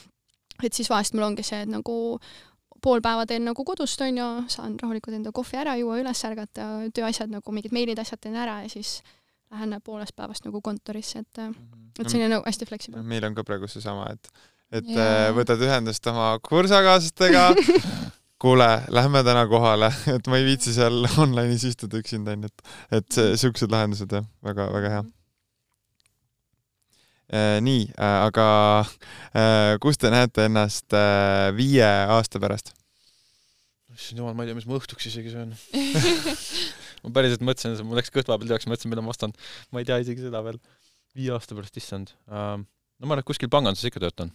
et 0.63 0.73
siis 0.73 0.89
vahest 0.89 1.13
mul 1.13 1.27
ongi 1.27 1.45
see, 1.45 1.61
et 1.65 1.69
nagu 1.69 1.95
pool 2.83 3.01
päeva 3.03 3.25
teen 3.29 3.45
nagu 3.47 3.65
kodust, 3.67 4.01
on 4.05 4.19
ju, 4.19 4.27
saan 4.51 4.75
rahulikult 4.81 5.15
enda 5.17 5.31
kohvi 5.35 5.59
ära 5.61 5.75
juua, 5.79 5.99
üles 6.01 6.23
ärgata, 6.27 6.67
tööasjad 6.95 7.31
nagu 7.33 7.55
mingid 7.55 7.75
meilid, 7.75 7.99
asjad 8.01 8.21
teen 8.23 8.37
ära 8.37 8.61
ja 8.65 8.69
siis 8.71 8.99
lähen 9.51 9.77
poolest 9.83 10.15
päevast 10.15 10.45
nagu 10.47 10.61
kontorisse, 10.61 11.19
et 11.19 11.41
mm, 11.41 11.53
-hmm. 11.53 11.89
et 12.01 12.09
selline 12.09 12.29
nagu 12.35 12.45
hästi 12.45 12.65
flexible. 12.65 13.03
meil 13.03 13.23
on 13.23 13.35
ka 13.35 13.43
praegu 13.43 13.67
seesama, 13.67 14.09
et, 14.11 14.29
et 14.71 14.89
yeah. 14.89 15.29
Äh, 15.29 15.35
võtad 15.35 15.61
ühendust 15.63 16.07
oma 16.07 16.37
kursakaaslastega 16.49 17.49
kuule, 18.43 18.69
lähme 18.89 19.23
täna 19.23 19.47
kohale, 19.47 19.91
et 20.15 20.27
ma 20.27 20.37
ei 20.37 20.45
viitsi 20.45 20.73
seal 20.73 21.07
online'is 21.17 21.63
istuda 21.71 21.97
üksinda, 21.97 22.35
onju, 22.35 22.51
et, 22.51 22.73
et 23.01 23.21
siuksed 23.39 23.71
lahendused 23.71 24.11
jah, 24.11 24.27
väga, 24.43 24.67
väga 24.73 24.89
hea 24.97 25.05
Äh, 25.05 25.16
nii, 27.27 27.89
äh, 27.91 28.17
aga 28.23 28.47
äh, 29.35 29.75
kus 29.83 29.99
te 29.99 30.11
näete 30.13 30.45
ennast 30.47 30.95
viie 31.57 31.87
aasta 31.87 32.39
pärast? 32.39 32.73
issand 33.97 34.21
jumal, 34.21 34.35
ma 34.37 34.45
ei 34.45 34.51
tea, 34.51 34.57
mis 34.59 34.67
ma 34.69 34.77
õhtuks 34.77 35.09
isegi 35.09 35.33
söön 35.33 35.55
ma 37.03 37.11
päriselt 37.15 37.43
mõtlesin, 37.43 37.75
mul 37.83 37.97
läks 37.97 38.13
kõht 38.13 38.29
vahepeal 38.29 38.51
tühjaks, 38.51 38.69
mõtlesin, 38.69 38.93
mida 38.93 39.03
ma 39.03 39.11
ostan. 39.11 39.33
ma 39.73 39.81
ei 39.81 39.89
tea 39.89 39.97
isegi 40.03 40.27
seda 40.27 40.43
veel. 40.45 40.59
viie 41.17 41.33
aasta 41.33 41.57
pärast, 41.57 41.79
issand 41.81 42.13
no 42.29 43.09
ma 43.09 43.15
arvan, 43.15 43.23
et 43.25 43.29
kuskil 43.29 43.51
panganduses 43.51 43.89
ikka 43.89 44.03
töötan. 44.05 44.31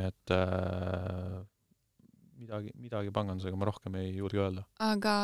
et 0.00 0.34
uh, 0.34 1.44
midagi, 2.40 2.72
midagi 2.80 3.12
pangandusega 3.14 3.58
ma 3.58 3.68
rohkem 3.68 3.96
ei 4.00 4.10
julge 4.16 4.40
öelda. 4.42 4.64
aga 4.82 5.14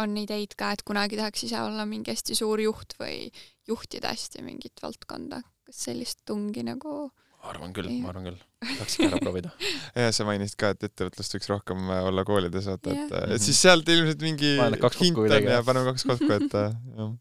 on 0.00 0.16
ideid 0.20 0.56
ka, 0.58 0.72
et 0.76 0.84
kunagi 0.86 1.18
tahaks 1.20 1.46
ise 1.48 1.60
olla 1.60 1.86
mingi 1.88 2.12
hästi 2.14 2.36
suur 2.38 2.60
juht 2.62 2.96
või 3.00 3.28
juhtida 3.68 4.12
hästi 4.14 4.44
mingit 4.46 4.84
valdkonda? 4.84 5.42
kas 5.68 5.82
sellist 5.88 6.22
tungi 6.28 6.64
nagu 6.64 7.08
ma 7.38 7.52
arvan 7.52 7.74
küll, 7.76 7.90
ma 8.02 8.12
arvan 8.12 8.28
küll. 8.30 8.38
tahaks 8.64 8.96
ikka 8.98 9.08
ära 9.10 9.20
proovida. 9.22 9.52
ja 10.02 10.12
sa 10.14 10.26
mainisid 10.28 10.58
ka, 10.60 10.72
et 10.74 10.88
ettevõtlust 10.88 11.36
võiks 11.36 11.50
rohkem 11.52 11.90
äh, 11.94 12.04
olla 12.10 12.24
koolides, 12.28 12.70
vaata, 12.72 12.94
et 12.94 13.14
yeah. 13.14 13.34
et 13.36 13.44
siis 13.44 13.60
sealt 13.66 13.88
ilmselt 13.88 14.24
mingi 14.24 14.56
hint 14.58 15.20
on 15.24 15.50
ja 15.52 15.60
paneme 15.66 15.92
kaks 15.92 16.08
kokku, 16.08 16.32
et 16.38 16.56
äh, 16.58 16.72
jah. 16.98 17.12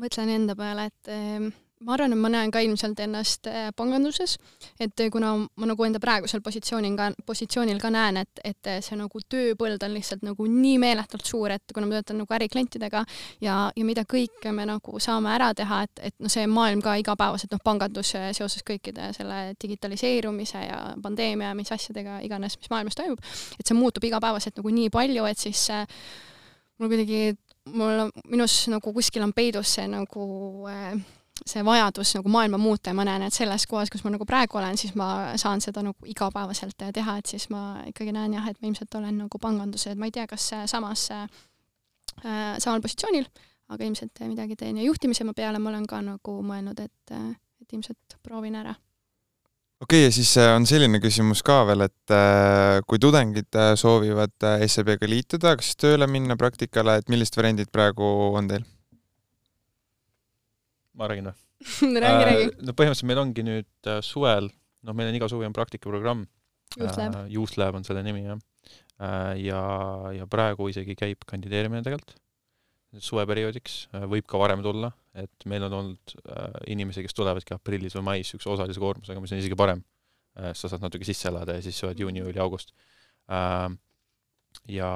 mõtlen 0.00 0.32
enda 0.38 0.56
peale, 0.58 0.88
et 0.90 1.12
ma 1.84 1.94
arvan, 1.94 2.12
et 2.12 2.20
ma 2.20 2.28
näen 2.28 2.50
ka 2.52 2.60
ilmselt 2.60 2.98
ennast 3.00 3.48
äh, 3.48 3.70
panganduses, 3.76 4.36
et 4.80 5.00
äh, 5.00 5.08
kuna 5.12 5.32
ma 5.40 5.68
nagu 5.70 5.84
enda 5.86 6.00
praegusel 6.02 6.42
positsioonil 6.44 6.96
ka, 6.98 7.08
positsioonil 7.26 7.80
ka 7.80 7.90
näen, 7.94 8.18
et, 8.20 8.42
et 8.44 8.68
äh, 8.68 8.80
see 8.84 8.98
nagu 9.00 9.22
tööpõld 9.32 9.80
on 9.86 9.94
lihtsalt 9.96 10.24
nagu 10.26 10.44
nii 10.50 10.76
meeletult 10.82 11.24
suur, 11.28 11.54
et 11.56 11.74
kuna 11.74 11.88
ma 11.88 11.96
töötan 11.96 12.20
nagu 12.20 12.36
äriklientidega 12.36 13.04
ja, 13.40 13.56
ja 13.72 13.86
mida 13.88 14.04
kõike 14.08 14.52
me 14.56 14.66
nagu 14.68 15.00
saame 15.00 15.32
ära 15.32 15.50
teha, 15.56 15.82
et, 15.88 16.02
et 16.10 16.16
noh, 16.20 16.32
see 16.32 16.44
maailm 16.50 16.82
ka 16.84 16.98
igapäevaselt, 17.00 17.54
noh, 17.56 17.62
pangandus 17.64 18.12
seoses 18.12 18.64
kõikide 18.66 19.12
selle 19.16 19.40
digitaliseerumise 19.62 20.64
ja 20.66 20.80
pandeemia, 21.02 21.54
mis 21.56 21.72
asjadega 21.72 22.18
iganes, 22.26 22.58
mis 22.60 22.72
maailmas 22.72 22.98
toimub, 22.98 23.22
et 23.56 23.64
see 23.64 23.78
muutub 23.78 24.04
igapäevaselt 24.04 24.60
nagu 24.60 24.74
nii 24.74 24.92
palju, 24.92 25.24
et 25.30 25.48
siis 25.48 25.64
mul 26.80 26.92
kuidagi, 26.92 27.32
mul, 27.72 28.04
minus 28.28 28.66
nagu 28.72 28.92
kuskil 28.96 29.24
on 29.24 29.32
peidus 29.36 29.78
see 29.78 29.88
nagu 29.88 30.28
äh, 30.68 31.00
see 31.46 31.62
vajadus 31.64 32.14
nagu 32.18 32.32
maailma 32.32 32.58
muuta 32.60 32.90
ja 32.90 32.96
ma 32.96 33.04
näen, 33.08 33.24
et 33.26 33.36
selles 33.36 33.66
kohas, 33.70 33.90
kus 33.92 34.04
ma 34.04 34.12
nagu 34.14 34.26
praegu 34.28 34.58
olen, 34.60 34.78
siis 34.80 34.94
ma 34.98 35.36
saan 35.40 35.62
seda 35.64 35.82
nagu 35.86 36.10
igapäevaselt 36.10 36.76
teha, 36.94 37.16
et 37.20 37.30
siis 37.32 37.48
ma 37.52 37.82
ikkagi 37.90 38.14
näen 38.16 38.36
jah, 38.36 38.48
et 38.50 38.58
ma 38.60 38.70
ilmselt 38.70 38.98
olen 39.00 39.22
nagu 39.24 39.40
panganduses, 39.42 39.96
ma 39.98 40.10
ei 40.10 40.14
tea, 40.16 40.26
kas 40.30 40.50
samas 40.70 41.06
äh, 41.14 41.26
samal 42.58 42.82
positsioonil, 42.84 43.26
aga 43.70 43.86
ilmselt 43.86 44.22
midagi 44.26 44.58
teen 44.60 44.80
ja 44.80 44.86
juhtimise 44.86 45.24
peale 45.36 45.58
ma 45.58 45.72
olen 45.72 45.86
ka 45.88 46.02
nagu 46.04 46.38
mõelnud, 46.42 46.80
et, 46.84 47.18
et 47.62 47.76
ilmselt 47.76 48.20
proovin 48.22 48.58
ära 48.60 48.74
okei 49.80 50.02
okay,, 50.04 50.08
ja 50.08 50.12
siis 50.12 50.32
on 50.42 50.66
selline 50.68 51.00
küsimus 51.00 51.42
ka 51.46 51.62
veel, 51.68 51.86
et 51.88 52.14
äh, 52.14 52.80
kui 52.88 53.00
tudengid 53.00 53.56
äh, 53.56 53.72
soovivad 53.80 54.36
äh, 54.44 54.66
SEB-ga 54.68 55.08
liituda, 55.08 55.54
kas 55.60 55.72
tööle 55.80 56.08
minna 56.10 56.36
praktikale, 56.40 56.98
et 57.00 57.08
millised 57.12 57.38
variandid 57.40 57.72
praegu 57.72 58.04
on 58.36 58.50
teil? 58.50 58.66
Ma 61.00 61.10
räägin 61.10 61.30
või 61.30 61.36
räägi, 62.04 62.28
räägi. 62.28 62.46
no 62.64 62.76
põhimõtteliselt 62.76 63.08
meil 63.10 63.22
ongi 63.24 63.46
nüüd 63.46 63.90
suvel, 64.06 64.48
noh, 64.86 64.96
meil 64.96 65.10
on 65.10 65.18
iga 65.18 65.28
suvi 65.32 65.48
on 65.48 65.56
praktikaprogramm. 65.56 66.24
Youth 66.78 67.00
Youth 67.32 67.58
Lab 67.58 67.74
on 67.74 67.84
selle 67.84 68.04
nimi, 68.06 68.22
jah. 68.22 68.38
ja, 69.40 69.62
ja 70.14 70.26
praegu 70.30 70.68
isegi 70.70 70.94
käib 70.94 71.24
kandideerimine 71.26 71.82
tegelikult 71.82 72.14
suveperioodiks, 72.98 73.76
võib 74.10 74.26
ka 74.30 74.38
varem 74.40 74.64
tulla, 74.64 74.90
et 75.14 75.46
meil 75.50 75.62
on 75.68 75.76
olnud 75.78 76.14
äh, 76.24 76.56
inimesi, 76.74 77.04
kes 77.04 77.14
tulevadki 77.14 77.54
aprillis 77.54 77.94
või 77.98 78.06
mais 78.08 78.24
niisuguse 78.24 78.50
osalise 78.56 78.82
koormusega, 78.82 79.22
mis 79.22 79.34
on 79.34 79.42
isegi 79.42 79.58
parem 79.58 79.84
äh,. 80.38 80.50
sa 80.58 80.70
saad 80.70 80.82
natuke 80.82 81.06
sisse 81.06 81.28
elada 81.30 81.56
ja 81.56 81.62
siis 81.64 81.78
sa 81.78 81.88
oled 81.88 82.02
juuni, 82.02 82.22
juuli, 82.24 82.40
august 82.42 82.74
äh,. 83.30 83.68
ja 84.70 84.90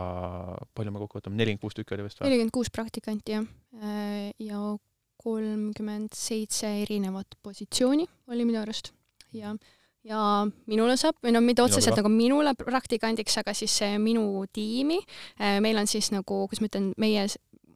palju 0.75 0.95
me 0.95 1.05
kokku 1.05 1.21
võtame, 1.21 1.39
nelikümmend 1.39 1.63
kuus 1.63 1.79
tükki 1.79 1.95
oli 1.95 2.09
vist 2.09 2.19
või? 2.19 2.31
nelikümmend 2.31 2.55
kuus 2.55 2.73
praktikanti, 2.75 3.37
jah. 3.39 3.47
Äh, 3.79 4.33
ja 4.43 4.59
kolmkümmend 5.25 6.12
seitse 6.16 6.68
erinevat 6.83 7.39
positsiooni 7.43 8.07
oli 8.29 8.45
minu 8.45 8.61
arust. 8.61 8.93
Ja 9.33 9.55
ja 10.05 10.20
minule 10.68 10.99
saab, 11.01 11.16
või 11.25 11.33
no 11.33 11.41
mitte 11.41 11.62
otseselt 11.64 11.97
nagu 11.97 12.11
minule 12.12 12.53
praktikandiks, 12.59 13.39
aga 13.41 13.55
siis 13.57 13.79
minu 13.97 14.45
tiimi, 14.53 14.99
äh, 15.41 15.57
meil 15.64 15.81
on 15.81 15.89
siis 15.89 16.11
nagu, 16.12 16.43
kuidas 16.45 16.61
ma 16.61 16.68
ütlen, 16.68 16.91
meie 17.01 17.25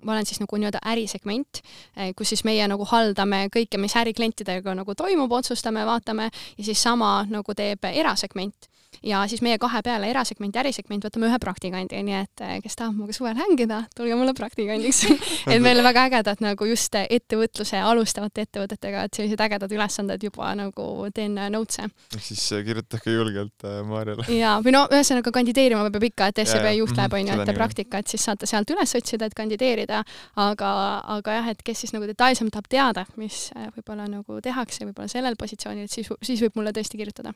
ma 0.02 0.12
olen 0.12 0.26
siis 0.26 0.40
nagu 0.42 0.56
nii-öelda 0.56 0.78
ärisegment, 0.92 1.60
eh, 1.96 2.12
kus 2.16 2.32
siis 2.32 2.44
meie 2.46 2.66
nagu 2.70 2.86
haldame 2.86 3.46
kõike, 3.54 3.80
mis 3.82 3.96
äriklientidega 3.98 4.74
nagu 4.78 4.94
toimub, 4.94 5.32
otsustame, 5.32 5.84
vaatame 5.86 6.28
ja 6.30 6.64
siis 6.64 6.82
sama 6.82 7.24
nagu 7.30 7.54
teeb 7.54 7.84
erasegment 7.90 8.68
ja 9.02 9.22
siis 9.30 9.42
meie 9.44 9.58
kahe 9.60 9.80
peale, 9.84 10.08
erasegment 10.10 10.54
ja 10.54 10.62
ärisegment, 10.62 11.04
võtame 11.06 11.28
ühe 11.28 11.38
praktikandi, 11.42 12.00
nii 12.06 12.16
et 12.18 12.42
eh, 12.44 12.54
kes 12.64 12.78
tahab 12.78 12.96
minuga 12.96 13.14
suvel 13.16 13.36
hängida, 13.38 13.82
tulge 13.96 14.18
mulle 14.18 14.34
praktikandiks 14.36 15.04
et 15.52 15.62
meil 15.62 15.80
on 15.80 15.86
väga 15.86 16.06
ägedad 16.08 16.42
nagu 16.44 16.68
just 16.68 16.94
ettevõtluse 16.98 17.80
alustavate 17.82 18.46
ettevõtetega, 18.46 19.06
et 19.06 19.18
sellised 19.20 19.42
ägedad 19.44 19.74
ülesanded 19.74 20.24
juba 20.28 20.50
nagu 20.58 20.88
teen 21.14 21.38
notes'e. 21.54 21.88
ehk 22.16 22.24
siis 22.24 22.44
eh, 22.56 22.64
kirjutage 22.66 23.14
julgelt 23.14 23.68
Maarjale. 23.88 24.26
jaa, 24.42 24.58
või 24.64 24.74
no 24.76 24.84
ühesõnaga 24.92 25.32
kandideerima 25.34 25.88
peab 25.94 26.08
ikka, 26.10 26.30
et 26.32 26.42
SEB 26.44 26.70
juht 26.78 26.96
läheb, 26.98 27.18
on 27.18 27.32
ju, 27.32 27.40
et 27.44 27.54
praktika, 27.58 28.02
et 28.02 28.14
siis 28.14 28.24
saate 28.24 28.48
sealt 28.50 28.70
üles 28.74 28.94
otsida, 28.98 29.28
et 29.28 29.36
kandideerida, 29.38 30.02
aga, 30.38 30.72
aga 31.18 31.38
jah, 31.40 31.52
et 31.54 31.62
kes 31.66 31.84
siis 31.84 31.94
nagu 31.94 32.08
detailsemalt 32.08 32.54
tahab 32.56 32.72
teada, 32.72 33.06
mis 33.20 33.48
võib-olla 33.76 34.08
nagu 34.10 34.40
tehakse 34.44 34.86
võib-olla 34.86 35.10
sellel 35.10 35.38
positsioonil, 35.38 35.88
et 35.88 35.94
siis, 35.94 36.10
siis 36.24 36.42
võib 36.44 36.58
mulle 36.60 36.74
tõesti 36.76 37.00
kirjutada 37.00 37.34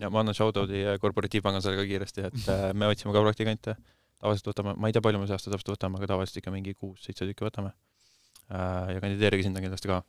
ja 0.00 0.10
ma 0.12 0.22
annan 0.22 0.36
shout-out'i 0.36 0.82
korporatiivpangandusele 1.02 1.78
ka 1.80 1.84
kiiresti, 1.88 2.24
et 2.30 2.48
äh, 2.52 2.64
me 2.76 2.88
otsime 2.90 3.14
ka 3.14 3.22
praktikante. 3.24 3.76
tavaliselt 4.16 4.48
võtame, 4.48 4.72
ma 4.80 4.88
ei 4.88 4.96
tea, 4.96 5.02
palju 5.04 5.20
me 5.20 5.28
see 5.28 5.36
aasta 5.36 5.52
täpselt 5.52 5.74
võtame, 5.74 6.00
aga 6.00 6.08
tavaliselt 6.14 6.40
ikka 6.40 6.52
mingi 6.54 6.72
kuus-seitse 6.72 7.26
tükki 7.28 7.44
võtame. 7.44 7.74
Äh, 8.48 8.96
ja 8.96 9.02
kandideerige 9.02 9.44
sinna 9.44 9.60
kindlasti 9.60 9.90
ka. 9.90 10.00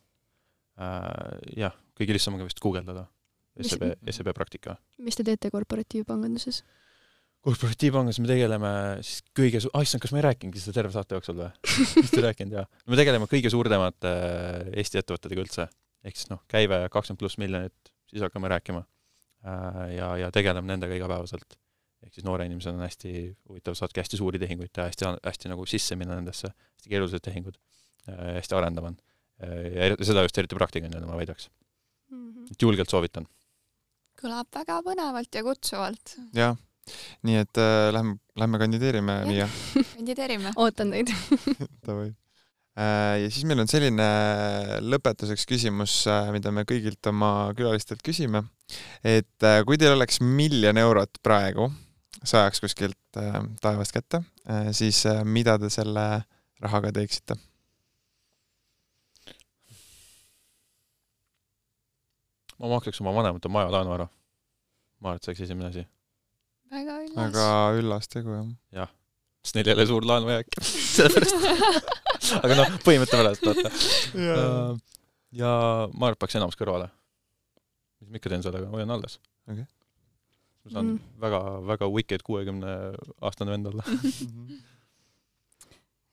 Äh, 0.80 1.06
jah, 1.60 1.76
kõige 1.98 2.16
lihtsam 2.16 2.36
on 2.36 2.42
ka 2.42 2.48
vist 2.48 2.62
guugeldada. 2.64 3.06
SEB, 3.58 3.98
SEB 4.14 4.30
praktika. 4.36 4.76
mis 5.02 5.16
te 5.18 5.24
teete 5.26 5.50
korporatiivpanganduses? 5.50 6.62
korporatiivpanganduses 7.42 8.22
me 8.22 8.28
tegeleme 8.30 8.70
siis 9.02 9.24
kõige 9.34 9.60
su-, 9.62 9.72
issand, 9.82 10.02
kas 10.02 10.12
ma 10.14 10.20
ei 10.20 10.26
rääkinudki 10.28 10.62
seda 10.62 10.76
terve 10.76 10.94
saate 10.94 11.18
jooksul 11.18 11.40
või? 11.40 11.48
vist 12.04 12.14
ei 12.14 12.22
rääkinud, 12.22 12.54
jah. 12.54 12.68
me 12.86 12.98
tegeleme 12.98 13.26
kõige 13.30 13.50
suuremate 13.50 14.12
Eesti 14.78 15.02
ettevõtetega 15.02 15.42
üldse. 15.42 15.66
ehk 16.06 16.20
siis 16.20 16.30
noh, 16.30 16.44
käive 16.50 16.84
kakskümmend 16.86 17.22
pluss 17.22 17.40
miljonit, 17.42 17.92
siis 18.10 18.22
hakkame 18.22 18.50
rääkima 18.54 18.84
Äh, 18.84 18.97
ja, 19.94 20.12
ja 20.18 20.30
tegeleb 20.34 20.66
nendega 20.66 20.96
igapäevaselt. 20.98 21.58
ehk 22.02 22.14
siis 22.14 22.24
noore 22.26 22.46
inimesena 22.46 22.78
on 22.78 22.86
hästi 22.86 23.12
huvitav, 23.48 23.74
saadki 23.74 23.98
hästi 24.00 24.20
suuri 24.20 24.38
tehinguid 24.38 24.70
teha, 24.70 24.86
hästi, 24.86 25.08
hästi 25.24 25.50
nagu 25.50 25.66
sisse 25.66 25.96
minna 25.98 26.14
nendesse, 26.14 26.50
hästi 26.76 26.92
keerulised 26.92 27.24
tehingud, 27.26 27.58
äh, 28.08 28.36
hästi 28.38 28.54
arendav 28.58 28.86
on. 28.92 28.98
Äh, 29.42 29.66
ja 29.74 29.88
seda 30.06 30.22
just 30.26 30.38
eriti 30.38 30.58
praktikandina 30.58 31.06
ma 31.06 31.18
väidaks 31.18 31.50
mm. 32.10 32.30
-hmm. 32.30 32.52
et 32.52 32.62
julgelt 32.62 32.90
soovitan. 32.90 33.26
kõlab 34.22 34.48
väga 34.54 34.80
põnevalt 34.86 35.34
ja 35.34 35.42
kutsuvalt. 35.42 36.16
jah, 36.34 36.56
nii 37.22 37.42
et 37.42 37.58
äh, 37.58 37.90
lähme, 37.94 38.18
lähme 38.36 38.58
kandideerime, 38.58 39.20
Miia. 39.26 39.48
kandideerime 39.96 40.54
ootan 40.56 40.90
teid 40.94 41.14
Davai 41.86 42.10
Äh, 42.10 42.27
ja 42.78 43.30
siis 43.32 43.42
meil 43.48 43.58
on 43.62 43.70
selline 43.70 44.06
lõpetuseks 44.86 45.46
küsimus, 45.50 45.98
äh, 46.10 46.30
mida 46.34 46.52
me 46.54 46.62
kõigilt 46.68 47.10
oma 47.10 47.50
külalistelt 47.58 48.04
küsime. 48.06 48.44
et 49.02 49.46
äh, 49.46 49.60
kui 49.66 49.78
teil 49.80 49.96
oleks 49.96 50.20
miljon 50.22 50.78
eurot 50.78 51.18
praegu, 51.22 51.70
sajaks 52.22 52.62
kuskilt 52.62 53.20
taevast 53.62 53.94
kätte, 53.94 54.22
siis 54.74 55.04
mida 55.24 55.56
te 55.58 55.70
selle 55.70 56.06
rahaga 56.62 56.92
teeksite? 56.94 57.38
ma 62.58 62.70
maksaks 62.74 63.00
oma 63.02 63.14
vanemate 63.14 63.50
maja 63.52 63.70
laenu 63.72 63.94
ära. 63.94 64.08
ma 65.00 65.12
arvan, 65.12 65.20
et 65.20 65.24
see 65.24 65.32
oleks 65.32 65.44
esimene 65.46 65.70
asi. 65.70 65.84
väga 66.74 67.00
üllas. 67.04 67.18
väga 67.22 67.48
üllas 67.80 68.12
tegu, 68.14 68.34
jah. 68.34 68.48
jah, 68.82 68.94
sest 69.44 69.58
neil 69.58 69.70
ei 69.70 69.78
ole 69.78 69.88
suur 69.90 70.08
laenujääk 70.12 70.58
sellepärast 70.98 71.34
aga 72.44 72.60
noh, 72.60 72.78
põhimõtte 72.84 73.18
pärast, 73.20 73.46
vaata. 73.46 73.72
Äh, 74.18 75.02
ja 75.38 75.50
ma 75.94 76.12
paneks 76.14 76.38
enamus 76.40 76.58
kõrvale. 76.58 76.90
mis 78.00 78.12
ma 78.12 78.20
ikka 78.20 78.32
teen 78.32 78.46
sellega, 78.46 78.70
hoian 78.72 78.94
alles 78.94 79.18
okay.. 79.46 79.66
ma 80.64 80.74
saan 80.74 80.94
mm. 80.94 81.04
väga, 81.24 81.42
väga 81.72 81.90
wicked 81.94 82.24
kuuekümne 82.26 82.78
aastane 83.20 83.54
vend 83.54 83.72
olla 83.72 83.86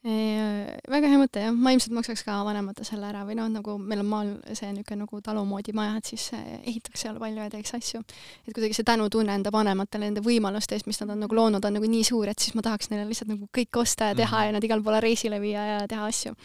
väga 0.05 1.09
hea 1.09 1.17
mõte 1.17 1.41
jah, 1.41 1.53
ma 1.53 1.71
ilmselt 1.73 1.95
maksaks 1.97 2.21
ka 2.27 2.35
vanemate 2.45 2.85
selle 2.85 3.07
ära 3.09 3.23
või 3.25 3.37
noh, 3.39 3.47
nagu 3.49 3.77
meil 3.81 4.03
on 4.03 4.09
maal 4.09 4.27
see 4.51 4.69
niisugune 4.69 5.01
nagu 5.01 5.21
talu 5.25 5.41
moodi 5.49 5.73
maja, 5.73 5.95
et 5.97 6.11
siis 6.11 6.27
ehitaks 6.35 7.07
seal 7.07 7.17
palju 7.21 7.41
ja 7.41 7.49
teeks 7.49 7.73
asju. 7.79 8.03
et 8.45 8.53
kuidagi 8.53 8.77
see 8.77 8.85
tänutunne 8.85 9.33
enda 9.39 9.49
vanematele 9.55 10.11
nende 10.11 10.21
võimaluste 10.21 10.77
eest, 10.77 10.85
mis 10.85 11.01
nad 11.01 11.15
on 11.15 11.25
nagu 11.25 11.35
loonud, 11.35 11.65
on 11.65 11.77
nagu 11.79 11.89
nii 11.89 12.05
suur, 12.05 12.29
et 12.29 12.37
siis 12.37 12.53
ma 12.53 12.61
tahaks 12.61 12.93
neile 12.93 13.07
lihtsalt 13.09 13.33
nagu 13.33 13.49
kõik 13.49 13.81
osta 13.81 14.11
ja 14.11 14.19
teha 14.21 14.37
-hmm. 14.37 14.45
ja 14.45 14.55
nad 14.59 14.69
igale 14.69 14.85
poole 14.85 15.01
reisile 15.01 15.41
viia 15.41 15.65
ja 15.65 15.83
teha 15.87 16.05
asju. 16.05 16.35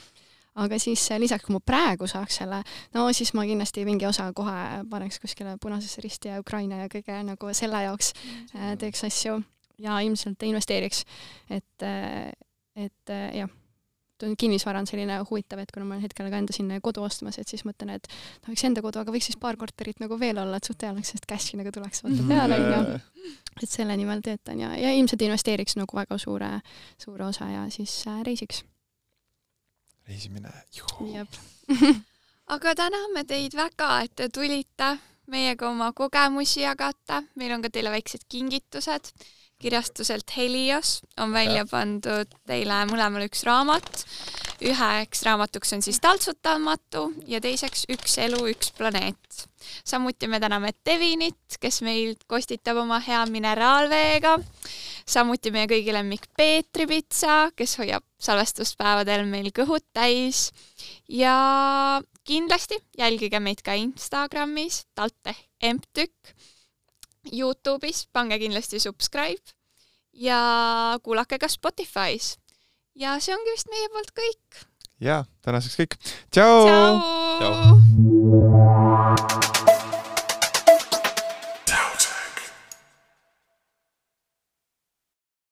aga 0.54 0.78
siis 0.78 1.08
lisaks, 1.18 1.44
kui 1.44 1.52
ma 1.52 1.60
praegu 1.60 2.06
saaks 2.06 2.36
selle, 2.36 2.62
no 2.94 3.12
siis 3.12 3.34
ma 3.34 3.44
kindlasti 3.44 3.84
mingi 3.84 4.06
osa 4.06 4.32
kohe 4.32 4.84
paneks 4.90 5.20
kuskile 5.20 5.56
Punasesse 5.60 6.00
Risti 6.00 6.28
ja 6.28 6.40
Ukraina 6.40 6.76
ja 6.76 6.88
kõige 6.88 7.22
nagu 7.24 7.52
selle 7.52 7.82
jaoks 7.82 8.12
teeks 8.78 9.04
asju 9.04 9.42
ja 9.78 10.00
ilmselt 10.00 10.42
investeeriks, 10.42 11.04
et 11.50 11.82
et 12.76 13.12
äh, 13.12 13.30
jah, 13.40 13.50
kinnisvara 14.38 14.80
on 14.80 14.86
selline 14.88 15.18
huvitav, 15.30 15.60
et 15.62 15.70
kuna 15.72 15.86
ma 15.86 15.94
olen 15.96 16.04
hetkel 16.04 16.28
ka 16.30 16.40
enda 16.40 16.54
sinna 16.54 16.80
kodu 16.84 17.02
ostmas, 17.04 17.38
et 17.40 17.48
siis 17.48 17.64
mõtlen, 17.64 17.94
et 17.96 18.08
tahaks 18.44 18.64
enda 18.68 18.82
kodu, 18.84 19.00
aga 19.00 19.14
võiks 19.14 19.30
siis 19.30 19.38
paar 19.40 19.56
korterit 19.60 20.00
nagu 20.02 20.18
veel 20.20 20.38
olla, 20.42 20.60
et 20.60 20.68
suht 20.68 20.82
hea 20.84 20.92
oleks, 20.92 21.14
sest 21.14 21.26
cash'i 21.30 21.60
nagu 21.60 21.72
tuleks 21.74 22.04
vaata 22.04 22.26
peale, 22.28 22.58
onju. 22.66 23.00
et 23.62 23.70
selle 23.70 23.96
nimel 23.96 24.22
töötan 24.24 24.60
ja, 24.60 24.74
ja 24.78 24.92
ilmselt 24.96 25.24
investeeriks 25.24 25.78
nagu 25.80 25.96
väga 25.96 26.18
suure, 26.20 26.52
suure 27.00 27.28
osa 27.30 27.48
ja 27.50 27.66
siis 27.72 27.96
äh, 28.10 28.22
reisiks. 28.26 28.64
reisimine, 30.08 30.52
aga 32.54 32.74
täname 32.84 33.24
teid 33.24 33.56
väga, 33.56 33.92
et 34.04 34.16
te 34.18 34.28
tulite 34.28 34.96
meiega 35.30 35.68
oma 35.70 35.92
kogemusi 35.96 36.64
jagata, 36.64 37.22
meil 37.38 37.54
on 37.54 37.62
ka 37.62 37.70
teile 37.72 37.92
väiksed 37.94 38.26
kingitused 38.28 39.14
kirjastuselt 39.60 40.36
Helios 40.36 41.00
on 41.20 41.32
välja 41.32 41.66
pandud 41.68 42.30
teile 42.48 42.82
mõlemale 42.88 43.28
üks 43.28 43.44
raamat. 43.46 44.04
üheks 44.60 45.22
raamatuks 45.24 45.72
on 45.72 45.82
siis 45.84 46.00
Taltsutamatu 46.00 47.06
ja 47.28 47.40
teiseks 47.40 47.86
Üks 47.92 48.18
elu, 48.20 48.40
üks 48.52 48.72
planeet. 48.76 49.46
samuti 49.84 50.28
me 50.28 50.40
täname 50.40 50.72
Devinit, 50.86 51.58
kes 51.60 51.82
meil 51.82 52.16
kostitab 52.26 52.76
oma 52.76 53.00
hea 53.00 53.24
mineraalveega. 53.26 54.38
samuti 55.06 55.50
meie 55.50 55.66
kõigi 55.66 55.92
lemmik 55.92 56.28
Peetri 56.36 56.86
pitsa, 56.86 57.50
kes 57.56 57.76
hoiab 57.78 58.04
salvestuspäevadel 58.20 59.26
meil 59.26 59.52
kõhud 59.52 59.84
täis 59.92 60.52
ja 61.08 62.00
kindlasti 62.24 62.80
jälgige 62.98 63.40
meid 63.40 63.62
ka 63.62 63.76
Instagramis, 63.76 64.84
talte 64.94 65.36
emptükk 65.60 66.34
Youtube'is, 67.28 68.06
pange 68.12 68.38
kindlasti 68.40 68.80
subscribe 68.80 69.42
ja 70.12 70.98
kuulake 71.02 71.38
ka 71.38 71.48
Spotify's. 71.48 72.38
ja 72.94 73.20
see 73.20 73.34
ongi 73.34 73.50
vist 73.54 73.68
meie 73.70 73.88
poolt 73.92 74.10
kõik. 74.16 74.66
ja 75.00 75.24
tänaseks 75.44 75.76
kõik. 75.76 75.94
tšau, 76.32 76.66
tšau. 77.40 77.54